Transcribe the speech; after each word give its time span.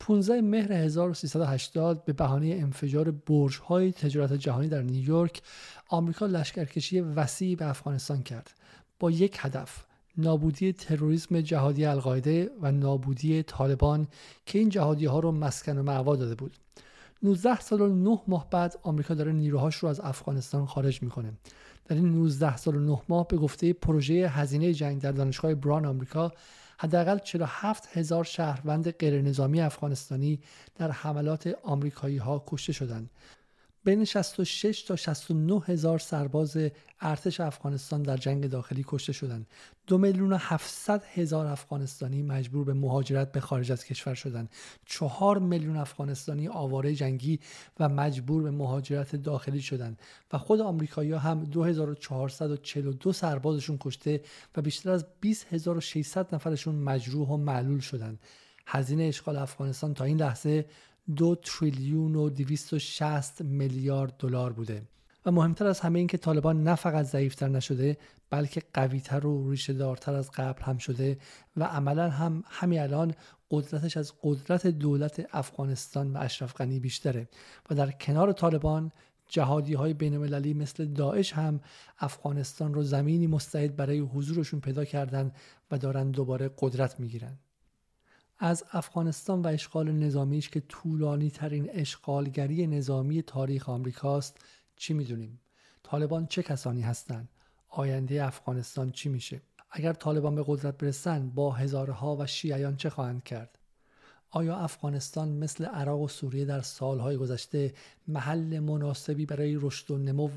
15 0.00 0.40
مهر 0.40 0.72
1380 0.72 2.04
به 2.04 2.12
بهانه 2.12 2.46
انفجار 2.46 3.10
برج‌های 3.10 3.92
تجارت 3.92 4.32
جهانی 4.32 4.68
در 4.68 4.82
نیویورک 4.82 5.42
آمریکا 5.88 6.26
لشکرکشی 6.26 7.00
وسیعی 7.00 7.56
به 7.56 7.68
افغانستان 7.68 8.22
کرد. 8.22 8.50
با 8.98 9.10
یک 9.10 9.36
هدف 9.40 9.84
نابودی 10.18 10.72
تروریسم 10.72 11.40
جهادی 11.40 11.84
القاعده 11.84 12.50
و 12.60 12.72
نابودی 12.72 13.42
طالبان 13.42 14.06
که 14.46 14.58
این 14.58 14.68
جهادی 14.68 15.06
ها 15.06 15.18
رو 15.18 15.32
مسکن 15.32 15.78
و 15.78 15.82
معوا 15.82 16.16
داده 16.16 16.34
بود. 16.34 16.56
19 17.22 17.60
سال 17.60 17.80
و 17.80 17.88
9 17.88 18.20
ماه 18.28 18.50
بعد 18.50 18.78
آمریکا 18.82 19.14
داره 19.14 19.32
نیروهاش 19.32 19.76
رو 19.76 19.88
از 19.88 20.00
افغانستان 20.00 20.66
خارج 20.66 21.02
می‌کنه. 21.02 21.32
در 21.86 21.96
این 21.96 22.10
19 22.10 22.56
سال 22.56 22.76
و 22.76 22.80
9 22.80 23.02
ماه 23.08 23.28
به 23.28 23.36
گفته 23.36 23.72
پروژه 23.72 24.28
هزینه 24.28 24.72
جنگ 24.74 25.00
در 25.00 25.12
دانشگاه 25.12 25.54
بران 25.54 25.86
آمریکا 25.86 26.32
حداقل 26.78 27.18
47 27.18 27.96
هزار 27.96 28.24
شهروند 28.24 28.90
غیرنظامی 28.90 29.60
افغانستانی 29.60 30.40
در 30.74 30.90
حملات 30.90 31.58
آمریکایی 31.62 32.16
ها 32.16 32.44
کشته 32.46 32.72
شدند. 32.72 33.10
بین 33.86 34.04
66 34.04 34.82
تا 34.82 34.96
69 34.96 35.60
هزار 35.66 35.98
سرباز 35.98 36.58
ارتش 37.00 37.40
افغانستان 37.40 38.02
در 38.02 38.16
جنگ 38.16 38.46
داخلی 38.46 38.84
کشته 38.88 39.12
شدند. 39.12 39.46
دو 39.86 39.98
میلیون 39.98 40.32
و 40.32 40.36
700 40.40 41.02
هزار 41.14 41.46
افغانستانی 41.46 42.22
مجبور 42.22 42.64
به 42.64 42.74
مهاجرت 42.74 43.32
به 43.32 43.40
خارج 43.40 43.72
از 43.72 43.84
کشور 43.84 44.14
شدند. 44.14 44.50
چهار 44.86 45.38
میلیون 45.38 45.76
افغانستانی 45.76 46.48
آواره 46.48 46.94
جنگی 46.94 47.40
و 47.80 47.88
مجبور 47.88 48.42
به 48.42 48.50
مهاجرت 48.50 49.16
داخلی 49.16 49.60
شدند 49.60 49.98
و 50.32 50.38
خود 50.38 50.60
آمریکایی 50.60 51.12
هم 51.12 51.44
2442 51.44 53.12
سربازشون 53.12 53.78
کشته 53.80 54.20
و 54.56 54.62
بیشتر 54.62 54.90
از 54.90 55.06
20600 55.20 56.34
نفرشون 56.34 56.74
مجروح 56.74 57.28
و 57.28 57.36
معلول 57.36 57.80
شدند. 57.80 58.18
هزینه 58.66 59.04
اشغال 59.04 59.36
افغانستان 59.36 59.94
تا 59.94 60.04
این 60.04 60.20
لحظه 60.20 60.64
دو 61.16 61.34
تریلیون 61.34 62.14
و 62.14 62.30
260 62.30 63.42
میلیارد 63.42 64.16
دلار 64.18 64.52
بوده. 64.52 64.82
و 65.26 65.30
مهمتر 65.30 65.66
از 65.66 65.80
همه 65.80 65.98
این 65.98 66.08
که 66.08 66.18
طالبان 66.18 66.62
نه 66.62 66.74
فقط 66.74 67.04
ضعیفتر 67.04 67.48
نشده 67.48 67.96
بلکه 68.30 68.62
قویتر 68.74 69.26
و 69.26 69.50
ریشه 69.50 69.72
دارتر 69.72 70.14
از 70.14 70.30
قبل 70.30 70.62
هم 70.62 70.78
شده 70.78 71.18
و 71.56 71.64
عملا 71.64 72.10
هم 72.10 72.44
همین 72.46 72.80
الان 72.80 73.14
قدرتش 73.50 73.96
از 73.96 74.12
قدرت 74.22 74.66
دولت 74.66 75.26
افغانستان 75.32 76.12
و 76.12 76.18
اشرف 76.20 76.54
غنی 76.54 76.80
بیشتره. 76.80 77.28
و 77.70 77.74
در 77.74 77.90
کنار 77.90 78.32
طالبان 78.32 78.92
جهادی 79.28 79.74
های 79.74 79.94
بین 79.94 80.16
مثل 80.52 80.84
داعش 80.84 81.32
هم 81.32 81.60
افغانستان 81.98 82.74
رو 82.74 82.82
زمینی 82.82 83.26
مستعد 83.26 83.76
برای 83.76 83.98
حضورشون 83.98 84.60
پیدا 84.60 84.84
کردن 84.84 85.32
و 85.70 85.78
دارن 85.78 86.10
دوباره 86.10 86.50
قدرت 86.58 87.00
می‌گیرن. 87.00 87.38
از 88.38 88.64
افغانستان 88.72 89.42
و 89.42 89.46
اشغال 89.46 89.92
نظامیش 89.92 90.48
که 90.48 90.60
طولانی 90.60 91.30
ترین 91.30 91.70
اشغالگری 91.70 92.66
نظامی 92.66 93.22
تاریخ 93.22 93.68
آمریکاست 93.68 94.36
چی 94.76 94.94
می‌دونیم؟ 94.94 95.40
طالبان 95.82 96.26
چه 96.26 96.42
کسانی 96.42 96.82
هستند؟ 96.82 97.28
آینده 97.68 98.24
افغانستان 98.24 98.90
چی 98.90 99.08
میشه؟ 99.08 99.40
اگر 99.70 99.92
طالبان 99.92 100.34
به 100.34 100.44
قدرت 100.46 100.78
برسن 100.78 101.30
با 101.30 101.52
هزارها 101.52 102.16
و 102.16 102.26
شیعیان 102.26 102.76
چه 102.76 102.90
خواهند 102.90 103.24
کرد؟ 103.24 103.58
آیا 104.30 104.56
افغانستان 104.56 105.28
مثل 105.28 105.64
عراق 105.64 106.00
و 106.00 106.08
سوریه 106.08 106.44
در 106.44 106.60
سالهای 106.60 107.16
گذشته 107.16 107.74
محل 108.08 108.58
مناسبی 108.58 109.26
برای 109.26 109.58
رشد 109.60 109.90
و 109.90 109.98
نمو 109.98 110.30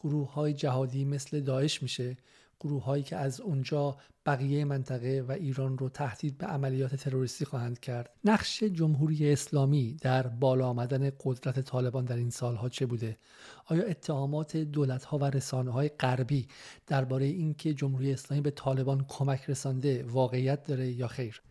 گروه 0.00 0.32
های 0.32 0.54
جهادی 0.54 1.04
مثل 1.04 1.40
داعش 1.40 1.82
میشه؟ 1.82 2.16
گروه 2.60 2.84
هایی 2.84 3.02
که 3.02 3.16
از 3.16 3.40
اونجا 3.40 3.96
بقیه 4.26 4.64
منطقه 4.64 5.24
و 5.28 5.32
ایران 5.32 5.78
رو 5.78 5.88
تهدید 5.88 6.38
به 6.38 6.46
عملیات 6.46 6.94
تروریستی 6.94 7.44
خواهند 7.44 7.80
کرد. 7.80 8.10
نقش 8.24 8.62
جمهوری 8.62 9.32
اسلامی 9.32 9.96
در 10.00 10.26
بالا 10.26 10.68
آمدن 10.68 11.10
قدرت 11.24 11.60
طالبان 11.60 12.04
در 12.04 12.16
این 12.16 12.30
سالها 12.30 12.68
چه 12.68 12.86
بوده؟ 12.86 13.18
آیا 13.66 13.82
اتهامات 13.82 14.56
دولت 14.56 15.04
ها 15.04 15.18
و 15.18 15.24
رسانه 15.24 15.70
های 15.70 15.88
غربی 15.88 16.48
درباره 16.86 17.26
اینکه 17.26 17.74
جمهوری 17.74 18.12
اسلامی 18.12 18.42
به 18.42 18.50
طالبان 18.50 19.04
کمک 19.08 19.50
رسانده 19.50 20.04
واقعیت 20.04 20.64
داره 20.64 20.92
یا 20.92 21.08
خیر؟ 21.08 21.42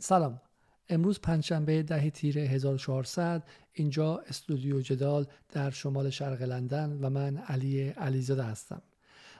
سلام. 0.00 0.40
امروز 0.88 1.20
پنجشنبه 1.20 1.82
ده 1.82 2.10
تیر 2.10 2.38
1400 2.38 3.42
اینجا 3.72 4.18
استودیو 4.18 4.80
جدال 4.80 5.26
در 5.48 5.70
شمال 5.70 6.10
شرق 6.10 6.42
لندن 6.42 6.98
و 7.02 7.10
من 7.10 7.36
علی 7.36 7.88
علیزاده 7.88 8.42
هستم. 8.42 8.82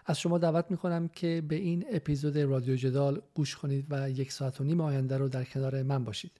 از 0.08 0.20
شما 0.20 0.38
دعوت 0.38 0.70
می‌کنم 0.70 1.08
که 1.08 1.42
به 1.48 1.56
این 1.56 1.84
اپیزود 1.92 2.38
رادیو 2.38 2.76
جدال 2.76 3.20
گوش 3.34 3.56
کنید 3.56 3.86
و 3.90 4.10
یک 4.10 4.32
ساعت 4.32 4.60
و 4.60 4.64
نیم 4.64 4.80
آینده 4.80 5.18
رو 5.18 5.28
در 5.28 5.44
کنار 5.44 5.82
من 5.82 6.04
باشید. 6.04 6.32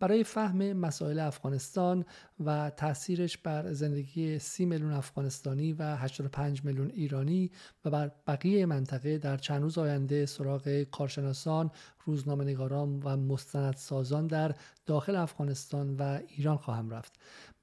برای 0.00 0.24
فهم 0.24 0.72
مسائل 0.72 1.18
افغانستان 1.18 2.04
و 2.44 2.70
تاثیرش 2.70 3.38
بر 3.38 3.72
زندگی 3.72 4.38
سی 4.38 4.64
میلیون 4.64 4.92
افغانستانی 4.92 5.72
و 5.72 5.96
85 5.96 6.64
میلیون 6.64 6.90
ایرانی 6.94 7.50
و 7.84 7.90
بر 7.90 8.10
بقیه 8.26 8.66
منطقه 8.66 9.18
در 9.18 9.36
چند 9.36 9.62
روز 9.62 9.78
آینده 9.78 10.26
سراغ 10.26 10.82
کارشناسان، 10.82 11.70
روزنامه‌نگاران 12.04 13.02
و 13.02 13.16
مستندسازان 13.16 14.26
در 14.26 14.54
داخل 14.86 15.16
افغانستان 15.16 15.96
و 15.96 16.18
ایران 16.28 16.56
خواهم 16.56 16.90
رفت. 16.90 17.12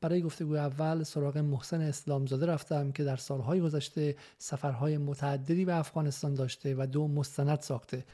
برای 0.02 0.22
گفتگوی 0.22 0.58
اول 0.58 1.04
سراغ 1.04 1.38
محسن 1.38 1.82
اسلامزاده 1.82 2.46
رفتم 2.46 2.92
که 2.92 3.04
در 3.04 3.16
سالهای 3.16 3.62
گذشته 3.62 4.16
سفرهای 4.38 4.98
متعددی 4.98 5.66
به 5.66 5.76
افغانستان 5.76 6.34
داشته 6.34 6.76
و 6.78 6.88
دو 6.92 7.08
مستند 7.08 7.60
ساخته 7.60 8.06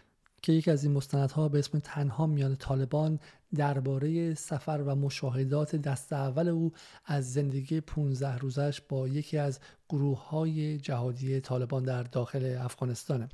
که 0.43 0.53
یکی 0.53 0.71
از 0.71 0.83
این 0.83 0.93
مستندها 0.93 1.49
به 1.49 1.59
اسم 1.59 1.79
تنها 1.79 2.27
میان 2.27 2.55
طالبان 2.55 3.19
درباره 3.55 4.33
سفر 4.33 4.83
و 4.85 4.95
مشاهدات 4.95 5.75
دست 5.75 6.13
اول 6.13 6.47
او 6.47 6.71
از 7.05 7.33
زندگی 7.33 7.81
15 7.81 8.37
روزش 8.37 8.81
با 8.89 9.07
یکی 9.07 9.37
از 9.37 9.59
گروه 9.89 10.27
های 10.27 10.77
جهادی 10.77 11.39
طالبان 11.39 11.83
در 11.83 12.03
داخل 12.03 12.57
افغانستانه 12.59 13.29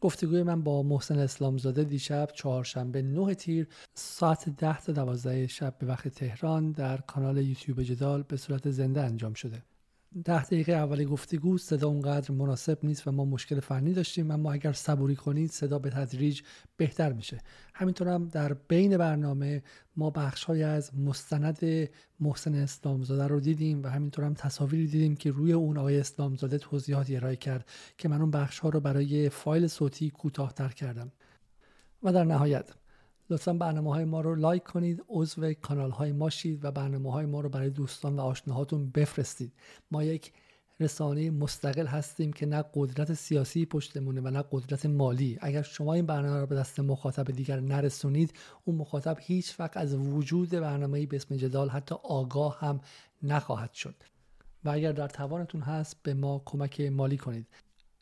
گفتگوی 0.00 0.42
من 0.42 0.62
با 0.62 0.82
محسن 0.82 1.18
اسلامزاده 1.18 1.84
دیشب 1.84 2.28
چهارشنبه 2.34 3.02
9 3.02 3.34
تیر 3.34 3.68
ساعت 3.94 4.48
10 4.48 4.80
تا 4.80 4.92
12 4.92 5.46
شب 5.46 5.78
به 5.78 5.86
وقت 5.86 6.08
تهران 6.08 6.72
در 6.72 6.96
کانال 6.96 7.38
یوتیوب 7.38 7.82
جدال 7.82 8.22
به 8.22 8.36
صورت 8.36 8.70
زنده 8.70 9.00
انجام 9.00 9.34
شده. 9.34 9.62
ده 10.24 10.44
دقیقه 10.44 10.72
اول 10.72 11.04
گفتگو 11.04 11.58
صدا 11.58 11.88
اونقدر 11.88 12.32
مناسب 12.32 12.78
نیست 12.82 13.08
و 13.08 13.12
ما 13.12 13.24
مشکل 13.24 13.60
فنی 13.60 13.92
داشتیم 13.92 14.30
اما 14.30 14.52
اگر 14.52 14.72
صبوری 14.72 15.16
کنید 15.16 15.50
صدا 15.50 15.78
به 15.78 15.90
تدریج 15.90 16.42
بهتر 16.76 17.12
میشه. 17.12 17.40
همینطور 17.74 18.08
هم 18.08 18.28
در 18.28 18.52
بین 18.52 18.96
برنامه 18.96 19.62
ما 19.96 20.10
بخش 20.10 20.50
از 20.50 20.98
مستند 20.98 21.88
محسن 22.20 22.54
اسلامزاده 22.54 23.26
رو 23.26 23.40
دیدیم 23.40 23.82
و 23.82 23.86
همینطور 23.86 24.24
هم 24.24 24.34
تصاویری 24.34 24.86
دیدیم 24.86 25.16
که 25.16 25.30
روی 25.30 25.52
اون 25.52 25.78
آقای 25.78 26.00
اسلامزاده 26.00 26.58
توضیحاتی 26.58 27.16
ارائه 27.16 27.36
کرد 27.36 27.68
که 27.98 28.08
من 28.08 28.20
اون 28.20 28.30
بخش 28.30 28.58
ها 28.58 28.68
رو 28.68 28.80
برای 28.80 29.28
فایل 29.28 29.66
صوتی 29.66 30.10
کوتاهتر 30.10 30.68
کردم. 30.68 31.12
و 32.02 32.12
در 32.12 32.24
نهایت 32.24 32.70
لطفا 33.30 33.52
برنامه 33.52 33.94
های 33.94 34.04
ما 34.04 34.20
رو 34.20 34.34
لایک 34.34 34.62
کنید 34.62 35.04
عضو 35.08 35.52
کانال 35.52 35.90
های 35.90 36.12
ما 36.12 36.30
شید 36.30 36.64
و 36.64 36.70
برنامه 36.70 37.12
های 37.12 37.26
ما 37.26 37.40
رو 37.40 37.48
برای 37.48 37.70
دوستان 37.70 38.16
و 38.16 38.20
آشناهاتون 38.20 38.90
بفرستید. 38.90 39.52
ما 39.90 40.04
یک 40.04 40.32
رسانه 40.80 41.30
مستقل 41.30 41.86
هستیم 41.86 42.32
که 42.32 42.46
نه 42.46 42.64
قدرت 42.74 43.14
سیاسی 43.14 43.66
پشتمونه 43.66 44.20
و 44.20 44.30
نه 44.30 44.44
قدرت 44.50 44.86
مالی. 44.86 45.38
اگر 45.40 45.62
شما 45.62 45.94
این 45.94 46.06
برنامه 46.06 46.40
رو 46.40 46.46
به 46.46 46.54
دست 46.54 46.80
مخاطب 46.80 47.24
دیگر 47.24 47.60
نرسونید 47.60 48.32
اون 48.64 48.76
مخاطب 48.76 49.16
هیچ 49.20 49.60
وقت 49.60 49.76
از 49.76 49.94
وجود 49.94 50.50
برنامه 50.50 51.06
به 51.06 51.16
اسم 51.16 51.36
جدال 51.36 51.68
حتی 51.68 51.94
آگاه 52.02 52.58
هم 52.60 52.80
نخواهد 53.22 53.72
شد. 53.72 53.94
و 54.64 54.70
اگر 54.70 54.92
در 54.92 55.08
توانتون 55.08 55.60
هست 55.60 55.96
به 56.02 56.14
ما 56.14 56.42
کمک 56.44 56.80
مالی 56.80 57.16
کنید. 57.16 57.46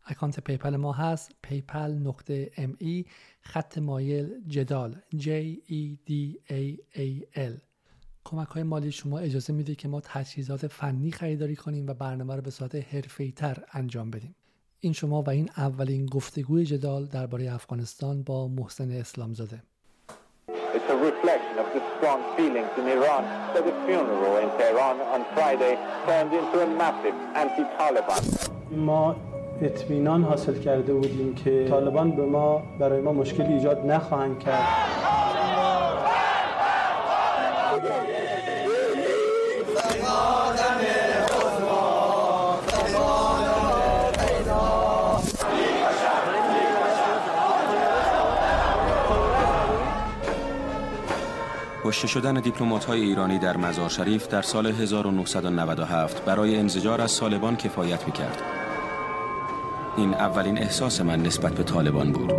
اکانت 0.06 0.40
PayPal 0.40 0.76
ما 0.76 0.92
هست 0.92 1.32
PayPal 1.42 1.92
نقطه 1.92 2.50
M 2.56 2.76
E 2.78 3.04
خط 3.40 3.78
مایل 3.78 4.40
جدال 4.46 4.96
J 5.16 5.28
E 5.70 6.10
D 6.10 6.12
A 6.50 6.78
A 6.98 7.38
L. 7.38 7.60
کمک 8.24 8.48
های 8.48 8.62
مالی 8.62 8.92
شما 8.92 9.18
اجازه 9.18 9.52
میده 9.52 9.74
که 9.74 9.88
ما 9.88 10.00
تجهیزات 10.00 10.66
فنی 10.66 11.10
خریداری 11.10 11.56
کنیم 11.56 11.86
و 11.86 11.94
برنامه 11.94 12.36
رو 12.36 12.42
به 12.42 12.50
صورت 12.50 12.74
حرفه‌ای 12.74 13.32
تر 13.32 13.64
انجام 13.72 14.10
بدیم. 14.10 14.34
این 14.80 14.92
شما 14.92 15.22
و 15.22 15.30
این 15.30 15.50
اولین 15.56 16.06
گفتگوی 16.06 16.64
جدال 16.64 17.06
درباره 17.06 17.54
افغانستان 17.54 18.22
با 18.22 18.48
محسن 18.48 18.90
اسلامزاده. 18.90 19.62
It's 20.48 20.90
a 20.90 20.98
reflection 21.10 21.56
of 21.64 21.68
the 21.76 21.82
strong 21.92 22.20
feelings 22.36 22.72
in 22.80 22.86
Iran 22.96 23.22
that 23.54 23.64
the 23.68 23.74
funeral 23.86 24.36
in 24.44 24.50
Tehran 24.58 24.96
on 25.14 25.22
Friday 25.34 25.74
turned 26.06 26.32
into 26.40 26.56
a 26.66 26.68
massive 26.80 27.16
anti-Taliban. 27.42 28.22
ما 28.76 29.33
اطمینان 29.62 30.22
حاصل 30.24 30.58
کرده 30.58 30.94
بودیم 30.94 31.34
که 31.34 31.66
طالبان 31.70 32.10
به 32.10 32.26
ما 32.26 32.62
برای 32.78 33.00
ما 33.00 33.12
مشکلی 33.12 33.52
ایجاد 33.52 33.86
نخواهند 33.86 34.38
کرد 34.38 34.68
کشته 51.84 52.06
شدن 52.06 52.34
دیپلمات 52.34 52.84
های 52.84 53.00
ایرانی 53.00 53.38
در 53.38 53.56
مزار 53.56 53.88
شریف 53.88 54.28
در 54.28 54.42
سال 54.42 54.66
1997 54.66 56.24
برای 56.24 56.56
انزجار 56.56 57.00
از 57.00 57.18
طالبان 57.20 57.56
کفایت 57.56 58.06
می‌کرد. 58.06 58.63
این 59.96 60.14
اولین 60.14 60.58
احساس 60.58 61.00
من 61.00 61.22
نسبت 61.22 61.52
به 61.52 61.62
طالبان 61.62 62.12
بود. 62.12 62.32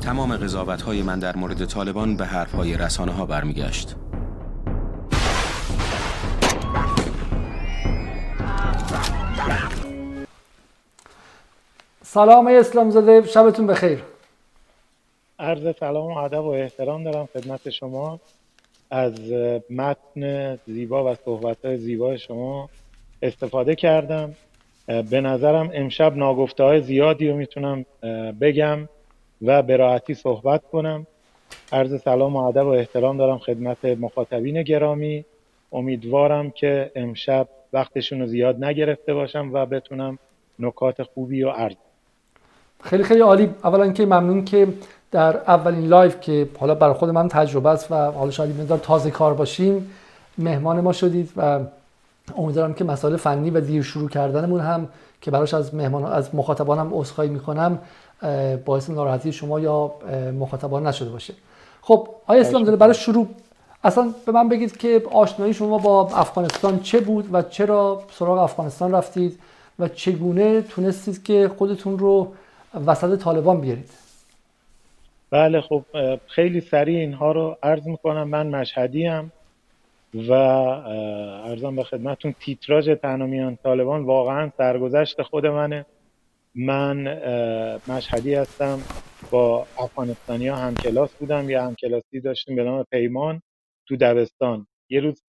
تمام 0.00 0.36
قضاوت 0.36 0.82
های 0.82 1.02
من 1.02 1.18
در 1.18 1.36
مورد 1.36 1.64
طالبان 1.64 2.16
به 2.16 2.26
حرف 2.26 2.54
های 2.54 2.76
رسانه 2.76 3.12
ها 3.12 3.26
برمیگشت. 3.26 3.94
سلام 12.02 12.46
اسلام 12.46 12.90
زاده 12.90 13.22
شبتون 13.26 13.66
بخیر 13.66 14.02
عرض 15.38 15.76
سلام 15.80 16.12
و 16.12 16.18
ادب 16.18 16.44
و 16.44 16.48
احترام 16.48 17.04
دارم 17.04 17.28
خدمت 17.34 17.70
شما 17.70 18.20
از 18.90 19.32
متن 19.70 20.56
زیبا 20.66 21.12
و 21.12 21.14
صحبت 21.14 21.76
زیبا 21.76 22.16
شما 22.16 22.68
استفاده 23.22 23.74
کردم. 23.74 24.34
به 25.10 25.20
نظرم 25.20 25.70
امشب 25.74 26.16
ناگفته 26.16 26.62
های 26.62 26.80
زیادی 26.80 27.28
رو 27.28 27.36
می‌تونم 27.36 27.84
بگم 28.40 28.88
و 29.42 29.62
به 29.62 29.76
راحتی 29.76 30.14
صحبت 30.14 30.62
کنم. 30.72 31.06
عرض 31.72 32.02
سلام 32.02 32.36
و 32.36 32.38
ادب 32.38 32.66
و 32.66 32.68
احترام 32.68 33.16
دارم 33.16 33.38
خدمت 33.38 33.84
مخاطبین 33.84 34.62
گرامی. 34.62 35.24
امیدوارم 35.72 36.50
که 36.50 36.90
امشب 36.94 37.48
وقتشون 37.72 38.20
رو 38.20 38.26
زیاد 38.26 38.64
نگرفته 38.64 39.14
باشم 39.14 39.50
و 39.52 39.66
بتونم 39.66 40.18
نکات 40.58 41.02
خوبی 41.02 41.42
رو 41.42 41.50
عرض 41.50 41.74
خیلی 42.82 43.02
خیلی 43.02 43.20
عالی. 43.20 43.50
اولا 43.64 43.92
که 43.92 44.06
ممنون 44.06 44.44
که 44.44 44.68
در 45.10 45.36
اولین 45.36 45.86
لایو 45.86 46.20
که 46.20 46.48
حالا 46.58 46.74
برای 46.74 46.94
خود 46.94 47.10
من 47.10 47.28
تجربه 47.28 47.68
است 47.68 47.92
و 47.92 47.94
حالا 47.94 48.30
شاید 48.30 48.60
مقدار 48.60 48.78
تازه 48.78 49.10
کار 49.10 49.34
باشیم 49.34 49.90
مهمان 50.38 50.80
ما 50.80 50.92
شدید 50.92 51.30
و 51.36 51.60
امیدوارم 52.36 52.74
که 52.74 52.84
مسائل 52.84 53.16
فنی 53.16 53.50
و 53.50 53.60
دیر 53.60 53.82
شروع 53.82 54.08
کردنمون 54.08 54.60
هم 54.60 54.88
که 55.20 55.30
براش 55.30 55.54
از 55.54 55.74
مهمان 55.74 56.04
از 56.04 56.34
مخاطبانم 56.34 56.90
عذرخواهی 56.92 57.30
می‌کنم 57.30 57.78
باعث 58.64 58.90
ناراحتی 58.90 59.32
شما 59.32 59.60
یا 59.60 59.92
مخاطبان 60.38 60.86
نشده 60.86 61.10
باشه. 61.10 61.34
خب 61.82 62.08
آقای 62.26 62.40
اسلامزاده 62.40 62.76
برای 62.76 62.94
شروع 62.94 63.26
اصلا 63.84 64.10
به 64.26 64.32
من 64.32 64.48
بگید 64.48 64.76
که 64.76 65.02
آشنایی 65.12 65.54
شما 65.54 65.78
با 65.78 66.00
افغانستان 66.00 66.80
چه 66.80 67.00
بود 67.00 67.28
و 67.32 67.42
چرا 67.42 68.02
سراغ 68.18 68.38
افغانستان 68.38 68.92
رفتید 68.92 69.38
و 69.78 69.88
چگونه 69.88 70.62
تونستید 70.62 71.24
که 71.24 71.50
خودتون 71.58 71.98
رو 71.98 72.28
وسط 72.86 73.18
طالبان 73.18 73.60
بیارید؟ 73.60 73.90
بله 75.30 75.60
خب 75.60 75.84
خیلی 76.26 76.60
سریع 76.60 76.98
اینها 76.98 77.32
رو 77.32 77.56
عرض 77.62 77.86
می‌کنم. 77.86 78.28
من 78.28 78.46
مشهدی 78.46 79.06
هم 79.06 79.32
و 80.14 80.32
ارزم 80.32 81.76
به 81.76 81.84
خدمتون 81.84 82.34
تیتراژ 82.40 82.88
تنامیان 82.88 83.56
طالبان 83.56 84.04
واقعا 84.04 84.50
سرگذشت 84.56 85.22
خود 85.22 85.46
منه. 85.46 85.86
من 86.54 86.96
مشهدی 87.88 88.34
هستم. 88.34 88.78
با 89.30 89.66
افغانستانی 89.78 90.48
ها 90.48 90.56
همکلاس 90.56 91.14
بودم. 91.14 91.50
یا 91.50 91.64
همکلاسی 91.64 92.20
داشتیم 92.20 92.56
به 92.56 92.64
نام 92.64 92.84
پیمان 92.90 93.42
تو 93.88 93.96
دبستان. 93.96 94.66
یه 94.90 95.00
روز 95.00 95.22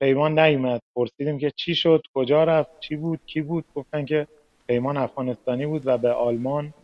پیمان 0.00 0.38
نیومد. 0.38 0.80
پرسیدیم 0.96 1.38
که 1.38 1.52
چی 1.56 1.74
شد؟ 1.74 2.02
کجا 2.14 2.44
رفت؟ 2.44 2.80
چی 2.80 2.96
بود؟ 2.96 3.20
کی 3.26 3.40
بود؟ 3.40 3.64
گفتن 3.74 4.04
که 4.04 4.26
پیمان 4.66 4.96
افغانستانی 4.96 5.66
بود 5.66 5.82
و 5.86 5.98
به 5.98 6.10
آلمان 6.10 6.74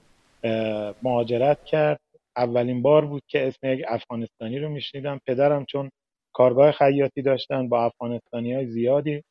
مهاجرت 1.02 1.64
کرد. 1.64 2.00
اولین 2.36 2.82
بار 2.82 3.04
بود 3.04 3.22
که 3.26 3.46
اسم 3.46 3.66
یک 3.66 3.84
افغانستانی 3.88 4.58
رو 4.58 4.68
میشنیدم. 4.68 5.20
پدرم 5.26 5.64
چون 5.64 5.90
کارگاه 6.32 6.72
خیاطی 6.72 7.22
داشتن 7.22 7.68
با 7.68 7.84
افغانستانی 7.84 8.54
های 8.54 8.66
زیادی 8.66 9.22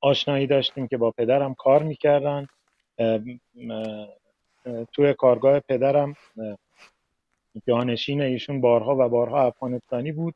آشنایی 0.00 0.46
داشتیم 0.46 0.88
که 0.88 0.96
با 0.96 1.10
پدرم 1.10 1.54
کار 1.54 1.82
می‌کردن. 1.82 2.46
توی 4.92 5.14
کارگاه 5.14 5.60
پدرم 5.60 6.14
جانشین 7.66 8.22
ایشون 8.22 8.60
بارها 8.60 8.96
و 8.98 9.08
بارها 9.08 9.46
افغانستانی 9.46 10.12
بود 10.12 10.34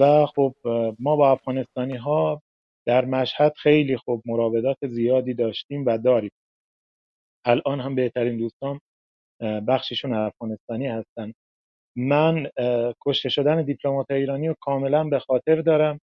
و 0.00 0.26
خب 0.26 0.54
ما 0.98 1.16
با 1.16 1.30
افغانستانی 1.30 1.96
ها 1.96 2.42
در 2.84 3.04
مشهد 3.04 3.54
خیلی 3.56 3.96
خوب 3.96 4.22
مراودات 4.26 4.86
زیادی 4.86 5.34
داشتیم 5.34 5.86
و 5.86 5.98
داریم. 5.98 6.30
الان 7.44 7.80
هم 7.80 7.94
بهترین 7.94 8.38
دوستان 8.38 8.80
بخششون 9.68 10.14
افغانستانی 10.14 10.86
هستن. 10.86 11.32
من 11.96 12.50
کشته 13.06 13.28
شدن 13.28 13.62
دیپلمات 13.62 14.10
ایرانی 14.10 14.48
رو 14.48 14.54
کاملا 14.60 15.04
به 15.04 15.18
خاطر 15.18 15.56
دارم. 15.60 16.00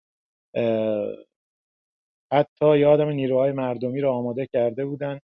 حتی 2.34 2.78
یادم 2.80 3.10
نیروهای 3.10 3.52
مردمی 3.52 4.02
رو 4.02 4.12
آماده 4.12 4.48
کرده 4.54 4.86
بودن 4.86 5.20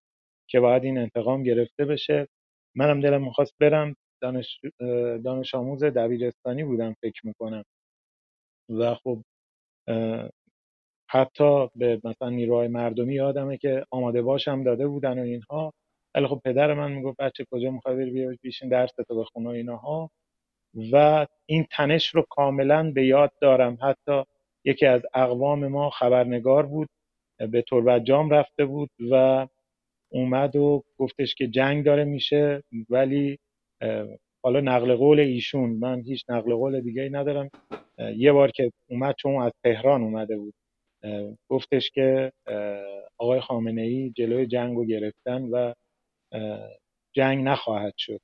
که 0.50 0.60
باید 0.60 0.84
این 0.84 0.98
انتقام 0.98 1.44
گرفته 1.44 1.86
بشه. 1.86 2.28
منم 2.75 3.02
دلم 3.02 3.24
می‌خواست 3.24 3.54
برم. 3.60 3.96
دانش, 4.22 4.62
دانش 5.25 5.56
آموز 5.56 5.84
دبیرستانی 5.84 6.64
بودم 6.64 6.96
فکر 7.02 7.28
می‌کنم. 7.28 7.64
و 8.69 8.96
خب 8.96 9.22
حتی 11.10 11.68
به 11.75 12.02
مثلا 12.04 12.30
نیروهای 12.30 12.68
مردمی 12.68 13.14
یادمه 13.16 13.57
که 13.57 13.86
آماده 13.92 14.22
باشم 14.22 14.64
داده 14.64 14.88
بودن 14.88 15.19
و 15.19 15.22
اینها. 15.22 15.74
ولی 16.16 16.28
خب 16.28 16.42
پدر 16.46 16.74
من 16.74 16.92
می‌گفت 16.92 17.18
بچه 17.18 17.46
کجا 17.52 17.72
می‌خوای 17.72 17.96
بری 17.96 18.12
بیا 18.12 18.36
بیشین 18.42 18.69
درس 18.69 18.92
تو 19.08 19.19
بخون 19.19 19.46
و 19.48 19.50
اینها 19.50 20.12
و 20.92 21.28
این 21.46 21.66
تنش 21.72 22.08
رو 22.08 22.25
کاملا 22.30 22.92
به 22.92 23.06
یاد 23.06 23.31
دارم. 23.42 23.78
حتی 23.81 24.24
یکی 24.66 24.86
از 24.86 25.02
اقوام 25.13 25.68
ما 25.68 25.90
خبرنگار 25.90 26.66
بود 26.66 26.90
به 27.52 27.62
تربت 27.62 28.04
جام 28.04 28.30
رفته 28.30 28.66
بود 28.66 28.90
و 29.12 29.47
اومد 30.09 30.56
و 30.56 30.83
گفتش 30.97 31.35
که 31.35 31.47
جنگ 31.47 31.85
داره 31.85 32.04
میشه 32.04 32.64
ولی 32.90 33.40
حالا 34.44 34.59
نقل 34.59 34.95
قول 34.95 35.19
ایشون. 35.19 35.69
من 35.69 36.02
هیچ 36.02 36.24
نقل 36.30 36.56
قول 36.56 36.81
دیگه 36.81 37.09
ندارم. 37.12 37.50
یه 38.16 38.31
بار 38.31 38.52
که 38.52 38.71
اومد 38.90 39.16
چون 39.16 39.42
از 39.42 39.52
تهران 39.64 40.02
اومده 40.02 40.38
بود. 40.38 40.54
گفتش 41.50 41.90
که 41.90 42.31
آقای 43.18 43.40
خامنه 43.42 43.81
ای 43.81 44.09
جلوی 44.09 44.45
جنگ 44.45 44.78
رو 44.78 44.85
گرفتن 44.85 45.42
و 45.42 45.74
جنگ 47.14 47.44
نخواهد 47.44 47.94
شد. 47.97 48.21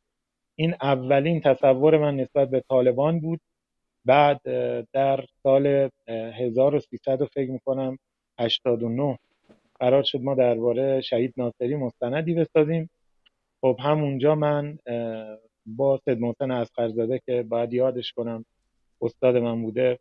این 0.55 0.75
اولین 0.81 1.41
تصور 1.41 1.97
من 1.97 2.15
نسبت 2.15 2.49
به 2.49 2.63
طالبان 2.69 3.19
بود. 3.19 3.39
بعد 4.05 4.41
در 4.91 5.25
سال 5.43 5.89
1300 6.07 7.23
فکر 7.23 7.51
می‌کنم 7.51 7.99
89 8.39 9.19
قرار 9.79 10.03
شد 10.03 10.21
ما 10.21 10.35
درباره 10.35 11.01
شهید 11.01 11.33
ناصری 11.37 11.75
مستندی 11.75 12.33
بسازیم. 12.33 12.89
خب 13.61 13.77
همونجا 13.79 14.35
من 14.35 14.77
با 15.65 15.97
سید 16.05 16.19
محسن 16.19 16.51
اسقرزاده 16.51 17.21
که 17.25 17.43
باید 17.43 17.73
یادش 17.73 18.11
کنم 18.13 18.45
استاد 19.01 19.37
من 19.37 19.61
بوده 19.61 19.99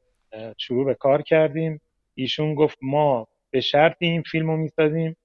شروع 0.58 0.84
به 0.84 0.94
کار 0.94 1.22
کردیم. 1.22 1.80
ایشون 2.14 2.54
گفت 2.54 2.78
ما 2.82 3.28
به 3.50 3.60
شرط 3.60 3.96
این 3.98 4.22
فیلم 4.22 4.50
رو 4.50 4.56
می‌سازیم. 4.56 5.16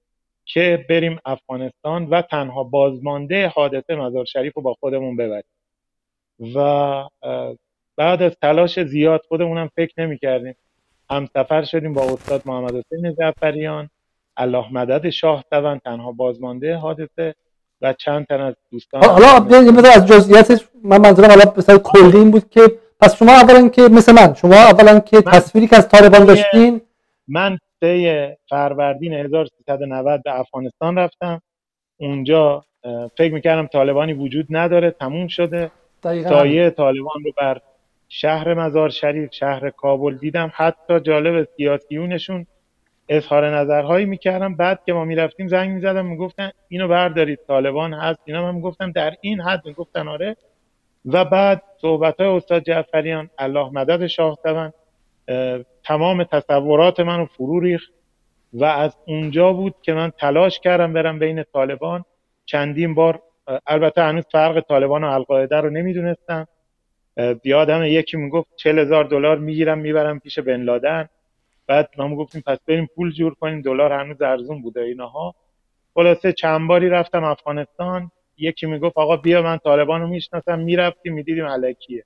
که 0.44 0.86
بریم 0.88 1.18
افغانستان 1.24 2.06
و 2.06 2.22
تنها 2.22 2.64
بازمانده 2.64 3.48
حادثه 3.48 3.94
مزار 3.94 4.24
شریف 4.24 4.52
رو 4.56 4.62
با 4.62 4.74
خودمون 4.80 5.16
ببریم. 5.16 5.44
و 6.54 7.04
بعد 7.96 8.22
از 8.22 8.36
تلاش 8.42 8.82
زیاد 8.82 9.22
خودمونم 9.28 9.70
فکر 9.76 9.92
نمی 9.98 10.18
کردیم 10.18 10.54
هم 11.10 11.28
سفر 11.34 11.64
شدیم 11.64 11.92
با 11.92 12.02
استاد 12.02 12.42
محمد 12.46 12.74
حسین 12.76 13.12
زفریان 13.12 13.90
الله 14.36 14.72
مدد 14.72 15.10
شاه 15.10 15.44
تبن 15.50 15.78
تنها 15.78 16.12
بازمانده 16.12 16.76
حادثه 16.76 17.34
و 17.80 17.92
چند 17.92 18.26
تن 18.26 18.40
از 18.40 18.54
دوستان. 18.70 19.04
حالا 19.04 19.90
از 19.94 20.06
جزئیاتش 20.06 20.68
من 20.84 21.00
منظورم 21.00 21.28
حالا 21.28 21.52
مثلا 21.56 21.78
کلی 21.78 22.16
این 22.16 22.30
بود 22.30 22.50
که 22.50 22.60
پس 23.00 23.16
شما 23.16 23.32
اولا 23.32 23.68
که 23.68 23.82
مثل 23.82 24.12
من 24.12 24.34
شما 24.34 24.54
اولا 24.54 25.00
که 25.00 25.22
تصویری 25.22 25.66
که 25.66 25.76
از 25.76 25.88
طالبان 25.88 26.24
داشتین؟ 26.24 26.80
من 27.28 27.58
سه 27.82 28.38
فروردین 28.48 29.12
1390 29.12 30.22
به 30.22 30.40
افغانستان 30.40 30.98
رفتم. 30.98 31.42
اونجا 32.00 32.64
فکر 33.18 33.32
می‌کردم 33.34 33.66
طالبانی 33.66 34.12
وجود 34.12 34.46
نداره 34.50 34.90
تموم 34.90 35.26
شده. 35.28 35.70
سایه 36.02 36.70
طالبان 36.70 37.22
رو 37.24 37.32
بر 37.38 37.60
شهر 38.08 38.54
مزار 38.54 38.88
شریف 38.88 39.32
شهر 39.32 39.70
کابل 39.70 40.16
دیدم. 40.16 40.52
حتی 40.54 41.00
جالب 41.00 41.48
سیاسیونشون 41.56 42.46
اظهار 43.08 43.56
نظرهایی 43.56 44.06
می‌کردم 44.06 44.54
بعد 44.54 44.84
که 44.86 44.92
ما 44.92 45.04
می‌رفتیم 45.04 45.48
زنگ 45.48 45.70
می‌زدم 45.70 46.06
می‌گفتن 46.06 46.50
اینو 46.68 46.88
بردارید 46.88 47.38
طالبان 47.48 47.94
هست. 47.94 48.20
اینا 48.24 48.42
من 48.42 48.54
می‌گفتم 48.54 48.92
در 48.92 49.14
این 49.20 49.40
حد 49.40 49.66
می‌گفتن 49.66 50.08
آره. 50.08 50.36
و 51.06 51.24
بعد 51.24 51.62
صحبت 51.80 52.20
های 52.20 52.28
استاد 52.28 52.62
جعفریان 52.62 53.30
الله 53.38 53.70
مدد 53.72 54.06
شاه 54.06 54.38
تمام 55.84 56.24
تصورات 56.24 57.00
منو 57.00 57.26
فرو 57.26 57.60
ریخت 57.60 57.92
و 58.52 58.64
از 58.64 58.96
اونجا 59.06 59.52
بود 59.52 59.74
که 59.82 59.92
من 59.92 60.10
تلاش 60.10 60.60
کردم 60.60 60.92
برم 60.92 61.18
بین 61.18 61.42
طالبان. 61.52 62.04
چندین 62.44 62.94
بار 62.94 63.22
البته 63.66 64.02
هنوز 64.02 64.24
فرق 64.32 64.60
طالبان 64.60 65.04
و 65.04 65.06
القاعده 65.06 65.56
رو 65.56 65.70
نمی‌دونستم. 65.70 66.48
یادم 67.44 67.84
یکی 67.84 68.16
می‌گفت 68.16 68.56
چل 68.56 68.78
هزار 68.78 69.04
دلار 69.04 69.38
می‌گیرم 69.38 69.78
می‌برم 69.78 70.18
پیش 70.18 70.38
بن 70.38 70.62
لادن. 70.62 71.08
بعد 71.66 71.88
ما 71.98 72.16
گفتیم 72.16 72.42
پس 72.46 72.58
بریم 72.68 72.88
پول 72.96 73.12
جور 73.12 73.34
کنیم 73.34 73.62
دلار 73.62 73.92
هنوز 73.92 74.22
ارزون 74.22 74.62
بوده 74.62 74.80
اینها 74.80 75.34
خلاصه 75.94 76.32
چند 76.32 76.68
باری 76.68 76.88
رفتم 76.88 77.24
افغانستان. 77.24 78.10
یکی 78.38 78.66
می‌گفت 78.66 78.98
آقا 78.98 79.16
بیا 79.16 79.42
من 79.42 79.58
طالبان 79.58 80.00
رو 80.00 80.06
می‌شناسم. 80.06 80.58
می‌رفتیم 80.58 81.14
می‌دیدیم 81.14 81.46
علکیه. 81.46 82.04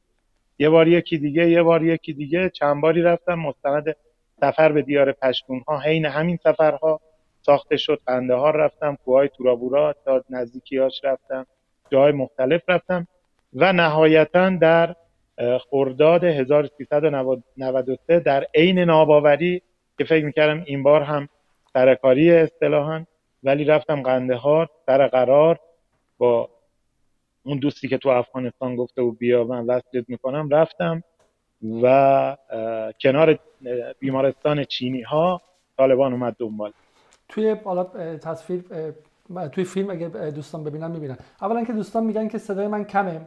یه 0.58 0.68
بار 0.68 0.88
یکی 0.88 1.18
دیگه 1.18 1.50
یه 1.50 1.62
بار 1.62 1.82
یکی 1.82 2.12
دیگه. 2.12 2.50
چند 2.50 2.82
باری 2.82 3.02
رفتم. 3.02 3.34
مستند 3.34 3.96
سفر 4.40 4.72
به 4.72 4.82
دیار 4.82 5.12
پشتون 5.12 5.64
ها 5.68 5.78
حین 5.78 6.06
همین 6.06 6.38
سفرها 6.44 7.00
ساخته 7.42 7.76
شد. 7.76 8.00
ها 8.30 8.50
رفتم. 8.50 8.96
کوهای 9.04 9.28
تورابورا 9.28 9.94
تا 10.04 10.24
نزدیکیاش 10.30 11.00
رفتم. 11.04 11.46
جای 11.90 12.12
مختلف 12.12 12.62
رفتم. 12.68 13.06
و 13.54 13.72
نهایتا 13.72 14.50
در 14.50 14.94
خرداد 15.70 16.24
1393 16.24 18.20
در 18.20 18.46
عین 18.54 18.78
ناباوری 18.78 19.62
که 19.98 20.04
فکر 20.04 20.24
می‌کردم 20.24 20.62
این 20.66 20.82
بار 20.82 21.02
هم 21.02 21.28
سرکاری 21.72 22.32
اصطلاحا. 22.32 23.04
ولی 23.42 23.64
رفتم 23.64 24.02
قندهار 24.02 24.68
سر 24.86 25.06
قرار 25.08 25.58
با 26.18 26.48
اون 27.46 27.58
دوستی 27.58 27.88
که 27.88 27.98
تو 27.98 28.08
افغانستان 28.08 28.76
گفته 28.76 29.02
بود 29.02 29.18
بیا 29.18 29.44
من 29.44 29.66
وصلت 29.66 30.04
می‌کنم 30.08 30.48
رفتم 30.48 31.02
و 31.82 32.36
کنار 33.00 33.38
بیمارستان 33.98 34.64
چینی 34.64 35.02
ها 35.02 35.42
طالبان 35.76 36.12
اومد 36.12 36.36
دنبال. 36.38 36.72
توی 37.28 37.56
حالا 37.64 37.84
تصویر 38.16 38.64
توی 39.52 39.64
فیلم 39.64 39.90
اگه 39.90 40.08
دوستان 40.08 40.64
ببینن 40.64 40.90
می‌بینن. 40.90 41.16
اولا 41.42 41.64
که 41.64 41.72
دوستان 41.72 42.04
میگن 42.04 42.28
که 42.28 42.38
صدای 42.38 42.66
من 42.66 42.84
کمه. 42.84 43.20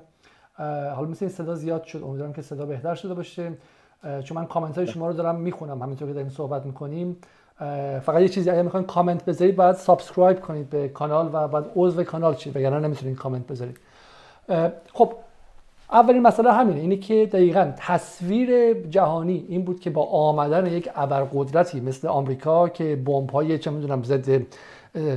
حالا 0.96 1.08
مثل 1.08 1.26
این 1.26 1.34
صدا 1.34 1.56
زیاد 1.56 1.84
شد. 1.84 2.04
امیدوارم 2.04 2.34
که 2.34 2.42
صدا 2.42 2.66
بهتر 2.66 2.96
شده 2.96 3.14
باشه. 3.14 3.54
چون 4.24 4.38
من 4.38 4.46
کامنت 4.46 4.78
های 4.78 4.88
شما 4.88 5.08
رو 5.08 5.14
دارم 5.14 5.36
می‌خونم. 5.36 5.82
همینطور 5.82 6.08
که 6.08 6.14
داریم 6.14 6.30
صحبت 6.30 6.66
می‌کنیم. 6.66 7.18
فقط 8.02 8.22
یه 8.22 8.30
چیزی 8.30 8.50
اگه 8.50 8.62
می‌خواین 8.62 8.86
کامنت 8.86 9.26
بذارید 9.26 9.56
باید 9.56 9.76
subscribe 9.75 10.39
کنید 10.40 10.70
به 10.70 10.90
کانال 10.90 11.30
و 11.34 11.48
بعد 11.48 11.72
عضو 11.76 12.04
کانال 12.04 12.36
شید 12.36 12.56
وگرنه 12.56 12.80
نمی‌تونید 12.80 13.18
کامنت 13.18 13.48
بذارید. 13.48 13.80
خب 14.94 15.13
اولین 15.91 16.22
مسئله 16.22 16.53
همینه 16.53 16.79
اینه 16.79 16.98
که 16.98 17.29
دقیقا 17.34 17.72
تصویر 17.77 18.74
جهانی 18.74 19.46
این 19.50 19.65
بود 19.65 19.79
که 19.79 19.89
با 19.89 20.03
آمدن 20.03 20.65
یک 20.65 20.89
ابرقدرتی 20.96 21.79
مثل 21.79 22.08
آمریکا 22.08 22.70
که 22.70 22.96
بمب 22.96 23.29
های 23.29 23.58
چه 23.58 23.72
می‌دونم 23.72 24.03
ضد 24.03 24.41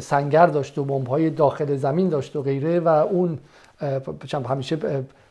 سنگر 0.01 0.47
داشت 0.47 0.79
و 0.79 0.85
بمب 0.85 1.07
های 1.07 1.31
داخل 1.31 1.77
زمین 1.77 2.09
داشت 2.09 2.37
و 2.37 2.43
غیره 2.43 2.81
و 2.81 2.89
اون 2.89 3.39
همیشه 4.49 4.79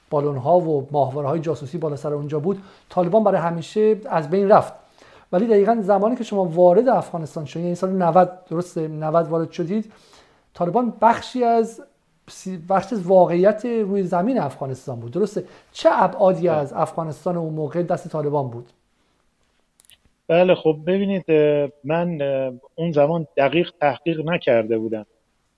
بالون 0.10 0.38
ها 0.38 0.60
و 0.60 0.88
ماهواره 0.92 1.28
های 1.28 1.40
جاسوسی 1.40 1.78
بالا 1.78 1.96
سر 1.96 2.14
اونجا 2.14 2.40
بود 2.40 2.64
طالبان 2.90 3.24
برای 3.24 3.42
همیشه 3.42 3.98
از 4.10 4.30
بین 4.30 4.50
رفت. 4.50 4.74
ولی 5.32 5.48
دقیقا 5.48 5.78
زمانی 5.82 6.16
که 6.16 6.24
شما 6.24 6.46
وارد 6.46 6.90
افغانستان 6.90 7.46
شدید 7.46 7.64
یعنی 7.64 7.76
سال 7.76 7.90
90 7.90 8.32
درسته؟ 8.50 8.88
90 8.88 9.28
وارد 9.28 9.52
شدید 9.52 9.92
طالبان 10.54 10.94
بخشی 11.02 11.44
از 11.44 11.82
بخش 12.70 12.94
واقعیت 13.06 13.66
روی 13.66 14.04
زمین 14.04 14.40
افغانستان 14.40 15.00
بود. 15.00 15.12
درسته. 15.12 15.44
چه 15.72 15.90
ابعادی 15.92 16.48
بله. 16.48 16.58
از 16.58 16.74
افغانستان 16.74 17.38
اون 17.38 17.54
موقع 17.54 17.84
دست 17.84 18.08
طالبان 18.08 18.48
بود؟ 18.50 18.70
بله 20.28 20.56
خب 20.56 20.78
ببینید 20.88 21.32
من 21.84 22.22
اون 22.76 22.92
زمان 22.92 23.28
دقیق 23.38 23.72
تحقیق 23.82 24.30
نکرده 24.30 24.78
بودم. 24.78 25.06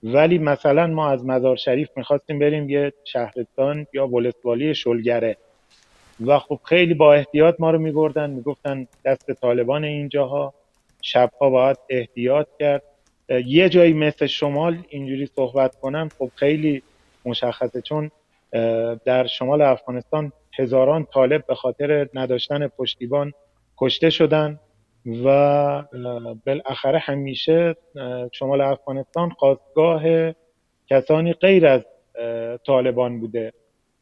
ولی 0.02 0.38
مثلا 0.38 0.86
ما 0.86 1.08
از 1.08 1.24
مزار 1.24 1.56
شریف 1.56 1.88
می‌خواستیم 1.96 2.38
بریم 2.38 2.70
یه 2.70 2.92
شهرستان 3.04 3.86
یا 3.92 4.06
ولسوالی 4.08 4.74
شلگره. 4.74 5.36
و 6.26 6.38
خب 6.38 6.60
خیلی 6.64 6.94
با 6.94 7.14
احتیاط 7.14 7.54
ما 7.58 7.70
رو 7.70 7.78
میبردن 7.78 8.30
می‌گفتن 8.30 8.86
دست 9.04 9.32
طالبان 9.32 9.84
اینجاها. 9.84 10.54
شبها 11.02 11.50
باید 11.50 11.76
احتیاط 11.88 12.46
کرد. 12.58 12.82
یه 13.28 13.68
جایی 13.68 13.92
مثل 13.92 14.26
شمال 14.26 14.78
اینجوری 14.88 15.26
صحبت 15.26 15.74
کنم 15.74 16.08
خب 16.18 16.30
خیلی 16.34 16.82
مشخصه 17.24 17.80
چون 17.80 18.10
در 19.04 19.26
شمال 19.26 19.62
افغانستان 19.62 20.32
هزاران 20.58 21.06
طالب 21.14 21.46
به 21.46 21.54
خاطر 21.54 22.08
نداشتن 22.14 22.68
پشتیبان 22.68 23.32
کشته 23.78 24.10
شدن 24.10 24.60
و 25.24 25.82
بالاخره 26.46 26.98
همیشه 26.98 27.76
شمال 28.32 28.60
افغانستان 28.60 29.30
خواستگاه 29.30 30.02
کسانی 30.86 31.32
غیر 31.32 31.66
از 31.66 31.86
طالبان 32.66 33.20
بوده. 33.20 33.52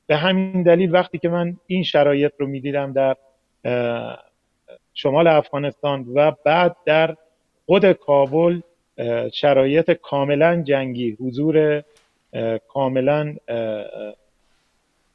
به 0.06 0.16
همین 0.16 0.62
دلیل 0.62 0.92
وقتی 0.92 1.18
که 1.18 1.28
من 1.28 1.56
این 1.66 1.82
شرایط 1.82 2.32
رو 2.38 2.46
می‌دیدم 2.46 2.92
در 2.92 3.16
شمال 4.94 5.26
افغانستان 5.26 6.06
و 6.14 6.32
بعد 6.44 6.76
در 6.86 7.16
خود 7.66 7.92
کابل 7.92 8.60
شرایط 9.32 9.90
کاملا 9.90 10.62
جنگی. 10.62 11.16
حضور 11.20 11.84
کاملا 12.68 13.36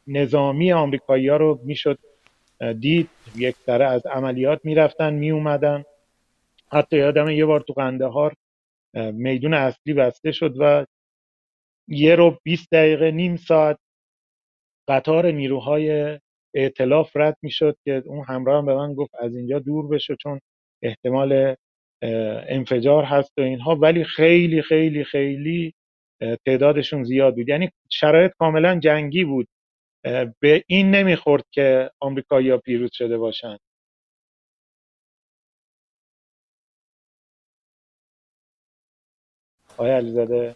نظامی 0.08 0.74
آمریکایی 0.74 1.28
ها 1.28 1.38
رو 1.38 1.60
می‌شد 1.64 2.00
دید. 2.80 3.10
یک 3.36 3.56
سره 3.56 3.86
از 3.86 4.06
عملیات 4.06 4.60
می‌رفتن 4.64 5.14
می 5.14 5.32
اومدن 5.32 5.84
حتی 6.72 6.98
یادم 6.98 7.30
یه 7.30 7.46
بار 7.46 7.60
تو 7.60 7.74
قندهار 7.74 8.34
میدون 8.94 9.54
اصلی 9.54 9.94
بسته 9.94 10.32
شد 10.32 10.56
و 10.60 10.86
یه 11.88 12.16
رو 12.16 12.40
20 12.44 12.68
دقیقه 12.72 13.12
نیم 13.12 13.36
ساعت 13.36 13.80
قطار 14.88 15.32
نیروهای 15.32 16.20
اعتلاف 16.54 17.12
رد 17.16 17.38
می‌شد 17.42 17.78
که 17.86 18.04
اون 18.06 18.26
همراه 18.28 18.58
هم 18.58 18.66
به 18.66 18.76
من 18.76 18.94
گفت 18.94 19.16
از 19.20 19.36
اینجا 19.36 19.60
دور 19.60 19.88
بشه 19.88 20.16
چون 20.16 20.40
احتمال 20.82 21.56
انفجار 22.02 23.04
هست 23.04 23.32
و 23.38 23.42
اینها 23.42 23.76
ولی 23.76 24.04
خیلی 24.04 24.62
خیلی 24.62 25.04
خیلی 25.04 25.74
تعدادشون 26.46 27.04
زیاد 27.04 27.36
بود. 27.36 27.50
یعنی 27.50 27.70
شرایط 27.90 28.32
کاملا 28.40 28.80
جنگی 28.80 29.24
بود. 29.24 29.48
به 30.40 30.64
این 30.68 30.92
نمی‌خورد 30.92 31.44
که 31.52 31.92
آمریکایی‌ها 32.00 32.58
پیروز 32.58 32.90
شده 32.94 33.18
باشند 33.18 33.60
آقای 39.74 39.92
علیزاده. 39.92 40.56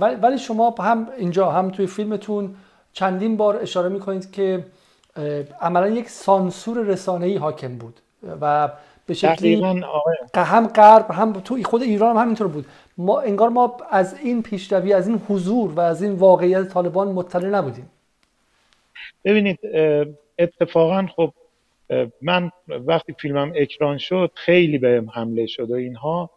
ولی 0.00 0.38
شما 0.38 0.74
هم 0.80 1.08
اینجا 1.18 1.50
هم 1.50 1.70
توی 1.70 1.86
فیلمتون 1.86 2.56
چندین 2.92 3.36
بار 3.36 3.56
اشاره 3.56 3.88
می‌کنید 3.88 4.32
که 4.32 4.64
عملا 5.60 5.88
یک 5.88 6.08
سانسور 6.08 6.78
رسانه‌ای 6.86 7.36
حاکم 7.36 7.78
بود 7.78 8.00
و 8.40 8.70
به 9.10 9.14
شکلی 9.14 9.54
هم 10.34 10.66
غرب 10.66 11.10
هم 11.10 11.32
تو 11.32 11.62
خود 11.62 11.82
ایران 11.82 12.16
هم 12.16 12.22
همینطور 12.22 12.48
بود. 12.48 12.66
ما 12.98 13.20
انگار 13.20 13.48
ما 13.48 13.76
از 13.90 14.18
این 14.18 14.42
پیشروی 14.42 14.92
از 14.92 15.08
این 15.08 15.22
حضور 15.28 15.70
و 15.70 15.80
از 15.80 16.02
این 16.02 16.12
واقعیت 16.12 16.68
طالبان 16.68 17.08
مطلع 17.08 17.48
نبودیم. 17.48 17.90
ببینید 19.24 19.58
اتفاقا 20.38 21.06
خب 21.16 21.32
من 22.22 22.50
وقتی 22.68 23.14
فیلمم 23.18 23.52
اکران 23.56 23.98
شد 23.98 24.30
خیلی 24.34 24.78
بهم 24.78 25.10
حمله 25.10 25.46
شد 25.46 25.70
و 25.70 25.74
اینها. 25.74 26.30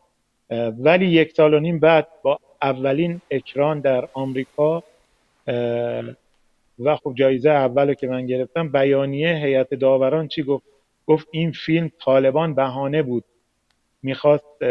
ولی 0.80 1.06
یک 1.06 1.32
سال 1.32 1.54
و 1.54 1.60
نیم 1.60 1.80
بعد 1.80 2.08
با 2.24 2.40
اولین 2.62 3.22
اکران 3.32 3.80
در 3.80 4.08
آمریکا 4.14 4.84
و 6.80 6.96
خب 7.04 7.14
جایزه 7.16 7.50
اول 7.50 7.94
که 7.94 8.08
من 8.08 8.26
گرفتم 8.26 8.72
بیانیه 8.72 9.36
هیئت 9.36 9.74
داوران 9.74 10.28
چی 10.28 10.44
گفت؟ 10.44 10.73
گفت 11.08 11.28
این 11.32 11.52
فیلم 11.52 11.92
طالبان 12.06 12.54
بهانه 12.54 13.04
بود. 13.04 13.24
می‌خواست 14.04 14.64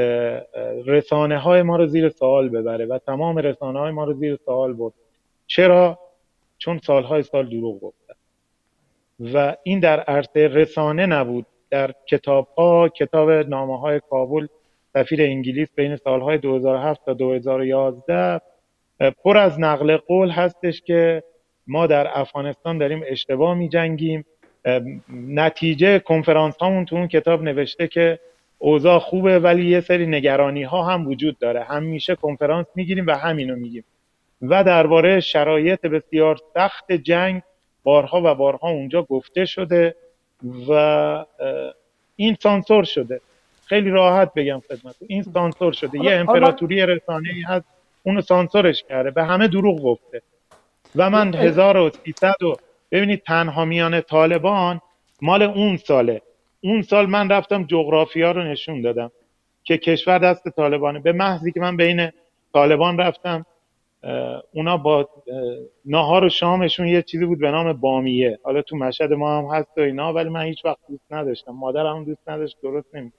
رسانه 0.87 1.39
های 1.39 1.63
ما 1.63 1.77
رو 1.77 1.87
زیر 1.87 2.09
سوال 2.09 2.49
ببره 2.49 2.87
و 2.87 2.99
تمام 2.99 3.39
رسانه 3.39 3.79
های 3.79 3.91
ما 3.91 4.05
رو 4.05 4.13
زیر 4.13 4.39
سوال 4.45 4.73
برد. 4.73 4.93
چرا؟ 5.47 5.99
چون 6.59 6.79
سالهای 6.79 7.23
سال 7.23 7.49
دروغ 7.49 7.81
گفتن 7.81 8.15
و 9.35 9.57
این 9.63 9.81
در 9.81 10.01
عرصه 10.01 10.49
رسانه 10.49 11.07
نبود. 11.07 11.47
در 11.71 11.95
کتاب 12.07 12.49
ها 12.59 12.89
کتاب 12.89 13.31
نامه 13.31 13.79
های 13.81 14.01
کابل 14.11 14.47
سفیر 14.93 15.23
انگلیس 15.23 15.69
بین 15.75 15.97
سالهای 15.97 16.39
2007 16.39 17.05
تا 17.05 17.13
2011 17.13 18.41
پر 19.25 19.39
از 19.39 19.61
نقل 19.61 19.97
قول 19.97 20.31
هستش 20.31 20.83
که 20.83 21.23
ما 21.67 21.87
در 21.87 22.19
افغانستان 22.21 22.79
داریم 22.79 23.03
اشتباه 23.07 23.55
می 23.55 23.69
جنگیم 23.69 24.25
نتیجه 25.09 25.99
کنفرانس 25.99 26.57
هامون 26.57 26.85
تو 26.85 26.97
اون 26.97 27.09
کتاب 27.09 27.43
نوشته 27.43 27.89
که 27.89 28.19
اوضاع 28.59 28.99
خوبه 28.99 29.39
ولی 29.39 29.67
یه 29.67 29.81
سری 29.81 30.07
نگرانی 30.07 30.63
ها 30.63 30.83
هم 30.83 31.07
وجود 31.09 31.39
داره. 31.39 31.63
همیشه 31.65 32.15
کنفرانس 32.15 32.67
می‌گیریم 32.75 33.07
و 33.07 33.17
همینو 33.17 33.57
میگیم. 33.57 33.85
و 34.43 34.65
درباره 34.65 35.21
شرایط 35.21 35.81
بسیار 35.81 36.39
سخت 36.55 36.93
جنگ 36.93 37.43
بارها 37.83 38.23
و 38.25 38.35
بارها 38.35 38.69
اونجا 38.69 39.03
گفته 39.03 39.45
شده 39.45 39.95
و 40.69 41.25
این 42.17 42.37
سانسور 42.43 42.85
شده. 42.85 43.21
خیلی 43.67 43.91
راحت 43.91 44.35
بگم 44.35 44.63
خدمت 44.69 44.95
این 45.09 45.23
سانسور 45.23 45.73
شده. 45.73 46.05
یه 46.05 46.13
امپراتوری 46.13 46.87
رسانه 46.87 47.29
ای 47.35 47.41
هست 47.41 47.67
اونو 48.03 48.21
سانسورش 48.21 48.83
کرده. 48.83 49.11
به 49.11 49.25
همه 49.25 49.49
دروغ 49.49 49.83
گفته. 49.83 50.23
و 50.97 51.11
من 51.11 51.35
1300 51.35 52.43
و 52.43 52.57
ببینید 52.93 53.23
تنها 53.23 53.65
میان 53.65 54.01
طالبان 54.01 54.81
مال 55.23 55.43
اون 55.43 55.77
ساله. 55.77 56.23
اون 56.61 56.83
سال 56.83 57.07
من 57.07 57.31
رفتم 57.31 57.65
جغرافیا 57.65 58.33
رو 58.33 58.43
نشون 58.43 58.81
دادم 58.81 59.11
که 59.65 59.79
کشور 59.79 60.19
دست 60.19 60.49
طالبانه. 60.49 61.01
به 61.01 61.13
محضی 61.13 61.53
که 61.53 61.61
من 61.61 61.77
بین 61.77 62.11
طالبان 62.53 62.99
رفتم 62.99 63.47
اونا 64.53 64.77
با 64.77 65.09
ناهار 65.85 66.25
و 66.25 66.29
شامشون 66.29 66.87
یه 66.87 67.03
چیزی 67.03 67.27
بود 67.27 67.41
به 67.41 67.51
نام 67.51 67.73
بامیه. 67.73 68.39
حالا 68.43 68.63
تو 68.63 68.77
مشهد 68.77 69.13
ما 69.13 69.39
هم 69.39 69.59
هست 69.59 69.79
و 69.79 69.81
اینا 69.81 70.13
ولی 70.13 70.29
من 70.29 70.43
هیچ 70.43 70.65
وقت 70.65 70.79
دوست 70.89 71.13
نداشتم. 71.13 71.53
مادرم 71.53 72.05
دوست 72.05 72.29
نداشت 72.29 72.57
درست 72.63 72.95
نمی 72.95 73.13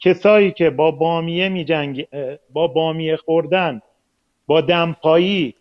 کسایی 0.00 0.50
که 0.52 0.70
با 0.70 0.90
بامیه 0.90 1.48
می 1.48 1.64
جنگ... 1.64 2.06
با 2.52 2.66
بامیه 2.66 3.16
خوردن 3.16 3.80
با 4.46 4.60
دمپایی 4.60 5.54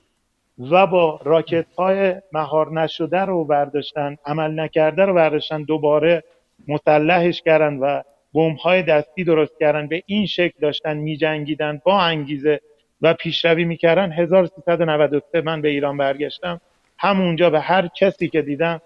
و 0.70 0.88
با 0.88 1.20
راکت 1.24 1.66
های 1.78 2.16
مهار 2.32 2.82
نشده 2.82 3.20
رو 3.20 3.46
برداشتن 3.46 4.18
عمل 4.26 4.60
نکرده 4.60 5.06
رو 5.06 5.14
برداشتن 5.14 5.64
دوباره 5.64 6.24
مسلحش 6.68 7.42
کردن 7.42 7.78
و 7.78 8.02
بمب 8.34 8.58
های 8.58 8.84
دستی 8.84 9.24
درست 9.24 9.60
کردن 9.60 9.88
به 9.88 10.04
این 10.06 10.26
شکل 10.26 10.60
داشتن 10.62 10.98
می 10.98 11.18
جنگیدن 11.18 11.82
با 11.84 12.02
انگیزه 12.02 12.62
و 13.02 13.14
پیشروی 13.14 13.66
می‌کردن. 13.66 14.12
1393 14.12 15.42
من 15.42 15.62
به 15.62 15.70
ایران 15.70 15.98
برگشتم. 15.98 16.62
همونجا 16.98 17.50
به 17.50 17.60
هر 17.60 17.88
کسی 17.88 18.28
که 18.28 18.42
دیدم 18.42 18.82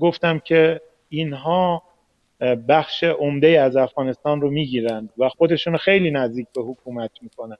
گفتم 0.00 0.38
که 0.38 0.80
اینها 1.08 1.82
بخش 2.68 3.04
عمده 3.04 3.60
از 3.60 3.76
افغانستان 3.76 4.40
رو 4.40 4.50
می‌گیرند 4.50 5.10
و 5.18 5.28
خودشون 5.28 5.76
خیلی 5.76 6.10
نزدیک 6.10 6.46
به 6.54 6.62
حکومت 6.62 7.10
می‌کنن. 7.22 7.56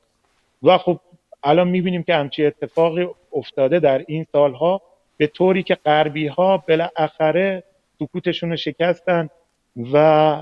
و 0.62 0.78
خب 0.78 1.00
الان 1.42 1.68
می‌بینیم 1.68 2.02
که 2.02 2.14
همچی 2.14 2.46
اتفاقی 2.46 3.08
افتاده 3.32 3.80
در 3.80 4.04
این 4.06 4.26
سالها 4.32 4.82
به 5.16 5.26
طوری 5.26 5.62
که 5.62 5.74
غربی 5.74 6.26
ها 6.26 6.64
بالاخره 6.68 7.64
سکوتشون 7.98 8.50
رو 8.50 8.56
شکستن 8.56 9.28
و 9.92 10.36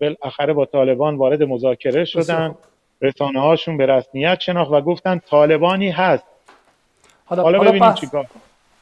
بالاخره 0.00 0.52
با 0.52 0.64
طالبان 0.64 1.16
وارد 1.16 1.42
مذاکره 1.42 2.04
شدن 2.04 2.54
رسانه 3.02 3.40
هاشون 3.40 3.76
به 3.76 3.86
رسمیت 3.86 4.40
شناخت 4.40 4.70
و 4.70 4.80
گفتن 4.80 5.18
طالبانی 5.18 5.90
هست. 5.90 6.24
حالا, 7.24 7.42
حالا 7.42 7.58
ببینیم 7.58 7.80
بحث... 7.80 7.98
چیکار 7.98 8.26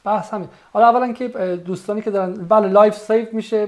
بحث 0.03 0.33
همین. 0.33 0.47
حالا 0.73 0.87
اولا 0.87 1.13
که 1.13 1.27
دوستانی 1.65 2.01
که 2.01 2.11
دارن 2.11 2.33
بله 2.33 2.67
لایو 2.67 2.95
save 2.95 3.27
میشه. 3.31 3.67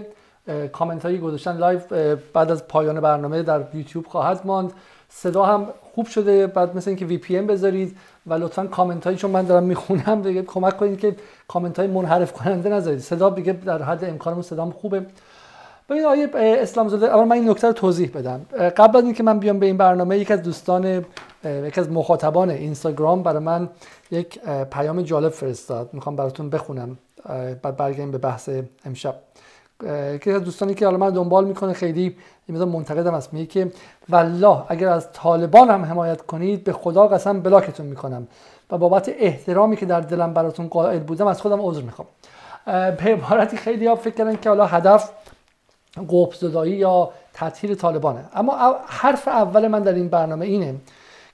کامنت 0.72 1.06
هایی 1.06 1.18
گذاشتن. 1.18 1.58
لایو 1.58 1.94
بعد 2.34 2.52
از 2.52 2.68
پایان 2.68 3.02
برنامه 3.02 3.44
در 3.44 3.64
یوتیوب 3.74 4.06
خواهد 4.06 4.42
ماند. 4.46 4.74
صدا 5.10 5.46
هم 5.46 5.68
خوب 5.98 6.08
شده 6.08 6.48
بعد 6.48 6.78
مثل 6.78 6.90
اینکه 6.90 7.06
VPN 7.06 7.48
بذارید 7.48 7.98
و 8.28 8.34
لطفا 8.34 8.66
کامنت 8.66 9.04
هایی 9.04 9.18
چون 9.18 9.32
من 9.32 9.46
دارم 9.46 9.64
می‌خونم 9.64 10.22
دیگه 10.22 10.42
کمک 10.42 10.78
کنید 10.78 11.00
که 11.00 11.16
کامنت 11.48 11.80
های 11.80 11.88
منحرف 11.88 12.34
کننده 12.34 12.70
نذارید. 12.70 13.00
صدا 13.00 13.30
دیگه 13.30 13.54
در 13.54 13.84
حد 13.84 14.06
امکانمون 14.06 14.44
صدام 14.44 14.72
خوبه. 14.72 15.06
ببین 15.90 16.06
آیه 16.06 16.30
اسلام 16.36 16.88
زاده 16.88 17.06
اول 17.06 17.24
من 17.24 17.36
این 17.36 17.50
نکته 17.50 17.68
رو 17.68 17.74
توضیح 17.74 18.12
بدم. 18.16 18.46
قبل 18.78 18.98
از 18.98 19.04
اینکه 19.04 19.24
من 19.24 19.40
بیام 19.40 19.60
به 19.60 19.66
این 19.66 19.78
برنامه 19.78 20.18
یک 20.18 20.32
از 20.32 20.42
دوستان 20.42 21.06
یک 21.46 21.78
از 21.78 21.92
مخاطبان 21.92 22.50
اینستاگرام 22.50 23.24
برای 23.24 23.44
من 23.44 23.70
یک 24.12 24.40
پیام 24.72 25.02
جالب 25.02 25.32
فرستاد. 25.32 25.90
می‌خوام 25.94 26.16
براتون 26.16 26.50
بخونم. 26.50 26.98
بعد 27.62 27.78
برگردیم 27.78 28.12
به 28.12 28.18
بحث 28.18 28.50
امشب. 28.86 29.16
که 30.22 30.40
دوستانی 30.46 30.74
که 30.74 30.86
حالا 30.86 30.98
من 30.98 31.10
دنبال 31.10 31.46
می‌کنه 31.46 31.74
خیلی 31.74 32.18
این 32.48 32.64
منتقدم 32.64 33.14
است 33.14 33.34
میگه 33.34 33.46
که 33.46 33.72
والله 34.10 34.64
اگر 34.70 34.88
از 34.88 35.12
طالبان 35.12 35.70
هم 35.70 35.86
حمایت 35.86 36.22
کنید 36.22 36.64
به 36.64 36.74
خدا 36.74 37.08
قسم 37.08 37.42
بلاکتون 37.42 37.86
می‌کنم 37.86 38.28
و 38.72 38.78
بابت 38.78 39.12
احترامی 39.20 39.78
که 39.78 39.86
در 39.86 40.02
دلم 40.02 40.34
براتون 40.34 40.68
قائل 40.68 41.00
بودم 41.00 41.28
از 41.28 41.42
خودم 41.42 41.62
عذر 41.62 41.82
می‌خوام. 41.82 42.08
به 42.66 43.04
عبارتی 43.04 43.58
خیلی 43.58 43.88
ها 43.88 43.96
فکر 43.96 44.14
کردن 44.14 44.36
که 44.36 44.50
حالا 44.50 44.66
هدف 44.66 45.12
قوپ 46.08 46.36
یا 46.66 47.10
تطهیر 47.34 47.76
طالبانه. 47.76 48.26
اما 48.36 48.76
حرف 48.88 49.28
اول 49.28 49.68
من 49.68 49.82
در 49.82 49.94
این 49.94 50.10
برنامه 50.10 50.46
اینه 50.46 50.76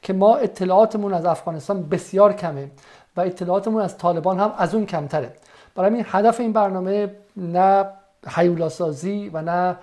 که 0.01 0.13
ما 0.13 0.35
اطلاعاتمون 0.35 1.13
از 1.13 1.25
افغانستان 1.25 1.89
بسیار 1.89 2.33
کمه 2.33 2.71
و 3.17 3.21
اطلاعاتمون 3.21 3.81
از 3.81 3.97
طالبان 3.97 4.39
هم 4.39 4.53
از 4.57 4.75
اون 4.75 4.85
کمتره. 4.85 5.33
برای 5.75 5.93
این 5.93 6.05
هدف 6.07 6.39
این 6.39 6.53
برنامه 6.53 7.15
نه 7.37 7.85
حیولاسازی 8.27 9.29
و 9.33 9.41
نه 9.41 9.77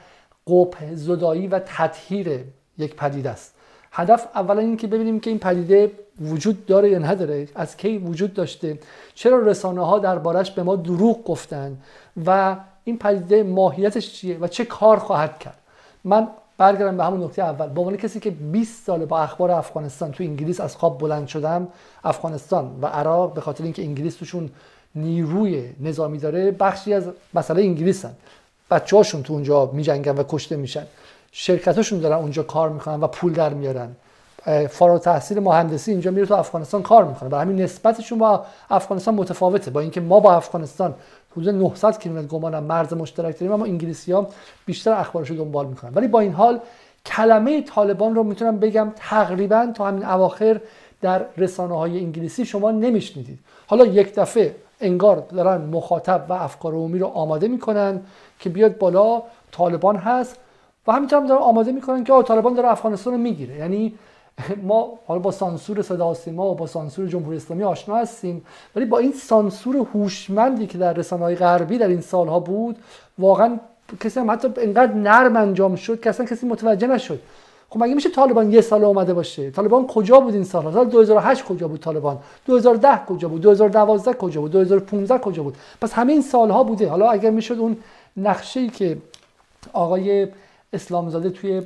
قوپ 0.47 0.77
زدایی 0.95 1.47
و 1.47 1.59
تطهیر 1.59 2.45
یک 2.79 2.97
پدیده 2.97 3.31
است. 3.31 3.55
هدف 3.93 4.29
اولا 4.35 4.61
این 4.61 4.77
که 4.77 4.87
ببینیم 4.87 5.21
که 5.21 5.31
این 5.31 5.39
پدیده 5.39 5.93
وجود 6.21 6.67
داره 6.67 6.91
یا 6.91 6.99
نداره 6.99 7.49
از 7.55 7.77
کی 7.77 7.99
وجود 7.99 8.35
داشته 8.35 8.79
چرا 9.15 9.39
رسانه 9.39 9.87
ها 9.87 9.99
دربارش 9.99 10.51
به 10.51 10.63
ما 10.63 10.77
دروغ 10.77 11.25
گفتن 11.25 11.79
و 12.27 12.57
این 12.85 12.99
پدیده 12.99 13.43
ماهیتش 13.43 14.13
چیه 14.13 14.39
و 14.39 14.47
چه 14.47 14.65
کار 14.65 14.97
خواهد 14.97 15.39
کرد. 15.39 15.59
من 16.05 16.29
برگردم 16.59 16.97
به 16.97 17.05
همون 17.05 17.25
نکته 17.25 17.43
اول. 17.43 17.69
به 17.69 17.81
عنوان 17.81 17.97
کسی 17.97 18.21
که 18.21 18.31
20 18.31 18.87
سال 18.87 19.05
با 19.05 19.19
اخبار 19.19 19.51
افغانستان 19.51 20.13
تو 20.13 20.25
انگلیس 20.25 20.61
از 20.61 20.77
خواب 20.77 20.99
بلند 20.99 21.27
شدم 21.27 21.69
افغانستان 22.05 22.79
و 22.83 22.87
عراق 22.87 23.35
به 23.35 23.41
خاطر 23.41 23.65
اینکه 23.65 23.83
انگلیس 23.83 24.17
توشون 24.17 24.51
نیروی 24.95 25.71
نظامی 25.81 26.19
داره 26.19 26.51
بخشی 26.51 26.95
از 26.95 27.05
مسئله 27.35 27.63
انگلیسن. 27.63 28.13
بچه 28.71 28.97
هاشون 28.97 29.23
تو 29.23 29.33
اونجا 29.33 29.71
میجنگن 29.73 30.19
و 30.19 30.23
کشته 30.29 30.57
میشن. 30.57 30.87
شرکتاشون 31.33 32.01
دارن 32.01 32.17
اونجا 32.17 32.43
کار 32.43 32.69
می‌کنن 32.69 33.01
و 33.01 33.07
پول 33.07 33.33
در 33.33 33.55
میارن. 33.55 33.89
فارغ 34.69 35.01
تحصیل 35.01 35.39
مهندسی 35.39 35.91
اینجا 35.91 36.11
میره 36.11 36.27
تو 36.27 36.35
افغانستان 36.35 36.83
کار 36.83 37.05
می‌کنه. 37.05 37.29
برای 37.29 37.45
همین 37.45 37.63
نسبتشون 37.63 38.19
با 38.19 38.45
افغانستان 38.71 39.15
متفاوته. 39.15 39.71
با 39.71 39.81
اینکه 39.81 40.01
ما 40.01 40.21
با 40.21 40.35
افغانستان 40.35 40.95
حدود 41.33 41.49
900 41.49 41.99
کیلومتر 41.99 42.27
گمانم 42.27 42.65
مرز 42.65 42.93
مشترک 42.93 43.39
داریم 43.39 43.53
اما 43.53 43.65
انگلیسی 43.65 44.13
ها 44.13 44.29
بیشتر 44.67 44.93
اخبارش 44.93 45.31
رو 45.31 45.37
دنبال 45.37 45.67
می‌کنن. 45.67 45.95
ولی 45.95 46.09
با 46.09 46.21
این 46.21 46.33
حال 46.33 46.61
کلمه 47.07 47.63
طالبان 47.63 48.15
رو 48.15 48.23
می‌تونم 48.23 48.59
بگم 48.59 48.93
تقریبا 48.97 49.73
تا 49.75 49.87
همین 49.87 50.05
اواخر 50.05 50.61
در 51.01 51.25
رسانه 51.37 51.79
های 51.79 51.99
انگلیسی 51.99 52.45
شما 52.45 52.71
نمیشنیدید. 52.71 53.39
حالا 53.67 53.87
یک 53.87 54.15
دفعه 54.15 54.55
انگار 54.81 55.17
دارن 55.17 55.61
مخاطب 55.61 56.27
و 56.29 56.33
افکار 56.33 56.73
عمومی 56.73 56.99
رو 56.99 57.07
آماده 57.07 57.49
می‌کنن 57.49 58.01
که 58.39 58.51
بیاد 58.51 58.79
بالا 58.79 59.23
طالبان 59.53 59.97
هست 59.97 60.37
و 60.87 60.93
همینطور 60.93 61.21
هم 61.21 61.27
دارن 61.27 61.43
آماده 61.43 61.73
می‌کنن 61.73 62.05
که 62.05 62.23
طالبان 62.23 62.55
داره 62.55 62.69
افغانستان 62.69 63.13
رو 63.13 63.19
می‌گیره. 63.19 63.57
یعنی 63.57 63.95
ما 64.69 64.99
حالا 65.07 65.21
با 65.21 65.31
سانسور 65.31 65.83
صدا 65.83 66.15
سیما 66.15 66.51
و 66.51 66.55
با 66.55 66.67
سانسور 66.67 67.07
جمهوری 67.07 67.37
اسلامی 67.37 67.65
آشنا 67.65 67.97
هستیم 67.97 68.45
ولی 68.77 68.85
با 68.85 68.99
این 68.99 69.13
سانسور 69.13 69.77
هوشمندی 69.77 70.67
که 70.67 70.79
در 70.79 70.93
رسانه‌های 70.93 71.35
غربی 71.35 71.79
در 71.79 71.89
این 71.89 72.01
سالها 72.01 72.41
بود 72.41 72.77
واقعا 73.19 73.59
کسی 74.01 74.21
هم 74.21 74.31
حتی 74.31 74.49
اینقدر 74.57 74.95
نرم 74.95 75.37
انجام 75.37 75.77
شد 75.77 76.01
که 76.01 76.11
اصلا 76.11 76.27
کسی 76.27 76.47
متوجه 76.47 76.87
نشد. 76.87 77.21
خب 77.73 77.85
مگه 77.85 77.95
میشه 77.95 78.11
طالبان 78.11 78.53
یه 78.53 78.61
سال 78.61 78.85
اومده 78.85 79.15
باشه؟ 79.15 79.51
طالبان 79.51 79.87
کجا 79.87 80.21
بود 80.21 80.35
این 80.35 80.45
سال 80.45 80.73
سال 80.73 80.89
2008 80.89 81.45
کجا 81.45 81.69
بود 81.69 81.81
طالبان؟ 81.81 82.19
2010 82.47 83.05
کجا 83.07 83.29
بود؟ 83.29 83.41
2012 83.41 84.13
کجا 84.13 84.41
بود؟ 84.41 84.51
2015 84.51 85.19
کجا 85.19 85.43
بود؟ 85.43 85.57
پس 85.81 85.93
همه 85.93 86.13
این 86.13 86.23
سالها 86.23 86.65
بوده. 86.65 86.89
حالا 86.89 87.11
اگر 87.11 87.31
می‌شد 87.31 87.59
اون 87.59 87.77
نقشه 88.17 88.69
که 88.69 88.99
آقای 89.73 90.29
اسلامزاده 90.73 91.31
توی 91.31 91.61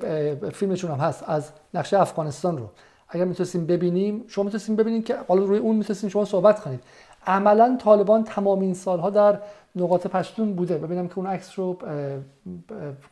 فیلمشون 0.52 0.90
هم 0.90 0.98
هست 0.98 1.24
از 1.26 1.50
نقشه 1.74 2.00
افغانستان 2.00 2.58
رو. 2.58 2.64
اگر 3.08 3.24
می‌تونستیم 3.24 3.66
ببینیم 3.66 4.24
شما 4.28 4.44
می‌تونستیم 4.44 4.76
ببینید 4.76 5.04
که 5.04 5.16
حالا 5.28 5.44
روی 5.44 5.58
اون 5.58 5.76
می‌تونستیم 5.76 6.10
شما 6.10 6.24
صحبت 6.24 6.60
کنید. 6.60 6.80
عملا 7.26 7.78
طالبان 7.80 8.24
تمام 8.24 8.60
این 8.60 8.74
سالها 8.74 9.10
در 9.10 9.38
نقاط 9.76 10.06
پشتون 10.06 10.54
بوده. 10.54 10.78
ببینم 10.78 11.08
که 11.08 11.18
اون 11.18 11.26
عکس 11.26 11.58
رو 11.58 11.78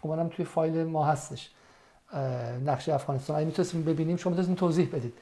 گمانم 0.02 0.28
توی 0.28 0.44
فایل 0.44 0.84
ما 0.84 1.04
هستش. 1.04 1.50
نقشه 2.66 2.94
افغانستان. 2.94 3.36
اگه 3.36 3.46
می‌تونستیم 3.46 3.84
ببینیم 3.84 4.16
شما 4.16 4.30
می‌تونستیم 4.30 4.54
توضیح 4.56 4.88
بدید. 4.92 5.14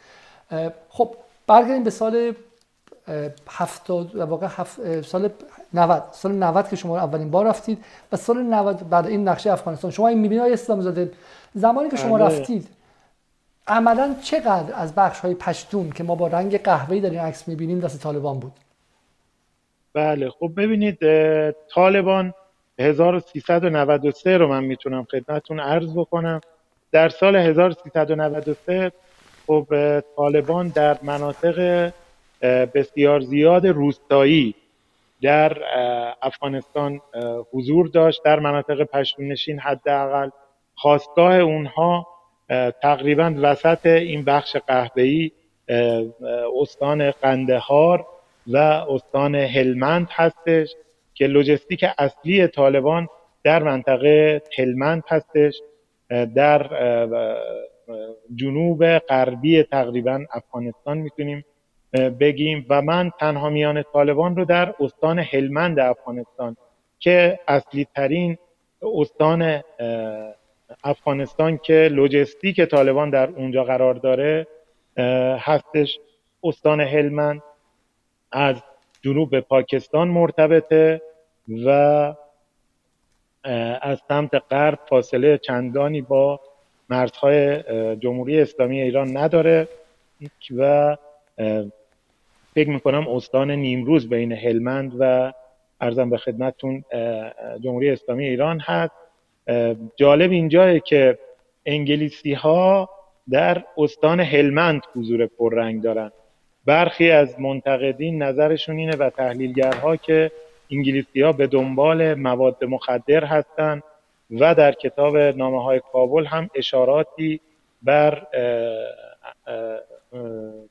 خب 0.88 1.14
برگردیم 1.46 1.84
به 1.84 1.90
سال 1.90 2.34
هفتاد 3.48 4.16
واقع 4.16 4.46
هفت 4.50 5.02
سال 5.02 5.28
90 5.74 6.02
سال 6.12 6.32
90 6.32 6.68
که 6.68 6.76
شما 6.76 6.98
اولین 6.98 7.30
بار 7.30 7.46
رفتید 7.46 7.84
و 8.12 8.16
سال 8.16 8.42
90 8.42 8.88
بعد 8.88 9.06
این 9.06 9.28
نقشه 9.28 9.52
افغانستان. 9.52 9.90
شما 9.90 10.08
این 10.08 10.18
می‌بینید 10.18 10.40
آقای 10.40 10.52
اسلام 10.52 10.80
زاده 10.80 11.12
زمانی 11.54 11.88
که 11.88 11.96
شما 11.96 12.18
بله. 12.18 12.26
رفتید 12.26 12.68
عملا 13.66 14.14
چقدر 14.22 14.74
از 14.74 14.94
بخش 14.94 15.20
های 15.20 15.34
پشتون 15.34 15.90
که 15.90 16.04
ما 16.04 16.14
با 16.14 16.26
رنگ 16.26 16.62
قهوه‌ای 16.62 17.00
در 17.00 17.10
این 17.10 17.20
عکس 17.20 17.48
می‌بینیم 17.48 17.80
دست 17.80 18.02
طالبان 18.02 18.38
بود؟ 18.38 18.52
بله. 19.92 20.30
خب 20.30 20.50
ببینید 20.56 20.98
طالبان 21.74 22.34
1393 22.78 24.38
رو 24.38 24.48
من 24.48 24.64
می‌تونم 24.64 25.04
خدمتتون 25.04 25.60
عرض 25.60 25.94
بکنم. 25.94 26.40
در 26.92 27.08
سال 27.08 27.36
1393 27.36 28.92
خب 29.46 29.66
طالبان 30.16 30.68
در 30.68 30.98
مناطق 31.02 31.90
بسیار 32.74 33.20
زیاد 33.20 33.66
روستایی 33.66 34.54
در 35.22 35.58
افغانستان 36.22 37.00
حضور 37.52 37.88
داشت. 37.88 38.24
در 38.24 38.38
مناطق 38.38 38.82
پشتونشین 38.82 39.58
حداقل 39.58 40.30
خواستگاه 40.74 41.34
اونها 41.34 42.06
تقریبا 42.82 43.34
وسط 43.36 43.86
این 43.86 44.24
بخش 44.24 44.56
قهبه‌ای 44.56 45.30
استان 46.60 47.10
قندهار 47.10 48.06
و 48.46 48.56
استان 48.88 49.34
هلمند 49.34 50.08
هستش 50.10 50.74
که 51.14 51.26
لوجستیک 51.26 51.84
اصلی 51.98 52.46
طالبان 52.46 53.08
در 53.44 53.62
منطقه 53.62 54.42
هلمند 54.58 55.02
هستش. 55.08 55.54
در 56.10 56.70
جنوب 58.34 58.98
غربی 58.98 59.62
تقریبا 59.62 60.24
افغانستان 60.32 60.98
می‌تونیم 60.98 61.44
بگیم. 62.20 62.66
و 62.68 62.82
من 62.82 63.10
تنها 63.20 63.50
میان 63.50 63.84
طالبان 63.92 64.36
رو 64.36 64.44
در 64.44 64.74
استان 64.80 65.18
هلمند 65.18 65.78
افغانستان 65.78 66.56
که 66.98 67.38
اصلی 67.48 67.86
ترین 67.96 68.38
استان 68.82 69.62
افغانستان 70.84 71.58
که 71.58 71.88
لوجستیک 71.92 72.60
طالبان 72.60 73.10
در 73.10 73.30
اونجا 73.30 73.64
قرار 73.64 73.94
داره 73.94 74.46
هستش 75.38 75.98
استان 76.44 76.80
هلمند. 76.80 77.42
از 78.32 78.62
جنوب 79.02 79.40
پاکستان 79.40 80.08
مرتبطه 80.08 81.02
و 81.66 82.14
از 83.82 84.00
سمت 84.08 84.42
غرب 84.50 84.78
فاصله 84.88 85.38
چندانی 85.38 86.00
با 86.00 86.40
مرزهای 86.88 87.62
جمهوری 87.96 88.40
اسلامی 88.40 88.80
ایران 88.80 89.16
نداره 89.16 89.68
و 90.56 90.96
فکر 92.54 92.68
می‌کنم 92.68 93.08
استان 93.08 93.50
نیمروز 93.50 94.08
بین 94.08 94.32
هلمند 94.32 94.92
و 94.98 95.32
ارزم 95.80 96.10
به 96.10 96.16
خدمتتون 96.16 96.84
جمهوری 97.60 97.90
اسلامی 97.90 98.24
ایران 98.24 98.60
هست. 98.60 98.94
جالب 99.96 100.30
اینجاست 100.30 100.84
که 100.84 101.18
انگلیسی 101.66 102.32
ها 102.32 102.90
در 103.30 103.64
استان 103.76 104.20
هلمند 104.20 104.82
حضور 104.96 105.26
پررنگ 105.26 105.82
دارن. 105.82 106.12
برخی 106.66 107.10
از 107.10 107.40
منتقدین 107.40 108.22
نظرشون 108.22 108.76
اینه 108.78 108.96
و 108.96 109.10
تحلیلگرها 109.10 109.96
که 109.96 110.30
انگلیسی 110.70 111.20
ها 111.22 111.32
به 111.32 111.46
دنبال 111.46 112.14
مواد 112.14 112.64
مخدر 112.64 113.24
هستند 113.24 113.82
و 114.30 114.54
در 114.54 114.72
کتاب 114.72 115.16
نامه 115.16 115.62
های 115.64 115.80
کابل 115.92 116.26
هم 116.26 116.50
اشاراتی 116.54 117.40
بر 117.82 118.26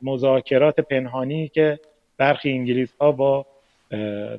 مذاکرات 0.01 0.79
پنهانی 0.79 1.47
که 1.47 1.79
برخی 2.17 2.51
انگلیس 2.51 2.89
ها 3.01 3.11
با 3.11 3.45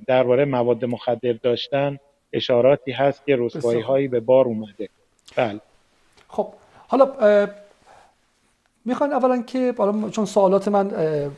درباره 0.07 0.45
مواد 0.45 0.85
مخدر 0.85 1.33
داشتن 1.33 1.99
اشاراتی 2.33 2.93
هست 2.93 3.27
که 3.27 3.37
رسوایی 3.39 3.81
هایی 3.81 4.09
به 4.09 4.21
بار 4.21 4.45
اومده. 4.45 4.89
بله. 5.37 5.61
خب 6.29 6.49
حالا 6.89 7.07
می‌خوان 8.91 9.13
اولا 9.13 9.43
که 9.43 9.75
حالا 9.79 10.11
چون 10.11 10.25
سوالات 10.25 10.69
من 10.69 10.91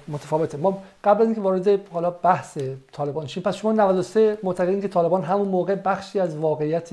متفاوته. 0.08 0.58
ما 0.58 0.78
قبل 1.04 1.20
از 1.22 1.26
اینکه 1.26 1.40
وارد 1.40 1.88
حالا 1.92 2.10
بحث 2.10 2.58
طالبان 2.92 3.26
شیم 3.26 3.42
پس 3.42 3.54
شما 3.54 3.72
93 3.72 4.38
معتقدین 4.42 4.80
که 4.80 4.88
طالبان 4.88 5.22
همون 5.22 5.48
موقع 5.48 5.74
بخشی 5.74 6.20
از 6.20 6.36
واقعیت 6.36 6.90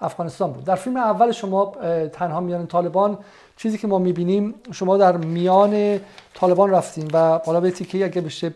افغانستان 0.00 0.52
بود. 0.52 0.64
در 0.64 0.74
فیلم 0.74 0.96
اول 0.96 1.32
شما 1.32 1.72
تنها 2.12 2.40
میان 2.40 2.66
طالبان 2.66 3.18
چیزی 3.56 3.78
که 3.78 3.86
ما 3.86 3.98
می‌بینیم 3.98 4.54
شما 4.72 4.96
در 4.96 5.16
میان 5.16 6.00
طالبان 6.34 6.70
رفتیم 6.70 7.08
و 7.12 7.38
حالا 7.46 7.60
به 7.60 7.70
تیکه 7.70 8.04
اگه 8.04 8.20
بشه 8.20 8.52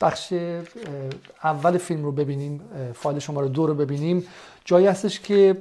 بخش 0.00 0.32
اول 1.44 1.78
فیلم 1.78 2.04
رو 2.04 2.12
ببینیم 2.12 2.60
فایل 2.94 3.18
شما 3.18 3.40
رو 3.40 3.48
دو 3.48 3.66
رو 3.66 3.74
ببینیم. 3.74 4.26
جایی 4.64 4.86
هستش 4.86 5.20
که 5.20 5.56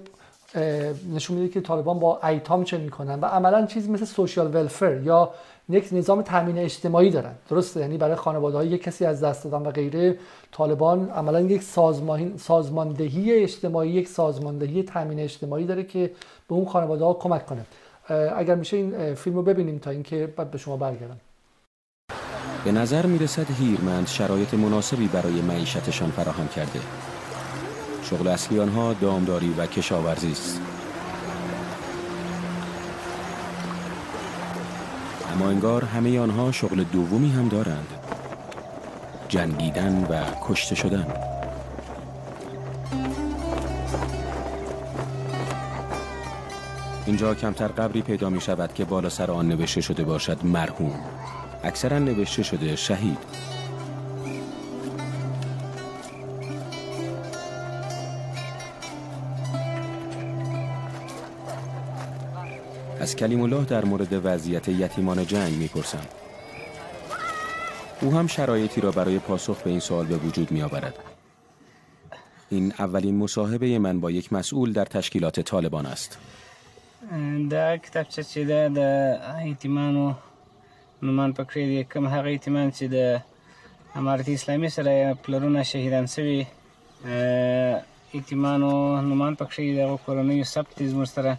نشون 1.13 1.37
میده 1.37 1.53
که 1.53 1.61
طالبان 1.61 1.99
با 1.99 2.19
ایتام 2.23 2.63
چه 2.63 2.77
می‌کنن 2.77 3.19
و 3.19 3.25
عملا 3.25 3.65
چیزی 3.65 3.91
مثل 3.91 4.05
سوشیال 4.05 4.55
ولفر 4.55 5.01
یا 5.03 5.29
یک 5.69 5.89
نظام 5.91 6.21
تامین 6.21 6.57
اجتماعی 6.57 7.09
دارن. 7.09 7.31
درسته؟ 7.49 7.79
یعنی 7.79 7.97
برای 7.97 8.15
خانواده 8.15 8.57
های 8.57 8.77
کسی 8.77 9.05
از 9.05 9.23
دست 9.23 9.43
دادن 9.43 9.67
و 9.67 9.71
غیره 9.71 10.17
طالبان 10.51 11.09
عملا 11.09 11.41
یک 11.41 11.63
سازماندهی 12.37 13.43
اجتماعی 13.43 13.89
یک 13.89 14.07
سازماندهی 14.07 14.83
تامین 14.83 15.19
اجتماعی 15.19 15.65
داره 15.65 15.83
که 15.83 16.11
به 16.49 16.55
اون 16.55 16.65
خانواده 16.65 17.05
ها 17.05 17.13
کمک 17.13 17.45
کنه. 17.45 17.65
اگر 18.37 18.55
میشه 18.55 18.77
این 18.77 19.13
فیلم 19.13 19.35
رو 19.35 19.41
ببینیم 19.41 19.77
تا 19.77 19.89
اینکه 19.89 20.33
بعد 20.37 20.51
به 20.51 20.57
شما 20.57 20.77
برگردم. 20.77 21.17
به 22.65 22.71
نظر 22.71 23.05
می‌رسد 23.05 23.45
هیرمند 23.59 24.07
شرایط 24.07 24.53
مناسبی 24.53 25.07
برای 25.07 25.41
معیشتشان 25.41 26.11
فراهم 26.11 26.47
کرده. 26.47 26.79
شغل 28.09 28.27
اصلی 28.27 28.59
آنها 28.59 28.93
دامداری 28.93 29.53
و 29.57 29.65
کشاورزی 29.65 30.31
است. 30.31 30.61
اما 35.33 35.49
انگار 35.49 35.83
همه 35.83 36.19
آنها 36.19 36.51
شغل 36.51 36.83
دومی 36.83 37.31
هم 37.31 37.47
دارند. 37.47 37.87
جنگیدن 39.27 40.03
و 40.09 40.23
کشته 40.47 40.75
شدن. 40.75 41.07
اینجا 47.05 47.33
کمتر 47.33 47.67
قبری 47.67 48.01
پیدا 48.01 48.29
می 48.29 48.41
شود 48.41 48.73
که 48.73 48.85
بالا 48.85 49.09
سر 49.09 49.31
آن 49.31 49.47
نوشته 49.47 49.81
شده 49.81 50.03
باشد 50.03 50.45
مرحوم. 50.45 50.99
اکثرا 51.63 51.99
نوشته 51.99 52.43
شده 52.43 52.75
شهید. 52.75 53.17
از 63.05 63.15
کلیم 63.15 63.41
الله 63.41 63.65
در 63.65 63.85
مورد 63.85 64.25
وضعیت 64.25 64.69
یتیمان 64.69 65.25
جنگ 65.25 65.53
می‌پرسم. 65.53 66.05
او 68.01 68.13
هم 68.13 68.27
شرایطی 68.27 68.81
را 68.81 68.91
برای 68.91 69.19
پاسخ 69.19 69.61
به 69.61 69.69
این 69.69 69.79
سوال 69.79 70.05
به 70.05 70.17
وجود 70.17 70.51
می 70.51 70.61
آورد. 70.61 70.95
این 72.49 72.73
اولین 72.79 73.17
مصاحبه 73.17 73.79
من 73.79 73.99
با 73.99 74.11
یک 74.11 74.33
مسئول 74.33 74.73
در 74.73 74.85
تشکیلات 74.85 75.39
طالبان 75.39 75.85
است. 75.85 76.17
دا 77.49 77.77
کتابچه 77.77 78.23
چې 78.23 78.37
ده؟ 78.37 78.69
د 78.69 78.79
ایتمانو 79.45 80.13
نومان 81.03 81.33
پکې 81.33 81.53
دي. 81.55 81.83
کوم 81.83 82.05
هغه 82.07 82.27
ایتمان 82.27 82.71
چې 82.71 82.83
د 82.83 83.21
امارت 83.95 84.29
اسلامي 84.29 84.69
سره 84.69 85.13
پلرونه 85.13 85.63
شهیدان 85.63 86.05
شوي 86.05 86.45
ایتمانو 88.11 89.01
نومان 89.01 89.35
پکې 89.35 89.59
د 89.77 89.99
کورنۍ 90.05 90.43
ثبت 90.43 90.83
زموږ 90.83 91.05
سره. 91.05 91.37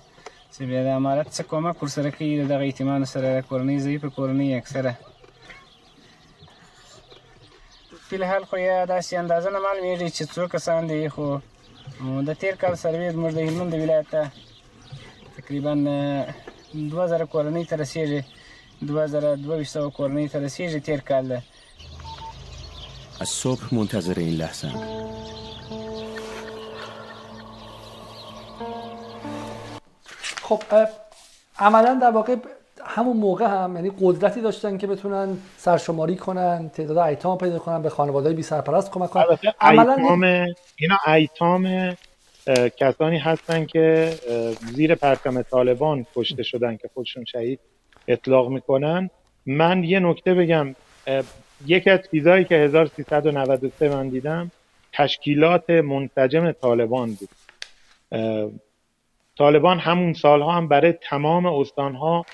چې 0.58 0.64
بیا 0.70 0.82
د 0.84 0.88
امارت 0.98 1.28
څخه 1.36 1.48
کومک 1.52 1.82
ورسره 1.82 2.10
کوي 2.16 2.30
دغه 2.52 2.64
ایتمانو 2.68 3.06
سره 3.14 3.28
کورنۍ 3.48 3.78
ضعیفه 3.86 4.08
کورنۍ 4.16 4.48
اکثره 4.60 4.92
فلحال 8.08 8.44
خو 8.48 8.56
یا 8.56 8.76
داسې 8.86 9.12
اندازه 9.22 9.48
نه 9.54 9.60
معلومیږي 9.66 10.08
چې 10.16 10.24
څو 10.34 10.42
کسان 10.54 10.80
دي 10.90 11.08
خو 11.14 11.26
د 12.28 12.30
تیر 12.40 12.54
کال 12.62 12.74
سروې 12.82 13.08
زموږ 13.16 13.32
د 13.34 13.40
هلمند 13.48 13.72
ولایت 13.74 14.08
ته 14.14 14.22
تقریبا 15.36 15.72
2000 16.74 17.26
کورنۍ 17.32 17.64
ته 17.70 17.76
رسیږي. 17.82 18.20
2200 18.82 19.90
کورنۍ 19.96 20.26
ته 20.32 20.38
رسیږي 20.46 20.80
تیر 20.86 21.00
کال 21.00 21.28
ده. 21.28 21.42
از 23.20 23.28
صبح 23.28 23.74
منتظر 23.74 24.18
این 24.18 24.34
لحظه 24.36 24.68
خب 30.48 30.62
عملا 31.58 31.98
در 32.02 32.10
واقع 32.10 32.36
همون 32.84 33.16
موقع 33.16 33.44
هم 33.44 33.76
یعنی 33.76 33.92
قدرتی 34.00 34.40
داشتن 34.40 34.78
که 34.78 34.86
بتونن 34.86 35.38
سرشماری 35.56 36.16
کنن 36.16 36.68
تعداد 36.68 36.98
ایتام 36.98 37.38
پیدا 37.38 37.58
کنن 37.58 37.82
به 37.82 37.90
خانواده 37.90 38.32
بی 38.32 38.42
سرپرست 38.42 38.90
کمک 38.90 39.10
کنن. 39.10 39.24
عملا 39.60 39.94
ایتام 39.94 40.22
اینا 40.76 40.98
ایتام 41.06 41.96
کسانی 42.76 43.18
هستن 43.18 43.64
که 43.64 44.14
زیر 44.74 44.94
پرچم 44.94 45.42
طالبان 45.42 46.06
کشته 46.16 46.42
شدن 46.42 46.76
که 46.76 46.90
خودشون 46.94 47.24
شهید 47.24 47.60
اطلاق 48.08 48.48
می‌کنن. 48.48 49.10
من 49.46 49.84
یه 49.84 50.00
نکته 50.00 50.34
بگم 50.34 50.74
یکی 51.66 51.90
از 51.90 52.00
چیزهایی 52.10 52.44
که 52.44 52.54
1393 52.54 53.88
من 53.88 54.08
دیدم 54.08 54.50
تشکیلات 54.92 55.70
منسجم 55.70 56.52
طالبان 56.52 57.14
بود. 57.14 57.28
طالبان 59.38 59.78
همون 59.78 60.12
سالها 60.12 60.52
هم 60.52 60.68
برای 60.68 60.92
تمام 60.92 61.46
استانها 61.46 62.24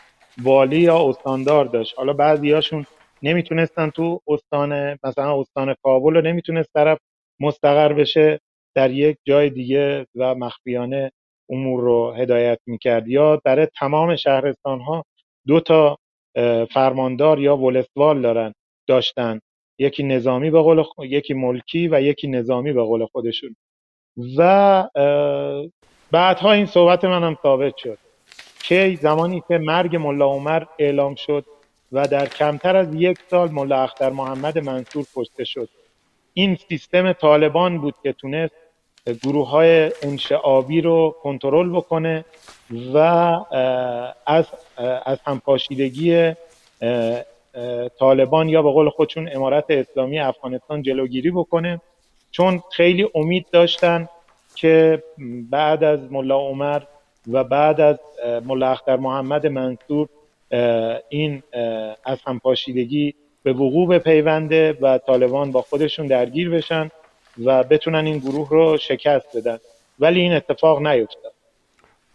والی 0.42 0.78
یا 0.80 1.08
استاندار 1.08 1.64
داشت. 1.64 1.94
حالا 1.96 2.12
بعضیاشون 2.12 2.86
نمی‌تونستن 3.22 3.90
تو 3.90 4.20
استان 4.28 4.98
مثلا 5.04 5.40
استان 5.40 5.74
کابل 5.82 6.14
رو 6.14 6.20
نمی‌تونست 6.20 6.72
طرف 6.74 6.98
مستقر 7.40 7.92
بشه 7.92 8.40
در 8.74 8.90
یک 8.90 9.16
جای 9.24 9.50
دیگه 9.50 10.06
و 10.16 10.34
مخفیانه 10.34 11.12
امور 11.50 11.80
رو 11.80 12.12
هدایت 12.12 12.58
می‌کرد. 12.66 13.08
یا 13.08 13.40
برای 13.44 13.68
تمام 13.78 14.16
شهرستان 14.16 14.80
ها 14.80 15.04
دو 15.46 15.60
تا 15.60 15.98
فرماندار 16.70 17.40
یا 17.40 17.56
ولسوال 17.56 18.22
دارن 18.22 18.52
داشتن. 18.88 19.40
یکی 19.78 20.02
نظامی 20.02 20.50
به 20.50 20.60
قول 20.60 20.84
یکی 20.98 21.34
ملکی 21.34 21.88
و 21.88 22.02
یکی 22.02 22.28
نظامی 22.28 22.72
به 22.72 22.82
قول 22.82 23.06
خودشون. 23.06 23.56
و 24.36 24.88
بعدها 26.12 26.52
این 26.52 26.66
صحبت 26.66 27.04
منم 27.04 27.38
ثابت 27.42 27.76
شد. 27.76 27.98
که 28.62 28.98
زمانی 29.02 29.42
که 29.48 29.58
مرگ 29.58 29.96
ملا 29.96 30.26
عمر 30.26 30.62
اعلام 30.78 31.14
شد 31.14 31.44
و 31.92 32.08
در 32.08 32.26
کمتر 32.26 32.76
از 32.76 32.94
یک 32.94 33.18
سال 33.30 33.50
ملا 33.50 33.82
اختر 33.82 34.10
محمد 34.10 34.58
منصور 34.58 35.04
کشته 35.16 35.44
شد. 35.44 35.68
این 36.34 36.58
سیستم 36.68 37.12
طالبان 37.12 37.78
بود 37.78 37.94
که 38.02 38.12
تونست 38.12 38.54
گروه 39.22 39.48
های 39.48 39.92
انشعابی 40.02 40.80
رو 40.80 41.16
کنترل 41.22 41.70
بکنه 41.70 42.24
و 42.94 42.98
از 44.26 44.46
از 45.04 45.18
همپاشیدگی 45.26 46.32
طالبان 47.98 48.48
یا 48.48 48.62
به 48.62 48.70
قول 48.70 48.88
خودشون 48.88 49.28
امارت 49.34 49.64
اسلامی 49.68 50.18
افغانستان 50.18 50.82
جلوگیری 50.82 51.30
بکنه. 51.30 51.80
چون 52.30 52.62
خیلی 52.72 53.08
امید 53.14 53.46
داشتن 53.52 54.08
که 54.54 55.02
بعد 55.50 55.84
از 55.84 56.12
ملا 56.12 56.36
عمر 56.36 56.82
و 57.30 57.44
بعد 57.44 57.80
از 57.80 57.98
ملا 58.44 58.70
اختر 58.70 58.96
محمد 58.96 59.46
منصور 59.46 60.08
این 61.08 61.42
از 62.04 62.18
همپاشیدگی 62.26 63.14
به 63.42 63.52
وقوع 63.52 63.98
پیونده 63.98 64.78
و 64.80 64.98
طالبان 64.98 65.52
با 65.52 65.62
خودشون 65.62 66.06
درگیر 66.06 66.50
بشن 66.50 66.90
و 67.44 67.62
بتونن 67.62 68.06
این 68.06 68.18
گروه 68.18 68.48
رو 68.50 68.76
شکست 68.76 69.36
بدن. 69.36 69.58
ولی 69.98 70.20
این 70.20 70.32
اتفاق 70.32 70.86
نیفتاد. 70.86 71.32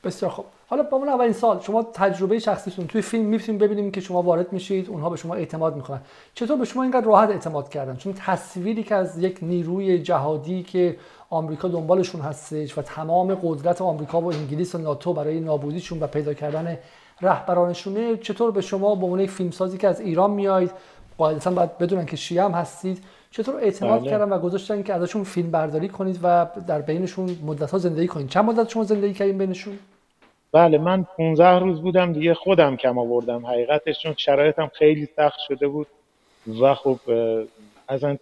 بسیار 0.04 0.32
خوب. 0.32 0.45
حالا 0.70 0.84
با 0.84 0.98
من 0.98 1.10
اولین 1.10 1.34
سال 1.34 1.60
شما 1.60 1.84
تجربه 1.84 2.40
شخصیتون 2.40 2.88
توی 2.88 3.02
فیلم 3.02 3.26
می‌تونیم 3.26 3.60
ببینیم 3.60 3.92
که 3.92 4.02
شما 4.02 4.22
وارد 4.22 4.54
میشید 4.54 4.90
اونها 4.90 5.10
به 5.10 5.18
شما 5.18 5.36
اعتماد 5.36 5.76
می‌کنن. 5.76 6.02
چطور 6.34 6.58
به 6.58 6.66
شما 6.66 6.84
اینقدر 6.84 7.06
راحت 7.06 7.30
اعتماد 7.30 7.70
کردن؟ 7.70 7.96
چون 7.96 8.14
تصویری 8.14 8.84
که 8.84 8.96
از 8.96 9.18
یک 9.18 9.40
نیروی 9.42 10.00
جهادی 10.00 10.64
که 10.64 10.98
آمریکا 11.30 11.68
دنبالشون 11.68 12.22
هستش 12.22 12.78
و 12.78 12.82
تمام 12.82 13.36
قدرت 13.44 13.82
آمریکا 13.82 14.22
و 14.22 14.34
انگلیس 14.34 14.76
و 14.76 14.78
ناتو 14.78 15.14
برای 15.14 15.40
نابودیشون 15.40 16.00
و 16.00 16.08
پیدا 16.08 16.34
کردن 16.34 16.78
رهبرانشونه 17.22 18.18
چطور 18.18 18.52
به 18.52 18.62
شما 18.62 18.96
به 18.96 19.06
عنوان 19.06 19.26
فیلمسازی 19.26 19.78
که 19.78 19.88
از 19.88 20.02
ایران 20.02 20.32
میایید 20.32 20.72
قاعدتا 21.18 21.52
باید 21.52 21.78
بدونن 21.78 22.06
که 22.06 22.16
شیعه 22.16 22.44
هم 22.44 22.52
هستید 22.52 23.04
چطور 23.32 23.56
اعتماد 23.56 24.00
بله. 24.00 24.10
کردن 24.10 24.30
و 24.30 24.40
گذاشتن 24.40 24.84
که 24.84 24.94
ازشون 24.94 25.24
فیلم 25.24 25.52
برداری 25.52 25.90
کنید 25.90 26.20
و 26.24 26.48
در 26.68 26.82
بینشون 26.82 27.38
مدت 27.46 27.72
ها 27.72 27.78
زندگی 27.78 28.08
کنید؟ 28.08 28.30
چند 28.30 28.46
مدت 28.46 28.70
شما 28.70 28.84
زندگی 28.84 29.14
کردین 29.14 29.38
بینشون؟ 29.38 29.80
بله 30.52 30.78
من 30.78 31.04
15 31.18 31.60
روز 31.60 31.82
بودم 31.82 32.14
دیگه 32.14 32.34
خودم 32.34 32.76
کم 32.76 32.98
آوردم. 32.98 33.46
حقیقتش 33.46 34.00
چون 34.00 34.14
شرایطم 34.18 34.72
خیلی 34.74 35.06
سخت 35.16 35.40
شده 35.48 35.68
بود 35.68 35.88
و 36.62 36.74
خب 36.74 37.00
اصلا 37.90 38.18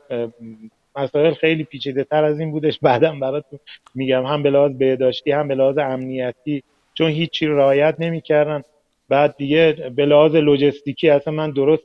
مسائل 0.95 1.33
خیلی 1.33 1.63
پیچیده 1.63 2.03
تر 2.03 2.23
از 2.23 2.39
این 2.39 2.51
بودش. 2.51 2.79
بعدم 2.79 3.19
براتون 3.19 3.59
میگم 3.95 4.25
هم 4.25 4.43
به 4.43 4.49
لحاظ 4.49 4.71
بهداشتی 4.71 5.31
هم 5.31 5.47
به 5.47 5.55
لحاظ 5.55 5.77
امنیتی 5.77 6.63
چون 6.93 7.09
هیچی 7.09 7.47
رعایت 7.47 7.95
نمی‌کردن. 7.99 8.63
بعد 9.09 9.37
دیگه 9.37 9.91
به 9.95 10.05
لحاظ 10.05 10.35
لوجستیکی 10.35 11.09
اصلا 11.09 11.33
من 11.33 11.51
درست 11.51 11.83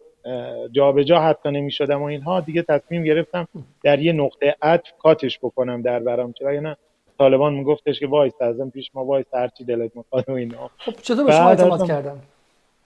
جابجا 0.73 1.03
جا 1.03 1.21
حتی 1.21 1.51
نمی 1.51 1.71
شدم 1.71 2.03
و 2.03 2.05
اینها. 2.05 2.41
دیگه 2.41 2.63
تصمیم 2.63 3.05
گرفتم 3.05 3.49
در 3.83 3.99
یه 3.99 4.13
نقطه 4.13 4.57
عطف 4.63 4.93
کاتش 4.99 5.39
بکنم 5.39 5.83
در 5.83 5.99
برام 5.99 6.33
چرا 6.33 6.61
نه؟ 6.61 6.77
طالبان 7.21 7.55
میگفتش 7.55 8.01
که 8.01 8.07
وایس 8.07 8.43
ازم 8.43 8.71
پیش 8.71 8.91
ما 8.95 9.05
وایس 9.05 9.27
هرچی 9.35 9.65
دلت 9.65 9.97
می‌خواد 9.97 10.25
و 10.29 10.33
اینا. 10.33 10.71
خب 10.79 10.93
چطور 10.93 11.25
به 11.25 11.33
شما 11.33 11.49
اعتماد 11.49 11.87
کردم 11.87 12.21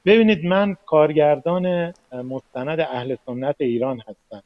ببینید 0.07 0.45
من 0.45 0.77
کارگردان 0.87 1.95
مستند 2.13 2.81
اهل 2.81 3.17
سنت 3.27 3.57
ایران 3.59 3.99
هستم. 3.99 4.43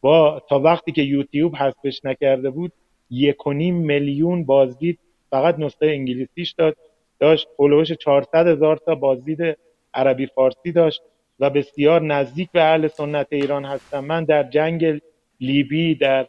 با 0.00 0.42
تا 0.48 0.58
وقتی 0.58 0.92
که 0.92 1.02
یوتیوب 1.02 1.56
حذفش 1.56 2.04
نکرده 2.04 2.50
بود 2.50 2.72
یک 3.10 3.46
و 3.46 3.52
نیم 3.52 3.74
میلیون 3.74 4.44
بازدید 4.44 4.98
فقط 5.30 5.58
نسخه 5.58 5.86
انگلیسیش 5.86 6.52
داد. 6.52 6.76
داشت 7.20 7.48
هلوش 7.58 7.92
400 7.92 8.46
هزار 8.46 8.76
تا 8.76 8.94
بازدید 8.94 9.58
عربی 9.94 10.26
فارسی 10.26 10.72
داشت 10.72 11.02
و 11.40 11.50
بسیار 11.50 12.02
نزدیک 12.02 12.50
به 12.52 12.62
اهل 12.62 12.88
سنت 12.88 13.26
ایران 13.30 13.64
هستم. 13.64 14.04
من 14.04 14.24
در 14.24 14.42
جنگ 14.42 15.00
لیبی 15.40 15.94
در 15.94 16.26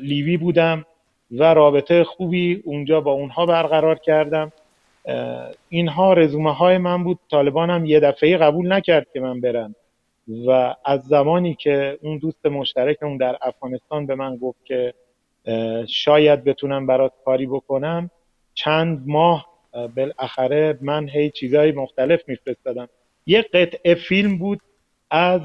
لیبی 0.00 0.36
بودم. 0.36 0.84
و 1.38 1.54
رابطه 1.54 2.04
خوبی 2.04 2.62
اونجا 2.64 3.00
با 3.00 3.12
اونها 3.12 3.46
برقرار 3.46 3.98
کردم. 3.98 4.52
اینها 5.68 6.12
رزومه 6.12 6.52
های 6.52 6.78
من 6.78 7.04
بود. 7.04 7.18
طالبان 7.30 7.70
هم 7.70 7.86
یه 7.86 8.00
دفعه 8.00 8.36
قبول 8.36 8.72
نکرد 8.72 9.06
که 9.12 9.20
من 9.20 9.40
برم. 9.40 9.74
و 10.46 10.74
از 10.84 11.02
زمانی 11.02 11.54
که 11.54 11.98
اون 12.02 12.18
دوست 12.18 12.46
مشترکمون 12.46 13.16
در 13.16 13.38
افغانستان 13.42 14.06
به 14.06 14.14
من 14.14 14.36
گفت 14.36 14.64
که 14.64 14.94
شاید 15.88 16.44
بتونم 16.44 16.86
برات 16.86 17.12
کاری 17.24 17.46
بکنم 17.46 18.10
چند 18.54 19.02
ماه 19.06 19.46
بالاخره 19.96 20.78
من 20.80 21.08
هی 21.08 21.30
چیزهای 21.30 21.72
مختلف 21.72 22.20
میفرستادم. 22.28 22.88
یه 23.26 23.42
قطعه 23.42 23.94
فیلم 23.94 24.38
بود 24.38 24.60
از 25.10 25.42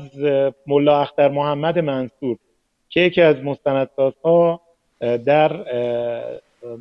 ملا 0.67 1.01
اختر 1.01 1.29
محمد 1.29 1.79
منصور 1.79 2.37
که 2.89 2.99
یکی 2.99 3.21
از 3.21 3.35
مستندسازها 3.35 4.61
در 4.99 5.65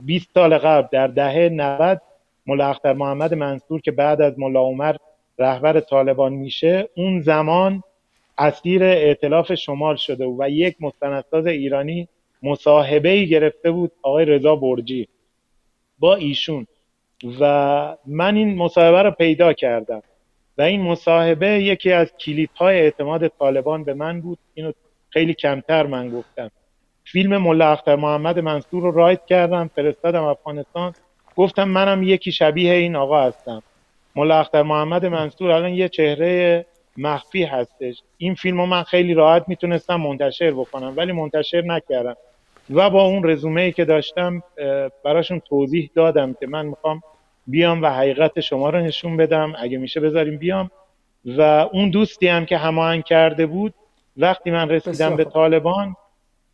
20 0.07 0.31
سال 0.35 0.59
قبل 0.59 0.88
در 0.92 1.07
دهه 1.07 1.48
90 1.48 2.00
ملا 2.46 2.70
اختر 2.70 2.92
محمد 2.92 3.35
منصور 3.35 3.81
که 3.81 3.90
بعد 3.90 4.22
از 4.22 4.38
ملا 4.38 4.61
عمر 4.61 4.96
رهبر 5.38 5.81
طالبان 5.81 6.33
میشه 6.33 6.88
اون 6.96 7.20
زمان 7.20 7.83
اسیر 8.38 8.85
ائتلاف 8.85 9.54
شمال 9.54 9.96
شده 9.96 10.26
و 10.26 10.48
یک 10.50 10.76
مستندساز 10.81 11.46
ایرانی 11.46 12.09
مصاحبه 12.42 13.09
ای 13.09 13.28
گرفته 13.28 13.70
بود 13.70 13.92
آقای 14.02 14.24
رضا 14.24 14.57
برجی 14.57 15.09
با 15.98 16.14
ایشون. 16.14 16.66
و 17.40 17.96
من 18.07 18.37
این 18.37 18.54
مصاحبه 18.54 19.02
رو 19.02 19.11
پیدا 19.11 19.52
کردم 19.52 20.02
و 20.59 20.62
این 20.62 20.83
مصاحبه 20.83 21.48
یکی 21.48 21.92
از 21.92 22.12
کلیدهای 22.16 22.81
اعتماد 22.81 23.28
طالبان 23.28 23.85
به 23.85 23.94
من 23.94 24.20
بود. 24.20 24.38
اینو 24.54 24.72
خیلی 25.11 25.35
کمتر 25.35 25.87
من 25.87 26.11
گفتم. 26.11 26.50
فیلم 27.12 27.37
ملا 27.37 27.73
اختر 27.73 27.97
محمد 27.97 28.38
منصور 28.38 28.83
رو 28.83 28.90
رایت 28.90 29.27
کردم 29.27 29.71
فرستادم 29.77 30.25
افغانستان. 30.25 30.92
گفتم 31.37 31.68
منم 31.68 32.03
یکی 32.03 32.33
شبیه 32.33 32.73
این 32.73 32.97
آقا 32.97 33.23
هستم. 33.23 33.62
ملا 34.16 34.40
اختر 34.40 34.62
محمد 34.62 35.07
منصور 35.07 35.51
الان 35.51 35.75
یه 35.75 35.88
چهره 35.88 36.66
مخفی 36.97 37.44
هستش. 37.44 38.03
این 38.18 38.35
فیلم 38.35 38.61
رو 38.61 38.66
من 38.66 38.83
خیلی 38.83 39.14
راحت 39.14 39.44
می‌تونستم 39.49 39.97
منتشر 39.97 40.51
بکنم 40.51 40.94
ولی 40.97 41.12
منتشر 41.12 41.62
نکردم. 41.62 42.16
و 42.71 42.90
با 42.90 43.03
اون 43.03 43.31
رزومه 43.31 43.61
ای 43.61 43.73
که 43.73 43.85
داشتم 43.85 44.42
براشون 45.05 45.40
توضیح 45.40 45.90
دادم 45.94 46.37
که 46.40 46.47
من 46.47 46.66
می‌خوام 46.66 47.03
بیام 47.47 47.83
و 47.83 47.87
حقیقت 47.87 48.40
شما 48.40 48.71
رو 48.71 48.81
نشون 48.81 49.16
بدم. 49.16 49.53
اگه 49.59 49.79
میشه 49.79 50.01
بذاریم 50.01 50.38
بیام. 50.38 50.71
و 51.25 51.42
اون 51.73 51.90
دوستی 51.90 52.29
هم 52.29 52.47
که 52.47 52.57
هماهنگ 52.57 53.05
کرده 53.05 53.47
بود 53.47 53.75
وقتی 54.16 54.51
من 54.51 54.68
رسیدم 54.68 55.16
به 55.16 55.25
طالبان 55.25 55.97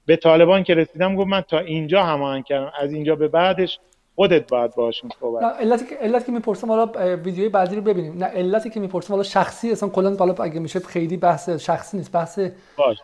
به 0.06 0.16
طالبان 0.16 0.62
که 0.64 0.74
رسیدم 0.74 1.16
گفت 1.16 1.28
من 1.28 1.40
تا 1.40 1.58
اینجا 1.58 2.02
هماهنگ 2.02 2.44
کردم. 2.44 2.72
از 2.80 2.92
اینجا 2.92 3.16
به 3.16 3.28
بعدش 3.28 3.78
خودت 4.14 4.48
باید 4.48 4.74
باشون 4.74 5.10
صحبت 5.20 5.42
نه 5.42 5.48
علتی 5.48 5.86
که 5.86 5.94
علتی 5.94 6.26
که 6.26 6.32
می‌پرسم 6.32 6.68
حالا 6.68 7.16
ویدیوی 7.16 7.48
بعدی 7.48 7.76
رو 7.76 7.82
ببینیم. 7.82 8.18
نه 8.18 8.24
علتی 8.24 8.70
که 8.70 8.80
می‌پرسم 8.80 9.12
حالا 9.12 9.22
شخصی 9.22 9.72
اصلا 9.72 9.88
کلا 9.88 10.16
حالا 10.16 10.34
اگه 10.34 10.60
میشه 10.60 10.80
خیلی 10.80 11.16
بحث 11.16 11.48
شخصی 11.48 11.96
نیست 11.96 12.12
بحث 12.12 12.38
باش. 12.76 12.96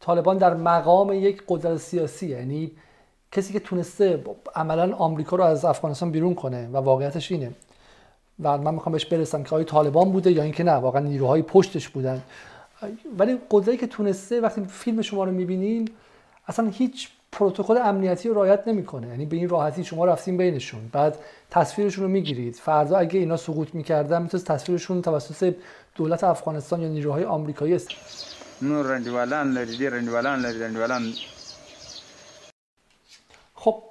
طالبان 0.00 0.38
در 0.38 0.54
مقام 0.54 1.12
یک 1.12 1.42
قدرت 1.48 1.76
سیاسی 1.76 2.26
یعنی 2.26 2.70
کسی 3.32 3.52
که 3.52 3.60
تونسته 3.60 4.24
عملا 4.54 4.94
آمریکا 4.96 5.36
رو 5.36 5.44
از 5.44 5.64
افغانستان 5.64 6.10
بیرون 6.10 6.34
کنه 6.34 6.68
و 6.72 6.76
واقعیتش 6.76 7.32
اینه. 7.32 7.50
و 8.42 8.58
من 8.58 8.74
می‌خوام 8.74 8.92
بهش 8.92 9.06
برسم 9.06 9.42
که 9.42 9.54
آیا 9.54 9.64
طالبان 9.64 10.12
بوده 10.12 10.32
یا 10.32 10.42
اینکه 10.42 10.64
نه 10.64 10.72
واقعا 10.72 11.02
نیروهای 11.02 11.42
پشتش 11.42 11.88
بودن. 11.88 12.22
ولی 13.18 13.38
قدرتی 13.50 13.76
که 13.76 13.86
تونسته 13.86 14.40
وقتی 14.40 14.64
فیلم 14.64 15.02
شما 15.02 15.24
رو 15.24 15.32
می‌بینیم 15.32 15.84
اصلا 16.48 16.68
هیچ 16.68 17.08
پروتکل 17.32 17.78
امنیتی 17.78 18.28
رو 18.28 18.34
رعایت 18.34 18.68
نمی‌کنه. 18.68 19.06
یعنی 19.08 19.26
به 19.26 19.36
این 19.36 19.48
راحتی 19.48 19.84
شما 19.84 20.04
رفتین 20.04 20.36
بینشون. 20.36 20.80
بعد 20.92 21.18
تصویرشون 21.50 22.04
رو 22.04 22.10
می‌گیرید. 22.10 22.54
فردا 22.54 22.96
اگه 22.98 23.18
اینا 23.18 23.36
سقوط 23.36 23.74
می‌کردن 23.74 24.22
می‌تونست 24.22 24.46
تصویرشون 24.46 25.02
توسط 25.02 25.54
دولت 25.94 26.24
افغانستان 26.24 26.80
یا 26.80 26.88
نیروهای 26.88 27.24
آمریکایی 27.24 27.74
است. 27.74 27.88
نور 28.62 28.86
رندوالان 28.86 29.52
لري 29.52 29.88
رندوالان 29.88 30.38
لري 30.40 30.60
رندوالان 30.60 31.02
خب 33.54 33.82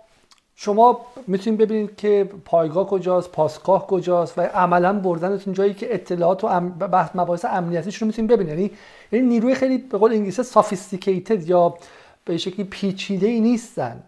شما 0.55 1.05
می‌تونید 1.27 1.59
ببینید 1.59 1.95
که 1.95 2.29
پایگاه 2.45 2.87
کجاست 2.87 3.31
پاسگاه 3.31 3.87
کجاست 3.87 4.37
و 4.37 4.41
عملا 4.41 4.93
بردنتون 4.93 5.53
جایی 5.53 5.73
که 5.73 5.93
اطلاعات 5.93 6.43
و 6.43 6.59
بحث 6.87 7.09
مباحث 7.15 7.45
امنیتیش 7.45 8.01
رو 8.01 8.07
می‌تونید 8.07 8.31
ببینید. 8.31 8.53
یعنی 8.53 8.71
یعنی 9.11 9.27
نیروی 9.27 9.55
خیلی 9.55 9.77
به 9.77 9.97
قول 9.97 10.11
انگلیسی 10.11 10.43
سافیستیکیتد 10.43 11.49
یا 11.49 11.77
به 12.27 12.37
شکلی 12.37 12.65
پیچیده 12.65 13.27
ای 13.27 13.39
نیستن. 13.39 14.03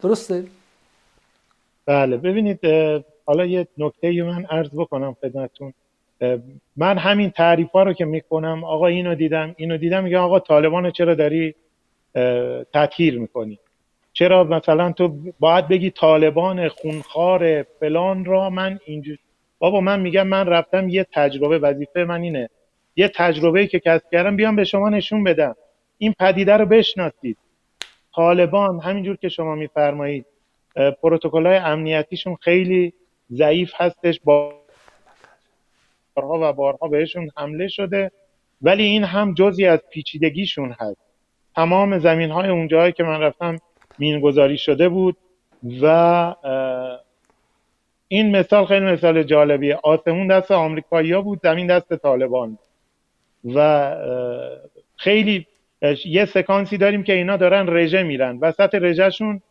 درسته؟ 0.00 0.44
بله 1.86 2.16
ببینید 2.16 2.60
حالا 3.26 3.46
یه 3.46 3.66
نکته 3.78 4.22
من 4.22 4.44
عرض 4.44 4.68
بکنم 4.74 5.16
خدمتون 5.20 5.72
من 6.76 6.98
همین 6.98 7.30
تعریف 7.30 7.70
ها 7.70 7.82
رو 7.82 7.92
که 7.92 8.04
می‌کنم 8.04 8.64
آقا 8.64 8.86
اینو 8.86 9.14
دیدم 9.14 9.54
اینو 9.56 9.76
دیدم 9.76 10.04
میگه 10.04 10.18
آقا 10.18 10.40
طالبان 10.40 10.90
چرا 10.90 11.14
داری 11.14 11.54
تطهیر 12.74 13.18
می‌کنی؟ 13.18 13.58
چرا 14.12 14.44
مثلا 14.44 14.92
تو 14.92 15.16
باید 15.40 15.68
بگی 15.68 15.90
طالبان 15.90 16.68
خونخوار 16.68 17.62
فلان 17.62 18.24
را 18.24 18.50
من 18.50 18.80
اینجور؟ 18.84 19.18
بابا 19.58 19.80
من 19.80 20.00
میگم 20.00 20.26
من 20.26 20.46
رفتم 20.46 20.88
یه 20.88 21.06
تجربه 21.12 21.58
وظیفه 21.58 22.04
من 22.04 22.22
اینه. 22.22 22.50
یه 22.96 23.08
تجربه 23.08 23.66
که 23.66 23.80
کسب 23.80 24.04
کردم 24.12 24.36
بیام 24.36 24.56
به 24.56 24.64
شما 24.64 24.88
نشون 24.88 25.24
بدم. 25.24 25.56
این 25.98 26.14
پدیده 26.18 26.56
رو 26.56 26.66
بشناسید. 26.66 27.38
طالبان 28.14 28.80
همینجور 28.80 29.16
که 29.16 29.28
شما 29.28 29.54
میفرمایید 29.54 30.26
پروتکل 31.02 31.46
های 31.46 31.56
امنیتیشون 31.56 32.36
خیلی 32.40 32.92
ضعیف 33.32 33.72
هستش. 33.76 34.20
با 34.24 34.54
بارها 36.14 36.50
و 36.50 36.52
بارها 36.52 36.88
بهشون 36.88 37.30
حمله 37.36 37.68
شده. 37.68 38.10
ولی 38.62 38.82
این 38.82 39.04
هم 39.04 39.34
جزی 39.34 39.66
از 39.66 39.80
پیچیدگیشون 39.90 40.76
هست. 40.80 41.00
تمام 41.56 41.98
زمین 41.98 42.30
های 42.30 42.48
اونجاهایی 42.48 42.92
که 42.92 43.02
من 43.02 43.20
رفتم 43.20 43.56
مینگذاری 43.98 44.58
شده 44.58 44.88
بود 44.88 45.16
و 45.82 46.34
این 48.08 48.36
مثال 48.36 48.66
خیلی 48.66 48.84
مثال 48.84 49.22
جالبیه. 49.22 49.78
آسمون 49.82 50.26
دست 50.26 50.50
آمریکایی 50.50 51.14
بود 51.22 51.40
زمین 51.42 51.66
دست 51.66 51.96
طالبان 51.96 52.58
و 53.44 53.96
خیلی 54.96 55.46
یه 56.04 56.24
سکانسی 56.24 56.78
داریم 56.78 57.02
که 57.02 57.12
اینا 57.12 57.36
دارن 57.36 57.66
رژه 57.68 58.02
میرن. 58.02 58.38
وسط 58.38 58.74
رژهشون 58.74 59.42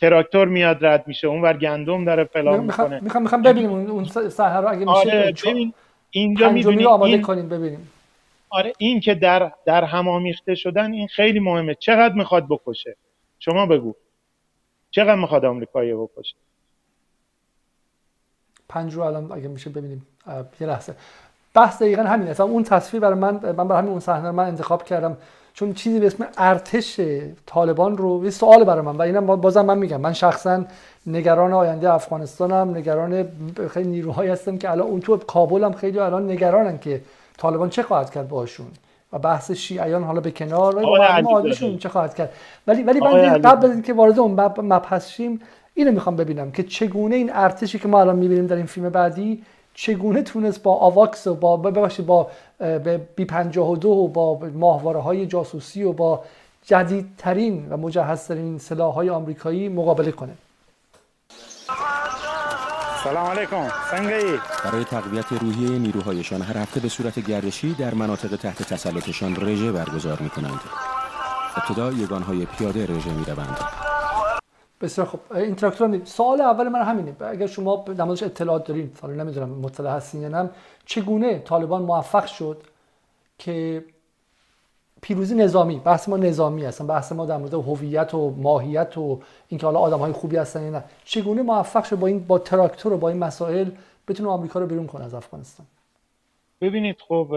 تراکتور 0.00 0.48
میاد 0.48 0.86
رد 0.86 1.04
میشه. 1.06 1.26
اون 1.26 1.42
ور 1.42 1.56
گندم 1.56 2.04
داره 2.04 2.24
فلان 2.24 2.64
می‌کنه. 2.64 3.00
می‌خوام 3.00 3.22
می‌خوام 3.22 3.42
ببینیم 3.42 3.70
اون 3.70 4.04
صحنه 4.28 4.60
رو 4.60 4.68
اگه 4.68 4.78
میشه 4.78 4.90
آره 4.90 5.34
ببین 5.46 5.74
اینجا 6.10 6.50
می‌دونی 6.50 6.84
آماده 6.84 7.12
این... 7.12 7.22
کنیم 7.22 7.48
ببینیم. 7.48 7.90
آره 8.50 8.72
این 8.78 9.00
که 9.00 9.14
در 9.14 9.52
در 9.64 9.84
همامیخته 9.84 10.54
شدن 10.54 10.92
این 10.92 11.08
خیلی 11.08 11.40
مهمه. 11.40 11.74
چقدر 11.74 12.14
می‌خواد 12.14 12.46
بکشه؟ 12.50 12.96
شما 13.38 13.66
بگو. 13.66 13.94
چقدر 14.90 15.14
می‌خواد 15.14 15.44
آمریکایی 15.44 15.94
بکشه؟ 15.94 16.36
پنج 18.68 18.94
رو 18.94 19.02
الان 19.02 19.32
اگه 19.32 19.48
میشه 19.48 19.70
ببینیم. 19.70 20.06
یه 20.60 20.66
لحظه. 20.66 20.94
بحث 21.54 21.82
دقیقا 21.82 22.02
همین 22.02 22.28
اصلا 22.28 22.46
اون 22.46 22.62
تصویر 22.64 23.00
برای 23.00 23.18
من 23.18 23.32
من 23.32 23.68
برای 23.68 23.78
همین 23.78 23.90
اون 23.90 24.00
صحنه 24.00 24.26
رو 24.26 24.32
من 24.32 24.44
انتخاب 24.44 24.84
کردم. 24.84 25.16
چون 25.54 25.74
چیزی 25.74 26.00
به 26.00 26.06
اسم 26.06 26.26
ارتش 26.38 27.00
طالبان 27.46 27.96
رو 27.96 28.24
یه 28.24 28.30
سوال 28.30 28.64
برای 28.64 28.82
من 28.82 28.96
و 28.96 29.02
اینم 29.02 29.26
بازم 29.26 29.64
من 29.64 29.78
میگم. 29.78 30.00
من 30.00 30.12
شخصا 30.12 30.64
نگران 31.06 31.52
آینده 31.52 31.92
افغانستانم 31.92 32.76
نگران 32.76 33.28
خیلی 33.70 33.88
نیروهایی 33.88 34.30
هستم 34.30 34.58
که 34.58 34.70
الان 34.70 34.86
اون 34.86 35.00
تو 35.00 35.16
کابل 35.16 35.64
هم 35.64 35.72
خیلی 35.72 35.98
الان 35.98 36.30
نگرانن 36.30 36.78
که 36.78 37.00
طالبان 37.38 37.70
چه 37.70 37.82
خواهد 37.82 38.10
کرد 38.10 38.28
باشون 38.28 38.66
و 39.12 39.18
بحث 39.18 39.50
شیعیان 39.50 40.04
حالا 40.04 40.20
به 40.20 40.30
کنار. 40.30 40.76
و 40.76 41.76
چه 41.78 41.88
خواهد 41.88 42.14
کرد؟ 42.14 42.32
ولی 42.66 42.82
ولی 42.82 43.00
من 43.00 43.38
قبل 43.38 43.66
از 43.66 43.72
اینکه 43.72 43.92
وارد 43.92 44.18
اون 44.18 44.30
مبحث 44.58 45.08
شیم 45.08 45.40
اینو 45.74 45.92
می‌خوام 45.92 46.16
ببینم 46.16 46.50
که 46.50 46.62
چگونه 46.62 47.16
این 47.16 47.30
ارتشی 47.34 47.78
که 47.78 47.88
ما 47.88 48.00
الان 48.00 48.16
می‌بینیم 48.16 48.46
در 48.46 48.56
این 48.56 48.66
فیلم 48.66 48.88
بعدی 48.88 49.42
چگونه 49.74 50.22
تونست 50.22 50.62
با 50.62 50.74
آواکس 50.74 51.26
و 51.26 51.34
با 51.34 51.56
ببخشید 51.56 52.06
با 52.06 52.30
بی 53.16 53.24
52 53.24 53.88
و 53.88 54.08
با 54.08 54.38
ماهواره 54.54 55.00
های 55.00 55.26
جاسوسی 55.26 55.82
و 55.82 55.92
با 55.92 56.24
جدیدترین 56.64 57.68
و 57.68 57.76
مجهزترین 57.76 58.58
سلاح 58.58 58.94
های 58.94 59.10
آمریکایی 59.10 59.68
مقابله 59.68 60.12
کنه. 60.12 60.32
سلام 63.04 63.26
علیکم. 63.26 63.68
سنگی 63.90 64.38
برای 64.64 64.84
تقویت 64.84 65.32
روحیه 65.32 65.78
نیروهایشان 65.78 66.42
هر 66.42 66.56
هفته 66.56 66.80
به 66.80 66.88
صورت 66.88 67.18
گردشی 67.18 67.74
در 67.74 67.94
مناطق 67.94 68.36
تحت 68.36 68.62
تسلطشان 68.62 69.36
رژه 69.40 69.72
برگزار 69.72 70.18
می 70.20 70.30
کنند 70.30 70.60
ابتدا 71.56 71.92
یگانهای 71.92 72.46
پیاده 72.46 72.86
رژه 72.86 73.12
می 73.12 73.24
روند 73.24 73.91
بسیار 74.82 75.06
خب 75.06 75.18
این 75.34 75.54
تراکتور 75.54 76.00
سوال 76.04 76.40
اول 76.40 76.68
من 76.68 76.82
همینه. 76.82 77.16
اگر 77.20 77.46
شما 77.46 77.84
نمازش 77.98 78.22
اطلاعات 78.22 78.66
دارین 78.66 78.90
حالا 79.02 79.24
نمی‌دونم 79.24 79.48
مطلع 79.48 79.90
هستین 79.90 80.22
یا 80.22 80.28
نه 80.28 80.50
چگونه 80.86 81.38
طالبان 81.38 81.82
موفق 81.82 82.26
شد 82.26 82.62
که 83.38 83.84
پیروزی 85.02 85.34
نظامی 85.34 85.78
بحث 85.78 86.08
ما 86.08 86.16
نظامی 86.16 86.64
هستن 86.64 86.86
بحث 86.86 87.12
ما 87.12 87.26
در 87.26 87.36
مورد 87.36 87.54
هویت 87.54 88.14
و 88.14 88.30
ماهیت 88.30 88.98
و 88.98 89.20
اینکه 89.48 89.66
حالا 89.66 89.78
آدم 89.78 89.98
های 89.98 90.12
خوبی 90.12 90.36
هستن 90.36 90.62
یا 90.62 90.70
نه 90.70 90.84
چگونه 91.04 91.42
موفق 91.42 91.84
شد 91.84 91.96
با 91.96 92.06
این 92.06 92.26
با 92.26 92.38
تراکتور 92.38 92.92
و 92.92 92.98
با 92.98 93.08
این 93.08 93.18
مسائل 93.18 93.70
بتونه 94.08 94.28
آمریکا 94.28 94.60
رو 94.60 94.66
بیرون 94.66 94.86
کنه 94.86 95.04
از 95.04 95.14
افغانستان؟ 95.14 95.66
ببینید 96.60 96.96
خب 97.08 97.28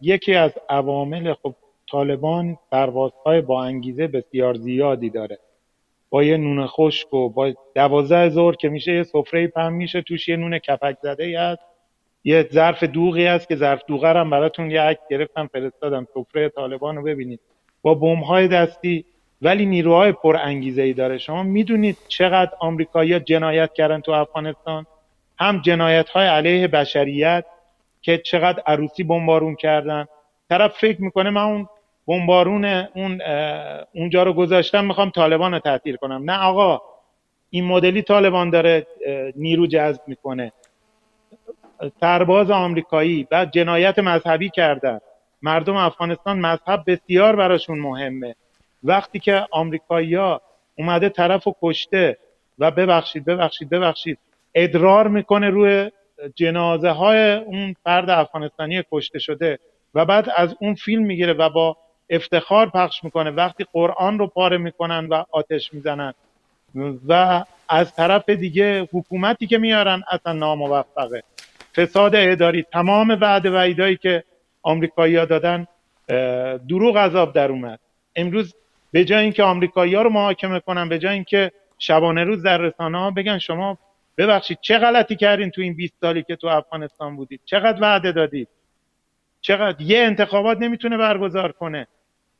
یکی 0.00 0.34
از 0.34 0.52
عوامل 0.68 1.34
خب 1.42 1.54
طالبان 1.90 2.58
پروازهای 2.72 3.40
با 3.40 3.64
انگیزه 3.64 4.06
بسیار 4.06 4.54
زیادی 4.54 5.10
داره. 5.10 5.38
با 6.10 6.24
یه 6.24 6.36
نون 6.36 6.66
خشک 6.66 7.14
و 7.14 7.28
با 7.28 7.52
دوازده 7.74 8.28
زور 8.28 8.56
که 8.56 8.68
میشه 8.68 8.92
یه 8.92 9.02
سفره 9.02 9.46
پم 9.46 9.72
میشه 9.72 10.02
توش 10.02 10.28
یه 10.28 10.36
نون 10.36 10.58
کپک 10.58 10.96
زده 11.02 11.40
هست. 11.40 11.62
یه 12.24 12.48
ظرف 12.52 12.84
دوغی 12.84 13.26
هست 13.26 13.48
که 13.48 13.56
ظرف 13.56 13.82
دوغه 13.86 14.08
هم 14.08 14.30
براتون 14.30 14.70
یه 14.70 14.80
عکس 14.80 15.00
گرفتم 15.10 15.46
فرستادم. 15.46 16.06
سفره 16.14 16.48
طالبان 16.48 16.96
رو 16.96 17.02
ببینید. 17.02 17.40
با 17.82 17.94
بمب 17.94 18.22
های 18.22 18.48
دستی 18.48 19.04
ولی 19.42 19.66
نیروهای 19.66 20.12
پر 20.12 20.36
انگیزه 20.36 20.82
ای 20.82 20.92
داره. 20.92 21.18
شما 21.18 21.42
می‌دونید 21.42 21.96
چقدر 22.08 22.50
آمریکایی‌ها 22.60 23.18
جنایت 23.18 23.72
کردن 23.72 24.00
تو 24.00 24.12
افغانستان؟ 24.12 24.86
هم 25.38 25.60
جنایت 25.60 26.08
های 26.08 26.26
علیه 26.26 26.68
بشریت 26.68 27.44
که 28.02 28.18
چقدر 28.18 28.62
عروسی 28.66 29.02
بمبارون 29.02 29.54
کردن. 29.54 30.06
طرف 30.48 30.78
فکر 30.78 31.02
می‌کنه 31.02 31.30
من 31.30 31.42
اون 31.42 31.68
بمبارون 32.08 32.64
اون 32.64 33.20
اونجا 33.94 34.22
رو 34.22 34.32
گذاشتم 34.32 34.84
می‌خوام 34.84 35.10
طالبان 35.10 35.52
رو 35.52 35.58
تعطیل 35.58 35.96
کنم. 35.96 36.30
نه 36.30 36.38
آقا 36.38 36.80
این 37.50 37.64
مدلی 37.64 38.02
طالبان 38.02 38.50
داره 38.50 38.86
نیرو 39.36 39.66
جذب 39.66 40.00
می‌کنه. 40.06 40.52
سرباز 42.00 42.50
آمریکایی 42.50 43.26
و 43.30 43.44
جنایت 43.44 43.98
مذهبی 43.98 44.50
کردن 44.50 45.00
مردم 45.42 45.76
افغانستان 45.76 46.38
مذهب 46.38 46.84
بسیار 46.86 47.36
براشون 47.36 47.78
مهمه. 47.78 48.34
وقتی 48.84 49.18
که 49.18 49.46
آمریکایی‌ها 49.50 50.42
اومده 50.78 51.08
طرف 51.08 51.46
و 51.46 51.54
کشته 51.62 52.18
و 52.58 52.70
ببخشید 52.70 53.24
ببخشید 53.24 53.70
ببخشید 53.70 54.18
ادرار 54.54 55.08
می‌کنه 55.08 55.50
روی 55.50 55.90
جنازه 56.34 56.90
های 56.90 57.32
اون 57.32 57.74
فرد 57.84 58.10
افغانستانی 58.10 58.82
کشته 58.92 59.18
شده 59.18 59.58
و 59.94 60.04
بعد 60.04 60.28
از 60.36 60.56
اون 60.60 60.74
فیلم 60.74 61.02
می‌گیره 61.02 61.32
و 61.32 61.50
با 61.50 61.76
افتخار 62.10 62.70
پخش 62.70 63.04
می‌کنه 63.04 63.30
وقتی 63.30 63.66
قرآن 63.72 64.18
رو 64.18 64.26
پاره 64.26 64.58
می‌کنن 64.58 65.06
و 65.06 65.24
آتش 65.30 65.74
می‌زنن. 65.74 66.14
و 67.08 67.44
از 67.68 67.94
طرف 67.94 68.28
دیگه 68.28 68.88
حکومتی 68.92 69.46
که 69.46 69.58
میارن 69.58 70.02
اصلا 70.10 70.32
ناموفقه. 70.32 71.22
فساد 71.76 72.14
اداری 72.14 72.62
تمام 72.72 73.18
وعد 73.20 73.46
وعیدایی 73.46 73.96
که 73.96 74.24
آمریکایی 74.62 75.16
ها 75.16 75.24
دادن 75.24 75.66
دروغ 76.68 76.96
عذاب 76.96 77.32
در 77.32 77.50
اومد. 77.50 77.78
امروز 78.16 78.54
به 78.92 79.04
جای 79.04 79.22
اینکه 79.22 79.42
آمریکایی 79.42 79.94
ها 79.94 80.02
رو 80.02 80.10
محاکمه 80.10 80.60
کنن 80.60 80.88
به 80.88 80.98
جای 80.98 81.14
اینکه 81.14 81.52
شبانه 81.78 82.24
روز 82.24 82.42
در 82.42 82.58
رسانه 82.58 82.98
ها 82.98 83.10
بگن 83.10 83.38
شما 83.38 83.78
ببخشید 84.18 84.58
چه 84.60 84.78
غلطی 84.78 85.16
کردین 85.16 85.50
تو 85.50 85.60
این 85.60 85.74
20 85.74 85.94
سالی 86.00 86.22
که 86.22 86.36
تو 86.36 86.46
افغانستان 86.46 87.16
بودید؟ 87.16 87.40
چقدر 87.44 87.82
وعده 87.82 88.12
دادید؟ 88.12 88.48
چقدر؟ 89.40 89.80
یه 89.80 89.98
انتخابات 89.98 90.58
نمی‌تونه 90.58 90.96
برگزار 90.96 91.52
کنه. 91.52 91.86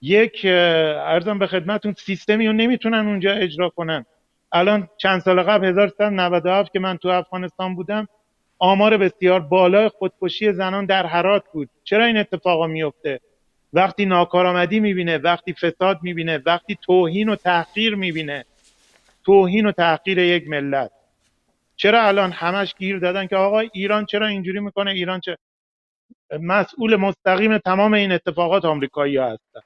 یک 0.00 0.40
ارزم 0.44 1.38
به 1.38 1.46
خدمتون 1.46 1.94
سیستمی 1.98 2.46
رو 2.46 2.52
نمی‌تونن 2.52 3.06
اونجا 3.06 3.32
اجرا 3.32 3.68
کنن. 3.68 4.04
الان 4.52 4.88
چند 4.96 5.20
سال 5.20 5.42
قبل 5.42 5.64
1397 5.66 6.72
که 6.72 6.78
من 6.78 6.96
تو 6.96 7.08
افغانستان 7.08 7.74
بودم 7.74 8.08
آمار 8.58 8.96
بسیار 8.96 9.40
بالای 9.40 9.88
خودکشی 9.88 10.52
زنان 10.52 10.86
در 10.86 11.06
حرات 11.06 11.44
بود. 11.52 11.70
چرا 11.84 12.04
این 12.04 12.16
اتفاقا 12.16 12.66
میفته؟ 12.66 13.20
وقتی 13.72 14.06
ناکارآمدی 14.06 14.80
می‌بینه 14.80 15.18
وقتی 15.18 15.52
فساد 15.52 15.98
می‌بینه 16.02 16.42
وقتی 16.46 16.78
توهین 16.82 17.28
و 17.28 17.36
تحقیر 17.36 17.94
می‌بینه. 17.94 18.44
توهین 19.24 19.66
و 19.66 19.72
تحقیر 19.72 20.18
یک 20.18 20.48
ملت. 20.48 20.90
چرا 21.76 22.02
الان 22.02 22.32
همش 22.32 22.74
گیر 22.78 22.98
دادن 22.98 23.26
که 23.26 23.36
آقا 23.36 23.58
ایران 23.58 24.06
چرا 24.06 24.26
اینجوری 24.26 24.60
می‌کنه؟ 24.60 24.90
ایران 24.90 25.20
چه؟ 25.20 25.36
مسئول 26.40 26.96
مستقیم 26.96 27.58
تمام 27.58 27.94
این 27.94 28.12
اتفاقات 28.12 28.64
آمریکایی 28.64 29.16
هستن. 29.16 29.60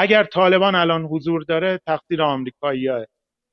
اگر 0.00 0.24
طالبان 0.24 0.74
الان 0.74 1.04
حضور 1.04 1.42
داره 1.42 1.80
تقصیر 1.86 2.22
آمریکایی 2.22 2.86
ها. 2.86 3.04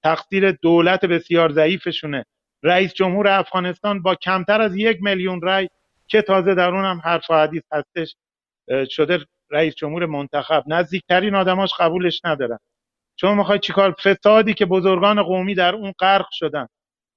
تقصیر 0.03 0.51
دولت 0.51 1.05
بسیار 1.05 1.51
ضعیفشونه. 1.51 2.25
رئیس 2.63 2.93
جمهور 2.93 3.27
افغانستان 3.27 4.01
با 4.01 4.15
کمتر 4.15 4.61
از 4.61 4.75
یک 4.75 4.97
میلیون 5.01 5.41
رای 5.41 5.69
که 6.07 6.21
تازه 6.21 6.55
در 6.55 6.69
اون 6.69 6.85
هم 6.85 7.01
حرف 7.03 7.29
و 7.29 7.33
حدیث 7.33 7.63
هستش 7.71 8.15
شده 8.89 9.25
رئیس 9.51 9.75
جمهور 9.75 10.05
منتخب. 10.05 10.63
نزدیکترین 10.67 11.35
آدماش 11.35 11.73
قبولش 11.79 12.21
ندارن. 12.25 12.59
شما 13.19 13.35
می‌خوای 13.35 13.59
چیکار؟ 13.59 13.95
فسادی 14.03 14.53
که 14.53 14.65
بزرگان 14.65 15.23
قومی 15.23 15.55
در 15.55 15.75
اون 15.75 15.93
غرق 15.99 16.27
شدن. 16.31 16.67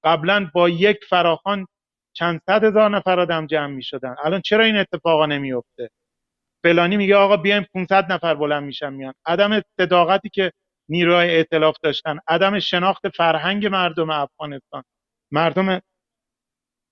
قبلا 0.05 0.51
با 0.55 0.68
یک 0.68 0.99
فراخان 1.11 1.66
چند 2.12 2.41
صد 2.47 2.64
هزار 2.64 2.91
نفر 2.91 3.20
آدم 3.20 3.47
جمع 3.47 3.74
می‌شدن. 3.74 4.16
الان 4.24 4.41
چرا 4.41 4.64
این 4.64 4.76
اتفاقا 4.76 5.26
نمیفته 5.26 5.91
فلانی 6.63 6.97
میگه 6.97 7.17
آقا 7.17 7.37
بیایم 7.37 7.67
500 7.75 8.13
نفر 8.13 8.35
بلند 8.35 8.63
میشن 8.63 8.93
میان. 8.93 9.15
عدم 9.27 9.63
صداقتی 9.81 10.29
که 10.29 10.53
نیروهای 10.89 11.37
ائتلاف 11.37 11.77
داشتن 11.83 12.19
عدم 12.29 12.59
شناخت 12.59 13.09
فرهنگ 13.09 13.67
مردم 13.67 14.11
افغانستان. 14.11 14.83
مردم 15.33 15.81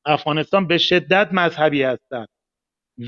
افغانستان 0.07 0.67
به 0.67 0.79
شدت 0.79 1.29
مذهبی 1.33 1.83
هستند 1.83 2.29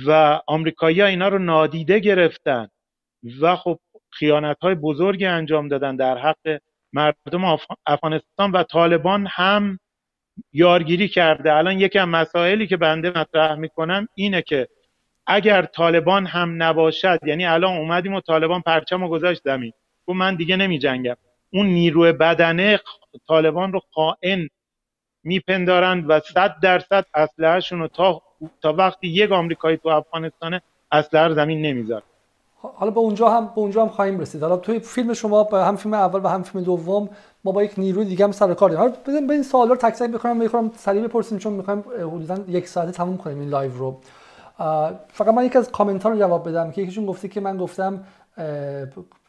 و 0.06 0.40
آمریکایی 0.46 1.02
اینا 1.02 1.28
رو 1.28 1.38
نادیده 1.38 1.98
گرفتن 1.98 2.68
و 3.40 3.56
خب 3.56 3.78
خیانت 4.12 4.56
های 4.62 4.74
بزرگی 4.74 5.26
انجام 5.26 5.68
دادن 5.68 5.96
در 5.96 6.18
حق 6.18 6.60
مردم 6.92 7.58
افغانستان 7.86 8.52
و 8.52 8.62
طالبان 8.62 9.26
هم 9.30 9.78
یارگیری 10.52 11.08
کرده. 11.08 11.52
الان 11.54 11.80
یکی 11.80 11.98
از 11.98 12.08
مسائلی 12.08 12.66
که 12.66 12.76
بنده 12.76 13.10
مطرح 13.10 13.54
می‌کنم 13.54 14.08
اینه 14.14 14.42
که 14.42 14.68
اگر 15.30 15.62
طالبان 15.62 16.26
هم 16.26 16.62
نباشد 16.62 17.18
یعنی 17.26 17.46
الان 17.46 17.76
اومدیم 17.76 18.14
و 18.14 18.20
طالبان 18.20 18.60
پرچم 18.60 19.02
و 19.02 19.08
گذاشت 19.08 19.42
زمین 19.44 19.72
و 20.08 20.12
من 20.12 20.34
دیگه 20.34 20.56
نمی 20.56 20.78
جنگم 20.78 21.16
اون 21.52 21.66
نیروی 21.66 22.12
بدنه 22.12 22.80
طالبان 23.28 23.72
رو 23.72 23.80
خائن 23.94 24.48
میپندارند 25.24 26.04
و 26.08 26.20
صد 26.20 26.54
درصد 26.62 27.06
اسلحهشون 27.14 27.78
رو 27.78 27.88
تا 27.88 28.22
تا 28.62 28.72
وقتی 28.72 29.08
یک 29.08 29.32
آمریکایی 29.32 29.76
تو 29.76 29.88
افغانستانه 29.88 30.62
اسلحه 30.92 31.34
زمین 31.34 31.62
نمی‌ذاره. 31.62 32.02
حالا 32.62 32.90
به 32.90 33.00
اونجا 33.00 33.28
هم 33.28 33.46
به 33.46 33.58
اونجا 33.58 33.82
هم 33.82 33.88
خواهیم 33.88 34.20
رسید. 34.20 34.42
حالا 34.42 34.56
توی 34.56 34.78
فیلم 34.78 35.14
شما 35.14 35.48
هم 35.52 35.76
فیلم 35.76 35.94
اول 35.94 36.20
و 36.24 36.28
هم 36.28 36.42
فیلم 36.42 36.64
دوم 36.64 37.08
ما 37.44 37.52
با 37.52 37.62
یک 37.62 37.72
نیروی 37.78 38.04
دیگه 38.04 38.24
هم 38.24 38.32
سر 38.32 38.54
کار 38.54 38.70
داریم. 38.70 38.94
حالا 39.06 39.26
به 39.26 39.34
این 39.34 39.42
سوالا 39.42 39.70
رو 39.70 39.76
تک 39.76 39.94
تک 39.94 40.10
بکنم 40.10 40.36
می‌خوام 40.36 40.72
سریع 40.76 41.02
بپرسیم 41.02 41.38
چون 41.38 41.52
می‌خوایم 41.52 41.80
حدودا 41.80 42.38
یک 42.48 42.68
ساعته 42.68 42.92
تموم 42.92 43.16
کنیم 43.16 43.40
این 43.40 43.48
لایو 43.48 43.72
رو. 43.72 44.00
فقط 45.08 45.28
من 45.28 45.44
یکی 45.44 45.58
از 45.58 45.70
کامنت 45.70 46.02
ها 46.02 46.08
رو 46.08 46.18
جواب 46.18 46.48
بدم 46.48 46.70
که 46.70 46.82
یکیشون 46.82 47.06
گفته 47.06 47.28
که 47.28 47.40
من 47.40 47.56
گفتم 47.56 48.04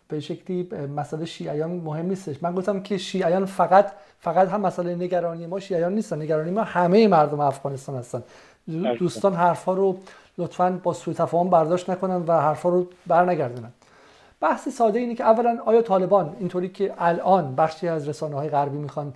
به 0.08 0.20
شکلی 0.20 0.70
مسئله 0.96 1.26
شیعیان 1.26 1.72
مهم 1.72 2.06
نیستش. 2.06 2.44
من 2.44 2.56
گفتم 2.56 2.82
که 2.82 2.98
شیعیان 2.98 3.46
فقط 3.46 3.92
فقط 4.20 4.48
هم 4.48 4.62
مسئله 4.62 4.96
نگرانی 4.96 5.48
ما 5.48 5.60
شیعیان 5.60 5.94
نیستن. 5.96 6.22
نگرانی 6.22 6.52
ما 6.52 6.64
همه 6.64 7.08
مردم 7.08 7.40
افغانستان 7.40 7.96
هستن. 7.96 8.24
دوستان 9.00 9.34
حرفا 9.34 9.74
رو 9.74 9.98
لطفا 10.38 10.80
با 10.84 10.94
سوء 10.94 11.14
تفاهم 11.14 11.50
برداشت 11.50 11.90
نکنن 11.90 12.24
و 12.28 12.42
حرفا 12.42 12.70
رو 12.70 12.88
برنگردونن. 13.08 13.72
بحث 14.42 14.70
ساده 14.70 15.00
اینه 15.00 15.16
که 15.16 15.24
اولا 15.24 15.58
آیا 15.66 15.82
طالبان 15.82 16.36
اینطوری 16.40 16.70
که 16.70 16.94
الان 16.98 17.56
بخشی 17.56 17.88
از 17.88 18.10
رسانه 18.10 18.36
های 18.36 18.50
غربی 18.50 18.78
می‌خوان 18.78 19.14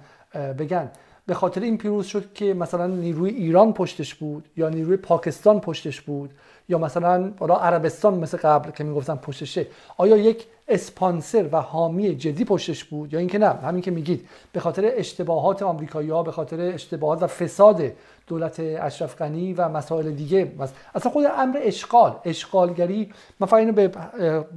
بگن 0.59 0.89
به 1.26 1.34
خاطر 1.34 1.61
این 1.61 1.78
پیروز 1.78 2.05
شد 2.05 2.34
که 2.34 2.53
مثلا 2.53 2.88
نیروی 2.88 3.30
ایران 3.30 3.74
پشتش 3.74 4.15
بود 4.15 4.49
یا 4.57 4.69
نیروی 4.69 4.97
پاکستان 4.97 5.59
پشتش 5.59 6.01
بود 6.01 6.30
یا 6.69 6.78
مثلا 6.78 7.32
بالا 7.38 7.55
عربستان 7.55 8.13
مثل 8.13 8.38
قبل 8.38 8.71
که 8.71 8.84
می‌گفتن 8.84 9.15
پشتشه. 9.15 9.67
آیا 9.97 10.17
یک 10.17 10.45
اسپانسر 10.67 11.49
و 11.51 11.61
حامی 11.61 12.15
جدی 12.15 12.45
پشتش 12.45 12.84
بود 12.84 13.13
یا 13.13 13.19
اینکه 13.19 13.38
نه؟ 13.38 13.49
همین 13.49 13.82
که 13.82 13.91
میگید. 13.91 14.28
به 14.51 14.59
خاطر 14.59 14.91
اشتباهات 14.95 15.63
آمریکایی‌ها 15.63 16.24
به 16.24 16.32
خاطر 16.32 16.61
اشتباهات 16.61 17.24
و 17.24 17.28
فساد 17.28 17.91
دولت 18.28 18.59
اشرف 18.59 19.17
غنی 19.17 19.53
و 19.53 19.69
مسائل 19.69 20.11
دیگه. 20.11 20.51
اصلا 20.95 21.11
خود 21.11 21.26
امر 21.38 21.59
اشغال 21.61 22.15
اشغالگری 22.26 23.13
من 23.39 23.47
فقط 23.47 23.59
اینو 23.59 23.71
به 23.71 23.91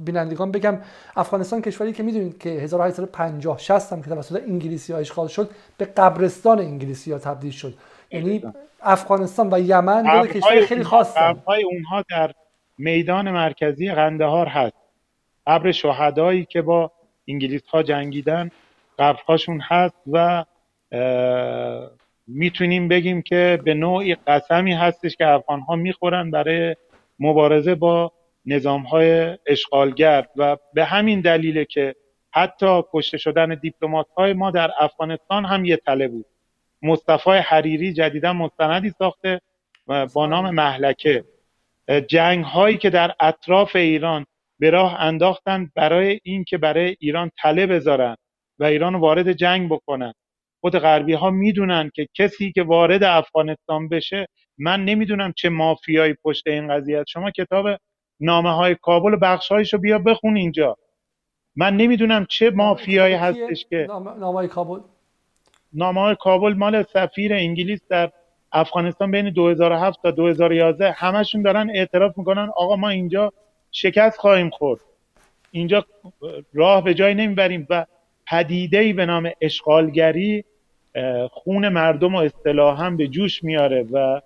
بینندگان 0.05 0.51
بگم 0.51 0.77
افغانستان 1.15 1.61
کشوری 1.61 1.93
که 1.93 2.03
می‌دونید 2.03 2.37
که 2.37 2.49
1850 2.49 3.57
60 3.57 3.93
هم 3.93 4.01
که 4.01 4.09
توسط 4.09 4.41
انگلیسی 4.43 4.93
ها 4.93 4.99
اشغال 4.99 5.27
شد 5.27 5.49
به 5.77 5.85
قبرستان 5.85 6.59
انگلیسی 6.59 7.11
ها 7.11 7.19
تبدیل 7.19 7.51
شد. 7.51 7.73
یعنی 8.11 8.43
افغانستان 8.81 9.53
و 9.53 9.59
یمن 9.59 10.21
دو 10.21 10.27
کشور 10.27 10.65
خیلی 10.65 10.83
خاصن. 10.83 11.41
اونها 11.47 12.03
در 12.09 12.31
میدان 12.77 13.31
مرکزی 13.31 13.91
قندهار 13.91 14.47
هست. 14.47 14.77
قبر 15.47 15.71
شهدایی 15.71 16.45
که 16.45 16.61
با 16.61 16.91
انگلیس 17.27 17.67
ها 17.67 17.83
جنگیدن 17.83 18.51
قبرهاشون 18.99 19.61
هست 19.63 19.95
و 20.11 20.45
می‌تونیم 22.27 22.87
بگیم 22.87 23.21
که 23.21 23.59
به 23.65 23.73
نوعی 23.73 24.15
قسمی 24.15 24.73
هستش 24.73 25.15
که 25.15 25.27
افغان 25.27 25.59
ها 25.59 25.75
می‌خورن 25.75 26.31
برای 26.31 26.75
مبارزه 27.19 27.75
با 27.75 28.11
نظام 28.45 28.81
های 28.81 29.37
اشغالگر 29.45 30.27
و 30.35 30.57
به 30.73 30.85
همین 30.85 31.21
دلیله 31.21 31.65
که 31.65 31.95
حتی 32.31 32.83
کشته 32.93 33.17
شدن 33.17 33.55
دیپلمات 33.55 34.07
های 34.17 34.33
ما 34.33 34.51
در 34.51 34.71
افغانستان 34.79 35.45
هم 35.45 35.65
یه 35.65 35.77
تله 35.77 36.07
بود. 36.07 36.25
مصطفی 36.81 37.31
حریری 37.31 37.93
جدیدا 37.93 38.33
مستندی 38.33 38.89
ساخته 38.89 39.41
با 40.13 40.25
نام 40.25 40.49
محلکه 40.49 41.23
جنگ 42.07 42.45
هایی 42.45 42.77
که 42.77 42.89
در 42.89 43.15
اطراف 43.19 43.75
ایران 43.75 44.25
به 44.59 44.69
راه 44.69 45.01
انداختن 45.01 45.71
برای 45.75 46.19
اینکه 46.23 46.57
برای 46.57 46.95
ایران 46.99 47.31
تله 47.41 47.67
بذارن 47.67 48.15
و 48.59 48.63
ایران 48.63 48.95
وارد 48.95 49.31
جنگ 49.31 49.69
بکنن. 49.69 50.13
خود 50.61 50.77
غربی 50.77 51.13
ها 51.13 51.29
می‌دونن 51.29 51.91
که 51.95 52.07
کسی 52.13 52.51
که 52.51 52.63
وارد 52.63 53.03
افغانستان 53.03 53.89
بشه 53.89 54.27
من 54.57 54.85
نمی‌دونم 54.85 55.33
چه 55.35 55.49
مافیایی 55.49 56.15
پشت 56.23 56.47
این 56.47 56.67
قضیه 56.67 57.03
شما 57.07 57.31
کتاب 57.31 57.65
نامه 58.19 58.55
های 58.55 58.75
کابل 58.81 59.13
و 59.13 59.17
بخش 59.17 59.73
رو 59.73 59.79
بیا 59.79 59.99
بخون 59.99 60.37
اینجا. 60.37 60.77
من 61.55 61.77
نمی‌دونم 61.77 62.25
چه 62.25 62.49
مافیایی 62.49 63.15
هستش 63.15 63.65
که 63.69 63.85
نامه 63.89 64.33
های 64.33 64.47
کابل. 64.47 64.79
نامه 65.73 66.01
های 66.01 66.15
کابل 66.19 66.53
مال 66.53 66.83
سفیر 66.83 67.33
انگلیس 67.33 67.87
در 67.89 68.11
افغانستان 68.51 69.11
بین 69.11 69.29
2007 69.29 70.01
تا 70.03 70.11
2011 70.11 70.91
همشون 70.91 71.41
دارن 71.41 71.69
اعتراف 71.75 72.17
می‌کنن 72.17 72.49
آقا 72.55 72.75
ما 72.75 72.89
اینجا 72.89 73.33
شکست 73.71 74.17
خواهیم 74.17 74.49
خورد. 74.49 74.79
اینجا 75.51 75.85
راه 76.53 76.83
به 76.83 76.93
جای 76.93 77.13
نمی‌بریم 77.13 77.67
و 77.69 77.85
پدیده 78.29 78.93
به 78.93 79.05
نام 79.05 79.31
اشغالگری 79.41 80.43
خون 81.31 81.69
مردم 81.69 82.15
و 82.15 82.17
اصطلاحا 82.17 82.89
به 82.89 83.07
جوش 83.07 83.43
میاره 83.43 83.85
و 83.91 84.21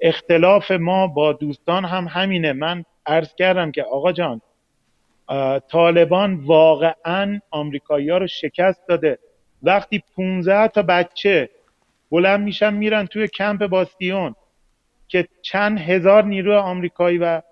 اختلاف 0.00 0.70
ما 0.70 1.06
با 1.06 1.32
دوستان 1.32 1.84
هم 1.84 2.06
همینه. 2.08 2.52
من 2.52 2.84
عرض 3.06 3.34
کردم 3.34 3.70
که 3.72 3.82
آقا 3.82 4.12
جان 4.12 4.40
طالبان 5.68 6.34
واقعا 6.34 7.40
آمریکایی 7.50 8.10
ها 8.10 8.18
رو 8.18 8.26
شکست 8.26 8.88
داده. 8.88 9.18
وقتی 9.62 10.02
15 10.16 10.68
تا 10.68 10.82
بچه 10.82 11.50
بلند 12.10 12.40
میشن 12.40 12.74
میرن 12.74 13.06
توی 13.06 13.28
کمپ 13.28 13.66
باستیون 13.66 14.34
که 15.08 15.28
چند 15.42 15.78
هزار 15.78 16.24
نیرو 16.24 16.58
آمریکایی 16.58 17.18
و 17.18 17.42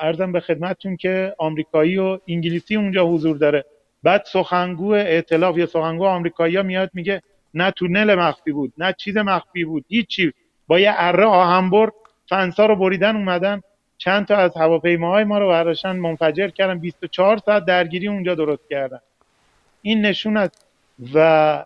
ارزم 0.00 0.32
به 0.32 0.40
خدمتتون 0.40 0.96
که 0.96 1.34
آمریکایی 1.38 1.98
و 1.98 2.18
انگلیسی 2.28 2.76
اونجا 2.76 3.06
حضور 3.06 3.36
داره. 3.36 3.64
بعد 4.02 4.24
سخنگو 4.24 4.90
ائتلاف 4.90 5.58
یا 5.58 5.66
سخنگو 5.66 6.04
آمریکایی 6.04 6.62
میاد 6.62 6.90
میگه 6.94 7.22
نه 7.54 7.70
تونل 7.70 8.14
مخفی 8.14 8.52
بود 8.52 8.72
نه 8.78 8.94
چیز 8.98 9.16
مخفی 9.16 9.64
بود 9.64 9.84
هیچی. 9.88 10.32
با 10.66 10.80
یه 10.80 10.92
اره 10.96 11.24
آهنبر 11.24 11.90
فنسا 12.28 12.66
رو 12.66 12.76
بریدن 12.76 13.16
اومدن. 13.16 13.60
چند 13.98 14.26
تا 14.26 14.36
از 14.36 14.56
هواپیماهای 14.56 15.24
ما 15.24 15.38
رو 15.38 15.48
برداشتن 15.48 15.96
منفجر 15.96 16.48
کردن 16.48 16.78
24 16.78 17.36
ساعت 17.36 17.64
درگیری 17.64 18.08
اونجا 18.08 18.34
درست 18.34 18.62
کردن. 18.70 19.00
این 19.82 20.06
نشون 20.06 20.36
از 20.36 20.50
و 21.14 21.64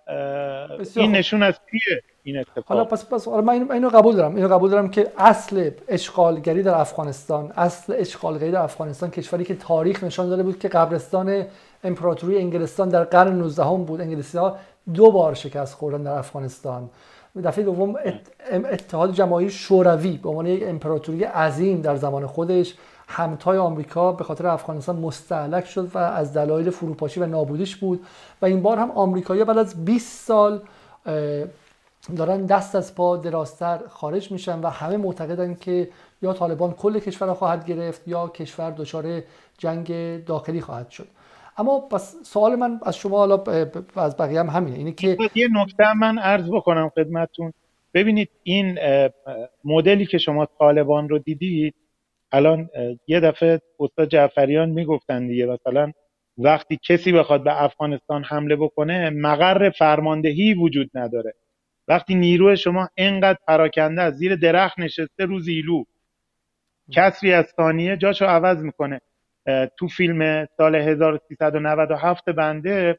این 0.96 1.12
نشون 1.12 1.42
از 1.42 1.60
پیه 1.66 2.02
این 2.22 2.38
اتفاق؟ 2.38 2.64
حالا 2.66 2.84
پس 2.84 3.08
پس 3.12 3.28
من 3.28 3.72
اینو 3.72 3.88
قبول 3.88 4.16
دارم. 4.16 4.36
اینو 4.36 4.48
قبول 4.48 4.70
دارم 4.70 4.90
که 4.90 5.12
اصل 5.18 5.70
اشغالگری 5.88 6.62
در 6.62 6.74
افغانستان 6.74 7.52
اصل 7.56 7.94
اشغالگری 7.98 8.50
در 8.50 8.62
افغانستان 8.62 9.10
کشوری 9.10 9.44
که 9.44 9.54
تاریخ 9.54 10.04
نشان 10.04 10.28
داده 10.28 10.42
بود 10.42 10.58
که 10.58 10.68
قبرستان 10.68 11.46
امپراتوری 11.86 12.38
انگلستان 12.38 12.88
در 12.88 13.04
قرن 13.04 13.38
19 13.38 13.64
هم 13.64 13.84
بود. 13.84 14.00
انگلیسی 14.00 14.38
ها 14.38 14.56
دو 14.94 15.10
بار 15.10 15.34
شکست 15.34 15.74
خوردن 15.74 16.02
در 16.02 16.18
افغانستان. 16.18 16.90
دفعه 17.44 17.64
دوم 17.64 17.94
اتحاد 18.52 19.12
جماهیر 19.12 19.50
شوروی 19.50 20.16
به 20.16 20.28
عنوان 20.28 20.46
یک 20.46 20.62
امپراتوری 20.66 21.24
عظیم 21.24 21.80
در 21.80 21.96
زمان 21.96 22.26
خودش 22.26 22.74
همتای 23.08 23.58
آمریکا 23.58 24.12
به 24.12 24.24
خاطر 24.24 24.46
افغانستان 24.46 24.96
مستعلق 24.96 25.64
شد 25.64 25.90
و 25.94 25.98
از 25.98 26.32
دلایل 26.32 26.70
فروپاشی 26.70 27.20
و 27.20 27.26
نابودیش 27.26 27.76
بود 27.76 28.06
و 28.42 28.46
این 28.46 28.62
بار 28.62 28.78
هم 28.78 28.90
آمریکایی 28.90 29.44
بعد 29.44 29.58
از 29.58 29.84
20 29.84 30.26
سال 30.26 30.60
دارن 32.16 32.46
دست 32.46 32.74
از 32.74 32.94
پا 32.94 33.16
دراستر 33.16 33.80
خارج 33.88 34.32
میشن 34.32 34.60
و 34.60 34.68
همه 34.68 34.96
معتقدن 34.96 35.54
که 35.54 35.88
یا 36.22 36.32
طالبان 36.32 36.72
کل 36.72 36.98
کشور 36.98 37.28
را 37.28 37.34
خواهد 37.34 37.66
گرفت 37.66 38.08
یا 38.08 38.28
کشور 38.28 38.70
دچار 38.70 39.22
جنگ 39.58 40.24
داخلی 40.24 40.60
خواهد 40.60 40.90
شد. 40.90 41.06
اما 41.58 41.80
پس 41.80 42.16
سوال 42.24 42.54
من 42.56 42.80
از 42.82 42.96
شما 42.96 43.18
حالا 43.18 43.42
از 43.96 44.16
بقیه 44.16 44.40
هم 44.40 44.48
همینه. 44.48 44.78
اینه 44.78 44.92
که 44.92 45.16
یه 45.34 45.48
نکته 45.52 45.94
من 45.94 46.18
عرض 46.18 46.50
بکنم 46.50 46.88
خدمتتون. 46.88 47.52
ببینید 47.94 48.30
این 48.42 48.78
مدلی 49.64 50.06
که 50.06 50.18
شما 50.18 50.46
طالبان 50.58 51.08
رو 51.08 51.18
دیدید 51.18 51.74
الان 52.32 52.68
یه 53.06 53.20
دفعه 53.20 53.60
استاد 53.80 54.08
جعفریان 54.08 54.70
می‌گفتن 54.70 55.26
دیگه 55.26 55.46
مثلا 55.46 55.92
وقتی 56.38 56.78
کسی 56.88 57.12
بخواد 57.12 57.44
به 57.44 57.62
افغانستان 57.62 58.24
حمله 58.24 58.56
بکنه 58.56 59.10
مقر 59.10 59.70
فرماندهی 59.70 60.54
وجود 60.54 60.90
نداره. 60.94 61.34
وقتی 61.88 62.14
نیروی 62.14 62.56
شما 62.56 62.88
انقدر 62.96 63.38
پراکنده 63.48 64.02
از 64.02 64.14
زیر 64.14 64.36
درخت 64.36 64.78
نشسته 64.78 65.24
رو 65.24 65.40
زیلو. 65.40 65.84
کسری 66.92 67.32
از 67.32 67.46
ثانیه 67.56 67.96
جاشو 67.96 68.24
عوض 68.24 68.62
می‌کنه. 68.62 69.00
تو 69.76 69.88
فیلم 69.88 70.48
سال 70.56 70.74
1397 70.74 72.30
بنده 72.30 72.98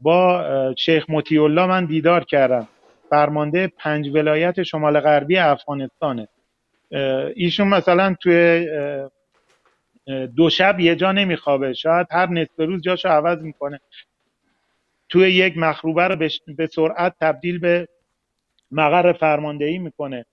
با 0.00 0.44
شیخ 0.78 1.04
مطیع 1.08 1.42
الله 1.42 1.66
من 1.66 1.84
دیدار 1.84 2.24
کردم. 2.24 2.68
فرمانده 3.10 3.72
پنج 3.78 4.08
ولایت 4.08 4.62
شمال 4.62 5.00
غربی 5.00 5.38
افغانستانه. 5.38 6.28
ایشون 7.34 7.68
مثلا 7.68 8.16
توی 8.20 8.68
دو 10.36 10.50
شب 10.50 10.80
یه 10.80 10.94
جا 10.94 11.12
نمیخوابه. 11.12 11.72
شاید 11.72 12.06
هر 12.10 12.26
نصف 12.26 12.58
روز 12.58 12.82
جاشو 12.82 13.08
عوض 13.08 13.38
می‌کنه. 13.38 13.80
توی 15.08 15.30
یک 15.30 15.58
مخروبه 15.58 16.08
رو 16.08 16.16
به 16.56 16.66
سرعت 16.66 17.14
تبدیل 17.20 17.58
به 17.58 17.88
مقر 18.70 19.12
فرماندهی 19.12 19.78
می‌کنه. 19.78 20.26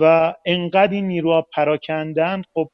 و 0.00 0.34
انقدر 0.44 0.92
این 0.92 1.06
نیروها 1.06 1.42
پراکندن 1.42 2.42
خب 2.54 2.70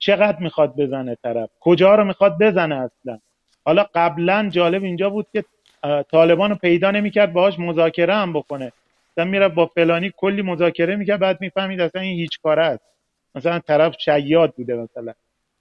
چقدر 0.00 0.38
می‌خواد 0.38 0.76
بزنه 0.76 1.16
طرف؟ 1.22 1.50
کجا 1.60 1.94
رو 1.94 2.04
می‌خواد 2.04 2.38
بزنه 2.38 2.74
اصلا؟ 2.74 3.18
حالا 3.64 3.86
قبلا 3.94 4.48
جالب 4.52 4.84
اینجا 4.84 5.10
بود 5.10 5.26
که 5.32 5.44
طالبان 6.10 6.50
رو 6.50 6.56
پیدا 6.56 6.90
نمی‌کرد 6.90 7.32
باهاش 7.32 7.58
مذاکره 7.58 8.14
هم 8.14 8.32
بکنه. 8.32 8.72
مثلا 9.12 9.24
میره 9.30 9.48
با 9.48 9.66
فلانی 9.66 10.12
کلی 10.16 10.42
مذاکره 10.42 10.96
می‌کرد 10.96 11.20
بعد 11.20 11.40
می‌فهمید 11.40 11.80
اصلا 11.80 12.02
این 12.02 12.18
هیچ 12.18 12.40
کاره 12.42 12.62
است. 12.62 12.84
مثلا 13.34 13.58
طرف 13.58 13.96
شیاد 14.00 14.54
بوده 14.56 14.74
مثلا. 14.74 15.12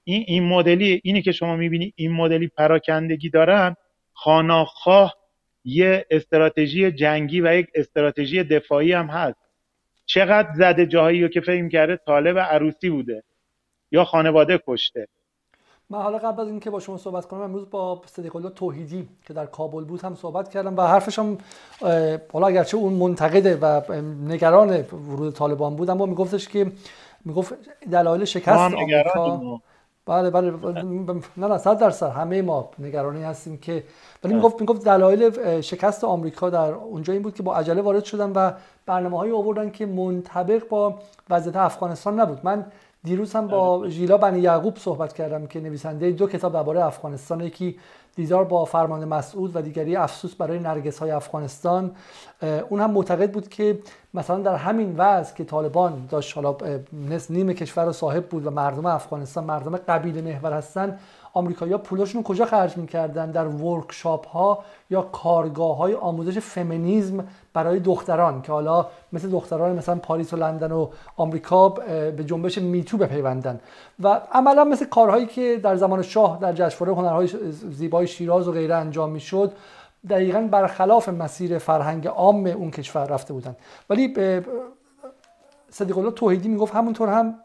این 0.04 0.24
این 0.28 0.44
مدلی 0.44 1.02
اینی 1.04 1.22
که 1.22 1.32
شما 1.32 1.56
می‌بینی 1.56 1.94
این 1.96 2.12
مدلی 2.12 2.48
پراکندگی 2.48 3.30
دارن 3.30 3.76
خاناخواه 4.14 5.16
یه 5.66 6.06
استراتژی 6.12 6.92
جنگی 6.92 7.42
و 7.42 7.56
یک 7.56 7.68
استراتژی 7.76 8.44
دفاعی 8.44 8.94
هم 8.94 9.08
هست. 9.08 9.40
چقدر 10.06 10.50
زده 10.54 10.86
جاهایی 10.86 11.30
که 11.30 11.42
فکر 11.42 11.70
کرده 11.70 11.96
طالب 11.96 12.40
عروسی 12.40 12.90
بوده. 12.90 13.24
یا 13.92 14.06
خانواده 14.06 14.62
کشته. 14.68 15.08
من 15.90 16.02
حالا 16.02 16.18
قبل 16.18 16.42
از 16.42 16.48
اینکه 16.48 16.70
با 16.70 16.80
شما 16.80 16.98
صحبت 16.98 17.26
کنم 17.26 17.42
امروز 17.42 17.70
با 17.70 18.02
صدیق 18.06 18.36
الله 18.36 18.50
توحیدی 18.50 19.10
که 19.28 19.34
در 19.34 19.46
کابل 19.46 19.84
بود 19.84 20.02
هم 20.02 20.16
صحبت 20.16 20.50
کردم 20.50 20.78
و 20.78 20.82
حرفش 20.82 21.20
هم 21.20 21.38
حالا 22.34 22.48
اگرچه 22.48 22.78
اون 22.78 22.94
منتقده 22.94 23.56
و 23.56 23.94
نگران 24.28 24.82
ورود 24.82 25.34
طالبان 25.34 25.76
بود 25.76 25.90
اما 25.90 26.06
میگفتش 26.06 26.48
که 26.48 26.72
می‌گفت 27.26 27.54
دلایل 27.92 28.26
شکست 28.26 28.50
آمریکا. 28.50 29.62
بله 30.06 30.30
بله 30.30 30.52
نه 31.38 31.48
نه 31.48 31.58
صد 31.58 31.80
درصد. 31.80 32.10
همه 32.10 32.42
ما 32.42 32.70
نگرانی 32.80 33.24
هستیم 33.24 33.58
که 33.58 33.84
ولی 34.24 34.34
می‌گفت 34.34 34.62
می‌گفت 34.62 34.86
دلایل 34.86 35.62
شکست 35.62 36.04
آمریکا 36.04 36.50
در 36.50 36.72
اونجا 36.74 37.14
این 37.14 37.22
بود 37.22 37.36
که 37.36 37.44
با 37.44 37.56
عجله 37.56 37.82
وارد 37.82 38.04
شدن 38.04 38.32
و 38.32 38.52
برنامه 38.86 39.18
هایی 39.18 39.32
آوردن 39.32 39.70
که 39.70 39.86
منطبق 39.86 40.68
با 40.68 41.00
وضعیت 41.30 41.56
افغانستان 41.56 42.20
نبود. 42.20 42.40
من 42.44 42.66
دیروز 43.04 43.34
هم 43.36 43.48
با 43.48 43.90
ژیلا 43.90 44.18
بنی 44.18 44.40
یعقوب 44.40 44.78
صحبت 44.78 45.14
کردم 45.14 45.48
که 45.48 45.60
نویسنده 45.60 46.12
دو 46.12 46.28
کتاب 46.28 46.54
درباره 46.54 46.86
افغانستان 46.86 47.42
یکی 47.42 47.80
دیدار 48.16 48.44
با 48.44 48.66
فرمان 48.66 49.06
مسعود 49.06 49.56
و 49.56 49.62
دیگری 49.62 49.96
افسوس 49.96 50.36
برای 50.36 50.60
نرگس 50.60 51.00
های 51.00 51.12
افغانستان 51.12 51.92
اون 52.70 52.82
هم 52.82 52.92
معتقد 52.92 53.32
بود 53.32 53.48
که 53.48 53.80
مثلا 54.14 54.40
در 54.40 54.56
همین 54.56 54.96
وضع 54.98 55.36
که 55.36 55.44
طالبان 55.44 56.08
داشت 56.10 56.36
حالا 56.38 56.58
نیم 57.30 57.54
کشور 57.54 57.86
رو 57.86 57.92
صاحب 57.92 58.26
بود 58.26 58.46
و 58.48 58.52
مردم 58.52 58.86
افغانستان 58.86 59.44
مردم 59.44 59.78
قبیله 59.78 60.22
محور 60.22 60.54
هستن 60.54 61.00
آمریکایی‌ها 61.34 61.78
پولاشون 61.78 62.24
کجا 62.24 62.46
خرج 62.46 62.78
می‌کردن؟ 62.78 63.32
در 63.32 63.48
ورکشاپ 63.48 64.28
ها 64.28 64.64
یا 64.90 65.02
کارگاه 65.02 65.78
های 65.78 65.94
آموزش 65.94 66.38
فمینیزم 66.38 67.28
برای 67.54 67.80
دختران 67.80 68.42
که 68.42 68.52
حالا 68.52 68.86
مثل 69.14 69.30
دختران 69.30 69.76
مثلا 69.76 69.96
پاریس 69.96 70.34
و 70.34 70.38
لندن 70.38 70.72
و 70.72 70.88
آمریکا 71.18 71.70
به 71.70 72.24
جنبش 72.26 72.58
میتو 72.58 72.98
بپیوندن. 72.98 73.60
و 74.04 74.22
عملا 74.32 74.64
مثل 74.64 74.86
کارهایی 74.86 75.26
که 75.26 75.60
در 75.64 75.76
زمان 75.76 76.02
شاه 76.02 76.38
در 76.42 76.54
جشنواره 76.54 76.98
هنرهای 76.98 77.28
زیبای 77.72 78.08
شیراز 78.08 78.48
و 78.48 78.52
غیره 78.52 78.76
انجام 78.76 79.10
می‌شد 79.10 79.52
دقیقا 80.10 80.48
برخلاف 80.52 81.10
مسیر 81.10 81.58
فرهنگ 81.58 82.08
عام 82.08 82.46
اون 82.46 82.72
کشور 82.72 83.06
رفته 83.06 83.34
بودن. 83.34 83.56
ولی 83.90 84.14
صدیق 85.70 85.98
الله 85.98 86.12
توحیدی 86.12 86.50
می‌گفت 86.50 86.76
همونطور 86.76 87.10
هم 87.10 87.36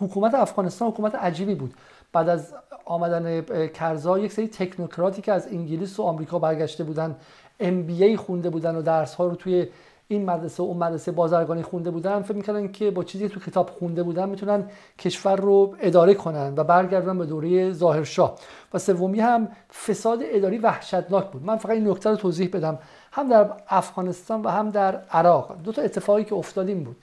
حکومت 0.00 0.34
افغانستان 0.34 0.88
حکومت 0.88 1.14
عجیبی 1.14 1.54
بود. 1.54 1.74
بعد 2.12 2.28
از 2.28 2.54
آمدن 2.84 3.42
کرزا 3.66 4.18
یک 4.18 4.32
سری 4.32 4.48
تکنوکراتی 4.48 5.22
که 5.22 5.32
از 5.32 5.46
انگلیس 5.46 6.00
و 6.00 6.02
آمریکا 6.02 6.38
برگشته 6.38 6.84
بودن 6.84 7.16
ای 7.60 8.16
خونده 8.16 8.50
بودن 8.50 8.76
و 8.76 8.82
درس 8.82 9.14
ها 9.14 9.26
رو 9.26 9.34
توی 9.34 9.66
این 10.10 10.24
مدرسه 10.24 10.62
و 10.62 10.66
اون 10.66 10.76
مدرسه 10.76 11.12
بازرگانی 11.12 11.62
خونده 11.62 11.90
بودن 11.90 12.22
فکر 12.22 12.36
می‌کردن 12.36 12.68
که 12.68 12.90
با 12.90 13.04
چیزی 13.04 13.28
تو 13.28 13.40
کتاب 13.40 13.70
خونده 13.70 14.02
بودن 14.02 14.28
می‌تونن 14.28 14.64
کشور 14.98 15.36
رو 15.36 15.76
اداره 15.80 16.14
کنن 16.14 16.54
و 16.56 16.64
برگردن 16.64 17.18
به 17.18 17.26
دوره 17.26 17.72
ظاهرشاه. 17.72 18.38
و 18.74 18.78
سومی 18.78 19.20
هم 19.20 19.48
فساد 19.86 20.18
اداری 20.22 20.58
وحشتناک 20.58 21.30
بود. 21.30 21.44
من 21.44 21.56
فقط 21.56 21.72
این 21.72 21.90
نکته 21.90 22.10
رو 22.10 22.16
توضیح 22.16 22.50
بدم. 22.52 22.78
هم 23.12 23.28
در 23.28 23.50
افغانستان 23.68 24.42
و 24.42 24.48
هم 24.48 24.70
در 24.70 24.96
عراق. 24.96 25.56
دو 25.64 25.72
تا 25.72 25.82
اتفاقی 25.82 26.24
که 26.24 26.34
افتادیم 26.34 26.84
بود 26.84 26.96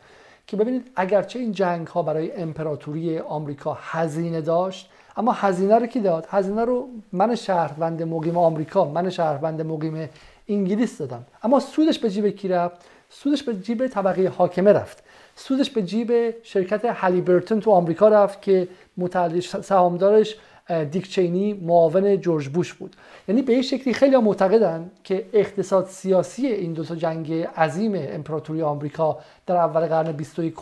که 0.47 0.58
ببینید 0.58 0.91
اگرچه 0.95 1.39
این 1.39 1.51
جنگ 1.51 1.88
ها 1.88 2.03
برای 2.03 2.32
امپراتوری 2.32 3.20
آمریکا 3.20 3.78
هزینه 3.82 4.41
داشت 4.41 4.89
اما 5.18 5.32
هزینه 5.32 5.76
رو 5.76 5.86
کی 5.86 5.99
داد؟ 5.99 6.28
هزینه 6.30 6.66
رو 6.66 6.88
من 7.11 7.36
شهروند 7.36 8.03
مقیم 8.03 8.38
آمریکا 8.38 8.86
من 8.86 9.09
شهروند 9.09 9.61
مقیم 9.61 10.09
انگلیس 10.49 10.97
دادم. 10.97 11.26
اما 11.43 11.59
سودش 11.59 11.99
به 11.99 12.09
جیب 12.09 12.28
کی 12.28 12.47
رفت؟ 12.47 12.82
سودش 13.09 13.43
به 13.43 13.55
جیب 13.55 13.88
طبقه 13.88 14.32
حاکمه 14.38 14.74
رفت. 14.74 15.03
سودش 15.36 15.70
به 15.70 15.82
جیب 15.82 16.43
شرکت 16.43 16.86
هالیبرتون 16.86 17.59
تو 17.59 17.72
آمریکا 17.72 18.07
رفت 18.07 18.41
که 18.41 18.68
متعلق 18.97 19.39
سهامدارش 19.61 20.36
دیک 20.91 21.09
چینی 21.11 21.53
معاون 21.53 22.22
جورج 22.22 22.47
بوش 22.49 22.74
بود. 22.74 22.95
یعنی 23.28 23.41
به 23.41 23.53
این 23.53 23.61
شکلی 23.61 23.93
خیلی 23.93 24.18
معتقدن 24.18 24.91
که 25.03 25.26
اقتصاد 25.34 25.86
سیاسی 25.86 26.47
این 26.47 26.74
دو 26.74 26.84
تا 26.84 26.95
جنگ 26.95 27.34
عظیم 27.34 27.91
امپراتوری 27.95 28.61
آمریکا 28.61 29.18
در 29.45 29.55
اول 29.55 29.88
قرن 29.88 30.11
21 30.11 30.53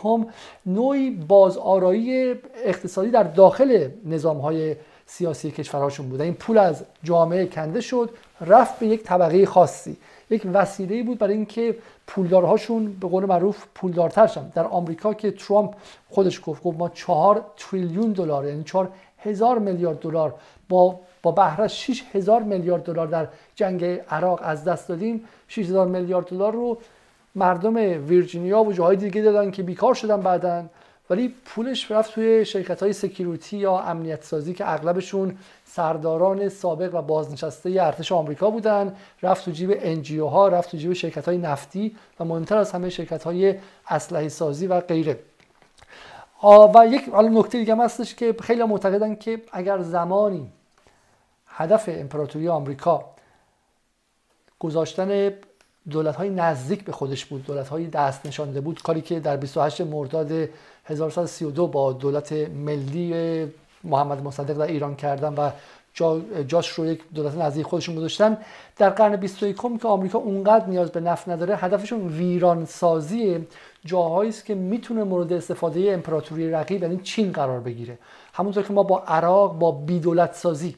نوعی 0.66 1.10
بازآرایی 1.10 2.34
اقتصادی 2.64 3.10
در 3.10 3.22
داخل 3.22 3.88
نظام 4.04 4.38
های 4.38 4.76
سیاسی 5.06 5.50
کشورهاشون 5.50 6.08
بود. 6.08 6.20
این 6.20 6.34
پول 6.34 6.58
از 6.58 6.84
جامعه 7.02 7.46
کنده 7.46 7.80
شد 7.80 8.10
رفت 8.40 8.78
به 8.78 8.86
یک 8.86 9.02
طبقه 9.02 9.46
خاصی. 9.46 9.96
یک 10.30 10.42
وسیله 10.52 11.02
بود 11.02 11.18
برای 11.18 11.34
اینکه 11.34 11.76
پولدارهاشون 12.06 12.92
به 12.92 13.08
قول 13.08 13.24
معروف 13.24 13.64
پولدارتر 13.74 14.26
شن. 14.26 14.48
در 14.54 14.64
آمریکا 14.64 15.14
که 15.14 15.30
ترامپ 15.30 15.74
خودش 16.10 16.40
گفت 16.46 16.62
گفت 16.62 16.78
ما 16.78 16.88
چهار 16.88 17.44
تریلیون 17.56 18.12
دلار 18.12 18.46
یعنی 18.46 18.64
چهار 18.64 18.90
هزار 19.24 19.58
میلیارد 19.58 19.98
دلار. 19.98 20.34
با 20.68 21.00
با 21.22 21.32
بهره 21.32 21.68
6 21.68 22.02
هزار 22.12 22.42
میلیارد 22.42 22.82
دلار 22.82 23.06
در 23.06 23.28
جنگ 23.54 23.84
عراق 23.84 24.40
از 24.42 24.64
دست 24.64 24.88
دادیم. 24.88 25.24
6 25.48 25.58
هزار 25.58 25.86
میلیارد 25.86 26.26
دلار 26.26 26.52
رو 26.52 26.78
مردم 27.34 27.76
ویرجینیا 28.08 28.62
و 28.62 28.72
جاهای 28.72 28.96
دیگه 28.96 29.22
دادن 29.22 29.50
که 29.50 29.62
بیکار 29.62 29.94
شدن 29.94 30.20
بعدن 30.20 30.70
ولی 31.10 31.34
پولش 31.44 31.90
رفت 31.90 32.14
توی 32.14 32.44
شرکت 32.44 32.82
های 32.82 32.92
security 32.92 33.56
یا 33.56 33.78
امنیت 33.78 34.24
سازی 34.24 34.54
که 34.54 34.72
اغلبشون 34.72 35.36
سرداران 35.64 36.48
سابق 36.48 36.94
و 36.94 37.02
بازنشسته 37.02 37.70
ارتش 37.70 38.12
آمریکا 38.12 38.50
بودن. 38.50 38.96
رفت 39.22 39.44
تو 39.44 39.50
جیب 39.50 39.78
انجیو 39.82 40.26
ها 40.26 40.48
رفت 40.48 40.70
تو 40.70 40.76
جیب 40.76 40.92
شرکت 40.92 41.28
های 41.28 41.38
نفتی 41.38 41.96
و 42.20 42.24
مهمتر 42.24 42.56
از 42.56 42.72
همه 42.72 42.90
شرکت 42.90 43.24
های 43.24 43.54
اسلحه 43.88 44.28
سازی 44.28 44.66
و 44.66 44.80
غیره. 44.80 45.18
و 46.44 46.86
یک 46.86 47.08
حالا 47.08 47.28
نکته 47.28 47.58
دیگه 47.58 47.76
هستش 47.76 48.14
که 48.14 48.34
خیلی 48.40 48.64
معتقدن 48.64 49.14
که 49.14 49.42
اگر 49.52 49.82
زمانی 49.82 50.52
هدف 51.46 51.88
امپراتوری 51.92 52.48
آمریکا 52.48 53.04
گذاشتن 54.58 55.32
دولت 55.90 56.16
های 56.16 56.30
نزدیک 56.30 56.84
به 56.84 56.92
خودش 56.92 57.24
بود 57.24 57.46
دولت 57.46 57.68
های 57.68 57.86
دست 57.86 58.26
نشانده 58.26 58.60
بود 58.60 58.82
کاری 58.82 59.00
که 59.00 59.20
در 59.20 59.36
28 59.36 59.80
مرداد 59.80 60.32
1932 60.84 61.66
با 61.66 61.92
دولت 61.92 62.32
ملی 62.32 63.46
محمد 63.84 64.22
مصدق 64.22 64.54
در 64.54 64.66
ایران 64.66 64.96
کردن 64.96 65.34
و 65.34 65.50
جا 65.94 66.20
جاش 66.48 66.68
رو 66.68 66.86
یک 66.86 67.02
دولت 67.14 67.36
نزدیک 67.36 67.66
خودشون 67.66 67.94
گذاشتن 67.94 68.38
در 68.76 68.90
قرن 68.90 69.16
21 69.16 69.56
که 69.82 69.88
آمریکا 69.88 70.18
اونقدر 70.18 70.66
نیاز 70.66 70.90
به 70.90 71.00
نفت 71.00 71.28
نداره 71.28 71.56
هدفشون 71.56 72.08
ویران 72.08 72.64
سازی 72.64 73.46
جاهایی 73.84 74.30
است 74.30 74.44
که 74.44 74.54
می‌تونه 74.54 75.04
مورد 75.04 75.32
استفاده 75.32 75.92
امپراتوری 75.92 76.50
رقیب 76.50 76.82
یعنی 76.82 76.96
چین 76.96 77.32
قرار 77.32 77.60
بگیره. 77.60 77.98
همونطور 78.34 78.62
که 78.62 78.72
ما 78.72 78.82
با 78.82 78.98
عراق 78.98 79.58
با 79.58 79.72
بیدولت 79.72 80.34
سازی 80.34 80.76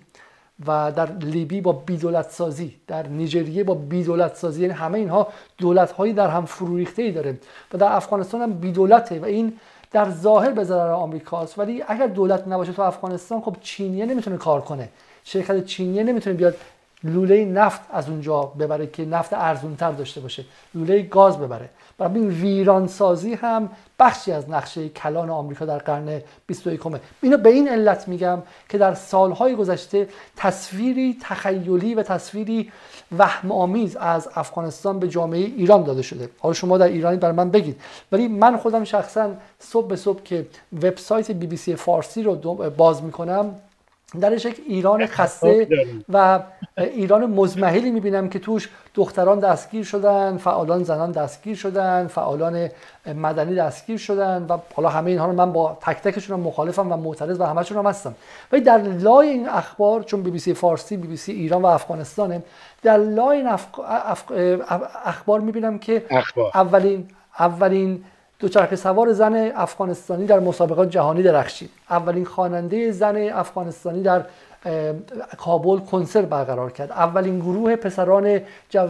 و 0.66 0.92
در 0.96 1.12
لیبی 1.12 1.60
با 1.60 1.72
بیدولت 1.72 2.30
سازی 2.30 2.74
در 2.86 3.06
نیجریه 3.06 3.64
با 3.64 3.74
بیدولت 3.74 4.36
سازی 4.36 4.62
یعنی 4.62 4.74
همه 4.74 4.98
اینها 4.98 5.28
دولت 5.58 5.92
هایی 5.92 6.12
در 6.12 6.28
هم 6.28 6.44
فرو 6.44 6.84
ای 6.96 7.12
داره 7.12 7.38
و 7.72 7.78
در 7.78 7.92
افغانستان 7.92 8.40
هم 8.40 8.52
بیدولته 8.52 9.20
و 9.20 9.24
این 9.24 9.52
در 9.92 10.10
ظاهر 10.10 10.50
به 10.50 10.64
ضرر 10.64 10.90
آمریکاست. 10.90 11.58
ولی 11.58 11.84
اگر 11.88 12.06
دولت 12.06 12.48
نباشه 12.48 12.72
تو 12.72 12.82
افغانستان 12.82 13.40
خب 13.40 13.56
چینیه 13.60 14.06
نمی‌تونه 14.06 14.36
کار 14.36 14.60
کنه. 14.60 14.88
شرکت 15.24 15.64
چینیه 15.64 16.02
نمی‌تونه 16.02 16.36
بیاد 16.36 16.56
لوله 17.04 17.44
نفت 17.44 17.80
از 17.90 18.08
اونجا 18.08 18.42
ببره 18.42 18.86
که 18.86 19.04
نفت 19.04 19.32
ارزونتر 19.32 19.90
داشته 19.90 20.20
باشه. 20.20 20.44
لوله 20.74 21.02
گاز 21.02 21.38
ببره. 21.38 21.68
برای 21.98 22.14
این 22.14 22.28
ویران 22.28 22.86
سازی 22.86 23.34
هم 23.34 23.68
بخشی 23.98 24.32
از 24.32 24.50
نقشه 24.50 24.88
کلان 24.88 25.30
آمریکا 25.30 25.64
در 25.64 25.78
قرن 25.78 26.20
21 26.46 26.80
اینو 27.22 27.36
به 27.36 27.48
این 27.48 27.68
علت 27.68 28.08
میگم 28.08 28.42
که 28.68 28.78
در 28.78 28.94
سالهای 28.94 29.56
گذشته 29.56 30.08
تصویری 30.36 31.16
تخیلی 31.22 31.94
و 31.94 32.02
تصویری 32.02 32.72
وهم 33.18 33.52
آمیز 33.52 33.96
از 33.96 34.28
افغانستان 34.34 34.98
به 34.98 35.08
جامعه 35.08 35.38
ایران 35.38 35.82
داده 35.82 36.02
شده. 36.02 36.30
حالا 36.38 36.52
شما 36.52 36.78
در 36.78 36.86
ایرانی 36.86 37.16
بر 37.16 37.32
من 37.32 37.50
بگید. 37.50 37.80
ولی 38.12 38.28
من 38.28 38.56
خودم 38.56 38.84
شخصا 38.84 39.30
صبح 39.58 39.88
به 39.88 39.96
صبح 39.96 40.22
که 40.22 40.46
وبسایت 40.82 41.30
بی 41.30 41.46
بی 41.46 41.56
سی 41.56 41.76
فارسی 41.76 42.22
رو 42.22 42.34
باز 42.76 43.02
می‌کنم 43.02 43.54
درش 44.20 44.44
یک 44.44 44.60
ایران 44.68 45.06
خسته 45.06 45.68
و 46.08 46.40
ایران 46.78 47.26
مزمحلی 47.26 47.90
می‌بینم 47.90 48.28
که 48.28 48.38
توش 48.38 48.68
دختران 48.94 49.38
دستگیر 49.38 49.84
شدن 49.84 50.36
فعالان 50.36 50.82
زنان 50.84 51.12
دستگیر 51.12 51.56
شدن 51.56 52.06
فعالان 52.06 52.68
مدنی 53.06 53.54
دستگیر 53.54 53.96
شدن 53.98 54.46
و 54.48 54.58
حالا 54.74 54.88
همه 54.88 55.10
اینها 55.10 55.26
رو 55.26 55.32
من 55.32 55.52
با 55.52 55.78
تک 55.80 55.96
تکشون 55.96 56.40
مخالفم 56.40 56.92
و 56.92 56.96
معترض 56.96 57.40
و 57.40 57.44
همشون 57.44 57.78
هم 57.78 57.86
هستم. 57.86 58.14
ولی 58.52 58.60
در 58.60 58.78
لای 58.78 59.28
این 59.28 59.48
اخبار 59.48 60.02
چون 60.02 60.22
بی 60.22 60.30
بی 60.30 60.38
سی 60.38 60.54
فارسی 60.54 60.96
بی 60.96 61.08
بی 61.08 61.16
سی 61.16 61.32
ایران 61.32 61.62
و 61.62 61.66
افغانستانه 61.66 62.42
در 62.82 62.96
لای 62.96 63.36
این 63.36 63.48
اخبار 65.04 65.40
می‌بینم 65.40 65.78
که 65.78 66.04
اولین 66.54 67.08
اولین 67.38 68.04
دوچرخه 68.38 68.76
سوار 68.76 69.12
زن 69.12 69.52
افغانستانی 69.54 70.26
در 70.26 70.40
مسابقات 70.40 70.90
جهانی 70.90 71.22
درخشید. 71.22 71.70
اولین 71.90 72.24
خواننده 72.24 72.90
زن 72.90 73.28
افغانستانی 73.32 74.02
در 74.02 74.22
کابل 75.38 75.78
کنسرت 75.78 76.24
برقرار 76.24 76.72
کرد. 76.72 76.90
اولین 76.90 77.38
گروه 77.38 77.76
پسران, 77.76 78.40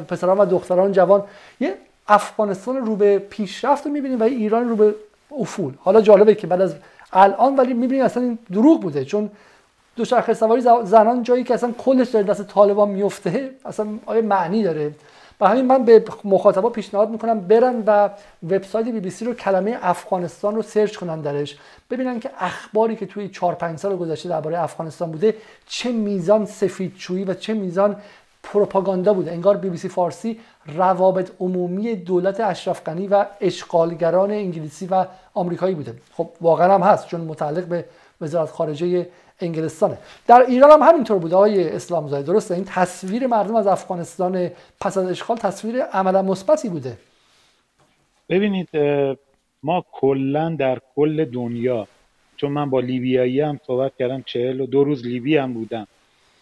پسران 0.09 0.39
و 0.39 0.45
دختران 0.45 0.93
جوان. 0.93 1.25
یه 1.61 1.75
افغانستان 2.09 2.77
رو 2.77 2.97
به 2.97 3.19
پیشرفت 3.19 3.87
رو 3.87 3.93
می‌بینیم 3.93 4.21
و 4.21 4.23
ایران 4.23 4.69
رو 4.69 4.77
به 4.77 4.95
افول. 5.41 5.75
حالا 5.81 6.01
جالبه 6.01 6.35
که 6.35 6.47
بعد 6.47 6.61
از 6.61 6.75
الان 7.13 7.57
ولی 7.57 7.73
می‌بینیم 7.73 8.05
اصلا 8.05 8.23
این 8.23 8.39
دروغ 8.53 8.81
بوده. 8.81 9.05
چون 9.05 9.31
دوچرخه 9.97 10.35
سواری 10.35 10.63
زنان 10.85 11.23
جایی 11.23 11.45
که 11.45 11.55
اصلا 11.55 11.73
کلش 11.79 12.09
در 12.09 12.23
دست 12.23 12.43
طالبان 12.43 12.89
میفته 12.89 13.51
اصلا 13.65 13.87
آیا 14.07 14.23
معنی 14.23 14.63
داره؟ 14.63 14.91
و 15.41 15.49
همین 15.49 15.67
من 15.67 15.85
به 15.85 16.05
مخاطبا 16.25 16.71
پیشنهاد 16.71 17.11
می‌کنم 17.11 17.41
برن 17.41 17.83
و 17.87 18.09
وبسایت 18.43 18.87
بی 18.87 19.01
بی 19.01 19.11
سی 19.11 19.25
رو 19.25 19.35
کلمه 19.35 19.79
افغانستان 19.83 20.55
رو 20.55 20.63
سرچ 20.63 20.97
کنن 20.97 21.21
درش. 21.21 21.59
ببینن 21.91 22.21
که 22.21 22.31
اخباری 22.39 22.97
که 22.97 23.07
توی 23.07 23.29
4 23.29 23.55
5 23.55 23.79
سال 23.79 23.97
گذشته 23.97 24.29
درباره 24.29 24.63
افغانستان 24.63 25.11
بوده 25.11 25.35
چه 25.67 25.93
میزان 25.93 26.47
سفیدشویی 26.47 27.25
و 27.25 27.35
چه 27.35 27.55
میزان 27.55 27.97
پروپاگاندا 28.43 29.15
بوده. 29.15 29.33
انگار 29.33 29.57
بی 29.57 29.71
بی 29.71 29.77
سی 29.77 29.89
فارسی 29.89 30.41
روابط 30.67 31.31
عمومی 31.41 31.95
دولت 31.95 32.41
اشرف 32.41 32.83
غنی 32.85 33.07
و 33.07 33.25
اشغالگران 33.41 34.31
انگلیسی 34.31 34.87
و 34.87 35.05
آمریکایی 35.35 35.75
بوده. 35.75 35.95
خب 36.17 36.29
واقعا 36.41 36.75
هم 36.75 36.83
هست 36.83 37.07
چون 37.07 37.21
متعلق 37.21 37.65
به 37.65 37.85
وزارت 38.21 38.51
خارجه 38.51 39.07
انگلستانه. 39.41 39.99
در 40.27 40.45
ایران 40.49 40.71
هم 40.71 40.89
همینطور 40.89 41.19
بوده 41.19 41.37
های 41.37 41.69
اسلام 41.69 42.09
زاده 42.09 42.33
درسته؟ 42.33 42.55
این 42.55 42.65
تصویر 42.65 43.27
مردم 43.27 43.55
از 43.55 43.67
افغانستان 43.67 44.51
پس 44.81 44.99
از 44.99 45.11
اشغال 45.11 45.37
تصویر 45.37 45.83
عملا 45.83 46.23
مثبتی 46.23 46.69
بوده. 46.69 46.99
ببینید 48.29 48.69
ما 49.63 49.85
کلا 49.93 50.57
در 50.59 50.79
کل 50.97 51.25
دنیا 51.25 51.89
چون 52.37 52.53
من 52.53 52.71
با 52.71 52.81
لیبیایی 52.81 53.41
هم 53.41 53.61
صحبت 53.67 53.93
کردم 53.99 54.23
چهل 54.27 54.61
و 54.61 54.67
دو 54.67 54.85
روز 54.85 55.07
لیبی 55.07 55.37
هم 55.37 55.55
بودم. 55.55 55.87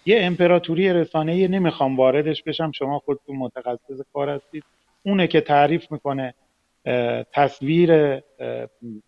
یه 0.06 0.24
امپراتوری 0.24 0.92
رسانه‌ای 0.92 1.48
نمی‌خوام 1.48 1.96
واردش 1.96 2.42
بشم 2.42 2.72
شما 2.72 2.98
خودتون 2.98 3.36
متخصص 3.36 4.00
کار 4.12 4.28
هستید. 4.28 4.64
اونه 5.02 5.26
که 5.26 5.40
تعریف 5.40 5.92
می‌کنه 5.92 6.34
تصویر 7.32 8.20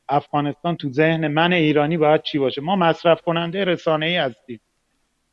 افغانستان 0.09 0.77
تو 0.77 0.93
ذهن 0.93 1.29
من 1.29 1.53
ایرانی 1.53 1.97
باید 1.97 2.22
چی 2.22 2.39
باشه؟ 2.39 2.61
ما 2.61 2.77
مصرف 2.77 3.20
کننده 3.20 3.64
رسانه 3.64 4.07
ای 4.07 4.16
هستیم. 4.16 4.61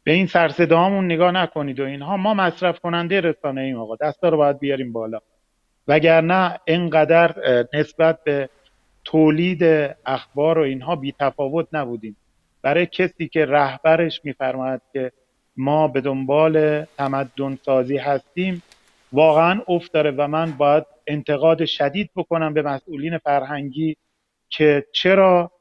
به 0.04 0.12
این 0.12 0.28
سرصداهامون 0.28 1.06
نگاه 1.06 1.32
نکنید 1.32 1.80
و 1.80 1.86
اینها. 1.86 2.18
ما 2.18 2.34
مصرف 2.34 2.80
کننده 2.80 3.22
رسانه 3.22 3.62
ایم 3.62 3.80
آقا. 3.80 3.96
دستا 3.96 4.30
رو 4.30 4.38
باید 4.38 4.60
بیاریم 4.60 4.94
بالا. 4.94 5.20
وگرنه 5.88 6.60
اینقدر 6.66 7.36
نسبت 7.74 8.24
به 8.24 8.50
تولید 9.04 9.64
اخبار 10.06 10.60
و 10.60 10.62
اینها 10.62 10.96
بی 10.96 11.14
تفاوت 11.20 11.68
نبودیم. 11.74 12.16
برای 12.62 12.86
کسی 12.86 13.28
که 13.28 13.46
رهبرش 13.46 14.22
میفرماید 14.24 14.82
که 14.94 15.12
ما 15.58 15.88
به 15.88 16.02
دنبال 16.02 16.86
تمدن 16.98 17.58
سازی 17.66 17.98
هستیم 17.98 18.64
واقعا 19.14 19.62
افت 19.68 19.94
داره 19.94 20.12
و 20.12 20.28
من 20.28 20.52
باید 20.52 20.84
انتقاد 21.08 21.66
شدید 21.66 22.10
بکنم 22.16 22.54
به 22.54 22.62
مسئولین 22.62 23.18
فرهنگی 23.18 23.96
که 24.50 24.86
چرا 24.92 25.52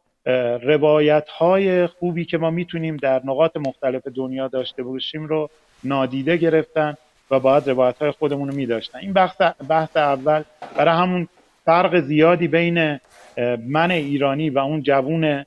روایت 0.62 1.28
های 1.28 1.86
خوبی 1.86 2.24
که 2.24 2.38
ما 2.38 2.50
می‌تونیم 2.50 2.96
در 2.96 3.22
نقاط 3.24 3.56
مختلف 3.56 4.06
دنیا 4.06 4.48
داشته 4.48 4.82
باشیم 4.82 5.26
رو 5.26 5.50
نادیده 5.84 6.36
گرفتن 6.36 6.94
و 7.30 7.40
باید 7.40 7.70
روایت 7.70 7.98
های 7.98 8.10
خودمون 8.10 8.48
رو 8.48 8.54
میداشتن. 8.54 8.98
این 8.98 9.12
بحث, 9.12 9.42
بحث 9.68 9.96
اول 9.96 10.42
برای 10.76 10.94
همون 10.94 11.28
فرق 11.64 12.00
زیادی 12.00 12.48
بین 12.48 13.00
من 13.66 13.90
ایرانی 13.90 14.50
و 14.50 14.58
اون 14.58 14.82
جوون 14.82 15.44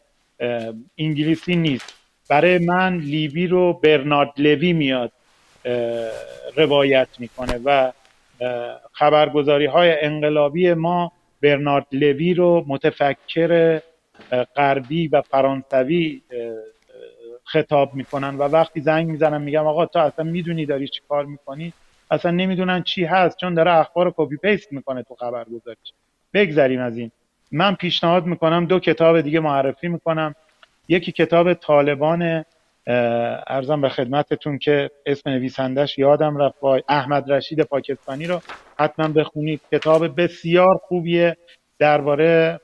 انگلیسی 0.98 1.56
نیست. 1.56 1.94
برای 2.30 2.58
من 2.58 2.98
لیبی 2.98 3.48
رو 3.48 3.74
برنارد 3.74 4.32
لوی 4.38 4.74
میاد. 4.74 5.12
روایت 6.56 7.08
می‌کنه 7.20 7.60
و 7.66 7.92
خبرگزاری 8.92 9.66
های 9.66 9.96
انقلابی 10.02 10.74
ما 10.74 11.12
برنارد 11.42 11.86
لوی 11.92 12.34
رو 12.34 12.66
متفکر 12.68 13.82
غربی 14.56 15.08
و 15.08 15.22
فرانسوی 15.22 16.22
خطاب 17.44 17.96
می‌کنن 17.96 18.36
و 18.36 18.44
وقتی 18.44 18.82
زنگ 18.82 19.08
می‌زنن 19.08 19.42
میگم 19.42 19.68
آقا 19.68 19.86
تو 19.86 20.00
اصلا 20.00 20.26
می‌دونی 20.26 20.66
داری 20.66 20.88
چی 20.88 21.02
کار 21.10 21.26
می‌کنی؟ 21.26 21.74
اصلا 22.12 22.32
نمی‌دونن 22.32 22.84
چی 22.84 23.04
هست 23.04 23.38
چون 23.38 23.54
داره 23.54 23.74
اخبار 23.74 24.14
copy 24.18 24.38
paste 24.38 24.74
می‌کنه 24.74 25.04
تو 25.04 25.16
خبرگزاریش 25.16 25.94
بگذریم 26.34 26.82
از 26.82 26.98
این. 26.98 27.12
من 27.52 27.76
پیشنهاد 27.76 28.26
می‌کنم 28.26 28.66
دو 28.66 28.80
کتاب 28.80 29.22
دیگه 29.22 29.40
معرفی 29.40 29.88
می‌کنم. 29.88 30.36
یکی 30.88 31.12
کتاب 31.12 31.54
طالبان 31.54 32.46
ارزم 32.88 33.82
به 33.82 33.90
خدمتتون 33.90 34.58
که 34.58 34.90
اسم 35.06 35.30
نویسندش 35.30 35.98
یادم 35.98 36.38
رفت. 36.38 36.56
احمد 36.90 37.32
رشید 37.32 37.62
پاکستانی 37.62 38.28
رو 38.28 38.42
حتما 38.80 39.08
بخونید. 39.08 39.62
کتاب 39.72 40.22
بسیار 40.22 40.78
خوبیه. 40.88 41.38
درباره 41.80 42.60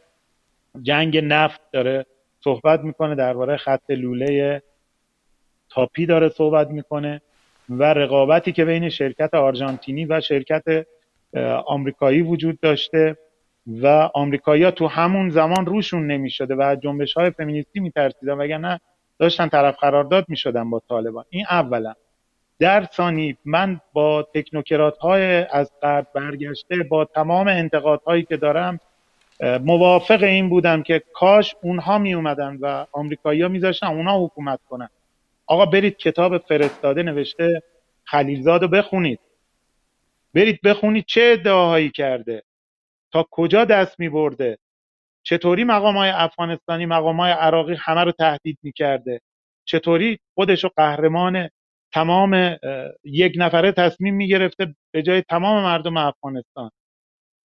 جنگ 0.82 1.18
نفت 1.18 1.62
داره 1.72 2.06
صحبت 2.44 2.80
می‌کنه 2.80 3.16
درباره 3.16 3.58
خط 3.58 3.90
لوله 3.90 4.62
تاپی 5.70 6.06
داره 6.06 6.30
صحبت 6.30 6.68
می‌کنه 6.68 7.22
و 7.70 7.84
رقابتی 7.84 8.52
که 8.52 8.66
بین 8.66 8.90
شرکت 8.90 9.34
آرژانتینی 9.34 10.06
و 10.06 10.22
شرکت 10.22 10.64
آمریکایی 11.66 12.22
وجود 12.22 12.60
داشته 12.60 13.18
و 13.68 13.88
آمریکایی‌ها 14.14 14.72
تو 14.72 14.88
همون 14.88 15.30
زمان 15.30 15.66
روشون 15.66 16.08
نمی‌شده 16.08 16.56
و 16.56 16.76
جنبش 16.84 17.14
های 17.14 17.30
فمینیستی 17.30 17.80
میترسیدن. 17.80 18.34
وگرنه 18.34 18.80
داشتن 19.22 19.50
طرف 19.50 19.78
قرارداد 19.80 20.26
می 20.28 20.38
شدن 20.38 20.70
با 20.70 20.82
طالبان. 20.90 21.26
این 21.30 21.46
اولا 21.50 21.94
در 22.60 22.88
ثانی 22.94 23.38
من 23.46 23.82
با 23.94 24.28
تکنوکرات 24.34 24.98
های 24.98 25.24
از 25.52 25.72
قرد 25.82 26.14
برگشته 26.14 26.76
با 26.90 27.06
تمام 27.06 27.48
انتقاد 27.48 28.02
هایی 28.06 28.24
که 28.24 28.38
دارم 28.38 28.80
موافق 29.42 30.24
این 30.24 30.50
بودم 30.50 30.84
که 30.84 31.04
کاش 31.14 31.56
اونها 31.64 31.98
می 31.98 32.14
اومدن 32.14 32.58
و 32.62 32.86
آمریکایی‌ها 32.92 33.48
میذاشتن 33.48 33.88
اونها 33.88 34.26
حکومت 34.26 34.60
کنن. 34.70 34.90
آقا 35.48 35.66
برید 35.66 35.98
کتاب 35.98 36.38
فرستاده 36.38 37.04
نوشته 37.04 37.64
خلیلزاد 38.04 38.62
رو 38.62 38.68
بخونید. 38.68 39.20
برید 40.34 40.62
بخونید 40.62 41.06
چه 41.08 41.22
ادعاهایی 41.34 41.90
کرده. 41.90 42.44
تا 43.12 43.28
کجا 43.32 43.66
دست 43.66 44.00
می 44.00 44.10
برده 44.10 44.58
چطوری 45.24 45.64
مقام 45.64 45.98
های 45.98 46.10
افغانستانی 46.10 46.86
مقام 46.86 47.20
های 47.20 47.32
عراقی 47.32 47.76
همه 47.80 48.04
رو 48.04 48.12
تهدید 48.12 48.58
می‌کرده؟ 48.64 49.22
چطوری 49.66 50.20
خودش 50.36 50.66
قهرمان 50.66 51.50
تمام 51.94 52.58
یک 53.04 53.34
نفره 53.38 53.72
تصمیم 53.72 54.16
می‌گرفته 54.16 54.76
به 54.92 55.02
جای 55.02 55.22
تمام 55.22 55.64
مردم 55.64 55.98
افغانستان؟ 55.98 56.72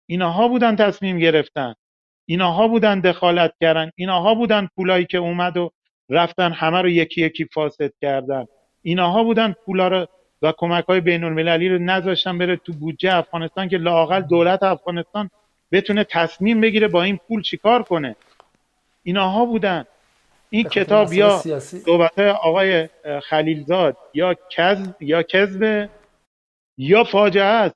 اینها 0.06 0.48
بودن 0.48 0.76
تصمیم 0.76 1.18
گرفتن. 1.18 1.74
اینها 2.28 2.68
بودن 2.68 3.00
دخالت 3.00 3.54
کردن. 3.60 3.90
اینها 3.96 4.34
بودن 4.34 4.68
پولایی 4.76 5.04
که 5.04 5.18
اومد 5.18 5.56
و 5.56 5.70
رفتن 6.08 6.52
همه 6.52 6.82
رو 6.82 6.88
یکی 6.88 7.20
یکی 7.20 7.44
فاسد 7.44 7.92
کردن. 8.00 8.46
اینها 8.82 9.24
بودن 9.24 9.52
پولا 9.64 9.88
رو 9.88 10.06
و 10.42 10.52
کمک 10.56 10.84
های 10.84 11.00
بین 11.00 11.24
المللی 11.24 11.68
رو 11.68 11.78
نذاشتن 11.78 12.38
بره 12.38 12.56
تو 12.56 12.72
بودجه 12.72 13.14
افغانستان 13.14 13.68
که 13.68 13.78
لاقل 13.78 14.20
دولت 14.20 14.62
افغانستان 14.62 15.30
بتونه 15.72 16.04
تصمیم 16.04 16.60
بگیره 16.60 16.88
با 16.88 17.02
این 17.02 17.16
پول 17.28 17.42
چیکار 17.42 17.82
کنه. 17.82 18.16
ایناها 19.02 19.44
بودن. 19.44 19.84
این 20.50 20.68
کتاب 20.68 21.12
یا 21.12 21.38
صحبت 21.58 22.18
آقای 22.18 22.88
خلیلزاد 23.22 23.96
یا 24.14 24.34
کذب 24.50 25.02
یا 25.02 25.22
کذب 25.22 25.88
یا 26.78 27.04
فاجعه 27.04 27.44
است. 27.44 27.74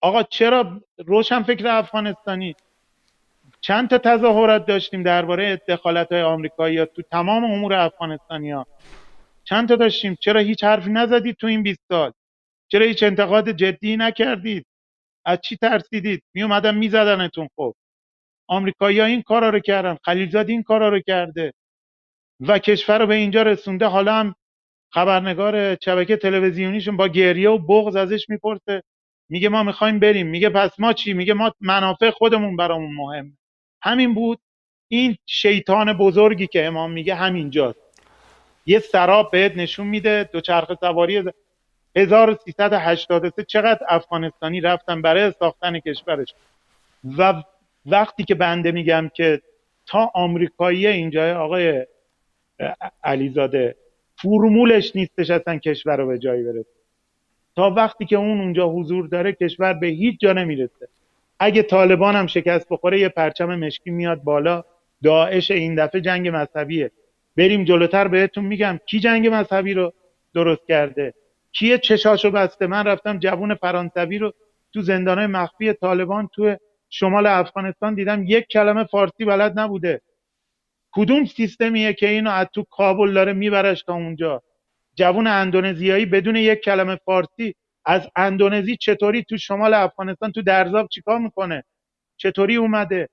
آقا 0.00 0.22
چرا 0.22 0.80
روشن 1.06 1.42
فکر 1.42 1.66
افغانستانی؟ 1.66 2.56
چند 3.60 3.90
تا 3.90 3.98
تظاهرات 3.98 4.66
داشتیم 4.66 5.02
درباره 5.02 5.56
دخالت 5.68 6.12
های 6.12 6.22
آمریکایی 6.22 6.78
ها 6.78 6.84
تو 6.84 7.02
تمام 7.02 7.44
امور 7.44 7.74
افغانستانی 7.74 8.50
ها؟ 8.50 8.66
چند 9.44 9.68
تا 9.68 9.76
داشتیم؟ 9.76 10.16
چرا 10.20 10.40
هیچ 10.40 10.64
حرفی 10.64 10.90
نزدید 10.90 11.36
تو 11.36 11.46
این 11.46 11.62
20 11.62 11.80
سال؟ 11.88 12.12
چرا 12.68 12.86
هیچ 12.86 13.02
انتقاد 13.02 13.50
جدی 13.50 13.96
نکردید؟ 13.96 14.66
از 15.24 15.38
چی 15.40 15.56
ترسیدید؟ 15.56 16.22
می 16.34 16.42
اومدن 16.42 16.74
میزدنتون. 16.74 17.48
خب 17.56 17.74
آمریکایی 18.48 19.00
ها 19.00 19.06
این 19.06 19.22
کارا 19.22 19.50
رو 19.50 19.58
کردن 19.58 19.96
خلیلزاد 20.04 20.48
این 20.48 20.62
کارا 20.62 20.88
رو 20.88 21.00
کرده 21.00 21.52
و 22.40 22.58
کشور 22.58 22.98
رو 22.98 23.06
به 23.06 23.14
اینجا 23.14 23.42
رسونده. 23.42 23.86
حالا 23.86 24.14
هم 24.14 24.34
خبرنگار 24.92 25.76
شبکه 25.84 26.16
تلویزیونیشون 26.16 26.96
با 26.96 27.08
گریه 27.08 27.50
و 27.50 27.58
بغض 27.58 27.96
ازش 27.96 28.28
می‌پرسه. 28.28 28.82
میگه 29.28 29.48
ما 29.48 29.62
می‌خوایم 29.62 29.98
بریم. 29.98 30.26
میگه 30.26 30.48
پس 30.48 30.80
ما 30.80 30.92
چی؟ 30.92 31.12
میگه 31.12 31.34
ما 31.34 31.52
منافع 31.60 32.10
خودمون 32.10 32.56
برامون 32.56 32.94
مهم 32.94 33.38
همین 33.82 34.14
بود. 34.14 34.38
این 34.88 35.16
شیطان 35.26 35.92
بزرگی 35.92 36.46
که 36.46 36.66
امام 36.66 36.92
میگه 36.92 37.14
همینجاست. 37.14 37.78
یه 38.66 38.78
سراب 38.78 39.30
بهت 39.30 39.56
نشون 39.56 39.86
میده 39.86 40.30
دو 40.32 40.40
چرخ 40.40 40.74
سواری 40.80 41.22
1383 41.96 43.44
چقدر 43.44 43.80
افغانستانی 43.88 44.60
رفتن 44.60 45.02
برای 45.02 45.32
ساختن 45.38 45.78
کشورش. 45.78 46.34
و 47.18 47.42
وقتی 47.86 48.24
که 48.24 48.34
بنده 48.34 48.72
میگم 48.72 49.10
که 49.14 49.40
تا 49.86 50.10
آمریکایی 50.14 50.86
اینجا 50.86 51.40
آقای 51.40 51.86
علیزاده 53.04 53.76
فرمولش 54.16 54.96
نیستش 54.96 55.30
اصلا 55.30 55.58
کشور 55.58 55.96
رو 55.96 56.06
به 56.06 56.18
جایی 56.18 56.42
برسه. 56.42 56.66
تا 57.56 57.70
وقتی 57.70 58.04
که 58.04 58.16
اون 58.16 58.40
اونجا 58.40 58.68
حضور 58.68 59.06
داره 59.08 59.32
کشور 59.32 59.72
به 59.72 59.86
هیچ 59.86 60.20
جا 60.20 60.32
نمی‌رسه. 60.32 60.88
اگه 61.38 61.62
طالبان 61.62 62.16
هم 62.16 62.26
شکست 62.26 62.66
بخوره 62.70 63.00
یه 63.00 63.08
پرچم 63.08 63.54
مشکی 63.54 63.90
میاد 63.90 64.22
بالا. 64.22 64.64
داعش 65.02 65.50
این 65.50 65.74
دفعه 65.74 66.00
جنگ 66.00 66.28
مذهبیه. 66.28 66.90
بریم 67.36 67.64
جلوتر 67.64 68.08
بهتون 68.08 68.44
میگم 68.44 68.78
کی 68.86 69.00
جنگ 69.00 69.28
مذهبی 69.28 69.74
رو 69.74 69.92
درست 70.34 70.68
کرده. 70.68 71.14
کیه 71.56 71.78
چشاشو 71.78 72.30
بسته؟ 72.30 72.66
من 72.66 72.84
رفتم 72.84 73.18
جوون 73.18 73.54
فرانسوی 73.54 74.18
رو 74.18 74.32
تو 74.72 74.82
زندانهای 74.82 75.26
مخفی 75.26 75.72
طالبان 75.72 76.28
تو 76.34 76.56
شمال 76.90 77.26
افغانستان 77.26 77.94
دیدم. 77.94 78.24
یک 78.26 78.46
کلمه 78.46 78.84
فارسی 78.84 79.24
بلد 79.24 79.58
نبوده. 79.58 80.00
کدوم 80.92 81.24
سیستمیه 81.24 81.92
که 81.92 82.08
اینو 82.08 82.30
از 82.30 82.46
تو 82.54 82.64
کابل 82.70 83.12
داره 83.12 83.32
میبرش 83.32 83.82
تا 83.82 83.94
اونجا؟ 83.94 84.42
جوون 84.94 85.26
اندونزیایی 85.26 86.06
بدون 86.06 86.36
یک 86.36 86.60
کلمه 86.60 86.96
فارسی 86.96 87.54
از 87.84 88.08
اندونزی 88.16 88.76
چطوری 88.76 89.22
تو 89.22 89.36
شمال 89.36 89.74
افغانستان 89.74 90.32
تو 90.32 90.42
درزاب 90.42 90.88
چیکار 90.88 91.18
می‌کنه؟ 91.18 91.64
چطوری 92.16 92.56
اومده؟ 92.56 93.08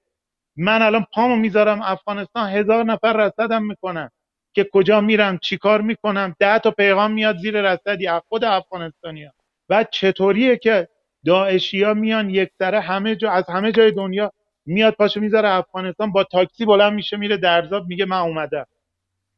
من 0.56 0.82
الان 0.82 1.06
پامو 1.14 1.36
می‌ذارم 1.36 1.82
افغانستان 1.82 2.50
هزار 2.50 2.84
نفر 2.84 3.14
رصدم 3.14 3.64
می‌کنن. 3.66 4.10
که 4.54 4.70
کجا 4.74 5.02
میرم 5.02 5.38
چیکار 5.38 5.82
می‌کنم؟ 5.82 6.36
ده 6.40 6.60
تا 6.60 6.72
پیغام 6.72 7.12
میاد 7.12 7.38
زیر 7.38 7.62
رصدی 7.62 8.08
از 8.08 8.22
خود 8.30 8.44
افغانستانی 8.44 9.24
ها. 9.24 9.32
بعد 9.70 9.90
چطوریه 9.92 10.58
که 10.58 10.88
داعشی 11.26 11.84
ها 11.84 11.94
میان 11.94 12.30
یک 12.30 12.50
سره 12.60 12.80
همه 12.80 13.16
جا 13.16 13.32
از 13.32 13.50
همه 13.50 13.72
جای 13.72 13.92
دنیا 13.92 14.32
میاد 14.66 14.94
پاشو 14.94 15.20
می‌ذاره 15.20 15.50
افغانستان 15.50 16.12
با 16.12 16.24
تاکسی 16.24 16.66
بلند 16.66 16.94
میشه 16.94 17.18
میره 17.18 17.38
درزاب 17.38 17.88
میگه 17.88 18.06
من 18.06 18.20
اومدم. 18.20 18.66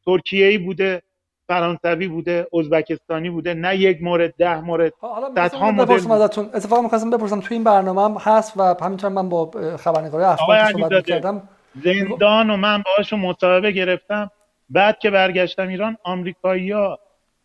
ترکیه 0.06 0.46
ای 0.46 0.58
بوده 0.58 1.02
فرانسوی 1.48 2.08
بوده 2.08 2.46
ازبکستانی 2.58 3.30
بوده 3.30 3.54
نه 3.54 3.76
یک 3.76 4.02
مورد 4.02 4.34
ده 4.36 4.60
مورد 4.60 4.92
صدها 5.36 5.70
مدل 5.70 6.12
ازتون. 6.12 6.50
اتفاقا 6.54 6.82
می‌خواستم 6.82 7.10
بپرسم 7.10 7.40
تو 7.40 7.54
این 7.54 7.64
برنامه 7.64 8.02
هم 8.02 8.16
هست 8.20 8.52
و 8.56 8.74
همینطور 8.80 9.10
من 9.10 9.28
با 9.28 9.50
خبرنگاری 9.76 10.24
افغان 10.24 10.72
صحبت 10.72 11.06
کردم 11.06 11.48
زندان 11.84 12.50
و 12.50 12.56
من 12.56 12.82
باهاشون 12.86 13.20
مصاحبه 13.20 13.72
گرفتم. 13.72 14.30
بعد 14.74 14.98
که 14.98 15.10
برگشتم 15.10 15.68
ایران 15.68 15.96
آمریکایی‌ها 16.02 16.98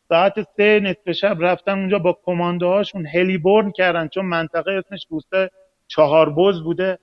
ساعت 0.10 0.34
سه 0.58 0.80
نصف 0.80 1.12
شب 1.12 1.38
رفتن 1.40 1.72
اونجا 1.80 2.00
با 2.00 2.18
کماندوهاشون 2.26 3.06
هلیبورن 3.06 3.72
کردن 3.72 4.08
چون 4.08 4.26
منطقه 4.26 4.72
اسمش 4.72 5.06
روسته 5.10 5.50
چهار 5.88 6.30
بز 6.30 6.62
بوده 6.62 7.00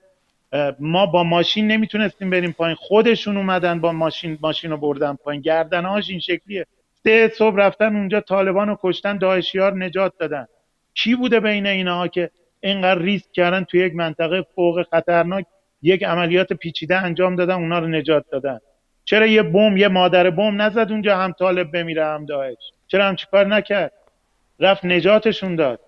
ما 0.79 1.05
با 1.05 1.23
ماشین 1.23 1.67
نمی‌تونستیم 1.67 2.29
بریم 2.29 2.51
پایین. 2.51 2.75
خودشون 2.75 3.37
اومدن 3.37 3.81
با 3.81 3.91
ماشین 3.91 4.37
ماشین 4.41 4.71
رو 4.71 4.77
بردن 4.77 5.15
پایین. 5.15 5.41
گردنهاش 5.41 6.09
این 6.09 6.19
شکلیه. 6.19 6.65
سه 7.03 7.27
صبح 7.27 7.55
رفتن 7.57 7.95
اونجا 7.95 8.21
طالبان 8.21 8.67
رو 8.67 8.79
کشتن 8.83 9.17
داعشیار 9.17 9.77
نجات 9.77 10.13
دادن. 10.19 10.47
کی 10.93 11.15
بوده 11.15 11.39
بین 11.39 11.67
اینها 11.67 12.07
که 12.07 12.29
اینقدر 12.59 13.01
ریسک 13.01 13.31
کردن 13.31 13.63
توی 13.63 13.79
یک 13.79 13.95
منطقه 13.95 14.41
فوق 14.55 14.83
خطرناک 14.91 15.45
یک 15.81 16.03
عملیات 16.03 16.53
پیچیده 16.53 16.97
انجام 16.97 17.35
دادن 17.35 17.53
اونا 17.53 17.79
رو 17.79 17.87
نجات 17.87 18.25
دادن؟ 18.31 18.59
چرا 19.09 19.25
یه 19.25 19.43
بم 19.43 19.77
یه 19.77 19.87
مادر 19.87 20.29
بم 20.29 20.61
نزد 20.61 20.91
اونجا 20.91 21.17
هم 21.17 21.31
طالب 21.31 21.71
بمیره 21.71 22.05
هم 22.05 22.25
داعش؟ 22.25 22.57
چرا 22.87 23.07
هم 23.07 23.15
چیکار 23.15 23.47
نکرد؟ 23.47 23.91
رفت 24.59 24.85
نجاتشون 24.85 25.55
داد. 25.55 25.79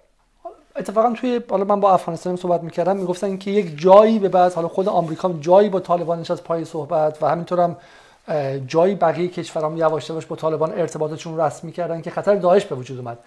اتفاقا 0.76 1.14
توی 1.14 1.42
حالا 1.50 1.64
من 1.64 1.80
با 1.80 1.94
افغانستان 1.94 2.36
صحبت 2.36 2.64
می‌کردم 2.64 2.98
می‌گفتن 2.98 3.38
که 3.38 3.52
یک 3.52 3.82
جایی 3.82 4.20
به 4.20 4.30
بعد 4.30 4.54
حالا 4.54 4.68
خود 4.68 4.90
آمریکا 4.90 5.34
جایی 5.42 5.70
با 5.70 5.80
طالبان 5.80 6.20
نشست 6.20 6.44
پای 6.44 6.66
صحبت 6.66 7.24
و 7.24 7.28
همینطور 7.28 7.60
هم 7.60 7.78
جایی 8.68 8.96
بقیه 8.96 9.28
کشورام 9.28 9.78
یواش 9.78 10.10
یواش 10.10 10.26
با 10.26 10.36
طالبان 10.36 10.72
ارتباطشون 10.72 11.40
رسمی 11.40 11.72
کردن 11.72 12.02
که 12.02 12.10
خطر 12.12 12.36
داعش 12.36 12.66
به 12.66 12.76
وجود 12.76 12.98
اومد. 12.98 13.18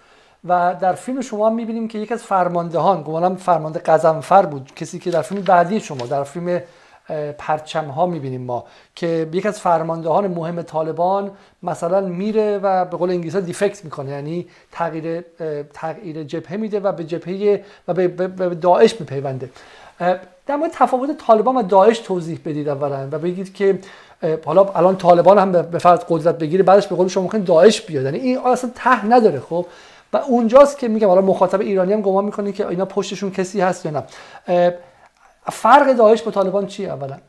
و 0.47 0.75
در 0.81 0.93
فیلم 0.93 1.21
شما 1.21 1.49
هم 1.49 1.55
می‌بینیم 1.55 1.87
که 1.87 1.99
یکی 1.99 2.13
از 2.13 2.23
فرماندهان 2.23 3.01
گمانم 3.01 3.35
فرمانده 3.35 3.79
قزنفر 3.79 4.45
بود 4.45 4.71
کسی 4.75 4.99
که 4.99 5.11
در 5.11 5.21
فیلم 5.21 5.41
بعدی 5.41 5.79
شما 5.79 6.05
در 6.05 6.23
فیلم 6.23 6.61
پرچم 7.37 7.85
ها 7.85 8.05
می‌بینیم 8.05 8.41
ما 8.41 8.65
که 8.95 9.29
یک 9.33 9.45
از 9.45 9.59
فرماندهان 9.59 10.27
مهم 10.27 10.61
طالبان 10.61 11.31
مثلا 11.63 12.01
میره 12.01 12.57
و 12.57 12.85
به 12.85 12.97
قول 12.97 13.09
انگلیسی 13.09 13.41
دیفکت 13.41 13.85
می‌کنه 13.85 14.11
یعنی 14.11 14.47
تغییر 14.71 15.23
تغییر 15.73 16.23
جبهه 16.23 16.57
میده 16.57 16.79
و 16.79 16.91
به 16.91 17.03
جبهه 17.03 17.63
و 17.87 17.93
به, 17.93 18.07
داعش 18.55 18.99
میپیونده. 19.01 19.49
در 20.47 20.55
مورد 20.55 20.71
تفاوت 20.73 21.17
طالبان 21.17 21.57
و 21.57 21.63
داعش 21.63 21.99
توضیح 21.99 22.39
بدید 22.45 22.69
اولا 22.69 23.07
و 23.11 23.19
بگید 23.19 23.53
که 23.53 23.79
حالا 24.45 24.63
الان 24.63 24.97
طالبان 24.97 25.37
هم 25.37 25.51
به 25.51 25.79
فرض 25.79 25.99
قدرت 26.09 26.37
بگیره 26.37 26.63
بعدش 26.63 26.87
به 26.87 26.95
قول 26.95 27.07
شما 27.07 27.23
ممکن 27.23 27.39
داعش 27.39 27.81
بیاد. 27.81 28.05
یعنی 28.05 28.17
این 28.17 28.37
اصلا 28.37 28.71
ته 28.75 29.05
نداره 29.05 29.39
خب. 29.39 29.65
و 30.13 30.17
اونجاست 30.17 30.77
که 30.77 30.87
میگم 30.87 31.07
حالا 31.07 31.21
مخاطب 31.21 31.61
ایرانی 31.61 31.93
هم 31.93 32.01
گمان 32.01 32.25
می‌کنه 32.25 32.51
که 32.51 32.67
اینا 32.67 32.85
پشتشون 32.85 33.31
کسی 33.31 33.61
هست 33.61 33.85
یا 33.85 33.91
نه. 33.91 34.03
فرق 35.51 35.97
داعش 35.97 36.21
با 36.21 36.31
طالبان 36.31 36.67
چیه 36.67 36.89
اولا؟ 36.89 37.19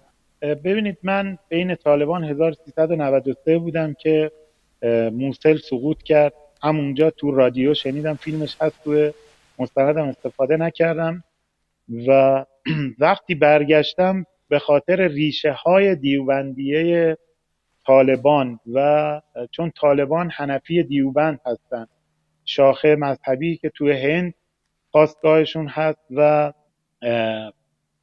ببینید 0.43 0.99
من 1.03 1.39
بین 1.49 1.75
طالبان 1.75 2.25
1393 2.25 3.59
بودم 3.59 3.95
که 3.95 4.33
موسل 5.13 5.59
سقوط 5.59 6.03
کرد. 6.03 6.33
همونجا 6.63 7.11
تو 7.11 7.31
رادیو 7.31 7.75
شنیدم 7.75 8.15
فیلمش 8.15 8.57
هست 8.61 8.85
تو 8.85 9.11
مستندم 9.59 10.09
استفاده 10.09 10.57
نکردم. 10.57 11.25
و 12.09 12.45
وقتی 12.99 13.35
برگشتم 13.35 14.27
به 14.49 14.59
خاطر 14.59 15.09
ریشه 15.09 15.53
های 15.53 15.95
دیوبندیه 15.95 17.19
طالبان 17.87 18.61
و 18.75 19.21
چون 19.51 19.71
طالبان 19.71 20.31
حنفی 20.31 20.83
دیوبند 20.83 21.41
هستند 21.47 21.89
شاخه 22.45 22.97
مذهبی 22.97 23.57
که 23.57 23.71
توی 23.71 23.93
هند 23.93 24.35
خواستگاهشون 24.91 25.69
هست 25.69 26.07
و 26.11 26.53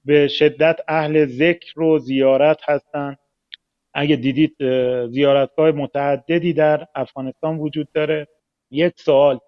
به 0.05 0.27
شدت 0.27 0.79
اهل 0.87 1.25
ذکر 1.25 1.79
و 1.79 1.99
زیارت 1.99 2.59
هستند 2.69 3.17
اگه 3.93 4.15
دیدید 4.15 4.55
زیارتگاه 5.07 5.71
متعددی 5.71 6.53
در 6.53 6.87
افغانستان 6.95 7.57
وجود 7.57 7.87
داره. 7.93 8.27
یک 8.71 8.93
سوال 8.95 9.39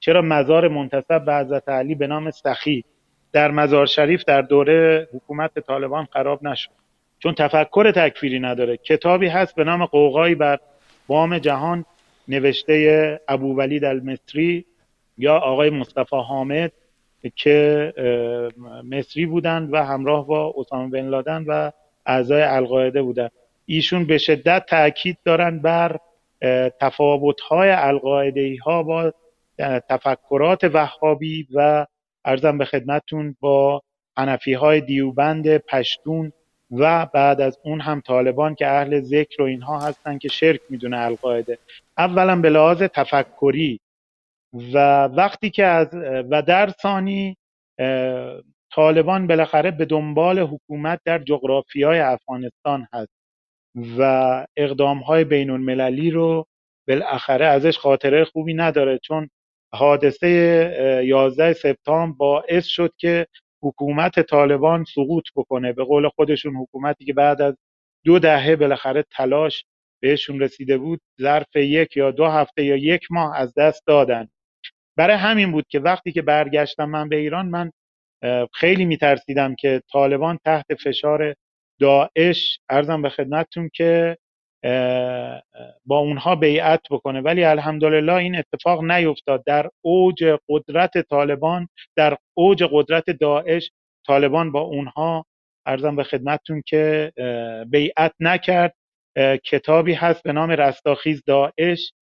چرا 0.00 0.22
مزار 0.22 0.68
منتصب 0.68 1.24
به 1.24 1.34
حضرت 1.34 1.68
علی 1.68 1.94
به 1.94 2.06
نام 2.06 2.30
سخی 2.30 2.84
در 3.32 3.50
مزار 3.50 3.86
شریف 3.86 4.24
در 4.24 4.42
دوره 4.42 5.08
حکومت 5.14 5.58
طالبان 5.58 6.08
خراب 6.12 6.44
نشد؟ 6.44 6.70
چون 7.18 7.34
تفکر 7.34 7.90
تکفیری 7.90 8.40
نداره. 8.40 8.76
کتابی 8.76 9.26
هست 9.26 9.54
به 9.54 9.64
نام 9.64 9.86
قوقایی 9.86 10.34
بر 10.34 10.58
بام 11.06 11.38
جهان 11.38 11.84
نوشته 12.28 13.20
ابو 13.28 13.56
ولید 13.56 13.84
المصری 13.84 14.64
یا 15.18 15.36
آقای 15.38 15.70
مصطفی 15.70 16.16
حامد. 16.16 16.72
که 17.30 17.92
مصری 18.90 19.26
بودند 19.26 19.72
و 19.72 19.76
همراه 19.76 20.26
با 20.26 20.54
اسامه 20.56 20.90
بن 20.90 21.08
لادن 21.08 21.44
و 21.48 21.70
اعضای 22.06 22.42
القاعده 22.42 23.02
بودند. 23.02 23.30
ایشون 23.66 24.04
به 24.04 24.18
شدت 24.18 24.66
تاکید 24.66 25.18
دارند 25.24 25.62
بر 25.62 25.96
تفاوت‌های 26.80 27.70
القاعده 27.70 28.56
ها 28.64 28.82
با 28.82 29.12
تفکرات 29.58 30.64
وهابی 30.64 31.46
و 31.54 31.86
ارزم 32.24 32.58
به 32.58 32.64
خدمتتون 32.64 33.36
با 33.40 33.82
حنفی 34.16 34.52
های 34.52 34.80
دیوبند 34.80 35.56
پشتون 35.56 36.32
و 36.70 37.06
بعد 37.06 37.40
از 37.40 37.58
اون 37.64 37.80
هم 37.80 38.00
طالبان 38.00 38.54
که 38.54 38.66
اهل 38.66 39.00
ذکر 39.00 39.42
و 39.42 39.44
اینها 39.44 39.80
هستن 39.80 40.18
که 40.18 40.28
شرک 40.28 40.60
می‌دونه 40.68 40.98
القاعده. 40.98 41.58
اولا 41.98 42.36
به 42.36 42.50
لحاظ 42.50 42.82
تفکری 42.82 43.80
و 44.52 45.04
وقتی 45.04 45.50
که 45.50 45.64
از 45.64 45.94
و 46.30 46.42
در 46.42 46.70
ثانی 46.82 47.36
طالبان 48.74 49.26
بالاخره 49.26 49.70
به 49.70 49.84
دنبال 49.84 50.38
حکومت 50.38 51.00
در 51.04 51.18
جغرافیای 51.18 52.00
افغانستان 52.00 52.86
هست 52.92 53.12
و 53.98 54.46
اقدام 54.56 54.98
های 54.98 55.24
بین 55.24 55.50
المللی 55.50 56.10
رو 56.10 56.46
بالاخره 56.88 57.46
ازش 57.46 57.78
خاطره 57.78 58.24
خوبی 58.24 58.54
نداره 58.54 58.98
چون 58.98 59.28
حادثه 59.74 60.28
11 61.04 61.52
سپتامبر 61.52 62.16
باعث 62.18 62.66
شد 62.66 62.92
که 62.98 63.26
حکومت 63.62 64.20
طالبان 64.20 64.84
سقوط 64.84 65.24
بکنه. 65.36 65.72
به 65.72 65.84
قول 65.84 66.08
خودشون 66.08 66.56
حکومتی 66.56 67.04
که 67.04 67.12
بعد 67.12 67.42
از 67.42 67.56
دو 68.04 68.18
دهه 68.18 68.56
بالاخره 68.56 69.04
تلاش 69.10 69.64
بهشون 70.02 70.40
رسیده 70.40 70.78
بود 70.78 71.00
ظرف 71.20 71.56
یک 71.56 71.96
یا 71.96 72.10
دو 72.10 72.26
هفته 72.26 72.64
یا 72.64 72.76
یک 72.76 73.02
ماه 73.10 73.36
از 73.36 73.54
دست 73.54 73.86
دادن. 73.86 74.28
برای 74.96 75.16
همین 75.16 75.52
بود 75.52 75.66
که 75.68 75.80
وقتی 75.80 76.12
که 76.12 76.22
برگشتم 76.22 76.84
من 76.84 77.08
به 77.08 77.16
ایران 77.16 77.46
من 77.46 77.72
خیلی 78.54 78.84
میترسیدم 78.84 79.54
که 79.54 79.82
طالبان 79.92 80.38
تحت 80.44 80.74
فشار 80.74 81.34
داعش 81.80 82.60
ارزم 82.70 83.02
به 83.02 83.08
خدمتتون 83.08 83.70
که 83.74 84.16
با 85.86 85.98
اونها 85.98 86.34
بیعت 86.36 86.80
بکنه. 86.90 87.20
ولی 87.20 87.44
الحمدلله 87.44 88.12
این 88.14 88.36
اتفاق 88.36 88.84
نیفتاد. 88.84 89.44
در 89.46 89.70
اوج 89.84 90.24
قدرت 90.48 90.98
طالبان 90.98 91.68
در 91.96 92.16
اوج 92.34 92.64
قدرت 92.70 93.10
داعش 93.10 93.70
طالبان 94.06 94.52
با 94.52 94.60
اونها 94.60 95.26
ارزم 95.66 95.96
به 95.96 96.04
خدمتتون 96.04 96.62
که 96.66 97.12
بیعت 97.70 98.12
نکرد. 98.20 98.74
کتابی 99.44 99.92
هست 99.92 100.22
به 100.22 100.32
نام 100.32 100.50
رستاخیز 100.50 101.22
داعش. 101.26 101.92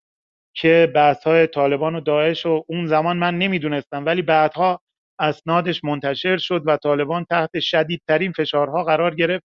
که 0.57 0.93
بحث 0.95 1.25
های 1.25 1.47
طالبان 1.47 1.95
و 1.95 2.01
داعش 2.01 2.47
و 2.47 2.65
اون 2.69 2.87
زمان 2.87 3.17
من 3.17 3.39
نمی‌دونستم 3.39 4.07
ولی 4.07 4.23
بعدها 4.23 4.81
اسنادش 5.21 5.85
منتشر 5.85 6.37
شد 6.39 6.63
و 6.67 6.77
طالبان 6.77 7.27
تحت 7.31 7.61
شدیدترین 7.61 8.33
فشارها 8.33 8.85
قرار 8.85 9.15
گرفت. 9.15 9.45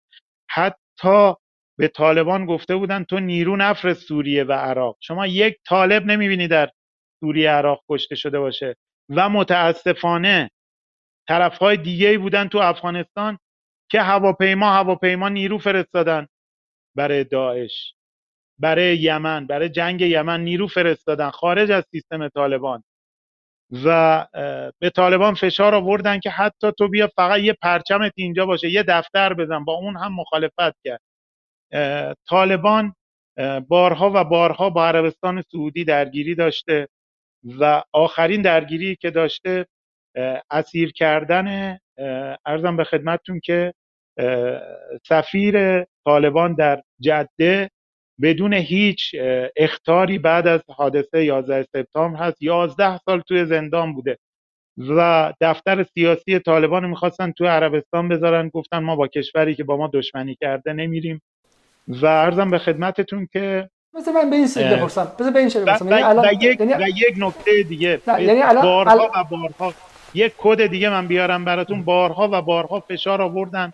حتی 0.49 1.33
به 1.79 1.87
طالبان 1.87 2.45
گفته 2.45 2.75
بودن 2.75 3.03
تو 3.03 3.19
نیرو 3.19 3.57
نفرست 3.57 4.01
سوریه 4.07 4.43
و 4.43 4.51
عراق. 4.51 4.97
شما 5.01 5.27
یک 5.27 5.57
طالب 5.67 6.05
نمی‌بینی 6.05 6.47
در 6.47 6.71
سوریه 7.19 7.51
عراق 7.51 7.83
کشته 7.89 8.15
شده 8.15 8.39
باشه. 8.39 8.75
و 9.09 9.29
متاسفانه 9.29 10.51
طرفهای 11.29 11.77
دیگه 11.77 12.17
بودن 12.17 12.47
تو 12.47 12.59
افغانستان 12.59 13.39
که 13.91 14.01
هواپیما 14.01 14.71
هواپیما 14.71 15.29
نیرو 15.29 15.59
فرستادن 15.59 16.27
برای 16.97 17.25
داعش. 17.25 17.94
برای 18.59 18.97
یمن 18.97 19.47
برای 19.47 19.69
جنگ 19.69 20.01
یمن 20.01 20.41
نیرو 20.41 20.67
فرستادن. 20.67 21.29
خارج 21.29 21.71
از 21.71 21.85
سیستم 21.91 22.27
طالبان. 22.27 22.83
و 23.85 24.27
به 24.79 24.89
طالبان 24.89 25.33
فشار 25.33 25.75
آوردن 25.75 26.19
که 26.19 26.29
حتی 26.29 26.71
تو 26.77 26.87
بیا 26.87 27.09
فقط 27.15 27.39
یه 27.39 27.53
پرچمت 27.61 28.11
اینجا 28.15 28.45
باشه 28.45 28.69
یه 28.69 28.83
دفتر 28.83 29.33
بزن. 29.33 29.63
با 29.65 29.73
اون 29.73 29.97
هم 29.97 30.13
مخالفت 30.13 30.75
کرد. 30.83 31.01
طالبان 32.29 32.95
بارها 33.67 34.11
و 34.15 34.23
بارها 34.23 34.69
با 34.69 34.87
عربستان 34.87 35.43
سعودی 35.51 35.83
درگیری 35.83 36.35
داشته 36.35 36.87
و 37.59 37.83
آخرین 37.93 38.41
درگیری 38.41 38.95
که 38.95 39.11
داشته 39.11 39.65
اسیر 40.51 40.91
کردن 40.91 41.77
ارزم 42.45 42.77
به 42.77 42.83
خدمتتون 42.83 43.39
که 43.39 43.73
سفیر 45.07 45.83
طالبان 46.05 46.53
در 46.53 46.83
جده 46.99 47.69
بدون 48.21 48.53
هیچ 48.53 49.15
اختاری 49.55 50.17
بعد 50.17 50.47
از 50.47 50.61
حادثه 50.69 51.25
11 51.25 51.63
سپتامبر 51.63 52.19
هست. 52.19 52.41
11 52.41 52.97
سال 52.97 53.19
توی 53.19 53.45
زندان 53.45 53.93
بوده 53.93 54.17
و 54.77 55.33
دفتر 55.41 55.83
سیاسی 55.83 56.39
طالبان 56.39 56.85
می‌خواستن 56.85 57.31
توی 57.31 57.47
عربستان 57.47 58.09
بذارن. 58.09 58.49
گفتن 58.49 58.77
ما 58.77 58.95
با 58.95 59.07
کشوری 59.07 59.55
که 59.55 59.63
با 59.63 59.77
ما 59.77 59.89
دشمنی 59.93 60.37
کرده 60.41 60.73
نمیریم. 60.73 61.21
و 61.87 62.05
ارزم 62.05 62.51
به 62.51 62.57
خدمتتون 62.57 63.27
که 63.33 63.69
مثل 63.93 64.11
من 64.11 64.29
به 64.29 64.35
این 64.35 64.47
سیده 64.47 64.75
بپرسم. 64.75 65.11
بذار 65.19 65.31
به 65.31 65.39
این 65.39 65.49
شکل 65.49 65.63
و, 65.63 65.89
یعنی 65.89 66.03
الان... 66.03 66.33
یک, 66.41 66.59
یعنی... 66.59 66.83
یک 66.89 67.15
نکته 67.17 67.63
دیگه. 67.63 68.01
یعنی 68.07 68.41
الان... 68.41 68.63
بارها 68.63 69.11
و 69.15 69.23
بارها 69.23 69.73
یک 70.13 70.33
کد 70.37 70.65
دیگه 70.65 70.89
من 70.89 71.07
بیارم 71.07 71.45
براتون. 71.45 71.83
بارها 71.83 72.29
و 72.31 72.41
بارها 72.41 72.79
فشار 72.79 73.21
آوردن. 73.21 73.73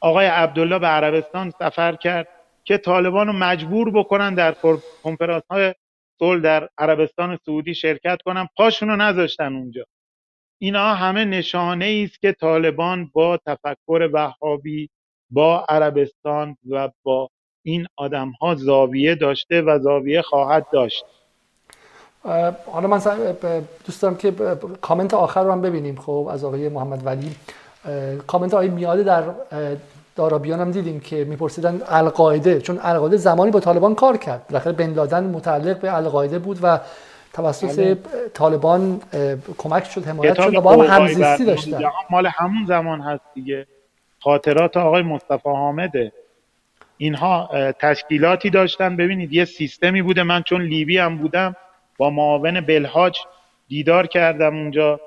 آقای 0.00 0.26
عبدالله 0.26 0.78
به 0.78 0.86
عربستان 0.86 1.50
سفر 1.50 1.94
کرد. 1.94 2.28
که 2.64 2.78
طالبان 2.78 3.26
رو 3.26 3.32
مجبور 3.32 3.90
بکنن 3.90 4.34
در 4.34 4.56
کنفرانس 5.02 5.42
های 5.50 5.74
صلح 6.18 6.40
در 6.40 6.68
عربستان 6.78 7.38
سعودی 7.46 7.74
شرکت 7.74 8.18
کنن. 8.24 8.48
پاشون 8.56 8.88
رو 8.88 8.96
نذاشتن 8.96 9.56
اونجا. 9.56 9.84
اینا 10.58 10.94
همه 10.94 11.24
نشانه 11.24 12.04
است 12.04 12.20
که 12.20 12.32
طالبان 12.32 13.10
با 13.12 13.38
تفکر 13.46 14.10
وهابی 14.12 14.90
با 15.30 15.64
عربستان 15.68 16.56
و 16.70 16.90
با 17.02 17.30
این 17.62 17.86
آدم 17.96 18.30
ها 18.30 18.54
زاویه 18.54 19.14
داشته 19.14 19.62
و 19.62 19.78
زاویه 19.78 20.22
خواهد 20.22 20.66
داشت. 20.72 21.04
حالا 22.72 22.88
من 22.88 23.00
دوست 23.86 24.02
دارم 24.02 24.16
که 24.16 24.32
کامنت 24.80 25.14
آخر 25.14 25.44
رو 25.44 25.52
هم 25.52 25.62
ببینیم 25.62 25.96
خب 25.96 26.28
از 26.30 26.44
آقای 26.44 26.68
محمد 26.68 27.06
ولی. 27.06 27.36
کامنت 28.26 28.54
آقای 28.54 28.68
میاده 28.68 29.02
در 29.02 29.22
دارابیان 30.16 30.60
هم 30.60 30.70
دیدیم 30.70 31.00
که 31.00 31.24
میپرسیدن 31.24 31.80
القاعده 31.88 32.60
چون 32.60 32.78
القاعده 32.82 33.16
زمانی 33.16 33.50
با 33.50 33.60
طالبان 33.60 33.94
کار 33.94 34.16
کرد. 34.16 34.46
بالاخره 34.48 34.72
بن 34.72 34.92
لادن 34.92 35.24
متعلق 35.24 35.80
به 35.80 35.96
القاعده 35.96 36.38
بود 36.38 36.58
و 36.62 36.80
توسط 37.32 37.76
بله. 37.76 37.98
طالبان 38.34 39.00
کمک 39.58 39.84
شد 39.84 40.06
حمایت 40.06 40.42
شد 40.42 40.54
و 40.54 40.60
با 40.60 40.72
هم 40.72 40.80
همزیستی 40.80 41.44
داشتن. 41.44 41.82
مال 42.10 42.26
همون 42.26 42.66
زمان 42.66 43.00
هست 43.00 43.24
دیگه. 43.34 43.66
خاطرات 44.20 44.76
آقای 44.76 45.02
مصطفی 45.02 45.48
حامده. 45.48 46.12
اینها 46.96 47.50
تشکیلاتی 47.80 48.50
داشتن. 48.50 48.96
ببینید 48.96 49.32
یه 49.32 49.44
سیستمی 49.44 50.02
بوده. 50.02 50.22
من 50.22 50.42
چون 50.42 50.62
لیبی 50.62 50.98
هم 50.98 51.18
بودم 51.18 51.56
با 51.98 52.10
معاون 52.10 52.60
بلهاج 52.60 53.18
دیدار 53.68 54.06
کردم 54.06 54.56
اونجا. 54.56 55.00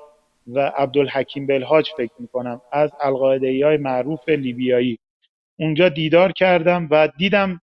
و 0.54 0.72
عبدالحکیم 0.76 1.46
بلهاج 1.46 1.90
فکر 1.96 2.12
می‌کنم 2.18 2.60
از 2.72 2.90
القاعده 3.00 3.66
های 3.66 3.76
معروف 3.76 4.28
لیبیایی. 4.28 4.98
اونجا 5.58 5.88
دیدار 5.88 6.32
کردم 6.32 6.88
و 6.90 7.08
دیدم 7.18 7.60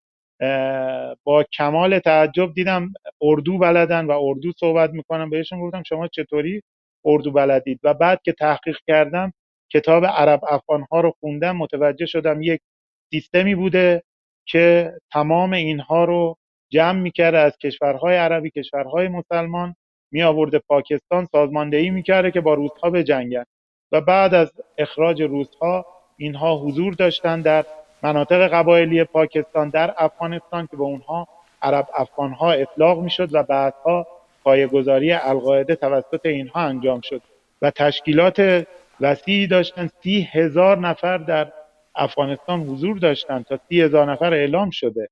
با 1.24 1.44
کمال 1.54 2.00
تعجب 2.00 2.54
دیدم 2.54 2.94
اردو 3.22 3.58
بلدن 3.58 4.06
و 4.06 4.12
اردو 4.12 4.52
صحبت 4.58 4.90
می‌کنم. 4.90 5.30
بهشون 5.30 5.62
گفتم 5.62 5.84
شما 5.84 6.08
چطوری 6.08 6.62
اردو 7.06 7.32
بلدید؟ 7.32 7.80
و 7.84 7.94
بعد 7.94 8.22
که 8.24 8.32
تحقیق 8.32 8.78
کردم 8.88 9.34
کتاب 9.74 10.06
عرب 10.06 10.40
افغان 10.50 10.86
ها 10.92 11.02
رو 11.02 11.14
خوندم 11.20 11.58
متوجه 11.58 12.06
شدم 12.06 12.42
یک 12.42 12.62
سیستمی 13.10 13.56
بوده 13.56 14.04
که 14.46 14.94
تمام 15.12 15.54
اینها 15.54 16.06
رو 16.06 16.38
جمع 16.72 17.00
می‌کرده 17.00 17.38
از 17.38 17.58
کشورهای 17.58 18.16
عربی 18.16 18.50
کشورهای 18.50 19.08
مسلمان 19.08 19.76
می 20.12 20.24
آورده 20.24 20.60
پاکستان 20.60 21.28
سازماندهی 21.32 21.90
می‌کرده 21.90 22.32
که 22.32 22.42
با 22.42 22.54
روزها 22.54 22.90
به 22.90 23.04
جنگن 23.04 23.46
و 23.92 24.02
بعد 24.02 24.34
از 24.34 24.52
اخراج 24.78 25.22
روزها 25.22 25.86
اینها 26.18 26.58
حضور 26.58 26.94
داشتن 26.94 27.42
در 27.42 27.66
مناطق 28.04 28.48
قبایلی 28.54 29.04
پاکستان 29.04 29.70
در 29.70 29.94
افغانستان 29.98 30.68
که 30.68 30.78
به 30.78 30.84
اونها 30.84 31.28
عرب 31.62 31.88
افغان 31.96 32.32
ها 32.32 32.52
اطلاق 32.52 33.00
می‌شد 33.00 33.30
و 33.34 33.44
بعدها 33.44 34.08
پایگذاری 34.44 35.12
القاعده 35.12 35.76
توسط 35.76 36.26
اینها 36.26 36.62
انجام 36.62 37.02
شد. 37.02 37.22
و 37.62 37.72
تشکیلات 37.72 38.68
وسیعی 39.02 39.48
داشتن. 39.48 39.90
سی 40.04 40.28
هزار 40.32 40.78
نفر 40.78 41.18
در 41.18 41.52
افغانستان 41.96 42.60
حضور 42.60 42.98
داشتن 42.98 43.44
تا 43.44 43.60
سی 43.70 43.82
هزار 43.82 44.12
نفر 44.12 44.34
اعلام 44.34 44.70
شده. 44.70 45.10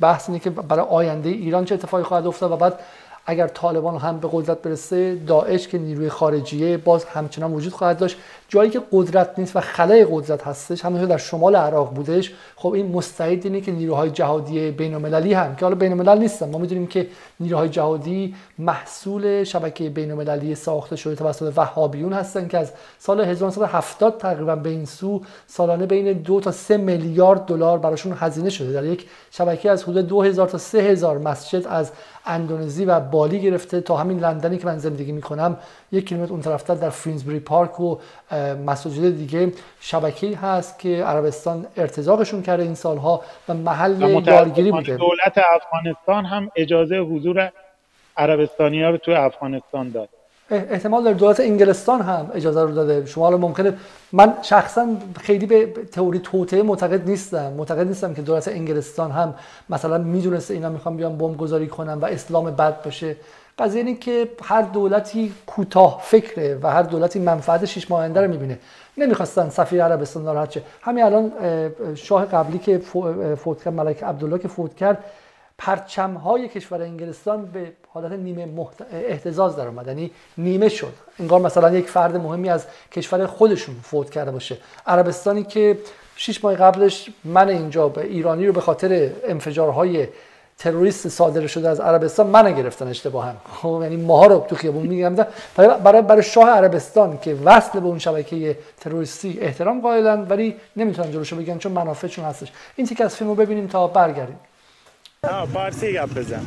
بحث 0.00 0.28
اینه 0.28 0.40
که 0.40 0.50
برای 0.50 0.86
آینده 0.86 1.28
ایران 1.28 1.64
چه 1.64 1.74
اتفاقی 1.74 2.02
خواهد 2.02 2.26
افتاد 2.26 2.52
و 2.52 2.56
بعد 2.56 2.80
اگر 3.26 3.46
طالبان 3.46 3.96
هم 3.98 4.18
به 4.18 4.28
قدرت 4.32 4.62
برسه 4.62 5.14
داعش 5.14 5.68
که 5.68 5.78
نیروی 5.78 6.08
خارجیه 6.08 6.76
باز 6.76 7.04
همچنان 7.04 7.52
وجود 7.52 7.72
خواهد 7.72 7.98
داشت. 7.98 8.16
جایی 8.52 8.70
که 8.70 8.82
قدرت 8.92 9.38
نیست 9.38 9.56
و 9.56 9.60
خلای 9.60 10.06
قدرت 10.10 10.46
هستش 10.46 10.84
همونطور 10.84 11.08
در 11.08 11.16
شمال 11.16 11.56
عراق 11.56 11.94
بودش 11.94 12.32
خب 12.56 12.72
این 12.72 12.92
مستعد 12.92 13.44
اینه 13.44 13.60
که 13.60 13.72
نیروهای 13.72 14.10
جهادی 14.10 14.70
بین 14.70 14.94
المللی 14.94 15.34
هم 15.34 15.56
که 15.56 15.64
حالا 15.64 15.74
بین 15.74 15.92
الملل 15.92 16.18
نیستن 16.18 16.50
ما 16.50 16.58
می‌دونیم 16.58 16.86
که 16.86 17.08
نیروهای 17.40 17.68
جهادی 17.68 18.34
محصول 18.58 19.44
شبکه 19.44 19.90
بین 19.90 20.10
المللی 20.10 20.54
ساخته 20.54 20.96
شده 20.96 21.14
توسط 21.14 21.52
وهابیون 21.56 22.12
هستن 22.12 22.48
که 22.48 22.58
از 22.58 22.72
سال 22.98 23.20
1970 23.20 24.18
تقریبا 24.18 24.56
به 24.56 24.70
این 24.70 24.84
سو 24.84 25.22
سالانه 25.46 25.86
بین 25.86 26.12
دو 26.12 26.40
تا 26.40 26.52
سه 26.52 26.76
میلیارد 26.76 27.46
دلار 27.46 27.78
براشون 27.78 28.16
هزینه 28.18 28.50
شده. 28.50 28.72
در 28.72 28.84
یک 28.84 29.06
شبکه 29.30 29.70
از 29.70 29.82
حدود 29.82 30.06
2000 30.06 30.48
تا 30.48 30.58
3000 30.58 31.18
مسجد 31.18 31.66
از 31.66 31.92
اندونزی 32.26 32.84
و 32.84 33.00
بالی 33.00 33.40
گرفته 33.40 33.80
تا 33.80 33.96
همین 33.96 34.18
لندنی 34.18 34.58
که 34.58 34.66
من 34.66 34.78
زندگی 34.78 35.12
می‌کنم 35.12 35.56
یک 35.92 36.06
کیلومتر 36.06 36.32
اون 36.32 36.42
طرفتر 36.42 36.74
در 36.74 36.90
فرینزبری 36.90 37.40
پارک 37.40 37.80
و 37.80 37.98
مساجد 38.66 39.16
دیگه 39.16 39.52
شبکه‌ای 39.80 40.34
هست 40.34 40.78
که 40.78 41.04
عربستان 41.04 41.66
ارتزاقشون 41.76 42.42
کرده 42.42 42.62
این 42.62 42.74
سالها 42.74 43.20
و 43.48 43.54
محل 43.54 44.22
یارگیری 44.26 44.72
بوده. 44.72 44.96
دولت 44.96 45.38
افغانستان 45.54 46.24
هم 46.24 46.50
اجازه 46.56 46.96
حضور 46.98 47.52
عربستانی 48.16 48.82
ها 48.82 48.90
رو 48.90 48.96
تو 48.96 49.12
افغانستان 49.12 49.90
داد. 49.90 50.08
احتمال 50.50 51.04
در 51.04 51.12
دولت 51.12 51.40
انگلستان 51.40 52.00
هم 52.00 52.30
اجازه 52.34 52.62
رو 52.62 52.74
داده. 52.74 53.06
شما 53.06 53.24
حالا 53.24 53.36
ممکنه 53.36 53.74
من 54.12 54.34
شخصا 54.42 54.86
خیلی 55.20 55.46
به 55.46 55.66
تئوری 55.92 56.18
توطئه 56.18 56.62
معتقد 56.62 57.08
نیستم. 57.08 57.52
معتقد 57.52 57.86
نیستم 57.86 58.14
که 58.14 58.22
دولت 58.22 58.48
انگلستان 58.48 59.10
هم 59.10 59.34
مثلا 59.70 59.98
می‌دونسته 59.98 60.54
اینا 60.54 60.68
می‌خوان 60.68 60.96
بیان 60.96 61.18
بمب 61.18 61.36
گذاری 61.36 61.66
کنن 61.66 61.94
و 61.94 62.04
اسلام 62.04 62.50
بد 62.50 62.82
باشه. 62.82 63.16
قضیه 63.58 63.84
اینه 63.84 63.98
که 63.98 64.28
هر 64.44 64.62
دولتی 64.62 65.32
کوتاه 65.46 66.00
فکره 66.04 66.58
و 66.62 66.70
هر 66.70 66.82
دولتی 66.82 67.18
منفعت 67.18 67.64
شش 67.64 67.90
ماه 67.90 68.00
آینده 68.00 68.20
رو 68.20 68.30
می‌بینه. 68.30 68.58
نمی‌خواستن 68.96 69.48
سفیر 69.48 69.84
عربستان 69.84 70.24
ناراحت 70.24 70.50
شه. 70.50 70.62
همین 70.82 71.04
الان 71.04 71.32
شاه 71.94 72.24
قبلی 72.24 72.58
که 72.58 72.78
فوت 73.36 73.64
کرد 73.64 73.74
ملک 73.74 74.02
عبدالله 74.02 74.38
که 74.38 74.48
فوت 74.48 74.76
کرد 74.76 75.04
پرچم 75.58 76.14
های 76.14 76.48
کشور 76.48 76.82
انگلستان 76.82 77.44
به 77.46 77.72
حالت 77.88 78.12
نیمه 78.12 78.46
محت... 78.46 78.74
احتزاز 78.92 79.56
در 79.56 79.66
اومد 79.66 79.86
یعنی 79.86 80.10
نیمه 80.38 80.68
شد. 80.68 80.92
انگار 81.20 81.40
مثلا 81.40 81.74
یک 81.74 81.88
فرد 81.88 82.16
مهمی 82.16 82.48
از 82.48 82.66
کشور 82.92 83.26
خودشون 83.26 83.74
فوت 83.82 84.10
کرده 84.10 84.30
باشه. 84.30 84.56
عربستانی 84.86 85.44
که 85.44 85.78
شش 86.16 86.44
ماه 86.44 86.54
قبلش 86.54 87.10
من 87.24 87.48
اینجا 87.48 87.88
به 87.88 88.02
ایرانی 88.04 88.46
رو 88.46 88.52
به 88.52 88.60
خاطر 88.60 89.10
انفجارهای 89.28 90.08
تروریست 90.62 91.08
صادر 91.08 91.46
شده 91.46 91.68
از 91.68 91.80
عربستان 91.80 92.26
من 92.26 92.52
گرفتن 92.52 92.88
اشتباها 92.88 93.32
خب 93.62 93.78
یعنی 93.82 93.96
ماها 93.96 94.26
رو 94.26 94.46
تو 94.48 94.56
خیابون 94.56 94.86
میگم 94.86 95.16
برای 95.56 96.02
برای 96.02 96.22
شاه 96.22 96.50
عربستان 96.50 97.18
که 97.18 97.34
وصل 97.34 97.80
به 97.80 97.86
اون 97.86 97.98
شبکه 97.98 98.58
تروریستی 98.80 99.38
احترام 99.40 99.80
قائلن 99.80 100.26
ولی 100.28 100.56
نمی‌تونن 100.76 101.12
جلوشو 101.12 101.36
بگن 101.36 101.58
چون 101.58 101.72
منافعشون 101.72 102.24
هستش. 102.24 102.52
این 102.76 102.86
تیک 102.86 103.00
از 103.00 103.16
فیلمو 103.16 103.34
ببینیم 103.34 103.66
تا 103.66 103.86
برگردیم. 103.86 104.38
پارسی 105.54 105.92
گپ 105.92 106.14
بزن. 106.14 106.46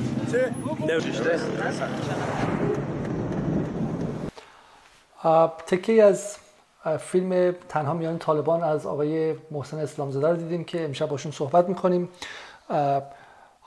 تکی 5.67 6.01
از 6.01 6.37
فیلم 6.99 7.55
تنها 7.69 7.93
میان 7.93 8.17
طالبان 8.17 8.63
از 8.63 8.85
آقای 8.85 9.35
محسن 9.51 9.77
اسلامزاده 9.77 10.27
رو 10.27 10.35
دیدیم 10.35 10.63
که 10.63 10.85
امشب 10.85 11.09
باشون 11.09 11.31
صحبت 11.31 11.69
می‌کنیم. 11.69 12.09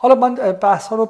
حالا 0.00 0.14
من 0.14 0.34
بحث 0.34 0.86
ها 0.86 0.96
رو 0.96 1.08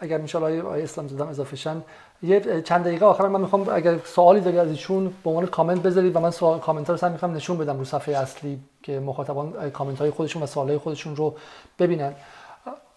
اگر 0.00 0.18
میشه 0.18 0.38
آقای 0.38 0.82
اسلام 0.82 1.08
زدم 1.08 1.28
اضافه 1.28 1.56
شن 1.56 1.82
یه 2.22 2.62
چند 2.62 2.84
دقیقه 2.84 3.06
آخر 3.06 3.28
من 3.28 3.40
می‌خوام 3.40 3.68
اگر 3.72 3.98
سوالی 4.04 4.40
داری 4.40 4.58
از 4.58 4.68
ایشون 4.68 5.14
به 5.24 5.30
عنوان 5.30 5.46
کامنت 5.46 5.82
بذارید 5.82 6.16
و 6.16 6.20
من 6.20 6.30
سوال 6.30 6.58
کامنت 6.58 6.86
ها 6.86 6.92
رو 6.92 6.98
سعی 6.98 7.10
می‌خوام 7.10 7.34
نشون 7.34 7.58
بدم 7.58 7.78
رو 7.78 7.84
صفحه 7.84 8.16
اصلی 8.16 8.60
که 8.82 9.00
مخاطبان 9.00 9.70
کامنت 9.70 9.98
های 9.98 10.10
خودشون 10.10 10.42
و 10.42 10.46
سوال 10.46 10.68
های 10.68 10.78
خودشون 10.78 11.16
رو 11.16 11.34
ببینن. 11.78 12.14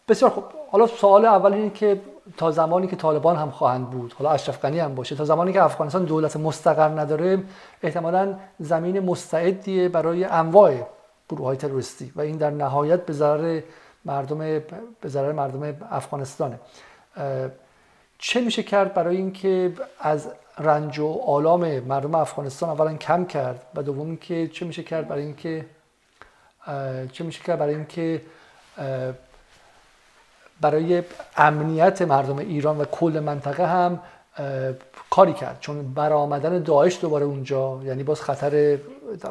بسیار 0.08 0.32
خوب. 0.32 0.44
حالا 0.72 0.88
سوال 0.88 1.26
اول 1.26 1.54
اینه 1.54 1.70
که 1.70 2.02
تا 2.38 2.52
زمانی 2.52 2.88
که 2.88 2.96
طالبان 2.96 3.36
هم 3.36 3.52
خواهند 3.52 3.90
بود 3.90 4.14
حالا 4.14 4.32
اشرف 4.32 4.62
غنی 4.62 4.80
هم 4.80 4.96
باشه 4.96 5.16
تا 5.16 5.26
زمانی 5.26 5.54
که 5.54 5.64
افغانستان 5.64 6.04
دولت 6.04 6.38
مستقر 6.38 7.00
نداره 7.00 7.44
احتمالا 7.84 8.36
زمین 8.60 9.00
مستعدیه 9.00 9.90
برای 9.90 10.24
انواع 10.24 10.74
گروه 11.30 11.46
های 11.46 11.58
تروریستی 11.58 12.12
و 12.16 12.22
این 12.22 12.38
در 12.38 12.50
نهایت 12.50 13.06
به 13.06 13.14
ضرر 13.14 13.62
مردم 14.06 14.38
به 15.02 15.08
ضرر 15.08 15.32
مردم 15.32 15.76
افغانستانه. 15.92 16.60
چه 18.18 18.42
میشه 18.42 18.64
کرد 18.64 18.94
برای 18.94 19.18
اینکه 19.18 19.74
از 20.00 20.28
رنج 20.60 21.00
و 21.00 21.22
آلام 21.28 21.80
مردم 21.80 22.16
افغانستان 22.16 22.70
اولا 22.70 22.94
کم 22.94 23.26
کرد 23.26 23.62
و 23.76 23.84
دوم 23.84 24.08
اینکه 24.08 24.48
چه 24.48 24.66
میشه 24.66 24.84
کرد 24.84 25.08
برای 25.08 25.24
اینکه 25.24 25.66
چه 27.12 27.24
میشه 27.24 27.44
کرد 27.44 27.60
برای 27.60 27.76
اینکه 27.76 28.22
برای 30.62 31.04
امنیت 31.38 32.02
مردم 32.02 32.38
ایران 32.38 32.78
و 32.78 32.86
کل 32.86 33.22
منطقه 33.26 33.68
هم 33.68 34.00
کاری 35.10 35.34
کرد. 35.34 35.58
چون 35.60 35.94
برآمدن 35.94 36.64
داعش 36.64 37.00
دوباره 37.02 37.26
اونجا 37.26 37.80
یعنی 37.84 38.04
باز 38.04 38.22
خطر 38.22 38.78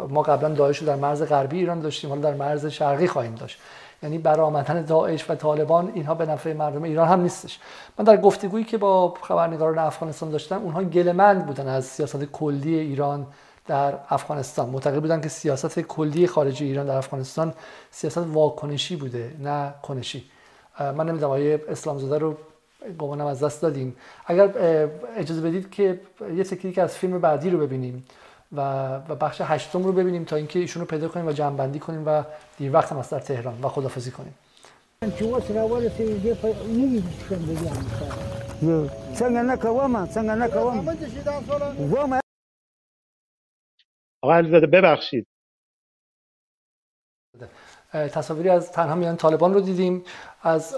ما 0.09 0.23
قبلا 0.23 0.49
داعش 0.49 0.79
رو 0.79 0.87
در 0.87 0.97
مرز 0.97 1.23
غربی 1.23 1.59
ایران 1.59 1.81
داشتیم 1.81 2.11
حالا 2.11 2.23
در 2.23 2.35
مرز 2.35 2.67
شرقی 2.67 3.07
خواهیم 3.07 3.35
داشت. 3.35 3.61
یعنی 4.03 4.19
برآمدن 4.19 4.83
داعش 4.83 5.31
و 5.31 5.35
طالبان 5.35 5.93
اینها 5.95 6.15
به 6.15 6.27
نفع 6.27 6.53
مردم 6.53 6.83
ایران 6.83 7.09
هم 7.09 7.21
نیستش. 7.21 7.59
من 7.99 8.05
در 8.05 8.17
گفتگویی 8.17 8.65
که 8.65 8.79
با 8.79 9.15
خبرنگاران 9.23 9.79
افغانستان 9.79 10.31
داشتم 10.31 10.63
اونها 10.63 10.85
گلمند 10.85 11.47
بودن 11.47 11.69
از 11.69 11.85
سیاست 11.85 12.25
کلی 12.25 12.79
ایران 12.79 13.27
در 13.67 13.95
افغانستان. 14.09 14.69
معتقد 14.69 15.01
بودن 15.01 15.21
که 15.21 15.29
سیاست 15.29 15.81
کلی 15.81 16.27
خارجی 16.27 16.65
ایران 16.65 16.87
در 16.87 16.97
افغانستان 16.97 17.55
سیاست 17.91 18.19
واکنشی 18.19 18.97
بوده 18.97 19.35
نه 19.41 19.75
کنشی. 19.83 20.25
من 20.81 21.09
نمی‌دونم 21.09 21.33
آیه 21.33 21.65
اسلام 21.69 21.99
زاده 21.99 22.19
رو 22.19 22.37
گمانم 22.99 23.27
از 23.27 23.43
دست 23.43 23.63
دادیم 23.63 23.97
اگر 24.27 24.51
اجازه 25.17 25.41
بدید 25.41 25.71
که 25.71 26.01
یه 26.35 26.45
تکنیک 26.45 26.79
از 26.79 26.95
فیلم 26.95 27.21
بعدی 27.21 27.51
رو 27.51 27.59
ببینیم. 27.59 28.05
و 28.57 28.99
بخش 29.01 29.41
هشتم 29.45 29.83
رو 29.83 29.93
ببینیم 29.93 30.25
تا 30.25 30.37
اینکه 30.37 30.59
ایشون 30.59 30.81
رو 30.81 30.87
پیدا 30.87 31.09
کنیم 31.09 31.27
و 31.27 31.33
جمع 31.33 31.57
بندی 31.57 31.79
کنیم 31.79 32.07
و 32.07 32.25
دیر 32.59 32.73
وقت 32.73 32.93
هم 32.93 33.03
در 33.03 33.21
تهران 33.21 33.61
و 33.63 33.69
خدافزی 33.69 34.11
کنیم. 34.11 34.35
آقا 44.23 44.35
علیزاده 44.35 44.67
ببخشید. 44.67 45.27
تصاویری 47.93 48.49
از 48.49 48.73
تنها 48.73 48.95
میان 48.95 49.17
طالبان 49.17 49.55
رو 49.55 49.61
دیدیم. 49.61 50.05
از 50.43 50.77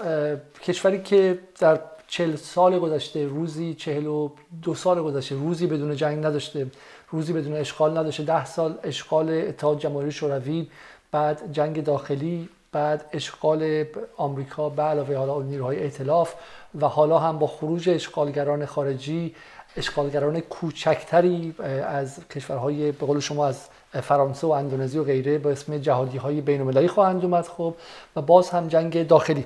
کشوری 0.61 1.01
که 1.01 1.39
در 1.59 1.81
چل 2.07 2.35
سال 2.35 2.79
گذشته 2.79 3.27
روزی 3.27 3.73
چهل 3.73 4.05
و 4.05 4.35
دو 4.61 4.75
سال 4.75 5.03
گذشته 5.03 5.35
روزی 5.35 5.67
بدون 5.67 5.95
جنگ 5.95 6.25
نداشته. 6.25 6.67
روزی 7.09 7.33
بدون 7.33 7.53
اشغال 7.53 7.97
نداشته. 7.97 8.23
ده 8.23 8.45
سال 8.45 8.77
اشغال 8.83 9.29
اتحاد 9.29 9.79
جماهیر 9.79 10.09
شوروی 10.09 10.67
بعد 11.11 11.51
جنگ 11.51 11.83
داخلی 11.83 12.49
بعد 12.71 13.05
اشغال 13.13 13.85
آمریکا 14.17 14.69
به 14.69 14.83
علاوه 14.83 15.15
حالا 15.15 15.41
نیروهای 15.41 15.83
ائتلاف 15.83 16.33
و 16.81 16.87
حالا 16.87 17.19
هم 17.19 17.39
با 17.39 17.47
خروج 17.47 17.89
اشغالگران 17.89 18.65
خارجی 18.65 19.35
اشغالگران 19.77 20.39
کوچکتری 20.39 21.55
از 21.87 22.27
کشورهای 22.27 22.91
به 22.91 23.05
قول 23.05 23.19
شما 23.19 23.47
از 23.47 23.67
فرانسه 24.01 24.47
و 24.47 24.51
اندونزی 24.51 24.97
و 24.97 25.03
غیره 25.03 25.37
به 25.37 25.51
اسم 25.51 25.77
جهادی 25.77 26.17
های 26.17 26.41
بین 26.41 26.61
المللی 26.61 26.87
خواهند 26.87 27.23
اومد 27.23 27.47
خب 27.47 27.75
و 28.15 28.21
باز 28.21 28.49
هم 28.49 28.67
جنگ 28.67 29.07
داخلی. 29.07 29.45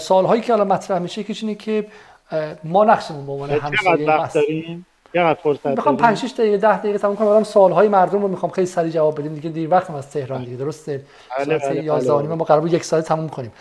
سال 0.00 0.24
هایی 0.24 0.42
که 0.42 0.52
الان 0.52 0.66
مطرح 0.66 0.98
میشه 0.98 1.24
که 1.24 1.34
اینه 1.42 1.54
که 1.54 1.86
ما 2.64 2.84
نقشمون 2.84 3.26
به 3.26 3.32
عنوان 3.32 3.50
همسایه 3.50 4.78
می‌خوام 5.64 5.96
5 5.96 6.18
6 6.18 6.32
دقیقه 6.32 6.56
10 6.56 6.78
دقیقه 6.78 6.98
تموم 6.98 7.16
کنم. 7.16 7.42
سوال 7.42 7.72
های 7.72 7.88
مردم 7.88 8.22
رو 8.22 8.28
می‌خوام 8.28 8.52
خیلی 8.52 8.66
سریع 8.66 8.92
جواب 8.92 9.20
بدیم. 9.20 9.34
دیگه 9.34 9.50
دیر 9.50 9.70
وقتم 9.70 9.94
از 9.94 10.10
تهران 10.10 10.44
دیگه 10.44 10.56
درسته؟ 10.56 11.04
بله، 11.38 11.58
ساعت 11.58 11.76
11 11.76 12.12
بله، 12.12 12.22
بله، 12.22 12.34
ما 12.34 12.44
قرار 12.44 12.60
بود 12.60 12.72
یک 12.72 12.84
ساعت 12.84 13.04
تموم 13.04 13.28
کنیم. 13.28 13.52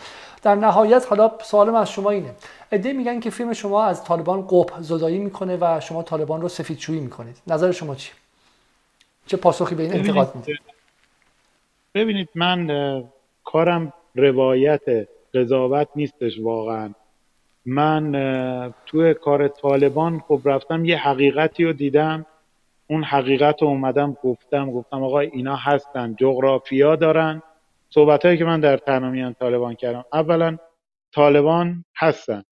در 0.41 0.56
نهایت 0.56 1.06
حالا 1.10 1.32
سوالم 1.43 1.76
از 1.76 1.91
شما 1.91 2.10
اینه. 2.10 2.36
ایده 2.72 2.93
میگن 2.93 3.20
که 3.20 3.30
فیلم 3.30 3.54
شما 3.54 3.84
از 3.84 4.04
طالبان 4.04 4.48
قپ 4.48 4.82
زدایی 4.82 5.18
می‌کنه 5.18 5.58
و 5.62 5.80
شما 5.80 6.04
طالبان 6.04 6.41
رو 6.41 6.50
سفیدشویی 6.50 7.00
می‌کنید. 7.00 7.38
نظر 7.48 7.72
شما 7.72 7.95
چی 7.95 8.12
چه 9.26 9.38
پاسخی 9.38 9.76
به 9.76 9.84
این 9.84 9.93
انتقاد 9.93 10.36
می‌دید 10.36 10.60
ببینید 11.95 12.30
من 12.36 13.04
کارم 13.43 13.93
روایت 14.16 15.08
قضاوت 15.34 15.88
نیستش 15.95 16.39
واقعا. 16.39 16.89
من 17.70 18.74
توی 18.86 19.13
کار 19.13 19.47
طالبان 19.47 20.20
خب 20.20 20.41
رفتم 20.45 20.86
یه 20.86 20.97
حقیقتی 20.97 21.63
رو 21.63 21.74
دیدم. 21.74 22.26
اون 22.89 23.03
حقیقت 23.03 23.61
رو 23.61 23.68
اومدم 23.68 24.18
گفتم 24.24 24.72
گفتم 24.72 25.03
آقا 25.03 25.20
اینا 25.20 25.55
هستن 25.55 26.15
جغرافیا 26.15 26.95
دارن. 26.95 27.41
صحبت 27.89 28.26
هایی 28.26 28.38
که 28.38 28.45
من 28.45 28.59
در 28.59 28.78
تنامیان 28.78 29.34
طالبان 29.34 29.76
کردم 29.76 30.05
اولا 30.13 30.57
طالبان 31.13 31.86
هستن. 31.97 32.43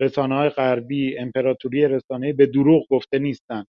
رسانه 0.00 0.34
های 0.34 0.48
غربی 0.48 1.18
امپراتوری 1.18 1.88
رسانه 1.88 2.32
به 2.32 2.46
دروغ 2.46 2.88
گفته 2.90 3.18
نیستن. 3.18 3.64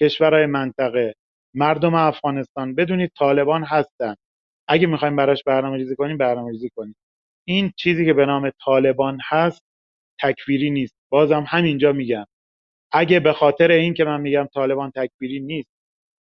کشورهای 0.00 0.46
منطقه 0.46 1.14
مردم 1.54 1.94
افغانستان 1.94 2.74
بدونید 2.74 3.12
طالبان 3.18 3.64
هستن. 3.64 4.14
اگه 4.68 4.86
می‌خوایم 4.86 5.16
براش 5.16 5.42
برنامه 5.42 5.76
ریزی 5.76 5.96
کنیم 5.96 6.16
برنامه 6.16 6.50
ریزی 6.50 6.70
کنیم. 6.76 6.96
این 7.44 7.72
چیزی 7.76 8.04
که 8.04 8.12
به 8.12 8.26
نام 8.26 8.50
طالبان 8.64 9.18
هست 9.28 9.62
تکفیری 10.24 10.70
نیست. 10.70 10.94
بازم 11.08 11.44
همینجا 11.48 11.92
میگم. 11.92 12.26
اگه 12.92 13.20
به 13.20 13.32
خاطر 13.32 13.70
این 13.70 13.94
که 13.94 14.04
من 14.04 14.20
میگم 14.20 14.48
طالبان 14.54 14.90
تکفیری 14.90 15.40
نیست 15.40 15.68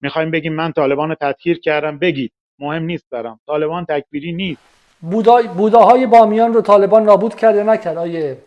می‌خوایم 0.02 0.32
بگیم 0.32 0.54
من 0.54 0.72
طالبان 0.72 1.10
رو 1.10 1.16
تطهیر 1.16 1.60
کردم 1.60 2.00
بگید. 2.00 2.32
مهم 2.60 2.84
نیست 2.84 3.06
برام. 3.12 3.40
طالبان 3.48 3.86
تکفیری 3.86 4.32
نیست. 4.32 4.62
بودا 5.02 5.42
بوداهای 5.42 6.06
بامیان 6.06 6.54
رو 6.54 6.62
طالبان 6.62 7.04
نابود 7.04 7.36
کرد 7.36 7.56
یا 7.56 7.64
نکرد؟ 7.64 7.98
آیه 7.98 8.38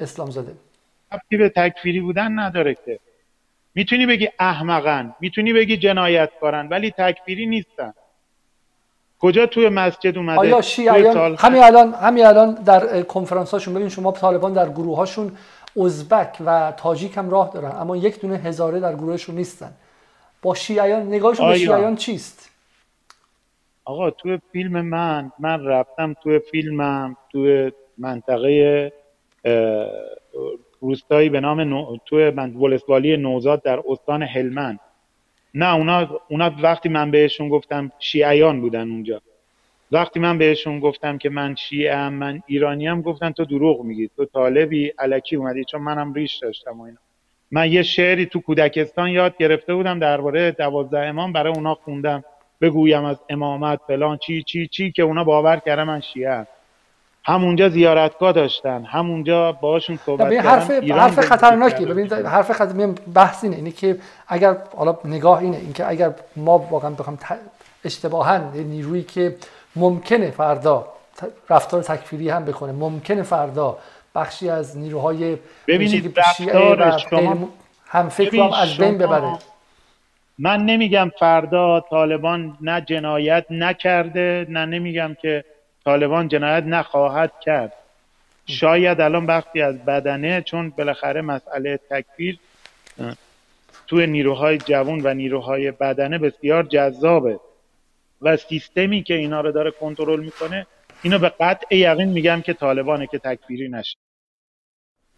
اسلام 0.00 0.30
زاده 0.30 0.52
به 1.30 1.48
تکفیری 1.48 2.00
بودن 2.00 2.38
نداره 2.38 2.74
که. 2.74 2.98
می‌تونی 3.74 4.06
بگی 4.06 4.28
احمقن 4.38 5.14
می‌تونی 5.20 5.52
بگی 5.52 5.76
جنایتکارن 5.76 6.68
ولی 6.68 6.90
تکفیری 6.90 7.46
نیستن. 7.46 7.92
کجا 9.20 9.46
توی 9.46 9.68
مسجد 9.68 10.18
اومده؟ 10.18 10.38
آیا 10.38 10.60
شیعیان 10.60 11.36
همین 11.38 11.62
الان 11.62 11.92
همین 11.94 12.26
الان 12.26 12.54
در 12.54 13.02
کنفرانس 13.02 13.50
هاشون 13.50 13.74
ببین 13.74 13.88
شما 13.88 14.12
طالبان 14.12 14.52
در 14.52 14.68
گروه 14.68 14.96
هاشون 14.96 15.32
ازبک 15.76 16.36
و 16.46 16.72
تاجیک 16.76 17.16
هم 17.16 17.30
راه 17.30 17.50
دارن 17.54 17.72
اما 17.80 17.96
یک 17.96 18.20
دونه 18.20 18.36
هزاره 18.36 18.80
در 18.80 18.94
گروهشون 18.94 19.34
نیستن. 19.34 19.72
با 20.42 20.54
شیعیان 20.54 21.02
نگاهشون 21.06 21.48
به 21.48 21.58
شیعیان 21.58 21.96
چیست؟ 21.96 22.50
آقا 23.84 24.10
تو 24.10 24.38
فیلم 24.52 24.80
من 24.80 25.32
من 25.38 25.64
رفتم 25.64 26.14
تو 26.22 26.38
فیلمم 26.38 27.16
تو 27.32 27.70
منطقه 27.98 28.92
روستایی 30.80 31.28
به 31.28 31.40
نام 31.40 31.60
نو... 31.60 31.96
تو 32.06 32.16
ولسوالی 32.36 33.16
نوزاد 33.16 33.62
در 33.62 33.82
استان 33.88 34.22
هلمند. 34.22 34.80
نه 35.54 35.74
اونا, 35.74 36.20
اونا 36.28 36.52
وقتی 36.62 36.88
من 36.88 37.10
بهشون 37.10 37.48
گفتم 37.48 37.92
شیعیان 37.98 38.60
بودن 38.60 38.90
اونجا. 38.90 39.20
وقتی 39.92 40.20
من 40.20 40.38
بهشون 40.38 40.80
گفتم 40.80 41.18
که 41.18 41.28
من 41.30 41.54
شیعه 41.54 41.96
هم 41.96 42.12
من 42.12 42.42
ایرانیم 42.46 43.02
گفتن 43.02 43.30
تو 43.30 43.44
دروغ 43.44 43.82
میگی 43.84 44.10
تو 44.16 44.24
طالبی 44.24 44.92
علکی 44.98 45.36
اومدی 45.36 45.64
چون 45.64 45.82
منم 45.82 46.12
ریش 46.12 46.36
داشتم 46.36 46.80
و 46.80 46.82
اینا. 46.82 46.98
من 47.50 47.72
یه 47.72 47.82
شعری 47.82 48.26
تو 48.26 48.40
کودکستان 48.40 49.08
یاد 49.08 49.36
گرفته 49.36 49.74
بودم 49.74 49.98
درباره 49.98 50.50
دوازده 50.50 50.98
امام 51.00 51.32
برای 51.32 51.52
اونا 51.52 51.74
خوندم. 51.74 52.24
بگویم 52.60 53.04
از 53.04 53.16
امامت 53.28 53.80
فلان 53.86 54.18
چی 54.18 54.42
چی 54.42 54.66
چی 54.68 54.92
که 54.92 55.02
اونا 55.02 55.24
باور 55.24 55.56
کردن 55.56 55.82
من 55.82 56.00
شیعه 56.00 56.46
همونجا 57.24 57.68
زیارتگاه 57.68 58.32
داشتن 58.32 58.84
همونجا 58.84 59.52
باشون 59.52 59.98
صحبت 60.06 60.32
کردن 60.32 60.48
حرف 60.48 60.70
حرف 60.70 61.20
خطرناکی. 61.20 61.84
ببینید 61.84 62.12
حرف 62.12 62.52
خطر 62.52 62.94
بحث 63.14 63.44
اینه 63.44 63.56
اینه 63.56 63.70
که 63.70 63.98
اگر 64.28 64.56
حالا 64.76 64.98
نگاه 65.04 65.38
اینه 65.38 65.56
اینکه 65.56 65.88
اگر 65.88 66.14
ما 66.36 66.58
واقعا 66.58 66.90
بخوام 66.90 67.18
اشتباها 67.84 68.38
نیرویی 68.54 69.02
که 69.02 69.36
ممکنه 69.76 70.30
فردا 70.30 70.86
رفتار 71.50 71.82
تکفیری 71.82 72.30
هم 72.30 72.44
بکنه 72.44 72.72
ممکنه 72.72 73.22
فردا 73.22 73.78
بخشی 74.14 74.50
از 74.50 74.78
نیروهای 74.78 75.38
ببینید 75.68 76.18
رفتار 76.18 76.98
شما 76.98 77.48
هم 77.86 78.08
فکر 78.08 78.36
هم 78.36 78.52
از 78.52 78.76
بین 78.76 78.98
ببره. 78.98 79.38
من 80.38 80.64
نمیگم 80.64 81.10
فردا 81.18 81.80
طالبان 81.90 82.56
نه 82.60 82.80
جنایت 82.80 83.46
نکرده 83.50 84.46
نه 84.48 84.66
نمیگم 84.66 85.16
که 85.22 85.44
طالبان 85.84 86.28
جنایت 86.28 86.64
نخواهد 86.64 87.32
کرد. 87.40 87.72
شاید 88.46 89.00
الان 89.00 89.26
وقتی 89.26 89.62
از 89.62 89.84
بدنه 89.84 90.42
چون 90.42 90.70
بالاخره 90.70 91.20
مسئله 91.20 91.80
تکفیر 91.90 92.38
توی 93.86 94.06
نیروهای 94.06 94.58
جوان 94.58 95.00
و 95.04 95.14
نیروهای 95.14 95.70
بدنه 95.70 96.18
بسیار 96.18 96.62
جذابه. 96.62 97.40
و 98.22 98.36
سیستمی 98.36 99.02
که 99.02 99.14
اینا 99.14 99.40
رو 99.40 99.52
داره 99.52 99.70
کنترل 99.70 100.20
می‌کنه 100.20 100.66
اینو 101.02 101.18
به 101.18 101.28
قطع 101.28 101.76
یقین 101.76 102.08
میگم 102.08 102.40
که 102.40 102.52
طالبانه 102.52 103.06
که 103.06 103.18
تکفیری 103.18 103.68
نشه. 103.68 103.96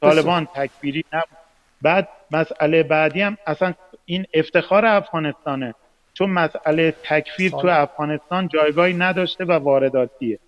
طالبان 0.01 0.49
تکفیری 0.55 1.05
نبود. 1.13 1.39
بعد 1.83 2.09
مسئله 2.31 2.83
بعدی 2.83 3.21
هم 3.21 3.39
اصلا 3.47 3.75
این 4.05 4.27
افتخار 4.35 4.87
افغانستانه. 4.87 5.75
چون 6.15 6.31
مسئله 6.31 6.95
تکفیر 7.03 7.51
تو 7.51 7.69
افغانستان 7.69 8.49
جایگاهی 8.49 8.95
نداشته 8.95 9.45
و 9.45 9.53
وارداتیه. 9.53 10.39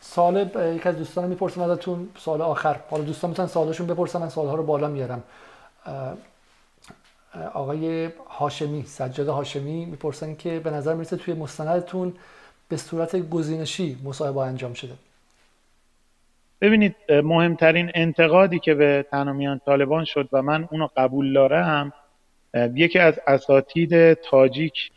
سال 0.00 0.50
یک 0.76 0.86
از 0.86 0.96
دوستان 0.98 1.28
می‌پرسم 1.28 1.60
ازتون 1.60 2.08
سال 2.18 2.42
آخر. 2.42 2.76
حالا 2.90 3.04
دوستان 3.04 3.30
می‌تونن 3.30 3.48
سوالشون 3.48 3.86
بپرسن 3.86 4.18
من 4.18 4.28
سوالها 4.28 4.54
رو 4.54 4.62
بالا 4.62 4.88
میارم. 4.88 5.22
آقای 7.54 8.10
هاشمی 8.30 8.82
سجاد 8.82 9.28
هاشمی 9.28 9.84
می‌پرسن 9.84 10.34
که 10.34 10.60
به 10.60 10.70
نظر 10.70 10.94
می‌رسه 10.94 11.16
توی 11.16 11.34
مستندتون 11.34 12.14
به 12.68 12.76
صورت 12.76 13.16
گزینشی 13.16 13.98
مصاحبه 14.04 14.40
انجام 14.40 14.74
شده. 14.74 14.92
ببینید 16.60 16.96
مهمترین 17.10 17.90
انتقادی 17.94 18.58
که 18.58 18.74
به 18.74 19.06
تنامیان 19.10 19.60
طالبان 19.66 20.04
شد 20.04 20.28
و 20.32 20.42
من 20.42 20.68
اونو 20.70 20.88
قبول 20.96 21.32
دارم 21.32 21.92
یکی 22.54 22.98
از 22.98 23.20
اساتید 23.26 24.12
تاجیک 24.14 24.90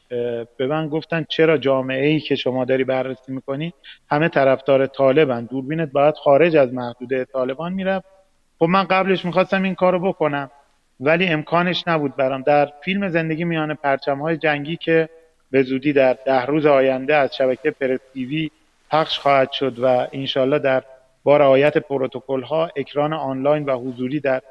به 0.58 0.68
من 0.68 0.88
گفتن 0.88 1.26
چرا 1.30 1.58
جامعه 1.58 2.08
ای 2.08 2.20
که 2.20 2.36
شما 2.36 2.66
داری 2.66 2.84
بررسی 2.84 3.32
می‌کنی 3.32 3.74
همه 4.10 4.30
طرفدار 4.30 4.88
طالبن. 4.88 5.46
دوربینت 5.46 5.92
باید 5.92 6.16
خارج 6.16 6.56
از 6.56 6.74
محدوده 6.74 7.26
طالبان 7.26 7.74
می‌رفت. 7.74 8.06
خب 8.60 8.66
من 8.66 8.84
قبلش 8.84 9.26
می‌خواستم 9.26 9.64
این 9.64 9.76
کارو 9.76 10.00
بکنم 10.00 10.52
ولی 11.00 11.28
امکانش 11.28 11.84
نبود 11.88 12.16
برام. 12.16 12.42
در 12.42 12.74
فیلم 12.84 13.10
زندگی 13.10 13.44
میان 13.44 13.74
پرچم 13.74 14.20
های 14.20 14.38
جنگی 14.38 14.78
که 14.78 15.10
به 15.52 15.64
زودی 15.64 15.94
در 15.94 16.18
ده 16.26 16.46
روز 16.46 16.66
آینده 16.66 17.16
از 17.16 17.36
شبکه 17.36 17.72
پرس 17.72 18.00
تیوی 18.14 18.52
پخش 18.92 19.20
خواهد 19.20 19.52
شد 19.52 19.80
و 19.80 20.08
انشالله 20.12 20.60
در 20.60 20.84
با 21.24 21.38
رعایت 21.38 21.78
پروتکل 21.78 22.42
ها 22.42 22.70
اکران 22.76 23.14
آنلاین 23.14 23.66
و 23.66 23.78
حضوری 23.78 24.20
در 24.20 24.42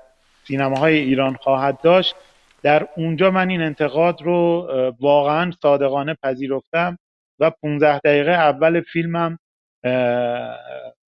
سینماهای 0.44 0.98
ایران 0.98 1.34
خواهد 1.34 1.80
داشت 1.80 2.14
در 2.62 2.88
اونجا 2.96 3.30
من 3.30 3.48
این 3.48 3.62
انتقاد 3.62 4.22
رو 4.22 4.68
واقعا 5.00 5.52
صادقانه 5.62 6.16
پذیرفتم 6.22 6.98
و 7.40 7.50
15 7.50 7.98
دقیقه 7.98 8.30
اول 8.30 8.80
فیلمم 8.80 9.38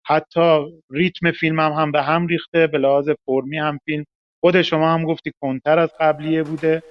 حتی 0.07 0.65
ریتم 0.91 1.31
فیلمم 1.31 1.73
هم 1.73 1.93
به 1.93 2.03
هم 2.03 2.27
ریخته 2.27 2.67
به 2.67 2.79
لحاظ 2.79 3.11
فرمی 3.27 3.59
هم 3.59 3.79
فیلم. 3.85 4.05
خود 4.41 4.63
شما 4.63 4.95
هم 4.95 5.05
گفتی 5.05 5.33
کنتر 5.41 5.79
از 5.79 5.91
قبلیه 6.01 6.43
بوده 6.43 6.83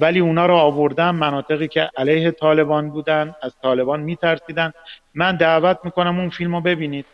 ولی 0.00 0.20
اونا 0.20 0.46
رو 0.46 0.54
آوردم 0.54 1.14
مناطقی 1.14 1.68
که 1.68 1.90
علیه 1.96 2.30
طالبان 2.30 2.90
بودن 2.90 3.34
از 3.42 3.52
طالبان 3.62 4.00
میترسیدن. 4.00 4.72
من 5.14 5.36
دعوت 5.36 5.78
می‌کنم 5.84 6.20
اون 6.20 6.28
فیلم 6.30 6.54
رو 6.54 6.60
ببینید 6.60 7.06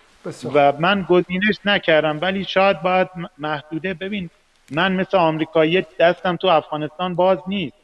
و 0.54 0.72
من 0.78 1.06
گزینش 1.08 1.58
نکردم 1.64 2.18
ولی 2.22 2.44
شاید 2.44 2.82
باید 2.82 3.08
محدوده 3.38 3.94
ببین 3.94 4.30
من 4.70 4.92
مثل 4.92 5.16
آمریکایی 5.16 5.86
دستم 6.00 6.36
تو 6.36 6.48
افغانستان 6.48 7.14
باز 7.14 7.38
نیست 7.46 7.76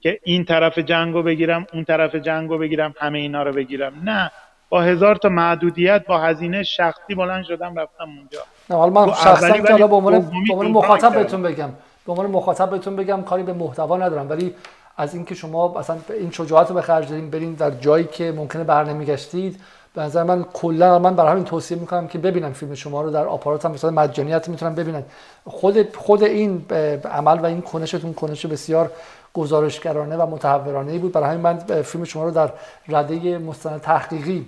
که 0.00 0.20
این 0.22 0.44
طرف 0.44 0.78
جنگو 0.78 1.22
بگیرم 1.22 1.66
اون 1.72 1.84
طرف 1.84 2.14
جنگو 2.14 2.58
بگیرم 2.58 2.94
همه 3.00 3.18
اینا 3.18 3.42
رو 3.42 3.52
بگیرم. 3.52 3.92
نه 4.04 4.30
با 4.68 4.80
هزار 4.80 5.16
تا 5.16 5.28
محدودیت 5.28 6.06
با 6.06 6.18
هزینه 6.18 6.62
شخصی 6.62 7.14
بلند 7.14 7.44
شدم 7.44 7.78
رفتم 7.78 8.04
اونجا. 8.04 8.40
نه 8.70 8.76
حالا 8.76 8.92
من 8.92 9.12
شخصا 9.12 9.58
که 9.58 9.72
حالا 9.72 9.86
به 9.86 9.94
عنوان 9.94 10.70
مخاطب 10.70 11.14
بهتون 11.14 11.42
بگم. 11.42 11.70
به 12.06 12.12
عنوان 12.12 12.26
مخاطب 12.26 12.70
بهتون 12.70 12.96
بگم 12.96 13.22
کاری 13.22 13.42
به 13.42 13.52
محتوا 13.52 13.96
ندارم. 13.96 14.30
ولی 14.30 14.54
از 14.96 15.14
اینکه 15.14 15.34
شما 15.34 15.78
اصلا 15.78 15.96
این 16.08 16.30
شجاعت 16.30 16.68
رو 16.68 16.74
به 16.74 16.82
خرج 16.82 17.08
دادین 17.08 17.30
برین 17.30 17.54
در 17.54 17.70
جایی 17.70 18.04
که 18.04 18.32
ممکنه 18.32 18.64
بر 18.64 18.84
نمیگشتید 18.84 19.60
به 19.94 20.02
نظر 20.02 20.22
من 20.22 20.44
کلا 20.44 20.98
من 20.98 21.16
برای 21.16 21.32
همین 21.32 21.44
توصیه 21.44 21.78
می‌کنم 21.78 22.08
که 22.08 22.18
ببینن 22.18 22.52
فیلم 22.52 22.74
شما 22.74 23.02
رو 23.02 23.10
در 23.10 23.24
آپارات 23.24 23.64
هم 23.64 23.72
مثلا 23.72 23.90
مجانیت 23.90 24.48
می‌تونن 24.48 24.74
ببینن. 24.74 25.02
خود 25.44 25.96
خود 25.96 26.22
این 26.22 26.64
عمل 27.04 27.38
و 27.38 27.46
این 27.46 27.62
کنشتون 27.62 28.14
کنش 28.14 28.46
بسیار 28.46 28.90
گزارشگرانه 29.34 30.16
و 30.16 30.26
متحورانه 30.26 30.98
بود. 30.98 31.12
برای 31.12 31.28
همین 31.28 31.40
من 31.40 31.82
فیلم 31.82 32.04
شما 32.04 32.24
رو 32.24 32.30
در 32.30 32.50
رده 32.88 33.38
مستند 33.38 33.80
تحقیقی 33.80 34.46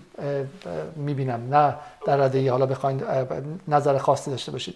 می‌بینم. 0.96 1.54
نه 1.54 1.74
در 2.06 2.16
رده 2.16 2.50
حالا 2.50 2.66
بخواید 2.66 3.04
نظر 3.68 3.98
خاصی 3.98 4.30
داشته 4.30 4.52
باشید. 4.52 4.74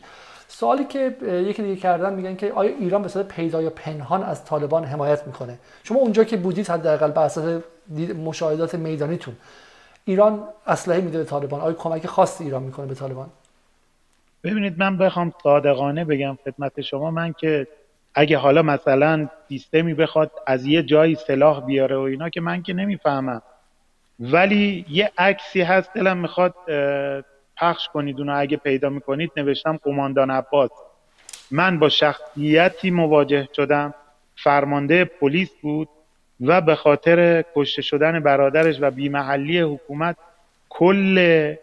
سوالی 0.48 0.84
که 0.84 1.16
یکی 1.22 1.62
دیگه 1.62 1.76
کردن 1.76 2.14
میگن 2.14 2.36
که 2.36 2.52
آیا 2.52 2.70
ایران 2.70 3.02
به 3.02 3.08
صورت 3.08 3.28
پیدا 3.28 3.62
یا 3.62 3.70
پنهان 3.70 4.22
از 4.22 4.44
طالبان 4.44 4.84
حمایت 4.84 5.26
می‌کنه؟ 5.26 5.58
شما 5.82 5.98
اونجا 5.98 6.24
که 6.24 6.36
بودید 6.36 6.68
حداقل 6.68 7.10
به 7.10 7.20
اساس 7.20 7.62
مشاهدات 8.24 8.74
میدانیتون 8.74 9.34
ایران 10.04 10.48
اسلحه 10.66 11.00
میده 11.00 11.18
به 11.18 11.24
طالبان. 11.24 11.60
آیا 11.60 11.72
کمک 11.72 12.06
خاصی 12.06 12.44
ایران 12.44 12.62
می‌کنه 12.62 12.86
به 12.86 12.94
طالبان؟ 12.94 13.28
ببینید 14.44 14.78
من 14.78 14.98
بخوام 14.98 15.32
صادقانه 15.42 16.04
بگم 16.04 16.38
خدمت 16.44 16.80
شما 16.80 17.10
من 17.10 17.32
که 17.32 17.66
اگه 18.14 18.38
حالا 18.38 18.62
مثلا 18.62 19.28
سیستمی 19.48 19.94
بخواد 19.94 20.30
از 20.46 20.66
یه 20.66 20.82
جایی 20.82 21.14
سلاح 21.14 21.66
بیاره 21.66 21.96
و 21.96 22.00
اینا 22.00 22.28
که 22.28 22.40
من 22.40 22.62
که 22.62 22.72
نمی‌فهمم. 22.72 23.42
ولی 24.20 24.86
یه 24.88 25.12
عکسی 25.18 25.60
هست 25.62 25.94
دلم 25.94 26.16
می‌خواد 26.16 26.54
پخش 27.56 27.88
کنید 27.88 28.18
اونو. 28.18 28.40
اگه 28.40 28.56
پیدا 28.56 28.88
می‌کنید 28.88 29.32
نوشتم 29.36 29.76
قماندان 29.76 30.30
عباس. 30.30 30.70
من 31.50 31.78
با 31.78 31.88
شخصیتی 31.88 32.90
مواجه 32.90 33.48
شدم. 33.56 33.94
فرمانده 34.36 35.04
پلیس 35.04 35.50
بود. 35.62 35.88
و 36.40 36.60
به 36.60 36.74
خاطر 36.74 37.44
کشته 37.54 37.82
شدن 37.82 38.20
برادرش 38.20 38.76
و 38.80 38.90
بیمحلی 38.90 39.60
حکومت 39.60 40.16
کل 40.68 41.54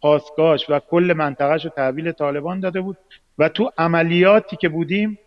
پاسگاش 0.00 0.70
و 0.70 0.78
کل 0.78 1.14
منطقهش 1.16 1.64
رو 1.64 1.70
تحویل 1.70 2.12
طالبان 2.12 2.60
داده 2.60 2.80
بود 2.80 2.96
و 3.38 3.48
تو 3.48 3.72
عملیاتی 3.78 4.56
که 4.56 4.68
بودیم 4.68 5.18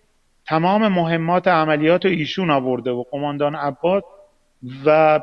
تمام 0.46 0.88
مهمات 0.88 1.48
عملیات 1.48 2.06
رو 2.06 2.12
ایشون 2.12 2.50
آورده 2.50 2.92
و 2.92 3.04
قماندان 3.12 3.56
عباس 3.56 4.04
و 4.86 5.20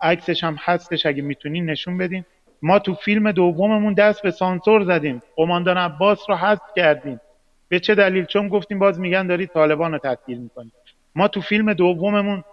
عکسش 0.00 0.44
هم 0.44 0.56
هستش 0.60 1.06
اگه 1.06 1.22
می‌تونین 1.22 1.70
نشون 1.70 1.98
بدین. 1.98 2.24
ما 2.62 2.78
تو 2.78 2.94
فیلم 2.94 3.32
دوممون 3.32 3.94
دست 3.94 4.22
به 4.22 4.30
سانسور 4.30 4.84
زدیم. 4.84 5.22
قماندان 5.36 5.76
عباس 5.78 6.30
رو 6.30 6.36
حذف 6.36 6.62
کردیم. 6.76 7.20
به 7.68 7.80
چه 7.80 7.94
دلیل؟ 7.94 8.24
چون 8.24 8.48
گفتیم 8.48 8.78
باز 8.78 9.00
میگن 9.00 9.26
داری 9.26 9.46
طالبان 9.46 9.92
رو 9.92 9.98
تطهیر 9.98 10.38
می‌کنی 10.38 10.72
ما 11.14 11.28
تو 11.28 11.40
فیلم 11.40 11.72
دوممون 11.72 12.44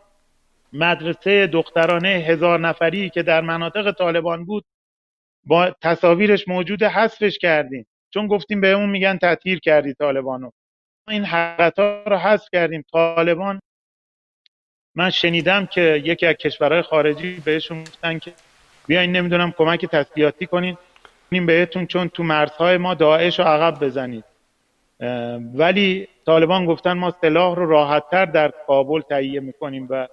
مدرسه 0.73 1.47
دخترانه 1.47 2.09
هزار 2.09 2.59
نفری 2.59 3.09
که 3.09 3.23
در 3.23 3.41
مناطق 3.41 3.91
طالبان 3.91 4.45
بود 4.45 4.65
با 5.45 5.75
تصاویرش 5.81 6.47
موجود 6.47 6.83
حذفش 6.83 7.37
کردیم. 7.37 7.85
چون 8.09 8.27
گفتیم 8.27 8.61
بهمون 8.61 8.89
میگن 8.89 9.17
تطهیر 9.17 9.59
کردی 9.59 9.93
طالبانو. 9.93 10.49
این 11.07 11.25
حقیقت 11.25 11.79
ها 11.79 12.03
رو 12.07 12.17
حذف 12.17 12.47
کردیم. 12.51 12.83
طالبان 12.91 13.61
من 14.95 15.09
شنیدم 15.09 15.65
که 15.65 16.01
یکی 16.05 16.25
از 16.25 16.35
کشورهای 16.35 16.81
خارجی 16.81 17.41
بهشون 17.45 17.83
گفتن 17.83 18.19
که 18.19 18.33
بیاین 18.87 19.11
نمی‌دونم 19.11 19.51
کمک 19.51 19.85
تسلیحاتی 19.85 20.45
کنین. 20.45 20.77
بهتون 21.29 21.87
چون 21.87 22.09
تو 22.09 22.23
مرزهای 22.23 22.77
ما 22.77 22.93
داعش 22.93 23.39
رو 23.39 23.45
عقب 23.45 23.85
بزنید. 23.85 24.23
ولی 25.55 26.07
طالبان 26.25 26.65
گفتن 26.65 26.93
ما 26.93 27.11
سلاح 27.21 27.55
رو 27.55 27.69
راحتتر 27.69 28.25
در 28.25 28.51
کابل 28.67 29.01
تهیه 29.01 29.39
می‌کنیم 29.39 29.87
و 29.89 30.07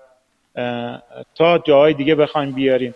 تا 1.35 1.59
جاهای 1.59 1.95
دیگه 1.95 2.15
بخوایم 2.15 2.53
بیاریم. 2.53 2.95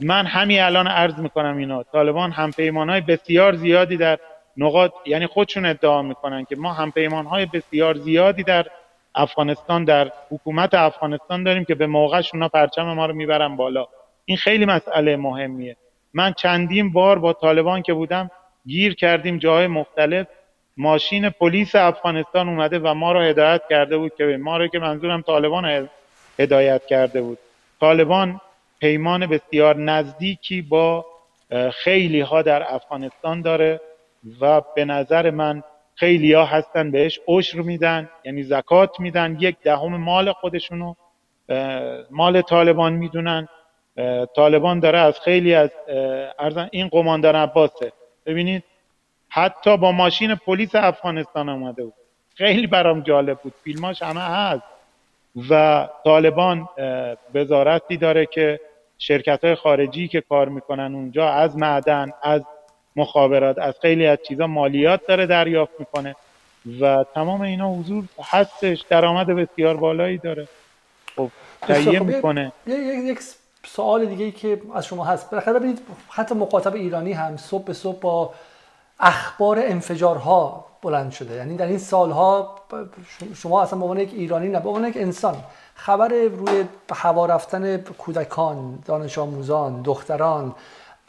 من 0.00 0.26
همین 0.26 0.60
الان 0.60 0.86
عرض 0.86 1.18
می‌کنم 1.18 1.56
اینا 1.56 1.82
طالبان 1.82 2.32
همپیمان 2.32 2.90
های 2.90 3.00
بسیار 3.00 3.54
زیادی 3.54 3.96
در 3.96 4.18
نقاط 4.56 4.92
یعنی 5.06 5.26
خودشون 5.26 5.66
ادعا 5.66 6.02
می‌کنن 6.02 6.44
که 6.44 6.56
ما 6.56 6.72
همپیمان 6.72 7.26
های 7.26 7.46
بسیار 7.46 7.94
زیادی 7.94 8.42
در 8.42 8.66
افغانستان 9.14 9.84
در 9.84 10.12
حکومت 10.30 10.74
افغانستان 10.74 11.44
داریم 11.44 11.64
که 11.64 11.74
به 11.74 11.86
موقعش 11.86 12.34
اونا 12.34 12.48
پرچم 12.48 12.82
ما 12.92 13.06
رو 13.06 13.14
می‌برن 13.14 13.56
بالا. 13.56 13.86
این 14.24 14.36
خیلی 14.36 14.64
مسئله 14.64 15.16
مهمیه. 15.16 15.76
من 16.14 16.32
چندین 16.32 16.92
بار 16.92 17.18
با 17.18 17.32
طالبان 17.32 17.82
که 17.82 17.92
بودم 17.92 18.30
گیر 18.66 18.94
کردیم 18.94 19.38
جاهای 19.38 19.66
مختلف. 19.66 20.26
ماشین 20.80 21.30
پلیس 21.30 21.74
افغانستان 21.74 22.48
اومده 22.48 22.78
و 22.78 22.94
ما 22.94 23.12
رو 23.12 23.20
هدایت 23.20 23.62
کرده 23.70 23.96
بود 23.98 24.12
که 24.18 24.24
ما 24.24 24.56
رو 24.56 24.66
که 24.66 24.78
منظورم 24.78 25.22
طالبان 25.22 25.88
هدایت 26.38 26.86
کرده 26.86 27.22
بود. 27.22 27.38
طالبان 27.80 28.40
پیمان 28.80 29.26
بسیار 29.26 29.76
نزدیکی 29.76 30.62
با 30.62 31.06
خیلی 31.72 32.20
ها 32.20 32.42
در 32.42 32.74
افغانستان 32.74 33.42
داره 33.42 33.80
و 34.40 34.62
به 34.74 34.84
نظر 34.84 35.30
من 35.30 35.62
خیلی 35.94 36.32
ها 36.32 36.44
هستن 36.44 36.90
بهش 36.90 37.20
عشر 37.28 37.60
میدن 37.60 38.08
یعنی 38.24 38.42
زکات 38.42 39.00
میدن 39.00 39.36
یک 39.40 39.56
دهم 39.62 39.96
مال 39.96 40.32
خودشونو 40.32 40.94
مال 42.10 42.42
طالبان 42.42 42.92
می‌دونن. 42.92 43.48
طالبان 44.36 44.80
داره 44.80 44.98
از 44.98 45.20
خیلی 45.20 45.54
از 45.54 45.70
ارزن 46.38 46.68
این 46.72 46.88
قماندان 46.88 47.36
عباسه. 47.36 47.92
ببینید 48.26 48.64
حتی 49.30 49.76
با 49.76 49.92
ماشین 49.92 50.34
پلیس 50.34 50.74
افغانستان 50.74 51.48
آمده 51.48 51.84
بود. 51.84 51.94
خیلی 52.34 52.66
برام 52.66 53.00
جالب 53.00 53.38
بود. 53.38 53.54
فیلماش 53.64 54.02
همه 54.02 54.20
هست. 54.20 54.62
و 55.50 55.88
طالبان 56.04 56.68
وزارتی 57.34 57.96
داره 57.96 58.26
که 58.26 58.60
شرکت 58.98 59.44
های 59.44 59.54
خارجی 59.54 60.08
که 60.08 60.20
کار 60.20 60.48
می‌کنن 60.48 60.94
اونجا 60.94 61.28
از 61.28 61.56
معدن 61.56 62.12
از 62.22 62.42
مخابرات 62.96 63.58
از 63.58 63.74
خیلی 63.82 64.06
از 64.06 64.18
چیزا 64.28 64.46
مالیات 64.46 65.06
داره 65.06 65.26
دریافت 65.26 65.72
می‌کنه. 65.78 66.16
و 66.80 67.04
تمام 67.14 67.40
اینا 67.40 67.70
حضور 67.70 68.04
هستش. 68.22 68.84
درآمد 68.88 69.26
بسیار 69.26 69.76
بالایی 69.76 70.18
داره. 70.18 70.48
خب 71.16 71.28
تهیه 71.60 71.98
خب، 71.98 72.04
می‌کنه. 72.04 72.52
یک 72.66 73.20
سوال 73.66 74.06
دیگه 74.06 74.24
ای 74.24 74.32
که 74.32 74.60
از 74.74 74.86
شما 74.86 75.04
هست. 75.04 75.30
بالاخره 75.30 75.54
ببینید 75.54 75.80
حتی 76.10 76.34
مخاطب 76.34 76.74
ایرانی 76.74 77.12
هم 77.12 77.36
صبح 77.36 77.64
به 77.64 77.72
صبح 77.72 78.00
با 78.00 78.34
اخبار 79.00 79.58
انفجارها 79.62 80.64
بلند 80.82 81.10
شده. 81.10 81.34
یعنی 81.34 81.56
در 81.56 81.66
این 81.66 81.78
سالها 81.78 82.54
شما 83.34 83.62
اصلا 83.62 83.78
به 83.78 83.84
عنوان 83.84 84.00
یک 84.00 84.12
ایرانی 84.14 84.48
نه 84.48 84.60
به 84.60 84.68
عنوان 84.68 84.88
یک 84.88 84.96
انسان 84.96 85.36
خبر 85.74 86.08
روی 86.08 86.64
هوا 86.92 87.26
رفتن 87.26 87.76
کودکان 87.76 88.78
دانش 88.86 89.18
آموزان 89.18 89.82
دختران 89.82 90.54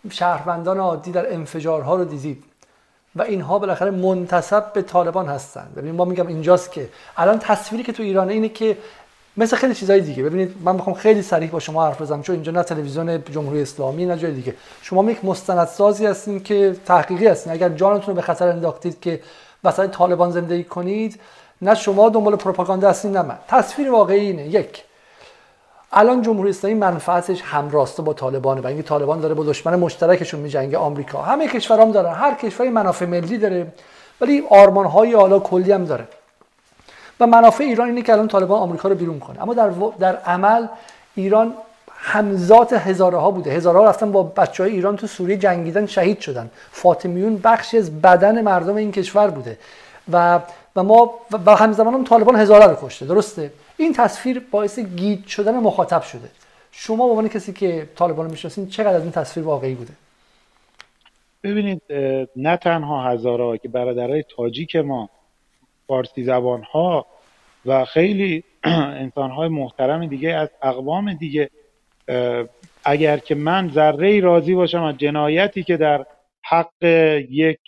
شهروندان 0.09 0.79
عادی 0.79 1.11
در 1.11 1.33
انفجارها 1.33 1.95
رو 1.95 2.05
دیدید 2.05 2.43
و 3.15 3.21
اینها 3.21 3.59
بالاخره 3.59 3.91
منتصب 3.91 4.73
به 4.73 4.81
طالبان 4.81 5.27
هستند. 5.27 5.71
ببینید 5.75 5.95
ما 5.95 6.05
میگم 6.05 6.27
اینجاست 6.27 6.71
که 6.71 6.89
الان 7.17 7.39
تصویری 7.39 7.83
که 7.83 7.91
تو 7.91 8.03
ایران 8.03 8.29
اینه 8.29 8.49
که 8.49 8.77
مثل 9.37 9.55
خیلی 9.55 9.75
چیزهای 9.75 10.01
دیگه. 10.01 10.23
ببینید 10.23 10.55
من 10.63 10.75
می‌خوام 10.75 10.95
خیلی 10.95 11.21
صریح 11.21 11.49
با 11.49 11.59
شما 11.59 11.85
حرف 11.85 12.01
بزنم 12.01 12.21
چون 12.21 12.35
اینجا 12.35 12.51
نه 12.51 12.63
تلویزیون 12.63 13.23
جمهوری 13.31 13.61
اسلامی 13.61 14.05
نه 14.05 14.17
جای 14.17 14.31
دیگه. 14.31 14.55
شما 14.81 15.11
یک 15.11 15.25
مستندسازی 15.25 16.05
هستین 16.05 16.43
که 16.43 16.75
تحقیقی 16.85 17.27
هستین. 17.27 17.53
اگر 17.53 17.69
جانتون 17.69 18.07
رو 18.07 18.13
به 18.13 18.21
خطر 18.21 18.47
انداختید 18.47 19.01
که 19.01 19.19
وسط 19.63 19.89
طالبان 19.89 20.31
زندگی 20.31 20.63
کنید 20.63 21.19
نه 21.61 21.75
شما 21.75 22.09
دنبال 22.09 22.35
پروپاگاندا 22.35 22.89
هستین 22.89 23.11
نه 23.11 23.21
من. 23.21 23.37
تصویر 23.47 23.91
واقعی 23.91 24.19
اینه. 24.19 24.47
یک 24.47 24.83
الان 25.93 26.21
جمهوری 26.21 26.49
اسلامی 26.49 26.75
منفعتش 26.75 27.41
همراسته 27.41 28.01
با 28.01 28.13
طالبانه 28.13 28.61
و 28.61 28.67
اینکه 28.67 28.83
طالبان 28.83 29.19
داره 29.19 29.33
با 29.33 29.43
دشمن 29.43 29.75
مشترکشون 29.75 30.39
میجنگه 30.39 30.77
آمریکا. 30.77 31.21
همه 31.21 31.47
کشورام 31.47 31.87
هم 31.87 31.91
دارن. 31.91 32.13
هر 32.13 32.33
کشوری 32.33 32.69
منافع 32.69 33.05
ملی 33.05 33.37
داره 33.37 33.67
ولی 34.21 34.43
آرمان 34.49 34.85
های 34.85 35.13
حالا 35.13 35.39
کلی 35.39 35.71
هم 35.71 35.85
داره. 35.85 36.07
و 37.21 37.27
منافع 37.27 37.63
ایران 37.63 37.87
اینه 37.87 38.01
که 38.01 38.13
الان 38.13 38.27
طالبان 38.27 38.59
آمریکا 38.59 38.89
رو 38.89 38.95
بیرون 38.95 39.19
کنه. 39.19 39.41
اما 39.41 39.53
در, 39.53 39.69
در 39.99 40.15
عمل 40.15 40.67
ایران 41.15 41.53
همزات 41.89 42.73
هزاره 42.73 43.17
ها 43.17 43.31
بوده. 43.31 43.51
هزاره 43.51 43.79
ها 43.79 43.85
رفتن 43.85 44.11
با 44.11 44.23
بچه 44.23 44.63
های 44.63 44.71
ایران 44.71 44.95
تو 44.95 45.07
سوریه 45.07 45.37
جنگیدن 45.37 45.85
شهید 45.85 46.19
شدن. 46.19 46.51
فاطمیون 46.71 47.37
بخشی 47.37 47.77
از 47.77 48.01
بدن 48.01 48.41
مردم 48.41 48.75
این 48.75 48.91
کشور 48.91 49.29
بوده. 49.29 49.57
و 50.11 50.39
و 50.75 50.83
ما 50.83 51.13
و 51.45 51.55
همزمان 51.55 51.93
هم 51.93 52.03
طالبان 52.03 52.35
هزاره 52.35 52.65
رو 52.65 52.75
کشته. 52.81 53.05
درسته؟ 53.05 53.51
این 53.77 53.93
تصویر 53.93 54.41
باعث 54.51 54.79
گیج 54.79 55.27
شدن 55.27 55.59
مخاطب 55.59 56.01
شده. 56.01 56.29
شما 56.71 57.05
به 57.05 57.09
عنوان 57.09 57.29
کسی 57.29 57.53
که 57.53 57.89
طالبان 57.95 58.25
رو 58.25 58.31
می‌شناسین 58.31 58.69
چقدر 58.69 58.95
از 58.95 59.01
این 59.01 59.11
تصویر 59.11 59.45
واقعی 59.45 59.75
بوده؟ 59.75 59.93
ببینید 61.43 61.81
نه 62.35 62.57
تنها 62.57 63.03
هزاره 63.03 63.57
که 63.57 63.67
برادرای 63.67 64.23
تاجیک 64.35 64.75
ما 64.75 65.09
فارسی 65.91 66.23
زبان 66.23 66.63
ها 66.63 67.05
و 67.65 67.85
خیلی 67.85 68.43
انسان 69.03 69.31
های 69.31 69.49
محترم 69.49 70.05
دیگه 70.05 70.33
از 70.33 70.49
اقوام 70.61 71.13
دیگه 71.13 71.49
اگر 72.85 73.17
که 73.17 73.35
من 73.35 73.69
ذره 73.69 74.19
راضی 74.19 74.55
باشم 74.55 74.83
از 74.83 74.97
جنایتی 74.97 75.63
که 75.63 75.77
در 75.77 76.05
حق 76.45 76.83
یک 77.29 77.59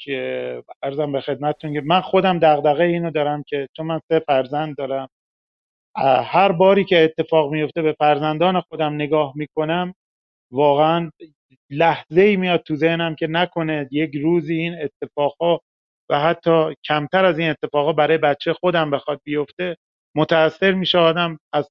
ارزم 0.84 1.12
به 1.12 1.22
خدمتتون 1.22 1.74
که 1.74 1.82
من 1.86 2.02
خودم 2.02 2.40
دغدغه 2.40 2.84
اینو 2.84 3.12
دارم 3.12 3.44
که 3.48 3.68
چون 3.78 3.86
من 3.86 4.00
سه 4.08 4.20
فرزند 4.20 4.76
دارم 4.76 5.08
هر 6.26 6.52
باری 6.52 6.86
که 6.86 7.04
اتفاق 7.04 7.52
میفته 7.52 7.82
به 7.82 7.96
فرزندان 8.00 8.62
خودم 8.62 8.94
نگاه 8.94 9.34
می‌کنم 9.36 9.94
واقعا 10.52 11.10
لحظه 11.70 12.22
ای 12.22 12.36
میاد 12.36 12.64
تو 12.64 12.76
ذهنم 12.76 13.16
که 13.16 13.28
نکنه 13.28 13.88
یک 13.92 14.16
روزی 14.16 14.54
این 14.54 14.76
اتفاقها 14.82 15.62
و 16.10 16.20
حتی 16.20 16.76
کمتر 16.84 17.26
از 17.26 17.40
این 17.40 17.50
اتفاقا 17.50 17.94
برای 17.94 18.18
بچه 18.18 18.54
خودم 18.54 18.92
بخواد 18.92 19.22
بیفته 19.24 19.78
متاثر 20.16 20.72
میشه 20.72 20.98
آدم 20.98 21.40
از 21.54 21.70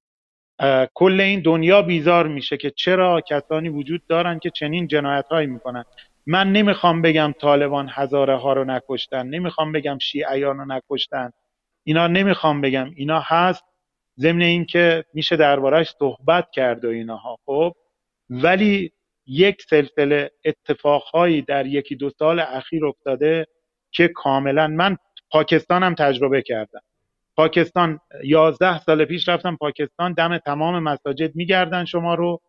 کل 0.94 1.20
این 1.20 1.40
دنیا 1.40 1.82
بیزار 1.82 2.28
میشه 2.28 2.56
که 2.56 2.70
چرا 2.70 3.20
کسانی 3.20 3.68
وجود 3.68 4.02
دارن 4.08 4.38
که 4.38 4.50
چنین 4.50 4.86
جنایت 4.86 5.26
هایی 5.30 5.46
می‌کنن. 5.46 5.84
من 6.26 6.52
نمی‌خوام 6.52 7.02
بگم 7.02 7.34
طالبان 7.40 7.88
هزاره 7.92 8.36
ها 8.36 8.52
رو 8.52 8.64
نکشتن 8.64 9.26
نمی‌خوام 9.26 9.72
بگم 9.72 9.98
شیعیان 9.98 10.58
رو 10.58 10.64
نکشتن. 10.64 11.30
اینا 11.84 12.06
نمی‌خوام 12.06 12.60
بگم. 12.60 12.90
اینا 12.96 13.20
هست 13.20 13.64
ضمن 14.18 14.42
اینکه 14.42 15.04
میشه 15.14 15.36
دربارهش 15.36 15.94
صحبت 15.98 16.50
کرد 16.50 16.84
و 16.84 16.88
ایناها 16.88 17.38
خب؟ 17.46 17.72
ولی 18.30 18.92
یک 19.26 19.62
سلسله 19.62 20.30
اتفاقهایی 20.44 21.42
در 21.42 21.66
یکی 21.66 21.96
دو 21.96 22.10
سال 22.10 22.40
اخیر 22.40 22.86
افتاده 22.86 23.46
که 23.92 24.08
کاملا 24.08 24.66
من 24.66 24.96
پاکستانم 25.30 25.94
تجربه 25.94 26.42
کردم. 26.42 26.80
پاکستان 27.36 28.00
یازده 28.24 28.78
سال 28.78 29.04
پیش 29.04 29.28
رفتم 29.28 29.56
پاکستان 29.56 30.12
دم 30.12 30.38
تمام 30.38 30.82
مساجد 30.82 31.36
میگردن 31.36 31.84
شما 31.84 32.14
رو 32.14 32.40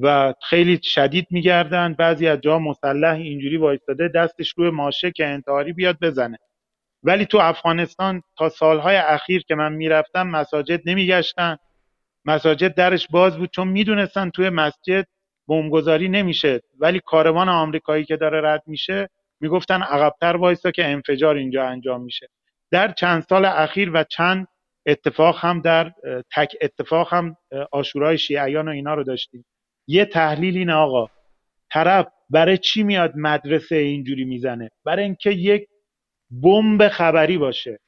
و 0.00 0.34
خیلی 0.42 0.80
شدید 0.82 1.26
میگردن. 1.30 1.94
بعضی 1.94 2.28
از 2.28 2.40
جا 2.40 2.58
مسلح 2.58 3.14
اینجوری 3.14 3.56
وایستاده 3.56 4.08
دستش 4.08 4.54
روی 4.56 4.70
ماشه 4.70 5.10
که 5.10 5.26
انتحاری 5.26 5.72
بیاد 5.72 5.96
بزنه. 6.02 6.38
ولی 7.02 7.26
تو 7.26 7.38
افغانستان 7.38 8.22
تا 8.36 8.48
سالهای 8.48 8.96
اخیر 8.96 9.42
که 9.42 9.54
من 9.54 9.72
می‌رفتم 9.72 10.26
مساجد 10.26 10.80
نمیگشتن. 10.86 11.56
مساجد 12.24 12.74
درش 12.74 13.08
باز 13.10 13.36
بود 13.36 13.50
چون 13.50 13.68
می‌دونستن 13.68 14.30
توی 14.30 14.50
مسجد 14.50 15.06
بمبگذاری 15.48 16.08
نمیشه. 16.08 16.60
ولی 16.78 17.00
کاروان 17.04 17.48
آمریکایی 17.48 18.04
که 18.04 18.16
داره 18.16 18.40
رد 18.40 18.62
میشه 18.66 19.08
می‌گفتن 19.42 19.82
عقبتر 19.82 20.36
وایسا 20.36 20.70
که 20.70 20.86
انفجار 20.86 21.36
اینجا 21.36 21.64
انجام 21.64 22.02
میشه. 22.02 22.28
در 22.70 22.92
چند 22.92 23.22
سال 23.22 23.44
اخیر 23.44 23.90
و 23.94 24.04
چند 24.04 24.46
اتفاق 24.86 25.38
هم 25.38 25.60
در 25.60 25.92
تک 26.36 26.56
اتفاق 26.60 27.14
هم 27.14 27.36
آشورای 27.72 28.18
شیعیان 28.18 28.68
و 28.68 28.70
اینا 28.70 28.94
رو 28.94 29.04
داشتیم. 29.04 29.44
یه 29.86 30.04
تحلیل 30.04 30.56
این 30.56 30.70
آقا. 30.70 31.08
طرف 31.72 32.06
برای 32.30 32.58
چی 32.58 32.82
میاد 32.82 33.12
مدرسه 33.16 33.76
اینجوری 33.76 34.24
می‌زنه؟ 34.24 34.70
برای 34.84 35.04
اینکه 35.04 35.30
یک 35.30 35.68
بمب 36.42 36.88
خبری 36.88 37.38
باشه. 37.38 37.78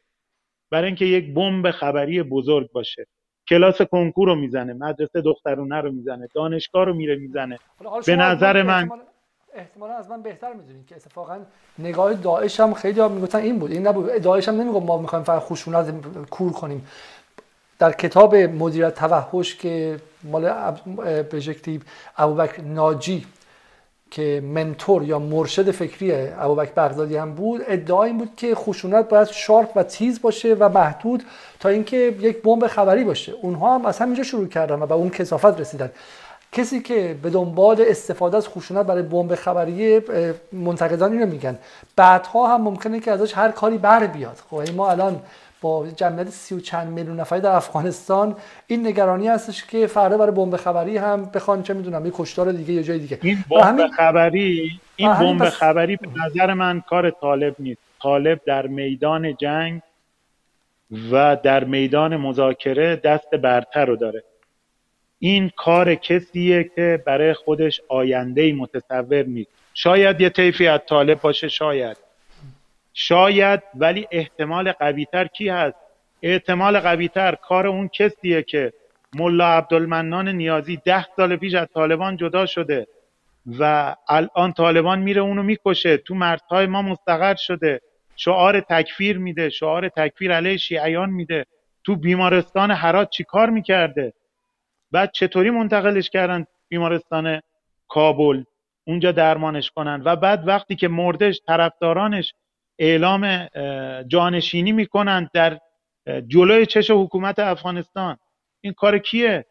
برای 0.70 0.86
اینکه 0.86 1.05
یک 1.05 1.35
بمب 1.35 1.70
خبری 1.70 2.22
بزرگ 2.22 2.72
باشه. 2.72 3.06
کلاس 3.48 3.82
کنکور 3.82 4.28
رو 4.28 4.35
می‌زنه 4.35 4.72
مدرسه 4.72 5.20
دخترونه 5.20 5.81
رو 5.81 5.93
می‌زنه 5.93 6.28
دانشگاه 6.35 6.85
رو 6.85 6.94
میره 6.94 7.16
می‌زنه. 7.16 7.59
به 8.06 8.16
نظر 8.16 8.62
من 8.62 8.90
احتمالا 9.55 9.94
از 9.94 10.10
من 10.10 10.22
بهتر 10.22 10.52
می‌دونید 10.52 10.86
که 10.86 10.97
اتفاقا 10.97 11.39
نگاه 11.78 12.14
داعش 12.14 12.60
هم 12.60 12.74
خیلی 12.74 13.01
ها 13.01 13.09
می‌گفتن 13.09 13.39
این 13.39 13.59
بود. 13.59 13.70
این 13.70 13.86
نبود. 13.86 14.22
داعش 14.22 14.48
هم 14.48 14.60
نمی‌گفت 14.60 14.86
ما 14.86 14.98
می‌خوایم 14.98 15.24
فقط 15.24 15.43
خشونت 15.43 15.94
کور 16.31 16.52
کنیم. 16.52 16.86
در 17.78 17.93
کتاب 17.93 18.36
مدیریت 18.36 18.94
توحش 18.94 19.56
که 19.56 20.01
مال 20.22 20.44
ابو 20.44 21.02
ابوبکر 22.16 22.62
ناجی 22.62 23.26
که 24.10 24.43
منتور 24.44 25.02
یا 25.02 25.18
مرشد 25.18 25.70
فکری 25.70 26.12
ابوبکر 26.12 26.72
بغدادی 26.72 27.16
هم 27.16 27.35
بود 27.35 27.60
ادعا 27.66 28.05
این 28.05 28.18
بود 28.18 28.31
که 28.36 28.55
خشونت 28.55 29.09
باید 29.09 29.28
شارپ 29.28 29.72
و 29.76 29.82
تیز 29.82 30.22
باشه 30.22 30.55
و 30.55 30.68
محدود 30.68 31.22
تا 31.60 31.68
اینکه 31.68 31.97
یک 32.20 32.43
بمب 32.43 32.66
خبری 32.66 33.05
باشه. 33.05 33.32
اونها 33.32 33.74
هم 33.74 33.86
از 33.86 33.98
همینجا 33.98 34.22
شروع 34.22 34.48
کردن 34.48 34.82
و 34.82 34.86
به 34.86 34.94
اون 34.94 35.10
کسافت 35.10 35.60
رسیدن. 35.60 35.90
کسی 36.55 36.81
که 36.81 37.16
به 37.22 37.31
دنبال 37.31 37.85
استفاده 37.89 38.36
از 38.36 38.48
خشونت 38.48 38.86
برای 38.86 39.02
بمب 39.02 39.35
خبری 39.35 40.01
منتقدان 40.52 41.12
اینو 41.12 41.26
میگن. 41.26 41.59
بعدها 41.97 42.55
هم 42.55 42.62
ممکنه 42.62 43.01
که 43.01 43.10
ازش 43.10 43.32
هر 43.36 43.51
کاری 43.51 43.78
بر 43.78 44.06
بیاد. 44.06 44.36
خب 44.51 44.62
ما 44.76 44.90
الان 44.90 45.20
با 45.60 45.86
جمعیت 45.97 46.28
سی 46.28 46.55
و 46.55 46.60
چند 46.60 46.89
میلیون 46.89 47.20
نفری 47.20 47.40
در 47.40 47.51
افغانستان 47.51 48.36
این 48.66 48.86
نگرانی 48.86 49.28
هستش 49.28 49.64
که 49.64 49.86
فردا 49.86 50.18
برای 50.18 50.32
بمب 50.32 50.56
خبری 50.56 50.97
هم 50.97 51.31
بخوان 51.35 51.62
چه 51.62 51.74
می‌دونم 51.74 52.06
یه 52.06 52.12
کشتار 52.14 52.52
دیگه 52.52 52.72
یا 52.72 52.82
جای 52.82 52.98
دیگه. 52.98 53.18
این 53.22 53.44
بمب 53.51 53.86
خبری 53.97 54.70
این 54.97 55.14
بمب 55.14 55.48
خبری 55.48 55.97
به 55.97 56.09
نظر 56.26 56.55
من 56.55 56.81
کار 56.81 57.10
طالب 57.10 57.55
نیست. 57.59 57.81
طالب 58.02 58.40
در 58.47 58.66
میدان 58.66 59.36
جنگ 59.36 59.81
و 61.12 61.36
در 61.43 61.64
میدان 61.64 62.16
مذاکره 62.16 62.97
دست 62.97 63.35
برتر 63.35 63.85
رو 63.85 63.97
داره. 63.97 64.24
این 65.19 65.51
کار 65.57 65.95
کسیه 65.95 66.70
که 66.77 67.03
برای 67.07 67.35
خودش 67.35 67.81
آینده 67.89 68.53
متصور 68.53 69.23
نیست. 69.23 69.51
شاید 69.74 70.20
یه 70.20 70.28
طیفی 70.28 70.66
از 70.66 70.81
طالب 70.89 71.20
باشه 71.20 71.49
شاید. 71.49 71.97
شاید 72.95 73.62
ولی 73.74 74.09
احتمال 74.11 74.73
قویتر 74.73 75.27
کی 75.27 75.49
هست؟ 75.49 75.77
احتمال 76.23 76.81
قویتر 76.81 77.35
کار 77.35 77.66
اون 77.66 77.89
کسیه 77.89 78.43
که 78.43 78.73
ملا 79.15 79.47
عبدالمنان 79.47 80.28
نیازی 80.28 80.77
ده 80.85 81.07
سال 81.16 81.36
پیش 81.36 81.55
از 81.55 81.69
طالبان 81.74 82.16
جدا 82.16 82.47
شده 82.47 82.86
و 83.59 83.97
الان 84.09 84.53
طالبان 84.53 84.99
میره 84.99 85.20
اونو 85.20 85.43
می‌کشه. 85.43 85.97
تو 85.97 86.15
مرزهای 86.15 86.66
ما 86.66 86.82
مستقر 86.82 87.35
شده. 87.35 87.81
شعار 88.16 88.61
تکفیر 88.61 89.19
میده. 89.19 89.51
شعار 89.51 89.89
تکفیر 89.89 90.35
علیه 90.36 90.57
شیعیان 90.57 91.11
میده. 91.11 91.47
تو 91.85 91.97
بیمارستان 91.97 92.70
حرات 92.70 93.11
چی 93.11 93.24
کار 93.24 93.51
می‌کرده؟ 93.51 94.12
بعد 94.95 95.11
چطوری 95.12 95.51
منتقلش 95.51 96.11
کردن 96.11 96.47
بیمارستان 96.69 97.41
کابل؟ 97.89 98.45
اونجا 98.87 99.12
درمانش 99.12 99.71
کنن. 99.71 100.03
و 100.05 100.16
بعد 100.16 100.49
وقتی 100.49 100.77
که 100.77 100.89
مردش 100.89 101.41
طرفدارانش 101.47 102.35
اعلام 102.79 103.49
جانشینی 104.09 104.73
می‌کنن 104.73 105.31
در 105.35 105.59
جلوی 106.27 106.66
چش 106.66 106.91
حکومت 106.91 107.39
افغانستان. 107.39 108.16
این 108.61 108.73
کار 108.73 108.99
کیه؟ 108.99 109.47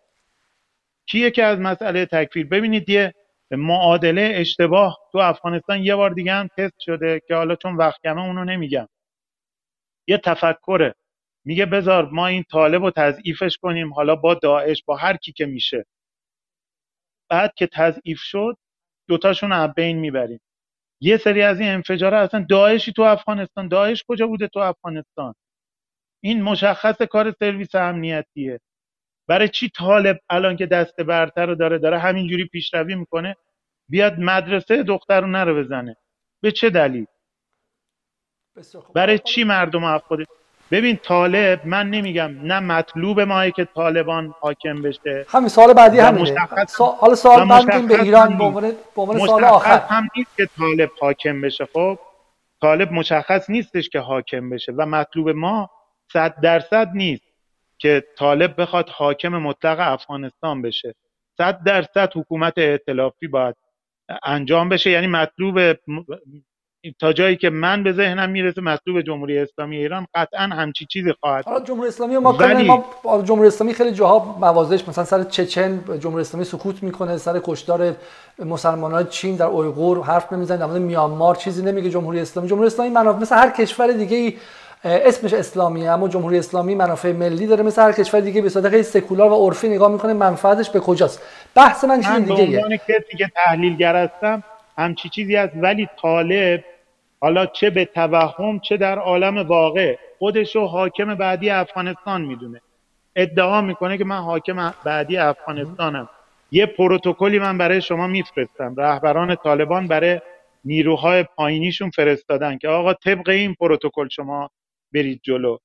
کیه 1.06 1.32
که 1.32 1.44
از 1.44 1.60
مسئله 1.60 2.06
تکفیر؟ 2.06 2.48
ببینید 2.48 2.90
یه 2.90 3.14
معادله 3.52 4.32
اشتباه 4.36 4.98
تو 5.12 5.18
افغانستان 5.18 5.84
یه 5.84 5.96
بار 5.96 6.10
دیگه 6.10 6.34
هم 6.34 6.48
تست 6.58 6.80
شده 6.80 7.22
که 7.28 7.36
حالا 7.36 7.56
چون 7.56 7.76
وقت 7.76 8.02
کمه 8.04 8.22
اونو 8.24 8.46
نمیگم. 8.46 8.88
یه 10.08 10.18
تفکره. 10.18 10.96
میگه 11.46 11.66
بذار 11.66 12.10
ما 12.10 12.28
این 12.28 12.44
طالب 12.44 12.84
رو 12.84 12.92
تضعیفش 12.92 13.58
کنیم 13.58 13.94
حالا 13.94 14.16
با 14.16 14.34
داعش 14.34 14.84
با 14.84 14.96
هر 14.96 15.18
کی 15.18 15.32
که 15.32 15.46
میشه. 15.46 15.86
بعد 17.30 17.54
که 17.56 17.68
تضعیف 17.68 18.20
شد 18.20 18.58
دوتاشون 19.08 19.52
رو 19.52 19.68
بین 19.68 19.98
می‌بریم. 20.00 20.40
یه 21.02 21.18
سری 21.18 21.42
از 21.42 21.60
این 21.60 21.70
انفجاره 21.70 22.18
اصلا 22.18 22.46
داعشی 22.50 22.94
تو 22.94 23.02
افغانستان. 23.02 23.68
داعش 23.68 24.04
کجا 24.08 24.28
بوده 24.28 24.48
تو 24.48 24.60
افغانستان؟ 24.60 25.36
این 26.24 26.42
مشخص 26.42 27.02
کار 27.02 27.32
سرویس 27.32 27.76
امنیتیه. 27.76 28.60
برای 29.28 29.50
چی 29.50 29.70
طالب 29.70 30.20
الان 30.30 30.56
که 30.58 30.66
دست 30.66 31.02
برتر 31.02 31.46
رو 31.46 31.56
داره 31.56 31.78
داره 31.78 32.00
همینجوری 32.00 32.46
پیشروی 32.46 32.96
می‌کنه؟ 32.96 33.36
بیاد 33.90 34.20
مدرسه 34.20 34.84
دخترونه 34.84 35.44
رو 35.44 35.56
بزنه. 35.64 35.98
به 36.42 36.52
چه 36.52 36.70
دلیل؟ 36.70 37.06
برای 38.96 39.20
چی 39.20 39.44
مردم 39.44 39.84
از 39.84 40.02
ببین 40.74 40.98
طالب 40.98 41.62
من 41.66 41.90
نمیگم 41.90 42.32
نه 42.42 42.60
مطلوب 42.60 43.22
ماه 43.22 43.52
که 43.52 43.66
طالبان 43.66 44.34
حاکم 44.40 44.82
بشه. 44.82 45.26
همین 45.30 45.48
سال 45.48 45.74
بعدی 45.74 46.00
همینه. 46.00 46.40
حالا 47.00 47.16
سال 47.16 47.48
بعد 47.50 47.88
به 47.88 48.02
ایران 48.02 48.38
به 48.38 48.44
عنوان 49.02 49.28
سال 49.28 49.44
آخر. 49.44 49.78
هم 49.78 50.08
نیست 50.18 50.38
که 50.38 50.50
طالب 50.58 50.90
حاکم 51.02 51.42
بشه. 51.42 51.66
خب 51.74 52.00
طالب 52.62 52.92
مشخص 52.92 53.50
نیستش 53.50 53.90
که 53.90 54.00
حاکم 54.00 54.50
بشه 54.50 54.72
و 54.72 54.86
مطلوب 54.86 55.30
ما 55.30 55.70
صد 56.14 56.36
درصد 56.42 56.90
نیست 56.94 57.24
که 57.78 58.04
طالب 58.18 58.62
بخواد 58.62 58.90
حاکم 58.90 59.30
مطلق 59.30 59.78
افغانستان 59.80 60.62
بشه. 60.62 60.96
صد 61.38 61.64
درصد 61.64 62.12
حکومت 62.16 62.54
ائتلافی 62.58 63.28
باید 63.28 63.56
انجام 64.24 64.70
بشه. 64.70 64.90
یعنی 64.90 65.08
مطلوب 65.08 65.60
تا 66.92 67.14
جایی 67.14 67.36
که 67.36 67.50
من 67.50 67.84
به 67.84 67.92
ذهنم 67.92 68.30
می‌رسه 68.30 68.62
مطلوب 68.62 69.02
جمهوری 69.02 69.40
اسلامی 69.40 69.78
ایران 69.78 70.08
قطعا 70.16 70.42
همچی 70.44 70.86
چیزی 70.86 71.14
خواهد 71.20 71.46
حالا 71.46 71.60
جمهوری 71.60 71.88
اسلامی 71.88 72.18
ما 72.18 72.34
ولی... 72.34 72.64
ما 73.04 73.22
جمهوری 73.24 73.48
اسلامی 73.48 73.74
خیلی 73.74 73.92
جاها 73.92 74.38
موازش 74.40 74.88
مثلا 74.88 75.04
سر 75.04 75.24
چچن 75.24 75.84
جمهوری 76.00 76.22
اسلامی 76.22 76.46
سکوت 76.46 76.84
می‌کنه 76.84 77.18
سر 77.18 77.40
کشتار 77.44 77.96
مسلمانان 78.40 79.08
چین 79.08 79.36
در 79.36 79.46
اویغور 79.46 80.04
حرف 80.04 80.34
نمی‌زنه 80.34 80.58
در 80.58 80.66
مورد 80.66 80.82
میانمار 80.82 81.36
چیزی 81.36 81.64
نمیگه 81.66 81.90
جمهوری 81.90 82.20
اسلامی. 82.20 82.50
جمهوری 82.50 82.68
اسلامی 82.68 82.90
منافع 82.90 83.20
مثل 83.20 83.36
هر 83.36 83.50
کشور 83.50 83.92
دیگه 83.92 84.18
ای 84.18 84.34
اسمش 84.84 85.34
اسلامیه 85.34 85.92
اما 85.92 86.08
جمهوری 86.08 86.38
اسلامی 86.38 86.76
منافع 86.76 87.12
ملی 87.12 87.48
داره 87.48 87.64
مثل 87.64 87.82
هر 87.82 87.92
کشور 87.92 88.20
دیگه 88.20 88.42
به 88.42 88.50
صورت 88.50 88.70
خیلی 88.70 88.84
سکولار 88.84 89.32
و 89.32 89.36
عرفی 89.36 89.70
نگاه 89.70 89.92
می‌کنه 89.92 90.14
منفعتش 90.14 90.70
به 90.70 90.80
کجاست. 90.80 91.22
بحث 91.56 91.84
من 91.84 92.02
چیز 92.02 92.38
دیگه 92.38 92.62
من 92.70 92.78
کسی 92.78 93.18
که 93.18 93.32
تحلیلگر 93.36 93.96
هستم 93.96 94.44
همچی 94.78 95.10
چیزی 95.10 95.36
هست 95.36 95.54
ولی 95.56 95.90
طالب 96.02 96.64
حالا 97.24 97.46
چه 97.46 97.70
به 97.70 97.86
توهم 97.86 98.60
چه 98.60 98.78
در 98.78 99.00
عالم 99.00 99.38
واقع. 99.38 99.98
خودشو 100.20 100.66
حاکم 100.66 101.16
بعدی 101.16 101.50
افغانستان 101.50 102.22
می‌دونه. 102.22 102.62
ادعا 103.16 103.62
می‌کنه 103.62 103.98
که 103.98 104.04
من 104.04 104.18
حاکم 104.18 104.74
بعدی 104.86 105.18
افغانستانم. 105.18 106.10
یه 106.52 106.66
پروتکلی 106.66 107.40
من 107.40 107.58
برای 107.58 107.82
شما 107.82 108.08
میفرستم. 108.08 108.76
رهبران 108.78 109.36
طالبان 109.36 109.88
برای 109.88 110.20
نیروهای 110.66 111.24
پایینیشون 111.24 111.90
فرستادن 111.90 112.58
که 112.58 112.68
آقا 112.68 112.94
طبق 112.94 113.30
این 113.30 113.54
پروتکل 113.54 114.08
شما 114.08 114.50
برید 114.94 115.20
جلو. 115.24 115.58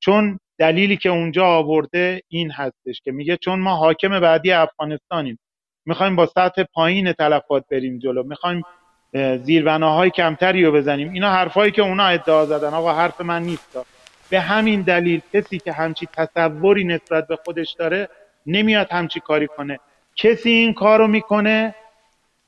چون 0.00 0.38
دلیلی 0.58 0.96
که 0.96 1.08
اونجا 1.08 1.46
آورده 1.46 2.22
این 2.28 2.50
هستش 2.50 3.00
که 3.04 3.12
میگه 3.12 3.36
چون 3.36 3.58
ما 3.60 3.76
حاکم 3.76 4.20
بعدی 4.20 4.52
افغانستانیم. 4.52 5.38
می‌خوایم 5.86 6.16
با 6.16 6.26
سطح 6.26 6.64
پایین 6.74 7.12
تلفات 7.12 7.64
بریم 7.70 7.98
جلو. 7.98 8.22
می‌خوایم 8.22 8.62
زیربناهای 9.42 10.10
کمتری 10.10 10.64
رو 10.64 10.72
بزنیم. 10.72 11.12
اینا 11.12 11.30
حرفایی 11.30 11.72
که 11.72 11.82
اونا 11.82 12.06
ادعا 12.06 12.46
زدن. 12.46 12.74
آقا 12.74 12.94
حرف 12.94 13.20
من 13.20 13.42
نیست. 13.42 13.78
به 14.30 14.40
همین 14.40 14.82
دلیل 14.82 15.20
کسی 15.34 15.58
که 15.58 15.72
همچی 15.72 16.08
تصوری 16.16 16.84
نسبت 16.84 17.26
به 17.26 17.36
خودش 17.44 17.72
داره 17.72 18.08
نمیاد 18.46 18.92
همچی 18.92 19.20
کاری 19.20 19.46
کنه. 19.46 19.78
کسی 20.16 20.50
این 20.50 20.74
کارو 20.74 21.06
می‌کنه 21.06 21.74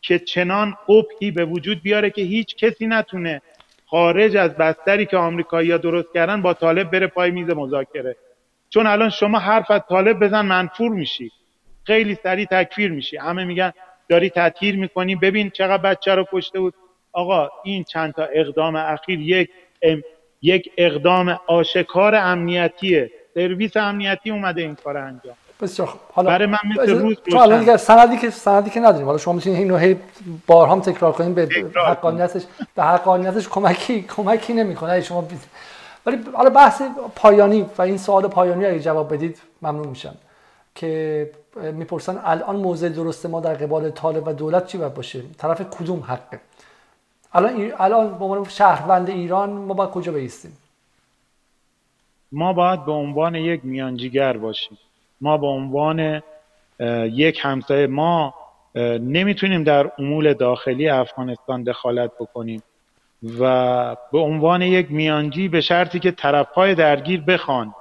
که 0.01 0.19
چنان 0.19 0.75
قبحی 0.89 1.31
به 1.31 1.45
وجود 1.45 1.83
بیاره 1.83 2.11
که 2.11 2.23
هیچ 2.23 2.57
کسی 2.57 2.87
نتونه 2.87 3.43
خارج 3.87 4.37
از 4.37 4.57
بستری 4.57 5.07
که 5.07 5.17
آمریکایی‌ها 5.17 5.77
درست 5.79 6.09
کردن 6.15 6.43
با 6.43 6.55
طالب 6.55 6.91
بره 6.91 7.07
پای 7.07 7.31
میز 7.31 7.51
مذاکره. 7.51 8.17
چون 8.71 8.87
الان 8.87 9.11
شما 9.11 9.39
حرف 9.39 9.71
از 9.71 9.81
طالب 9.89 10.25
بزن 10.25 10.41
منفور 10.41 10.91
میشی. 10.91 11.31
خیلی 11.85 12.15
سریع 12.15 12.47
تکفیر 12.47 12.91
میشی. 12.91 13.17
همه 13.17 13.45
میگن 13.45 13.73
داری 14.09 14.31
تطهیر 14.31 14.77
می‌کنی. 14.77 15.17
ببین 15.17 15.51
چقدر 15.51 15.83
بچه 15.83 16.15
رو 16.15 16.25
کشته 16.33 16.61
بود. 16.61 16.75
آقا 17.13 17.49
این 17.65 17.85
چند 17.85 18.13
تا 18.13 18.25
اقدام 18.25 18.77
اخیر 18.77 19.21
یک 19.21 19.51
یک 20.43 20.71
اقدام 20.79 21.41
آشکار 21.47 22.15
امنیتیه. 22.15 23.11
سرویس 23.35 23.77
امنیتی 23.77 24.31
اومده 24.31 24.61
این 24.61 24.75
کار 24.75 24.97
انجام 24.97 25.35
بسیار 25.61 25.89
حالا 26.13 26.31
برای 26.31 26.47
من 26.47 26.59
مثل 26.71 26.99
روز 26.99 27.17
حالا 27.33 27.59
دیگه 27.59 27.77
سندی 27.77 28.17
که 28.17 28.31
سندی 28.31 28.71
که 28.71 28.81
نداریم. 28.81 29.07
حالا 29.07 29.19
شما 29.19 29.35
می‌تونید 29.35 29.59
اینو 29.59 29.77
هی 29.77 29.97
بارها 30.47 30.75
هم 30.75 30.81
تکرار 30.81 31.13
کنیم 31.13 31.35
به 31.35 31.49
حقانیتش 31.87 32.43
به 32.75 32.83
حقانیتش 32.83 33.49
کمکی 33.49 34.03
کمکی 34.03 34.53
نمی‌کنه. 34.53 35.01
شما 35.01 35.29
ولی 36.07 36.19
حالا 36.35 36.51
بحث 36.51 36.83
پایانی 37.17 37.67
و 37.79 37.83
این 37.83 37.99
سوال 37.99 38.27
پایانی 38.29 38.67
اگه 38.67 38.81
جواب 38.81 39.15
بدید 39.15 39.43
ممنون 39.63 39.89
میشم. 39.89 40.15
که 40.75 41.31
می‌پرسن 41.73 42.21
الان 42.25 42.57
موضع 42.57 42.89
درست 42.89 43.27
ما 43.27 43.41
در 43.41 43.55
قبال 43.55 43.91
طالب 43.91 44.29
و 44.29 44.33
دولت 44.33 44.67
چی 44.67 44.79
باید 44.79 44.95
باشه؟ 44.95 45.23
طرف 45.39 45.63
کدوم 45.71 46.01
حقه؟ 46.01 46.41
الان 47.33 47.73
الان 47.79 48.19
به 48.19 48.25
عنوان 48.25 48.45
شهروند 48.45 49.11
ایران 49.11 49.51
ما 49.51 49.75
باید 49.75 49.91
کجا 49.91 50.13
بیستیم؟ 50.13 50.57
ما 52.33 52.53
باید 52.53 52.85
به 52.85 52.93
عنوان 52.93 53.35
یک 53.35 53.61
میانجیگر 53.65 54.37
باشیم. 54.37 54.79
ما 55.21 55.39
به 55.39 55.47
عنوان 55.47 56.23
یک 57.13 57.41
همسایه 57.43 57.87
ما 57.87 58.35
نمی‌تونیم 59.01 59.65
در 59.65 59.91
امور 59.99 60.33
داخلی 60.33 60.89
افغانستان 60.89 61.63
دخالت 61.63 62.11
بکنیم 62.21 62.63
و 63.41 63.97
به 64.13 64.19
عنوان 64.19 64.63
یک 64.63 64.91
میانجی 64.91 65.49
به 65.49 65.61
شرطی 65.61 65.99
که 65.99 66.11
طرفهای 66.11 66.75
درگیر 66.75 67.21
بخوان. 67.21 67.75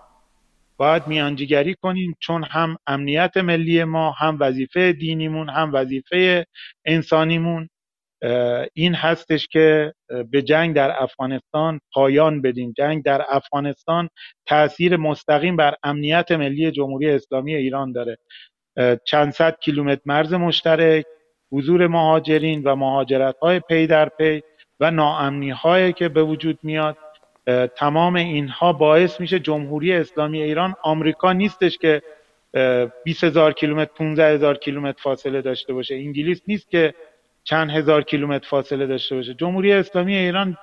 باید 0.77 1.07
میانجیگری 1.07 1.75
کنیم 1.81 2.15
چون 2.19 2.43
هم 2.43 2.77
امنیت 2.87 3.37
ملی 3.37 3.83
ما 3.83 4.11
هم 4.11 4.37
وظیفه 4.39 4.91
دینیمون 4.93 5.49
هم 5.49 5.73
وظیفه 5.73 6.45
انسانیمون 6.85 7.69
این 8.73 8.95
هستش 8.95 9.47
که 9.47 9.93
به 10.31 10.41
جنگ 10.41 10.75
در 10.75 11.03
افغانستان 11.03 11.79
پایان 11.93 12.41
بدیم. 12.41 12.73
جنگ 12.77 13.03
در 13.03 13.25
افغانستان 13.29 14.09
تاثیر 14.47 14.97
مستقیم 14.97 15.55
بر 15.55 15.75
امنیت 15.83 16.31
ملی 16.31 16.71
جمهوری 16.71 17.09
اسلامی 17.09 17.55
ایران 17.55 17.91
داره. 17.91 18.17
چند 19.05 19.33
صد 19.33 19.59
کیلومتر 19.59 20.01
مرز 20.05 20.33
مشترک 20.33 21.05
حضور 21.51 21.87
مهاجرین 21.87 22.63
و 22.63 22.75
مهاجرت 22.75 23.35
های 23.41 23.59
پی 23.59 23.87
در 23.87 24.09
پی 24.09 24.41
و 24.79 24.91
ناامنی 24.91 25.49
هایی 25.49 25.93
که 25.93 26.09
به 26.09 26.23
وجود 26.23 26.59
میاد. 26.63 26.97
تمام 27.75 28.15
اینها 28.15 28.73
باعث 28.73 29.19
میشه 29.19 29.39
جمهوری 29.39 29.93
اسلامی 29.93 30.41
ایران 30.41 30.75
آمریکا 30.83 31.33
نیستش 31.33 31.77
که 31.77 32.01
20 33.03 33.23
هزار 33.23 33.53
کیلومتر 33.53 33.91
15 33.95 34.33
هزار 34.33 34.57
کیلومتر 34.57 35.01
فاصله 35.01 35.41
داشته 35.41 35.73
باشه. 35.73 35.95
انگلیس 35.95 36.41
نیست 36.47 36.71
که 36.71 36.93
چند 37.43 37.71
هزار 37.71 38.03
کیلومتر 38.03 38.47
فاصله 38.47 38.85
داشته 38.85 39.15
باشه. 39.15 39.33
جمهوری 39.33 39.73
اسلامی 39.73 40.15
ایران 40.15 40.57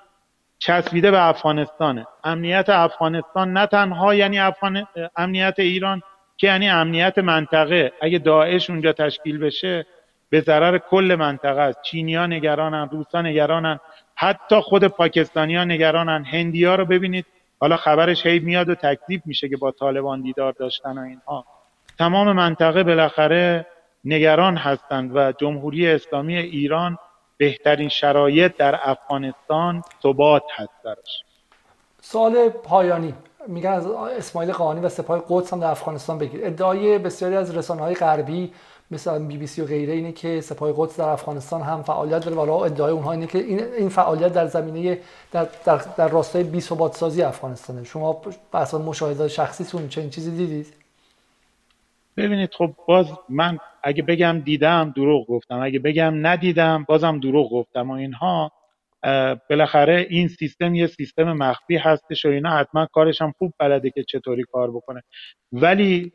چسبیده 0.58 1.10
به 1.10 1.28
افغانستانه. 1.28 2.06
امنیت 2.24 2.68
افغانستان 2.68 3.52
نه 3.52 3.66
تنها 3.66 4.14
یعنی 4.14 4.38
افغان... 4.38 4.86
امنیت 5.16 5.54
ایران 5.58 6.02
که 6.36 6.46
یعنی 6.46 6.68
امنیت 6.68 7.18
منطقه. 7.18 7.92
اگه 8.00 8.18
داعش 8.18 8.70
اونجا 8.70 8.92
تشکیل 8.92 9.38
بشه 9.38 9.86
به 10.30 10.40
ضرر 10.40 10.78
کل 10.78 11.16
منطقه 11.18 11.60
است. 11.60 11.82
چینیا 11.82 12.26
نگرانن 12.26 12.88
روسا 12.92 13.22
نگرانن. 13.22 13.80
حتی 14.14 14.60
خود 14.60 14.84
پاکستانی 14.84 15.56
ها 15.56 15.64
نگرانن. 15.64 16.24
هندی 16.24 16.64
رو 16.64 16.84
ببینید 16.84 17.26
حالا 17.60 17.76
خبرش 17.76 18.26
هی 18.26 18.38
میاد 18.38 18.68
و 18.68 18.74
تکذیب 18.74 19.22
میشه 19.26 19.48
که 19.48 19.56
با 19.56 19.70
طالبان 19.70 20.22
دیدار 20.22 20.52
داشتن 20.52 20.98
و 20.98 21.00
اینها. 21.00 21.44
تمام 21.98 22.32
منطقه 22.32 22.82
بالاخره 22.82 23.66
نگران 24.04 24.56
هستند 24.56 25.16
و 25.16 25.32
جمهوری 25.32 25.88
اسلامی 25.88 26.36
ایران 26.36 26.98
بهترین 27.36 27.88
شرایط 27.88 28.56
در 28.56 28.80
افغانستان 28.82 29.82
ثبات 30.02 30.42
هست 30.56 30.82
درش 30.84 31.24
سوال 32.00 32.48
پایانی. 32.48 33.14
میگن 33.46 33.70
از 33.70 33.86
اسماعیل 33.86 34.52
قانی 34.52 34.80
و 34.80 34.88
سپاه 34.88 35.24
قدس 35.28 35.52
هم 35.52 35.60
در 35.60 35.70
افغانستان 35.70 36.18
بگیر. 36.18 36.40
ادعای 36.44 36.98
بسیاری 36.98 37.36
از 37.36 37.56
رسانه 37.56 37.82
های 37.82 37.94
غربی 37.94 38.52
مثل 38.90 39.26
بی 39.26 39.38
بی 39.38 39.46
سی 39.46 39.62
و 39.62 39.64
غیره 39.64 39.92
اینه 39.92 40.12
که 40.12 40.40
سپاه 40.40 40.72
قدس 40.76 41.00
در 41.00 41.08
افغانستان 41.08 41.62
هم 41.62 41.82
فعالیت 41.82 42.24
داره. 42.24 42.36
والا 42.36 42.64
ادعای 42.64 42.92
اونها 42.92 43.12
اینه 43.12 43.26
که 43.26 43.38
این 43.78 43.88
فعالیت 43.88 44.32
در 44.32 44.46
زمینه 44.46 44.98
در 45.32 45.48
در, 45.64 45.80
در 45.96 46.08
راستای 46.08 46.44
بی 46.44 46.60
ثبات 46.60 46.94
سازی 46.94 47.22
افغانستانه. 47.22 47.84
شما 47.84 48.22
بحث 48.52 48.74
مشاهده 48.74 49.28
شخصیتون 49.28 49.88
چه 49.88 50.08
چیزی 50.08 50.30
دیدید؟ 50.30 50.74
ببینید 52.16 52.54
خب 52.54 52.74
باز 52.88 53.06
من 53.28 53.58
اگه 53.82 54.02
بگم 54.02 54.42
دیدم 54.44 54.92
دروغ 54.96 55.26
گفتم. 55.26 55.60
اگه 55.62 55.78
بگم 55.78 56.26
ندیدم 56.26 56.84
بازم 56.88 57.20
دروغ 57.20 57.52
گفتم. 57.52 57.90
و 57.90 57.92
اینها 57.92 58.52
بالاخره 59.50 60.06
این 60.10 60.28
سیستم 60.28 60.74
یه 60.74 60.86
سیستم 60.86 61.32
مخفی 61.32 61.76
هستش 61.76 62.24
و 62.24 62.28
اینا. 62.28 62.50
حتما 62.50 62.86
کارش 62.86 63.22
هم 63.22 63.32
خوب 63.38 63.52
بلده 63.58 63.90
که 63.90 64.04
چطوری 64.04 64.44
کار 64.52 64.70
بکنه. 64.70 65.02
ولی 65.52 66.12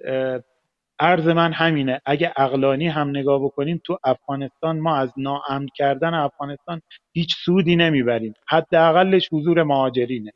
عرض 0.99 1.27
من 1.27 1.53
همینه. 1.53 2.01
اگه 2.05 2.33
اقلانی 2.37 2.87
هم 2.87 3.09
نگاه 3.09 3.43
بکنیم 3.43 3.81
تو 3.83 3.99
افغانستان 4.03 4.79
ما 4.79 4.97
از 4.97 5.13
ناامن 5.17 5.67
کردن 5.75 6.13
افغانستان 6.13 6.81
هیچ 7.13 7.35
سودی 7.45 7.75
نمی‌بریم. 7.75 8.33
حداقلش 8.47 9.29
حضور 9.31 9.63
مهاجرینه. 9.63 10.33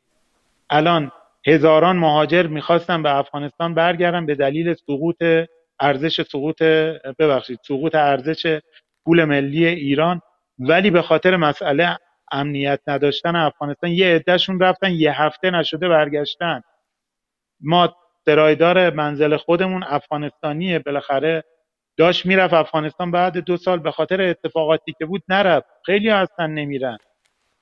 الان 0.70 1.12
هزاران 1.46 1.96
مهاجر 1.96 2.46
می‌خواستن 2.46 3.02
به 3.02 3.16
افغانستان 3.16 3.74
برگردن 3.74 4.26
به 4.26 4.34
دلیل 4.34 4.74
سقوط 4.74 5.16
ارزش 5.80 6.22
سقوط 6.22 6.62
ببخشید 7.18 7.58
سقوط 7.62 7.94
ارزش 7.94 8.60
پول 9.04 9.24
ملی 9.24 9.66
ایران. 9.66 10.20
ولی 10.58 10.90
به 10.90 11.02
خاطر 11.02 11.36
مسئله 11.36 11.98
امنیت 12.32 12.80
نداشتن 12.86 13.36
افغانستان 13.36 13.90
یه 13.90 14.14
عدهشون 14.14 14.60
رفتن 14.60 14.90
یه 14.90 15.22
هفته 15.22 15.50
نشده 15.50 15.88
برگشتن. 15.88 16.62
ما 17.60 17.96
سرایدار 18.24 18.90
منزل 18.90 19.36
خودمون 19.36 19.84
افغانستانیه. 19.84 20.78
بالاخره 20.78 21.44
داشت 21.96 22.26
می‌رفت 22.26 22.54
افغانستان 22.54 23.10
بعد 23.10 23.38
دو 23.38 23.56
سال 23.56 23.78
به 23.78 23.90
خاطر 23.90 24.22
اتفاقاتی 24.22 24.94
که 24.98 25.06
بود 25.06 25.22
نرفت. 25.28 25.66
خیلی 25.86 26.08
هستن 26.08 26.50
نمیرن. 26.50 26.98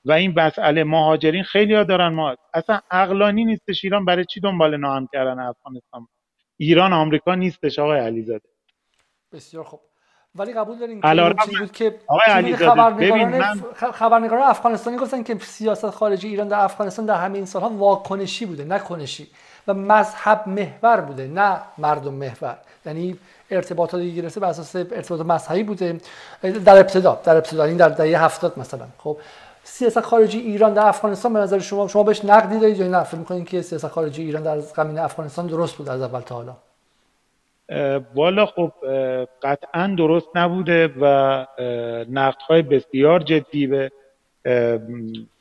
و 0.05 0.11
این 0.11 0.33
مسئله 0.39 0.83
مهاجرین 0.83 1.43
خیلی 1.43 1.75
ها 1.75 1.83
دارن. 1.83 2.07
ما 2.07 2.35
اصلا 2.53 2.79
عقلانی 2.91 3.45
نیستش 3.45 3.83
ایران 3.83 4.05
برای 4.05 4.25
چی 4.25 4.39
دنبال 4.39 4.77
نام 4.77 5.07
کردن 5.13 5.39
افغانستان؟ 5.39 6.07
ایران 6.57 6.93
آمریکا 6.93 7.35
نیستش 7.35 7.79
آقای 7.79 7.99
علیزاده. 7.99 8.49
بسیار 9.31 9.63
خوب. 9.63 9.79
ولی 10.35 10.53
قبول 10.53 10.79
دارین 10.79 11.01
که 11.01 11.35
چیزی 11.45 11.57
بود 11.59 11.71
که 11.71 11.99
خبرنگاران 12.57 13.41
خبرنگاران 13.93 14.47
افغانستانی 14.47 14.97
گفتن 14.97 15.23
که 15.23 15.35
سیاست 15.35 15.89
خارجی 15.89 16.27
ایران 16.27 16.47
در 16.47 16.59
افغانستان 16.59 17.05
در 17.05 17.15
همه 17.15 17.35
این 17.35 17.45
سالها 17.45 17.69
واکنشی 17.69 18.45
بوده 18.45 18.63
نه 18.63 18.79
کنشی. 18.79 19.27
و 19.67 19.73
مذهب 19.73 20.47
محور 20.47 21.01
بوده 21.01 21.27
نه 21.27 21.57
مردم 21.77 22.13
محور. 22.13 22.57
یعنی 22.85 23.17
ارتباطاتی 23.51 24.15
گرفته 24.15 24.39
بر 24.39 24.49
اساس 24.49 24.75
ارتباط 24.75 25.21
مذهبی 25.21 25.63
بوده. 25.63 25.97
در 26.65 26.77
ابتدا 26.77 27.21
در 27.23 27.35
ابتدا 27.35 27.63
این 27.63 27.77
در 27.77 27.89
دهه 27.89 28.23
70 28.23 28.59
مثلا. 28.59 28.85
خب 28.97 29.17
سیاست 29.63 30.01
خارجی 30.01 30.39
ایران 30.39 30.73
در 30.73 30.87
افغانستان 30.87 31.33
به 31.33 31.39
نظر 31.39 31.59
شما 31.59 31.87
شما 31.87 32.03
بهش 32.03 32.25
نقدی 32.25 32.59
دارید 32.59 32.77
یا 32.77 32.87
نه؟ 32.87 33.03
فکر 33.03 33.17
می‌کنید 33.17 33.49
که 33.49 33.61
سیاست 33.61 33.87
خارجی 33.87 34.23
ایران 34.23 34.43
در 34.43 34.59
زمین 34.59 34.99
افغانستان 34.99 35.47
درست 35.47 35.75
بود 35.75 35.89
از 35.89 36.01
اول 36.01 36.19
تا 36.19 36.35
حالا؟ 36.35 36.55
والا 38.15 38.45
خب 38.45 38.71
قطعا 39.41 39.95
درست 39.97 40.27
نبوده 40.35 40.87
و 41.01 41.05
نقدهای 42.09 42.61
بسیار 42.61 43.19
جدی 43.19 43.67
به 43.67 43.91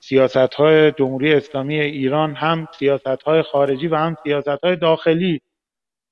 سیاست 0.04 0.54
های 0.54 0.92
جمهوری 0.92 1.34
اسلامی 1.34 1.80
ایران 1.80 2.34
هم 2.34 2.66
سیاست 2.78 3.22
های 3.22 3.42
خارجی 3.42 3.88
و 3.88 3.96
هم 3.96 4.16
سیاست 4.22 4.64
های 4.64 4.76
داخلی. 4.76 5.40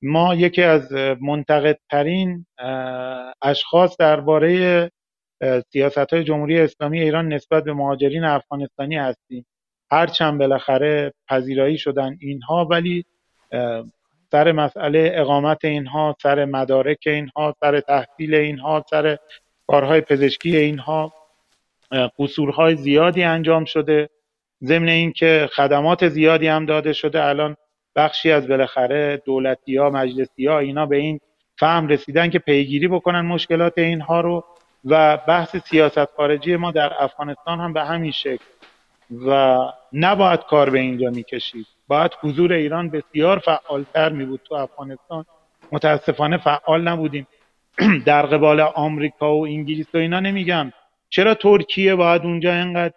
ما 0.01 0.35
یکی 0.35 0.63
از 0.63 0.93
منتقدترین 1.21 2.45
اشخاص 3.41 3.97
درباره 3.99 4.91
سیاست 5.71 6.13
های 6.13 6.23
جمهوری 6.23 6.59
اسلامی 6.59 7.01
ایران 7.01 7.33
نسبت 7.33 7.63
به 7.63 7.73
مهاجرین 7.73 8.23
افغانستانی 8.23 8.95
هستیم. 8.95 9.45
هرچند 9.91 10.39
بالاخره 10.39 11.13
پذیرایی 11.27 11.77
شدن 11.77 12.17
اینها 12.21 12.65
ولی 12.65 13.05
سر 14.31 14.51
مسئله 14.51 15.11
اقامت 15.13 15.65
اینها 15.65 16.15
سر 16.23 16.45
مدارک 16.45 17.03
اینها 17.05 17.55
سر 17.59 17.79
تحصیل 17.79 18.35
اینها 18.35 18.85
سر 18.89 19.17
کارهای 19.67 20.01
پزشکی 20.01 20.57
اینها 20.57 21.13
قصورهای 22.19 22.75
زیادی 22.75 23.23
انجام 23.23 23.65
شده. 23.65 24.09
ضمن 24.63 24.89
اینکه 24.89 25.49
خدمات 25.55 26.07
زیادی 26.07 26.47
هم 26.47 26.65
داده 26.65 26.93
شده. 26.93 27.23
الان 27.23 27.55
بخشی 27.95 28.31
از 28.31 28.47
بالاخره 28.47 29.21
دولتی 29.25 29.77
ها 29.77 29.89
مجلسی 29.89 30.45
ها 30.45 30.59
اینا 30.59 30.85
به 30.85 30.97
این 30.97 31.19
فهم 31.59 31.87
رسیدن 31.87 32.29
که 32.29 32.39
پیگیری 32.39 32.87
بکنن 32.87 33.21
مشکلات 33.21 33.77
اینها 33.77 34.21
رو 34.21 34.43
و 34.85 35.17
بحث 35.17 35.55
سیاست 35.55 36.05
خارجی 36.05 36.55
ما 36.55 36.71
در 36.71 36.93
افغانستان 36.99 37.59
هم 37.59 37.73
به 37.73 37.83
همین 37.83 38.11
شکل. 38.11 38.45
و 39.27 39.57
نباید 39.93 40.39
کار 40.39 40.69
به 40.69 40.79
اینجا 40.79 41.09
می‌کشید. 41.09 41.65
باید 41.87 42.11
حضور 42.21 42.53
ایران 42.53 42.89
بسیار 42.89 43.39
فعالتر 43.39 44.09
می 44.09 44.25
بود 44.25 44.41
تو 44.45 44.55
افغانستان 44.55 45.25
متاسفانه 45.71 46.37
فعال 46.37 46.87
نبودیم. 46.87 47.27
در 48.05 48.25
قبال 48.25 48.59
آمریکا 48.59 49.35
و 49.35 49.45
انگلیس 49.45 49.87
و 49.93 49.97
اینا 49.97 50.19
نمیگم. 50.19 50.71
چرا 51.13 51.33
ترکیه 51.33 51.95
باید 51.95 52.21
اونجا 52.21 52.53
اینقدر 52.53 52.93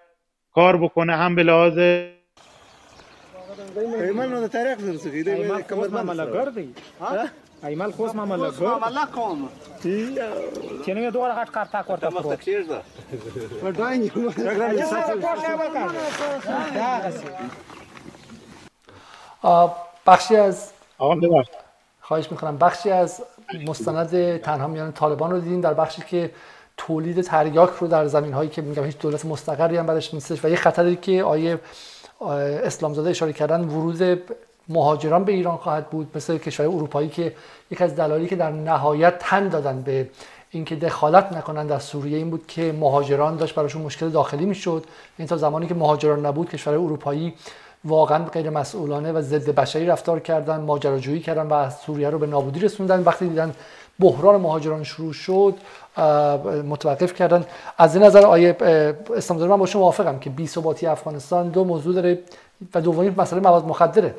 کار 0.54 0.76
بکنه؟ 0.76 1.16
هم 1.16 1.34
به 1.34 1.42
لحاظ 1.42 1.78
ایمال 3.78 4.48
طریق 4.48 4.78
ایمال 7.64 7.92
خوس 7.92 8.14
ما 8.14 8.26
ملګر 8.26 8.62
ما 8.62 8.80
ملګر 8.88 9.06
کوم 9.14 9.48
چې 10.84 10.88
نو 10.88 11.10
دوه 11.10 11.44
غټ 11.44 11.50
کار 11.50 11.66
تا 11.72 11.82
کوته 11.82 12.08
مست 12.08 12.34
کښیر 12.42 12.62
ده 12.62 12.80
ودایني 13.64 14.08
بخشی 20.06 20.36
از 20.36 20.72
خواهش 22.00 22.30
می‌کنم. 22.30 22.58
بخشی 22.58 22.90
از 22.90 23.22
مستند 23.68 24.36
تنها 24.36 24.66
میان 24.66 24.92
طالبان 24.92 25.30
رو 25.30 25.40
دیدیم 25.40 25.60
در 25.60 25.74
بخشی 25.74 26.02
که 26.02 26.30
تولید 26.76 27.20
تریاک 27.20 27.70
رو 27.80 27.86
در 27.88 28.06
زمین 28.06 28.32
هایی 28.32 28.50
که 28.50 28.62
میگم 28.62 28.84
هیچ 28.84 28.98
دولت 28.98 29.24
مستقری 29.24 29.76
هم 29.76 29.86
برش 29.86 30.14
نیستش 30.14 30.44
و 30.44 30.48
یه 30.48 30.56
خطری 30.56 30.96
که 30.96 31.22
آیه 31.22 31.60
اسلامزاده 32.20 33.10
اشاره 33.10 33.32
کردن 33.32 33.60
ورود 33.60 34.20
مهاجران 34.68 35.24
به 35.24 35.32
ایران 35.32 35.56
خواهد 35.56 35.90
بود 35.90 36.10
مثل 36.14 36.38
کشور 36.38 36.66
اروپایی 36.66 37.08
که 37.08 37.34
یک 37.70 37.82
از 37.82 37.96
دلایلی 37.96 38.26
که 38.26 38.36
در 38.36 38.50
نهایت 38.50 39.18
تن 39.18 39.48
دادن 39.48 39.82
به 39.82 40.08
اینکه 40.50 40.76
دخالت 40.76 41.32
نکنند 41.32 41.68
در 41.68 41.78
سوریه 41.78 42.18
این 42.18 42.30
بود 42.30 42.46
که 42.46 42.72
مهاجران 42.80 43.36
داشت 43.36 43.54
براشون 43.54 43.82
مشکل 43.82 44.08
داخلی 44.08 44.44
می‌شد. 44.44 44.84
این 45.18 45.28
تا 45.28 45.36
زمانی 45.36 45.66
که 45.66 45.74
مهاجران 45.74 46.26
نبود 46.26 46.50
کشور 46.50 46.74
اروپایی 46.74 47.34
واقعا 47.84 48.24
غیر 48.24 48.50
مسئولانه 48.50 49.12
و 49.12 49.22
ضد 49.22 49.50
بشری 49.50 49.86
رفتار 49.86 50.20
کردن 50.20 50.60
ماجراجویی 50.60 51.20
کردن 51.20 51.46
و 51.46 51.70
سوریه 51.70 52.10
رو 52.10 52.18
به 52.18 52.26
نابودی 52.26 52.60
رسوندن. 52.60 53.02
وقتی 53.02 53.28
دیدن 53.28 53.54
بحران 54.00 54.40
مهاجران 54.40 54.84
شروع 54.84 55.12
شد 55.12 55.54
متوقف 56.64 57.14
کردن. 57.14 57.44
از 57.78 57.96
این 57.96 58.04
نظر 58.04 58.26
آیه 58.26 58.56
اسلام 59.16 59.48
من 59.48 59.56
با 59.56 59.66
شما 59.66 59.82
موافقم 59.82 60.18
که 60.18 60.30
بی 60.30 60.46
ثباتی 60.46 60.86
افغانستان 60.86 61.48
دو 61.48 61.64
موضوع 61.64 61.94
داره 61.94 62.18
و 62.74 62.80
دومی 62.80 63.10
مسئله 63.10 63.40
مواد 63.40 63.64
مخدره. 63.64 64.14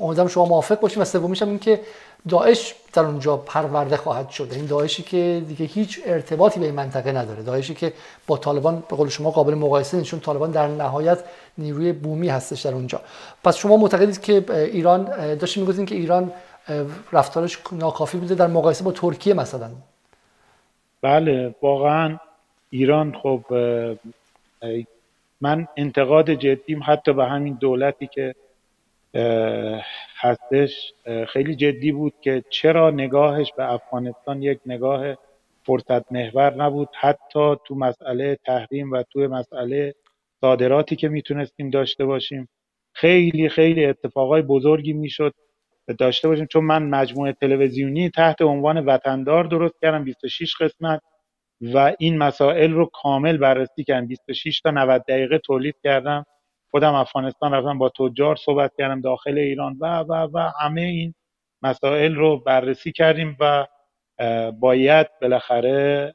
امیدوارم 0.00 0.28
شما 0.28 0.44
موافق 0.44 0.80
باشیم 0.80 1.02
و 1.02 1.04
سومیش 1.04 1.42
هم 1.42 1.48
این 1.48 1.58
که 1.58 1.80
داعش 2.28 2.74
در 2.92 3.02
اونجا 3.02 3.36
پرورده 3.36 3.96
خواهد 3.96 4.30
شد. 4.30 4.48
این 4.52 4.66
داعشی 4.66 5.02
که 5.02 5.42
دیگه 5.48 5.66
هیچ 5.66 6.00
ارتباطی 6.06 6.60
به 6.60 6.66
این 6.66 6.74
منطقه 6.74 7.12
نداره. 7.12 7.42
داعشی 7.42 7.74
که 7.74 7.92
با 8.26 8.36
طالبان 8.36 8.82
به 8.88 8.96
قول 8.96 9.08
شما 9.08 9.30
قابل 9.30 9.54
مقایسه 9.54 9.96
نیست 9.96 10.10
چون 10.10 10.20
طالبان 10.20 10.50
در 10.50 10.68
نهایت 10.68 11.18
نیروی 11.58 11.92
بومی 11.92 12.28
هستش 12.28 12.60
در 12.60 12.74
اونجا. 12.74 13.00
پس 13.44 13.56
شما 13.56 13.76
معتقدید 13.76 14.20
که 14.20 14.44
ایران 14.48 15.34
داشتیم 15.34 15.62
می‌گفتین 15.62 15.86
که 15.86 15.94
ایران 15.94 16.32
رفتارش 17.12 17.58
ناکافی 17.72 18.18
بوده 18.18 18.34
در 18.34 18.46
مقایسه 18.46 18.84
با 18.84 18.92
ترکیه 18.92 19.34
مثلا. 19.34 19.70
بله 21.04 21.54
واقعا 21.62 22.18
ایران 22.70 23.14
خب 23.22 23.44
من 25.40 25.68
انتقاد 25.76 26.30
جدیم 26.30 26.80
حتی 26.86 27.12
به 27.12 27.24
همین 27.24 27.54
دولتی 27.60 28.06
که 28.06 28.34
هستش 30.16 30.92
خیلی 31.28 31.56
جدی 31.56 31.92
بود 31.92 32.14
که 32.20 32.44
چرا 32.50 32.90
نگاهش 32.90 33.52
به 33.56 33.72
افغانستان 33.72 34.42
یک 34.42 34.58
نگاه 34.66 35.16
فرصت 35.62 36.12
محور 36.12 36.54
نبود. 36.54 36.88
حتی 37.00 37.56
تو 37.64 37.74
مسئله 37.74 38.38
تحریم 38.44 38.92
و 38.92 39.02
تو 39.02 39.20
مسئله 39.20 39.94
صادراتی 40.40 40.96
که 40.96 41.08
می‌تونستیم 41.08 41.70
داشته 41.70 42.04
باشیم 42.04 42.48
خیلی 42.92 43.48
خیلی 43.48 43.84
اتفاقای 43.84 44.42
بزرگی 44.42 44.92
می‌شد 44.92 45.34
داشته 45.98 46.28
باشیم. 46.28 46.46
چون 46.46 46.64
من 46.64 46.82
مجموعه 46.82 47.32
تلویزیونی 47.32 48.10
تحت 48.10 48.42
عنوان 48.42 48.78
وطندار 48.78 49.44
درست 49.44 49.74
کردم 49.82 50.04
26 50.04 50.54
قسمت. 50.60 51.00
و 51.60 51.92
این 51.98 52.18
مسائل 52.18 52.72
رو 52.72 52.90
کامل 53.02 53.36
بررسی 53.36 53.84
کردم. 53.84 54.06
26 54.06 54.60
تا 54.60 54.70
90 54.70 55.04
دقیقه 55.08 55.38
تولید 55.38 55.74
کردم. 55.84 56.26
خودم 56.70 56.94
افغانستان 56.94 57.52
رفتم 57.54 57.78
با 57.78 57.88
تجار 57.88 58.36
صحبت 58.36 58.72
کردم 58.78 59.00
داخل 59.00 59.38
ایران. 59.38 59.76
و 59.80 59.98
و 59.98 60.28
و 60.32 60.50
همه 60.60 60.80
این 60.80 61.14
مسائل 61.62 62.14
رو 62.14 62.38
بررسی 62.38 62.92
کردیم 62.92 63.36
و 63.40 63.66
باید 64.60 65.06
بالاخره 65.22 66.14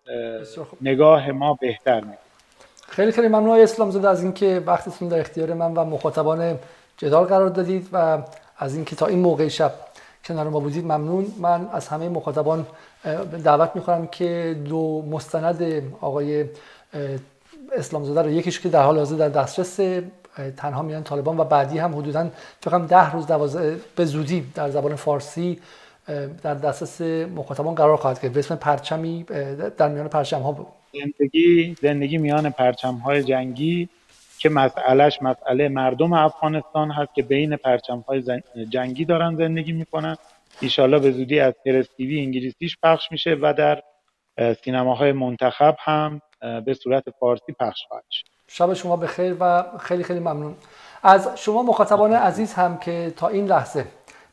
نگاه 0.82 1.32
ما 1.32 1.54
بهتر 1.54 2.02
میشه 2.02 2.20
خیلی 2.90 3.12
خیلی 3.12 3.28
ممنون 3.28 3.60
اسلام 3.60 3.92
زده 3.92 4.10
از 4.10 4.24
اینکه 4.24 4.64
وقتتون 4.66 5.08
در 5.08 5.20
اختیار 5.20 5.54
من 5.54 5.74
و 5.74 5.86
مخاطبان 5.86 6.60
جدال 6.98 7.26
قرار 7.26 7.50
دادید 7.50 7.90
و 7.94 8.24
از 8.60 8.76
اینکه 8.76 8.96
تا 8.96 9.06
این 9.06 9.20
موقع 9.20 9.48
شب 9.48 9.74
کنار 10.26 10.50
ما 10.50 10.60
بودید 10.60 10.86
ممنون. 10.86 11.26
من 11.38 11.70
از 11.74 11.88
همه 11.88 12.10
مخاطبان 12.10 12.66
دعوت 13.44 13.72
می‌کنم 13.76 14.08
که 14.08 14.56
دو 14.66 15.06
مستند 15.10 15.84
آقای 16.02 16.46
اسلام 17.78 18.04
زاده 18.04 18.22
رو 18.22 18.30
یکیش 18.32 18.60
که 18.60 18.70
در 18.70 18.84
حال 18.84 18.98
حاضر 18.98 19.16
در 19.16 19.30
دسترس 19.30 19.80
تنها 20.58 20.82
میان 20.82 21.04
طالبان 21.04 21.40
و 21.40 21.44
بعدی 21.44 21.78
هم 21.78 21.96
حدودا 21.96 22.30
فکر 22.62 22.78
ده 22.78 23.12
روز 23.12 23.26
به 23.96 24.06
زودی 24.06 24.52
در 24.56 24.70
زبان 24.70 24.96
فارسی 24.96 25.60
در 26.44 26.54
دسترس 26.54 27.02
مخاطبان 27.36 27.76
قرار 27.76 27.98
خواهد 27.98 28.22
گرفت. 28.22 28.34
به 28.34 28.40
اسم 28.40 28.56
پرچمی 28.56 29.24
در 29.78 29.90
میان 29.90 30.08
پرچم 30.08 30.42
ها 30.42 30.68
زندگی 30.94 31.76
زندگی 31.82 32.18
میان 32.18 32.50
پرچم 32.50 32.96
های 32.96 33.24
جنگی 33.24 33.90
که 34.40 34.50
مسئلهش 34.50 35.22
مسئله 35.22 35.70
مردم 35.70 36.14
افغانستان 36.14 36.92
هست 36.92 37.16
که 37.16 37.24
بین 37.24 37.56
پرچم 37.56 38.00
های 38.00 38.24
جنگی 38.70 39.06
دارن 39.06 39.36
زندگی 39.36 39.72
می‌کنن. 39.72 40.18
ایشالله 40.62 41.00
به 41.00 41.12
زودی 41.12 41.40
از 41.40 41.54
پرستیوی 41.66 42.20
انگلیسیش 42.20 42.78
پخش 42.84 43.12
میشه 43.12 43.38
و 43.42 43.54
در 43.54 43.84
سینماهای 44.64 45.12
منتخب 45.12 45.76
هم 45.80 46.22
به 46.66 46.74
صورت 46.74 47.04
فارسی 47.20 47.52
پخش 47.60 47.80
خواهد 47.88 48.04
شب 48.48 48.74
شما 48.74 48.96
بخیر 48.96 49.36
و 49.40 49.64
خیلی 49.80 50.04
خیلی 50.04 50.20
ممنون. 50.20 50.56
از 51.04 51.30
شما 51.36 51.64
مخاطبان 51.64 52.14
عزیز 52.14 52.54
هم 52.54 52.78
که 52.78 53.14
تا 53.18 53.28
این 53.28 53.46
لحظه 53.46 53.86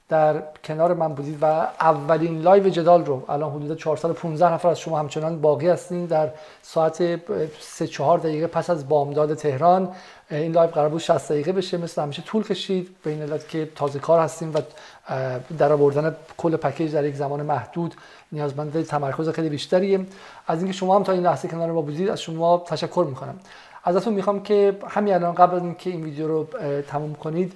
در 0.09 0.43
کنار 0.65 0.95
من 0.95 1.15
بودید 1.15 1.39
و 1.43 1.45
اولین 1.81 2.41
لایو 2.41 2.69
جدال 2.69 3.05
رو 3.05 3.25
الان 3.29 3.51
حدود 3.51 3.79
415 3.79 4.53
نفر 4.53 4.69
از 4.69 4.81
شما 4.81 4.99
همچنان 4.99 5.41
باقی 5.41 5.69
هستین 5.69 6.07
در 6.07 6.31
ساعت 6.63 7.21
3 7.61 7.87
4 7.87 8.19
دقیقه 8.19 8.47
پس 8.47 8.71
از 8.71 8.89
بامداد 8.89 9.35
تهران. 9.35 9.89
این 10.31 10.53
لایو 10.53 10.71
قرار 10.71 10.89
بود 10.89 11.01
60 11.01 11.33
دقیقه 11.33 11.53
بشه 11.53 11.77
مثل 11.77 12.03
همیشه 12.03 12.23
طول 12.23 12.45
کشید. 12.45 12.97
به 13.03 13.11
این 13.11 13.23
علت 13.23 13.49
که 13.49 13.71
تازه 13.75 13.99
کار 13.99 14.21
هستیم 14.21 14.53
و 14.55 14.61
در 15.59 15.73
آوردن 15.73 16.17
کل 16.37 16.57
پکیج 16.57 16.95
در 16.95 17.05
یک 17.05 17.15
زمان 17.15 17.43
محدود 17.43 17.95
نیازمند 18.33 18.83
تمرکز 18.83 19.29
خیلی 19.29 19.49
بیشتریه 19.49 20.01
از 20.47 20.59
اینکه 20.59 20.73
شما 20.73 20.97
هم 20.97 21.03
تا 21.03 21.13
این 21.13 21.23
لحظه 21.23 21.49
کنار 21.49 21.73
ما 21.73 21.81
بودید 21.81 22.09
از 22.09 22.21
شما 22.21 22.65
تشکر 22.67 23.07
می‌کنم. 23.09 23.35
ازتون 23.85 24.15
می‌خوام 24.15 24.43
که 24.43 24.79
همین 24.89 25.15
الان 25.15 25.35
قبل 25.35 25.57
از 25.57 25.63
اینکه 25.63 25.91
این 25.91 26.05
ویدیو 26.05 26.29
رو 26.29 26.49
تموم 26.89 27.15
کنید 27.15 27.53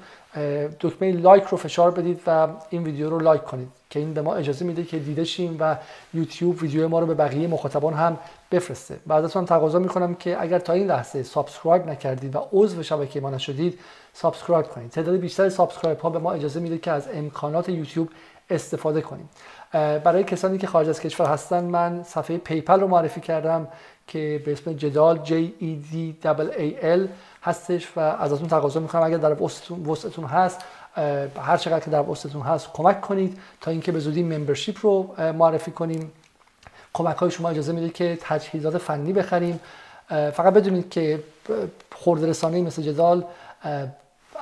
دکمه 0.80 1.12
لایک 1.12 1.44
رو 1.44 1.58
فشار 1.58 1.90
بدید 1.90 2.20
و 2.26 2.48
این 2.70 2.84
ویدیو 2.84 3.10
رو 3.10 3.18
لایک 3.18 3.42
کنید 3.42 3.68
که 3.90 3.98
این 3.98 4.14
به 4.14 4.22
ما 4.22 4.34
اجازه 4.34 4.64
میده 4.64 4.84
که 4.84 4.98
دیده 4.98 5.24
شیم 5.24 5.56
و 5.60 5.76
یوتیوب 6.14 6.62
ویدیو 6.62 6.88
ما 6.88 6.98
رو 6.98 7.06
به 7.06 7.14
بقیه 7.14 7.48
مخاطبان 7.48 7.94
هم 7.94 8.18
بفرسته. 8.50 8.96
بعد 9.06 9.24
ازتون 9.24 9.44
تقاضا 9.44 9.78
می‌کنم 9.78 10.14
که 10.14 10.42
اگر 10.42 10.58
تا 10.58 10.72
این 10.72 10.86
لحظه 10.86 11.22
subscribe 11.22 11.86
نکردید 11.86 12.36
و 12.36 12.48
عضو 12.52 12.82
شبکه 12.82 13.20
ما 13.20 13.30
نشدید 13.30 13.78
subscribe 14.12 14.66
کنید. 14.66 14.90
تعداد 14.90 15.16
بیشتر 15.16 15.48
subscribe 15.48 15.98
ها 15.98 16.10
به 16.10 16.18
ما 16.18 16.32
اجازه 16.32 16.60
میده 16.60 16.78
که 16.78 16.90
از 16.90 17.08
امکانات 17.14 17.68
یوتیوب 17.68 18.08
استفاده 18.50 19.00
کنیم. 19.00 19.28
برای 19.72 20.24
کسانی 20.24 20.58
که 20.58 20.66
خارج 20.66 20.88
از 20.88 21.00
کشور 21.00 21.26
هستن 21.26 21.64
من 21.64 22.02
صفحه 22.02 22.38
پیپل 22.38 22.80
رو 22.80 22.88
معرفی 22.88 23.20
کردم 23.20 23.68
که 24.06 24.42
به 24.44 24.52
اسم 24.52 24.72
جدال 24.72 25.20
J 25.24 25.30
E 25.62 25.92
D 25.92 26.26
A 26.58 26.84
L 26.84 27.00
هستش 27.42 27.88
و 27.96 28.00
ازتون 28.00 28.48
تقاضا 28.48 28.80
می‌کنم. 28.80 29.02
اگر 29.02 29.16
در 29.16 29.42
وسطتون 29.42 30.24
هست 30.24 30.60
هر 31.40 31.56
چقدر 31.56 31.80
که 31.80 31.90
در 31.90 32.02
وسطتون 32.02 32.42
هست 32.42 32.68
کمک 32.72 33.00
کنید 33.00 33.38
تا 33.60 33.70
اینکه 33.70 33.92
به 33.92 33.98
زودی 33.98 34.22
ممبرشیپ 34.22 34.78
رو 34.82 35.14
معرفی 35.32 35.70
کنیم. 35.70 36.12
کمک 36.92 37.16
های 37.16 37.30
شما 37.30 37.48
اجازه 37.48 37.72
میده 37.72 37.88
که 37.88 38.18
تجهیزات 38.20 38.78
فنی 38.78 39.12
بخریم. 39.12 39.60
فقط 40.08 40.54
بدونید 40.54 40.90
که 40.90 41.22
خورد 41.94 42.24
رسانه 42.24 42.62
مثل 42.62 42.82
جدال 42.82 43.24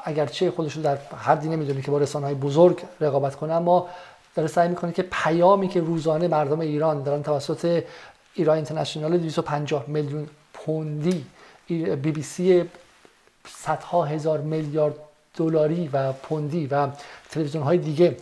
اگرچه 0.05 0.51
خودش 0.51 0.77
رو 0.77 0.83
در 0.83 0.97
حدی 0.97 1.49
نمی‌دونه 1.49 1.83
که 1.83 1.91
با 1.91 1.99
رسانه 1.99 2.27
های 2.27 2.35
بزرگ 2.35 2.83
رقابت 3.01 3.37
کنه 3.37 3.53
اما 3.53 3.89
داره 4.35 4.49
سعی 4.49 4.69
می‌کنه 4.69 4.93
که 4.93 5.03
پیامی 5.03 5.69
که 5.69 5.81
روزانه 5.81 6.29
مردم 6.29 6.61
ایران 6.61 7.03
دارن 7.03 7.23
توسط 7.23 7.85
ایران 8.35 8.57
اینترنشنال 8.57 9.19
250 9.19 9.85
میلیون 9.87 10.29
پوندی 10.55 11.27
بی 11.67 12.13
بی 12.13 12.23
سی 12.23 12.65
صدها 13.57 14.05
هزار 14.05 14.41
میلیارد 14.41 14.95
دلاری 15.35 15.89
و 15.93 16.13
پوندی 16.13 16.67
و 16.67 16.89
تلویزیون 17.31 17.65
های 17.65 17.79
دیگه 17.79 18.17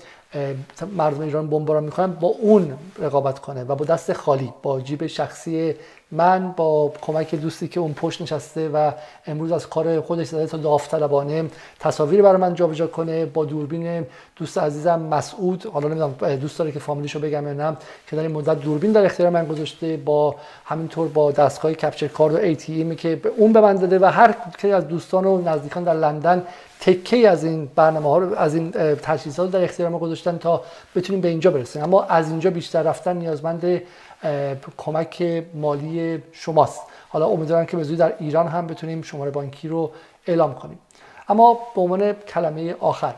مردم 0.96 1.20
ایران 1.20 1.50
بمباران 1.50 1.84
می‌کنن 1.84 2.12
با 2.12 2.28
اون 2.28 2.78
رقابت 2.98 3.38
کنه 3.38 3.64
و 3.64 3.74
با 3.74 3.84
دست 3.84 4.12
خالی 4.12 4.52
با 4.62 4.80
جیب 4.80 5.06
شخصی 5.06 5.74
من 6.10 6.52
با 6.56 6.92
کمک 7.02 7.34
دوستی 7.34 7.68
که 7.68 7.80
اون 7.80 7.92
پشت 7.92 8.22
نشسته 8.22 8.68
و 8.68 8.90
امروز 9.26 9.52
از 9.52 9.68
کار 9.68 10.00
خودش 10.00 10.26
زده 10.26 10.46
تا 10.46 10.56
داوطلبانه 10.56 11.44
تصاویر 11.80 12.22
برای 12.22 12.40
من 12.40 12.54
جابجا 12.54 12.86
کنه 12.86 13.26
با 13.26 13.44
دوربین 13.44 14.06
دوست 14.36 14.58
عزیزم 14.58 15.00
مسعود. 15.00 15.66
حالا 15.66 15.88
نمی‌دونم 15.88 16.36
دوست 16.36 16.58
داره 16.58 16.72
که 16.72 16.78
فامیلیشو 16.78 17.20
بگم 17.20 17.46
یا 17.46 17.52
نه 17.52 17.76
که 18.06 18.16
در 18.16 18.22
این 18.22 18.32
مدت 18.32 18.60
دوربین 18.60 18.92
در 18.92 19.04
اختیار 19.04 19.30
من 19.30 19.46
گذاشته 19.46 19.96
با 19.96 20.34
همینطور 20.64 21.08
با 21.08 21.32
دستگاه 21.32 21.72
کپچر 21.72 22.08
کارد 22.08 22.34
و 22.34 22.36
ای 22.36 22.56
که 22.96 23.20
اون 23.36 23.52
به 23.52 23.60
من 23.60 23.76
داده 23.76 23.98
و 23.98 24.04
هر 24.04 24.34
که 24.58 24.74
از 24.74 24.88
دوستان 24.88 25.24
و 25.24 25.42
نزدیکان 25.42 25.84
در 25.84 25.94
لندن 25.94 26.42
تکه 26.80 27.28
از 27.28 27.44
این 27.44 27.68
برنامه 27.74 28.08
ها 28.08 28.18
رو 28.18 28.34
از 28.34 28.54
این 28.54 28.70
تجهیزات 29.02 29.50
در 29.50 29.64
اختیار 29.64 29.88
ما 29.88 29.98
گذاشتن 29.98 30.38
تا 30.38 30.62
بتونیم 30.94 31.20
به 31.20 31.28
اینجا 31.28 31.50
برسیم. 31.50 31.82
اما 31.82 32.02
از 32.02 32.30
اینجا 32.30 32.50
بیشتر 32.50 32.82
رفتن 32.82 33.16
نیازمند 33.16 33.82
کمک 34.76 35.44
مالی 35.54 36.22
شماست. 36.32 36.80
حالا 37.08 37.26
امیدوارم 37.26 37.66
که 37.66 37.76
به 37.76 37.82
زودی 37.82 37.96
در 37.96 38.14
ایران 38.18 38.48
هم 38.48 38.66
بتونیم 38.66 39.02
شماره 39.02 39.30
بانکی 39.30 39.68
رو 39.68 39.90
اعلام 40.26 40.54
کنیم. 40.54 40.78
اما 41.28 41.58
به 41.74 41.80
عنوان 41.80 42.12
کلمه 42.12 42.74
آخر 42.80 43.14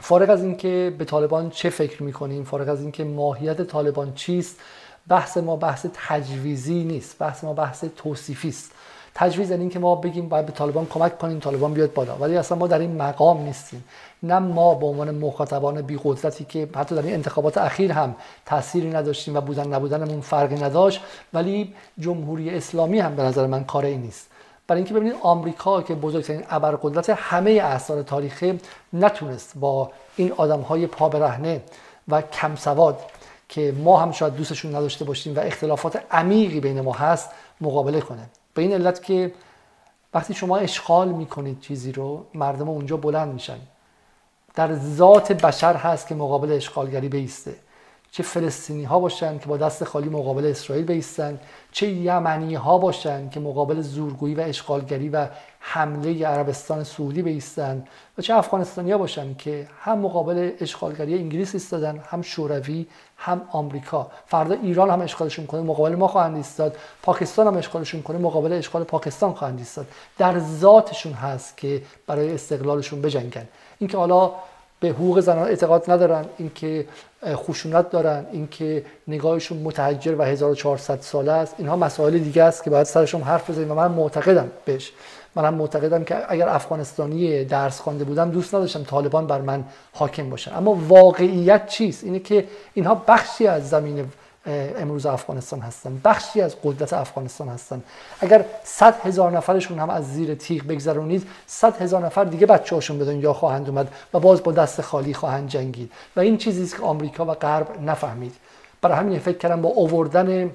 فارغ 0.00 0.30
از 0.30 0.42
اینکه 0.42 0.94
به 0.98 1.04
طالبان 1.04 1.50
چه 1.50 1.70
فکر 1.70 2.02
می‌کنیم 2.02 2.44
فارغ 2.44 2.68
از 2.68 2.80
اینکه 2.80 3.04
ماهیت 3.04 3.62
طالبان 3.62 4.14
چیست 4.14 4.60
بحث 5.08 5.36
ما 5.36 5.56
بحث 5.56 5.86
تجویزی 6.08 6.84
نیست 6.84 7.18
بحث 7.18 7.44
ما 7.44 7.52
بحث 7.52 7.84
توصیفی 7.96 8.48
است. 8.48 8.72
تجویز 9.14 9.50
یعنی 9.50 9.62
اینکه 9.62 9.78
ما 9.78 9.94
بگیم 9.94 10.28
باید 10.28 10.46
به 10.46 10.52
طالبان 10.52 10.86
کمک 10.86 11.18
کنیم 11.18 11.38
طالبان 11.38 11.74
بیاد 11.74 11.92
بالا. 11.92 12.16
ولی 12.16 12.36
اصلا 12.36 12.58
ما 12.58 12.66
در 12.66 12.78
این 12.78 12.96
مقام 12.96 13.42
نیستیم. 13.42 13.84
نه 14.22 14.38
ما 14.38 14.74
به 14.74 14.86
عنوان 14.86 15.10
مخاطبان 15.10 15.82
بی 15.82 16.00
قدرتی 16.04 16.44
که 16.44 16.68
حتی 16.76 16.94
در 16.94 17.02
این 17.02 17.14
انتخابات 17.14 17.58
اخیر 17.58 17.92
هم 17.92 18.14
تأثیری 18.46 18.90
نداشتیم 18.90 19.36
و 19.36 19.40
بودن 19.40 19.74
نبودنمون 19.74 20.20
فرقی 20.20 20.54
نداشت 20.54 21.00
ولی 21.34 21.74
جمهوری 21.98 22.50
اسلامی 22.50 22.98
هم 22.98 23.16
به 23.16 23.22
نظر 23.22 23.46
من 23.46 23.64
کاری 23.64 23.96
نیست. 23.96 24.30
برای 24.66 24.80
اینکه 24.80 24.94
ببینید 24.94 25.16
آمریکا 25.22 25.82
که 25.82 25.94
بزرگترین 25.94 26.42
ابرقدرت 26.50 27.10
همه 27.10 27.50
اعثار 27.50 28.02
تاریخی 28.02 28.60
نتونست 28.92 29.52
با 29.56 29.90
این 30.16 30.32
آدم 30.32 30.60
های 30.60 30.86
پا 30.86 31.08
برهنه 31.08 31.62
و 32.08 32.22
کم 32.22 32.56
سواد 32.56 33.00
که 33.48 33.74
ما 33.84 33.96
هم 33.96 34.12
شاید 34.12 34.36
دوستشون 34.36 34.74
نداشته 34.74 35.04
باشیم 35.04 35.36
و 35.36 35.40
اختلافات 35.40 36.02
عمیقی 36.10 36.60
بین 36.60 36.80
ما 36.80 36.92
هست 36.92 37.30
مقابله 37.60 38.00
کنه. 38.00 38.28
به 38.54 38.62
این 38.62 38.72
علت 38.72 39.02
که 39.02 39.32
وقتی 40.14 40.34
شما 40.34 40.56
اشغال 40.56 41.08
می‌کنید 41.08 41.60
چیزی 41.60 41.92
رو 41.92 42.26
مردم 42.34 42.68
اونجا 42.68 42.96
بلند 42.96 43.32
میشن. 43.32 43.58
در 44.56 44.74
ذات 44.74 45.32
بشر 45.32 45.74
هست 45.74 46.08
که 46.08 46.14
مقابل 46.14 46.52
اشغالگری 46.52 47.08
بیسته. 47.08 47.54
چه 48.10 48.22
فلسطینی 48.22 48.84
ها 48.84 48.98
باشن 48.98 49.38
که 49.38 49.46
با 49.46 49.56
دست 49.56 49.84
خالی 49.84 50.08
مقابل 50.08 50.46
اسرائیل 50.46 50.84
بیستن 50.84 51.40
چه 51.72 51.88
یمنی 51.88 52.54
ها 52.54 52.78
باشن 52.78 53.28
که 53.28 53.40
مقابل 53.40 53.80
زورگویی 53.80 54.34
و 54.34 54.40
اشغالگری 54.40 55.08
و 55.08 55.26
حمله 55.60 56.26
عربستان 56.26 56.84
سعودی 56.84 57.22
بیستن 57.22 57.84
و 58.18 58.22
چه 58.22 58.34
افغانستانی 58.34 58.92
ها 58.92 58.98
باشن 58.98 59.34
که 59.34 59.68
هم 59.80 59.98
مقابل 59.98 60.50
اشغالگری 60.60 61.14
انگلیس 61.14 61.54
ایستادن 61.54 62.02
هم 62.10 62.22
شوروی 62.22 62.86
هم 63.16 63.40
آمریکا. 63.52 64.10
فردا 64.26 64.54
ایران 64.54 64.90
هم 64.90 65.00
اشغالشون 65.00 65.46
کنه 65.46 65.60
مقابل 65.60 65.94
ما 65.94 66.08
خواهند 66.08 66.36
ایستاد. 66.36 66.76
پاکستان 67.02 67.46
هم 67.46 67.56
اشغالشون 67.56 68.02
کنه 68.02 68.18
مقابل 68.18 68.52
اشغال 68.52 68.84
پاکستان 68.84 69.32
خواهند 69.32 69.58
ایستاد. 69.58 69.86
در 70.18 70.38
ذاتشون 70.38 71.12
هست 71.12 71.56
که 71.56 71.82
برای 72.06 72.34
استقلالشون 72.34 73.02
بجنگن. 73.02 73.48
اینکه 73.78 73.96
حالا 73.96 74.30
به 74.80 74.88
حقوق 74.88 75.20
زنان 75.20 75.48
اعتقاد 75.48 75.90
ندارن 75.90 76.24
اینکه 76.38 76.86
خشونت 77.34 77.90
دارن 77.90 78.26
اینکه 78.32 78.84
نگاهشون 79.08 79.58
متحجر 79.58 80.14
و 80.18 80.22
1400 80.22 81.00
ساله 81.00 81.32
است. 81.32 81.54
اینها 81.58 81.76
مسائل 81.76 82.18
دیگه 82.18 82.42
است 82.42 82.64
که 82.64 82.70
باید 82.70 82.86
سرشون 82.86 83.22
حرف 83.22 83.50
بزنیم 83.50 83.70
و 83.70 83.74
من 83.74 83.90
معتقدم 83.90 84.50
بهش. 84.64 84.92
من 85.34 85.54
معتقدم 85.54 86.04
که 86.04 86.16
اگر 86.28 86.48
افغانستانی 86.48 87.44
درس 87.44 87.80
خوانده 87.80 88.04
بودم 88.04 88.30
دوست 88.30 88.54
نداشتم 88.54 88.82
طالبان 88.82 89.26
بر 89.26 89.40
من 89.40 89.64
حاکم 89.92 90.30
باشن. 90.30 90.56
اما 90.56 90.78
واقعیت 90.88 91.66
چیست؟ 91.66 92.04
اینه 92.04 92.18
که 92.18 92.44
اینها 92.74 93.02
بخشی 93.08 93.46
از 93.46 93.70
زمین 93.70 94.04
امروز 94.46 95.06
افغانستان 95.06 95.60
هستن. 95.60 96.00
بخشی 96.04 96.40
از 96.40 96.56
قدرت 96.64 96.92
افغانستان 96.92 97.48
هستن. 97.48 97.82
اگر 98.20 98.44
صد 98.64 98.94
هزار 99.06 99.30
نفرشون 99.30 99.78
هم 99.78 99.90
از 99.90 100.12
زیر 100.12 100.34
تیغ 100.34 100.66
بگذرونید 100.66 101.28
صد 101.46 101.82
هزار 101.82 102.06
نفر 102.06 102.24
دیگه 102.24 102.46
بچه 102.46 102.74
هاشون 102.74 102.98
به 102.98 103.04
دنیا 103.04 103.32
خواهند 103.32 103.68
اومد 103.68 103.88
و 104.14 104.20
باز 104.20 104.42
با 104.42 104.52
دست 104.52 104.80
خالی 104.80 105.14
خواهند 105.14 105.48
جنگید. 105.48 105.92
و 106.16 106.20
این 106.20 106.38
چیزی 106.38 106.62
است 106.62 106.76
که 106.76 106.82
آمریکا 106.82 107.24
و 107.24 107.34
غرب 107.34 107.80
نفهمید. 107.80 108.34
برای 108.82 108.96
همین 108.96 109.18
فکر 109.18 109.38
کردم 109.38 109.62
با 109.62 109.72
آوردن 109.76 110.50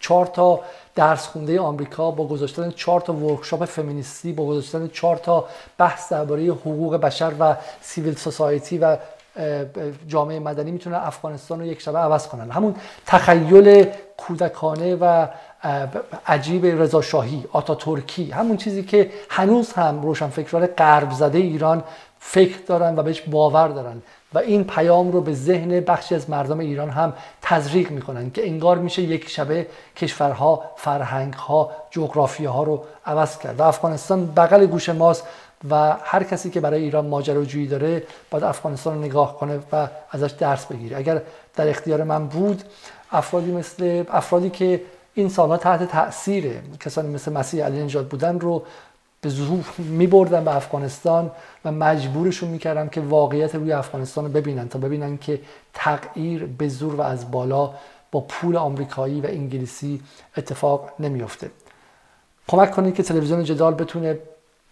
چهار 0.00 0.26
تا 0.26 0.60
درس 0.94 1.26
خونده 1.26 1.60
آمریکا 1.60 2.10
با 2.10 2.26
گذاشتن 2.26 2.70
چهار 2.70 3.00
تا 3.00 3.12
ورکشاپ 3.12 3.64
فمینیستی 3.64 4.32
با 4.32 4.46
گذاشتن 4.46 4.88
چهار 4.88 5.16
تا 5.16 5.44
بحث 5.78 6.12
درباره 6.12 6.42
حقوق 6.44 6.96
بشر 6.96 7.32
و 7.40 7.56
سیویل 7.80 8.16
سوسایتی 8.16 8.78
و 8.78 8.96
جامعه 10.08 10.38
مدنی 10.38 10.70
می‌تونن 10.70 10.96
افغانستان 10.96 11.60
رو 11.60 11.66
یک 11.66 11.80
شبه 11.80 11.98
عوض 11.98 12.26
کنن 12.26 12.50
همون 12.50 12.74
تخیل 13.06 13.86
کودکانه 14.16 14.94
و 14.94 15.26
عجیب 16.26 16.66
رضا 16.66 17.02
شاهی 17.02 17.44
آتا 17.52 17.74
ترکی 17.74 18.30
همون 18.30 18.56
چیزی 18.56 18.82
که 18.82 19.10
هنوز 19.30 19.72
هم 19.72 20.02
روشنفکران 20.02 20.66
غرب 20.66 21.10
زده 21.10 21.38
ایران 21.38 21.84
فکر 22.18 22.58
دارن 22.66 22.98
و 22.98 23.02
بهش 23.02 23.20
باور 23.20 23.68
دارن. 23.68 24.02
و 24.34 24.38
این 24.38 24.64
پیام 24.64 25.12
رو 25.12 25.20
به 25.20 25.34
ذهن 25.34 25.80
بخشی 25.80 26.14
از 26.14 26.30
مردم 26.30 26.58
ایران 26.58 26.90
هم 26.90 27.12
تزریق 27.42 27.90
می‌کنن 27.90 28.30
که 28.30 28.46
انگار 28.46 28.78
میشه 28.78 29.02
یک 29.02 29.28
شبه 29.28 29.66
کشورها 29.96 30.64
فرهنگها 30.76 31.70
جغرافیه 31.90 32.48
ها 32.48 32.62
رو 32.62 32.84
عوض 33.06 33.38
کرد. 33.38 33.60
و 33.60 33.62
افغانستان 33.62 34.26
بغل 34.26 34.66
گوش 34.66 34.88
ماست 34.88 35.26
و 35.70 35.96
هر 36.02 36.22
کسی 36.22 36.50
که 36.50 36.60
برای 36.60 36.82
ایران 36.82 37.06
ماجراجویی 37.06 37.66
داره 37.66 38.02
باید 38.30 38.44
افغانستان 38.44 38.94
رو 38.94 39.00
نگاه 39.04 39.38
کنه 39.38 39.60
و 39.72 39.88
ازش 40.10 40.30
درس 40.30 40.66
بگیره. 40.66 40.96
اگر 40.96 41.22
در 41.56 41.68
اختیار 41.68 42.04
من 42.04 42.26
بود 42.26 42.62
افرادی 43.12 43.52
مثل 43.52 44.04
افرادی 44.10 44.50
که 44.50 44.82
این 45.14 45.28
سالها 45.28 45.56
تحت 45.56 45.82
تاثیر 45.88 46.52
کسانی 46.80 47.14
مثل 47.14 47.32
مسیح 47.32 47.64
علی 47.64 47.84
نجات 47.84 48.08
بودن 48.08 48.40
رو 48.40 48.62
به 49.20 49.28
زور 49.28 49.64
می 49.78 50.06
بردن 50.06 50.44
به 50.44 50.56
افغانستان 50.56 51.30
و 51.64 51.72
مجبورشون 51.72 52.48
می‌کردم 52.48 52.88
که 52.88 53.00
واقعیت 53.00 53.54
روی 53.54 53.72
افغانستان 53.72 54.24
رو 54.24 54.30
ببینن 54.30 54.68
تا 54.68 54.78
ببینن 54.78 55.18
که 55.18 55.40
تغییر 55.74 56.46
به 56.46 56.68
زور 56.68 56.94
و 56.94 57.00
از 57.00 57.30
بالا 57.30 57.74
با 58.12 58.20
پول 58.20 58.56
آمریکایی 58.56 59.20
و 59.20 59.26
انگلیسی 59.26 60.02
اتفاق 60.36 60.90
نمیافته. 61.00 61.50
کمک 62.48 62.70
کنید 62.70 62.94
که 62.94 63.02
تلویزیون 63.02 63.44
جدال 63.44 63.74
بتونه 63.74 64.18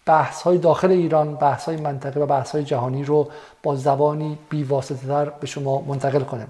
بحث 0.05 0.41
های 0.41 0.57
داخل 0.57 0.91
ایران 0.91 1.35
بحث 1.35 1.65
های 1.65 1.77
منطقه 1.77 2.19
و 2.19 2.25
بحث 2.25 2.51
های 2.51 2.63
جهانی 2.63 3.03
رو 3.03 3.27
با 3.63 3.75
زبانی 3.75 4.37
بیواسطه 4.49 5.07
تر 5.07 5.25
به 5.25 5.47
شما 5.47 5.81
منتقل 5.81 6.19
کنه 6.19 6.47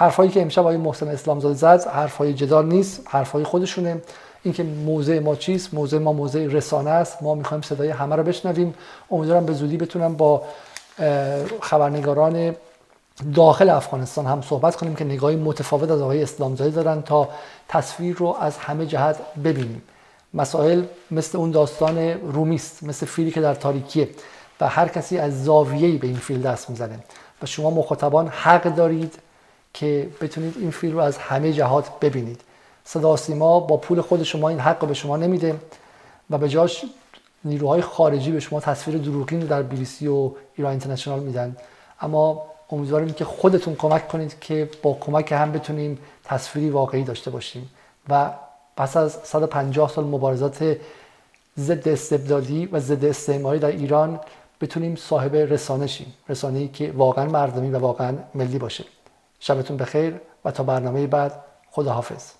حرفایی 0.00 0.30
که 0.30 0.42
امشب 0.42 0.60
آقای 0.60 0.76
محسن 0.76 1.08
اسلامزاده 1.08 1.54
زد 1.54 1.86
حرفهای 1.86 2.34
جدال 2.34 2.66
نیست 2.66 3.02
حرفهای 3.08 3.44
خودشونه. 3.44 4.02
اینکه 4.42 4.62
موضع 4.62 5.18
ما 5.18 5.36
چیست؟ 5.36 5.74
موضع 5.74 5.98
ما 5.98 6.12
موضع 6.12 6.46
رسانه 6.46 6.90
است. 6.90 7.22
ما 7.22 7.34
می‌خوایم 7.34 7.62
صدای 7.62 7.88
همه 7.88 8.16
رو 8.16 8.22
بشنویم. 8.22 8.74
امیدوارم 9.10 9.46
به 9.46 9.52
زودی 9.52 9.76
بتونم 9.76 10.14
با 10.14 10.42
خبرنگاران 11.60 12.56
داخل 13.34 13.70
افغانستان 13.70 14.26
هم 14.26 14.42
صحبت 14.42 14.76
کنیم 14.76 14.94
که 14.94 15.04
نگاهی 15.04 15.36
متفاوت 15.36 15.90
از 15.90 16.00
آقای 16.00 16.22
اسلامزاده 16.22 16.70
دارن 16.70 17.02
تا 17.02 17.28
تصویر 17.68 18.16
رو 18.16 18.36
از 18.40 18.58
همه 18.58 18.86
جهت 18.86 19.16
ببینیم. 19.44 19.82
مسائل 20.34 20.84
مثل 21.10 21.38
اون 21.38 21.50
داستان 21.50 21.98
رومیست 22.32 22.82
مثل 22.82 23.06
فیلی 23.06 23.30
که 23.30 23.40
در 23.40 23.54
تاریکیه 23.54 24.08
و 24.60 24.68
هر 24.68 24.88
کسی 24.88 25.18
از 25.18 25.44
زاویه‌ای 25.44 25.96
به 25.96 26.06
این 26.06 26.16
فیل 26.16 26.42
دست 26.42 26.70
می‌زنه. 26.70 26.98
و 27.42 27.46
شما 27.46 27.70
مخاطبان 27.70 28.28
حق 28.28 28.74
دارید 28.74 29.18
که 29.74 30.08
بتونید 30.20 30.56
این 30.56 30.70
فیل 30.70 30.92
رو 30.92 30.98
از 30.98 31.18
همه 31.18 31.52
جهات 31.52 32.00
ببینید. 32.00 32.40
صدا 32.84 33.16
سیما 33.16 33.60
با 33.60 33.76
پول 33.76 34.00
خود 34.00 34.22
شما 34.22 34.48
این 34.48 34.60
حق 34.60 34.80
رو 34.80 34.88
به 34.88 34.94
شما 34.94 35.16
نمیده 35.16 35.60
و 36.30 36.38
به 36.38 36.48
جاش 36.48 36.84
نیروهای 37.44 37.80
خارجی 37.80 38.32
به 38.32 38.40
شما 38.40 38.60
تصویر 38.60 38.98
دروغین 38.98 39.40
در 39.40 39.62
بیلیسی 39.62 40.08
و 40.08 40.30
ایران 40.56 40.70
اینترنشنال 40.70 41.20
میدن. 41.20 41.56
اما 42.00 42.42
امیدواریم 42.70 43.12
که 43.12 43.24
خودتون 43.24 43.74
کمک 43.74 44.08
کنید 44.08 44.40
که 44.40 44.70
با 44.82 44.96
کمک 45.00 45.32
هم 45.32 45.52
بتونیم 45.52 45.98
تصویری 46.24 46.70
واقعی 46.70 47.04
داشته 47.04 47.30
باشیم 47.30 47.70
و 48.08 48.30
پس 48.76 48.96
از 48.96 49.18
150 49.24 49.88
سال 49.88 50.04
مبارزات 50.04 50.76
ضد 51.58 51.88
استبدادی 51.88 52.66
و 52.66 52.80
ضد 52.80 53.04
استعماری 53.04 53.58
در 53.58 53.68
ایران 53.68 54.20
بتونیم 54.60 54.96
صاحب 54.96 55.36
رسانه 55.36 55.86
شیم. 55.86 56.14
رسانه‌ای 56.28 56.68
که 56.68 56.92
واقعا 56.92 57.24
مردمی 57.24 57.70
و 57.70 57.78
واقعا 57.78 58.14
ملی 58.34 58.58
باشه. 58.58 58.84
شبتون 59.40 59.76
بخیر 59.76 60.20
و 60.44 60.50
تا 60.50 60.62
برنامه 60.62 61.06
بعد 61.06 61.32
خداحافظ. 61.70 62.39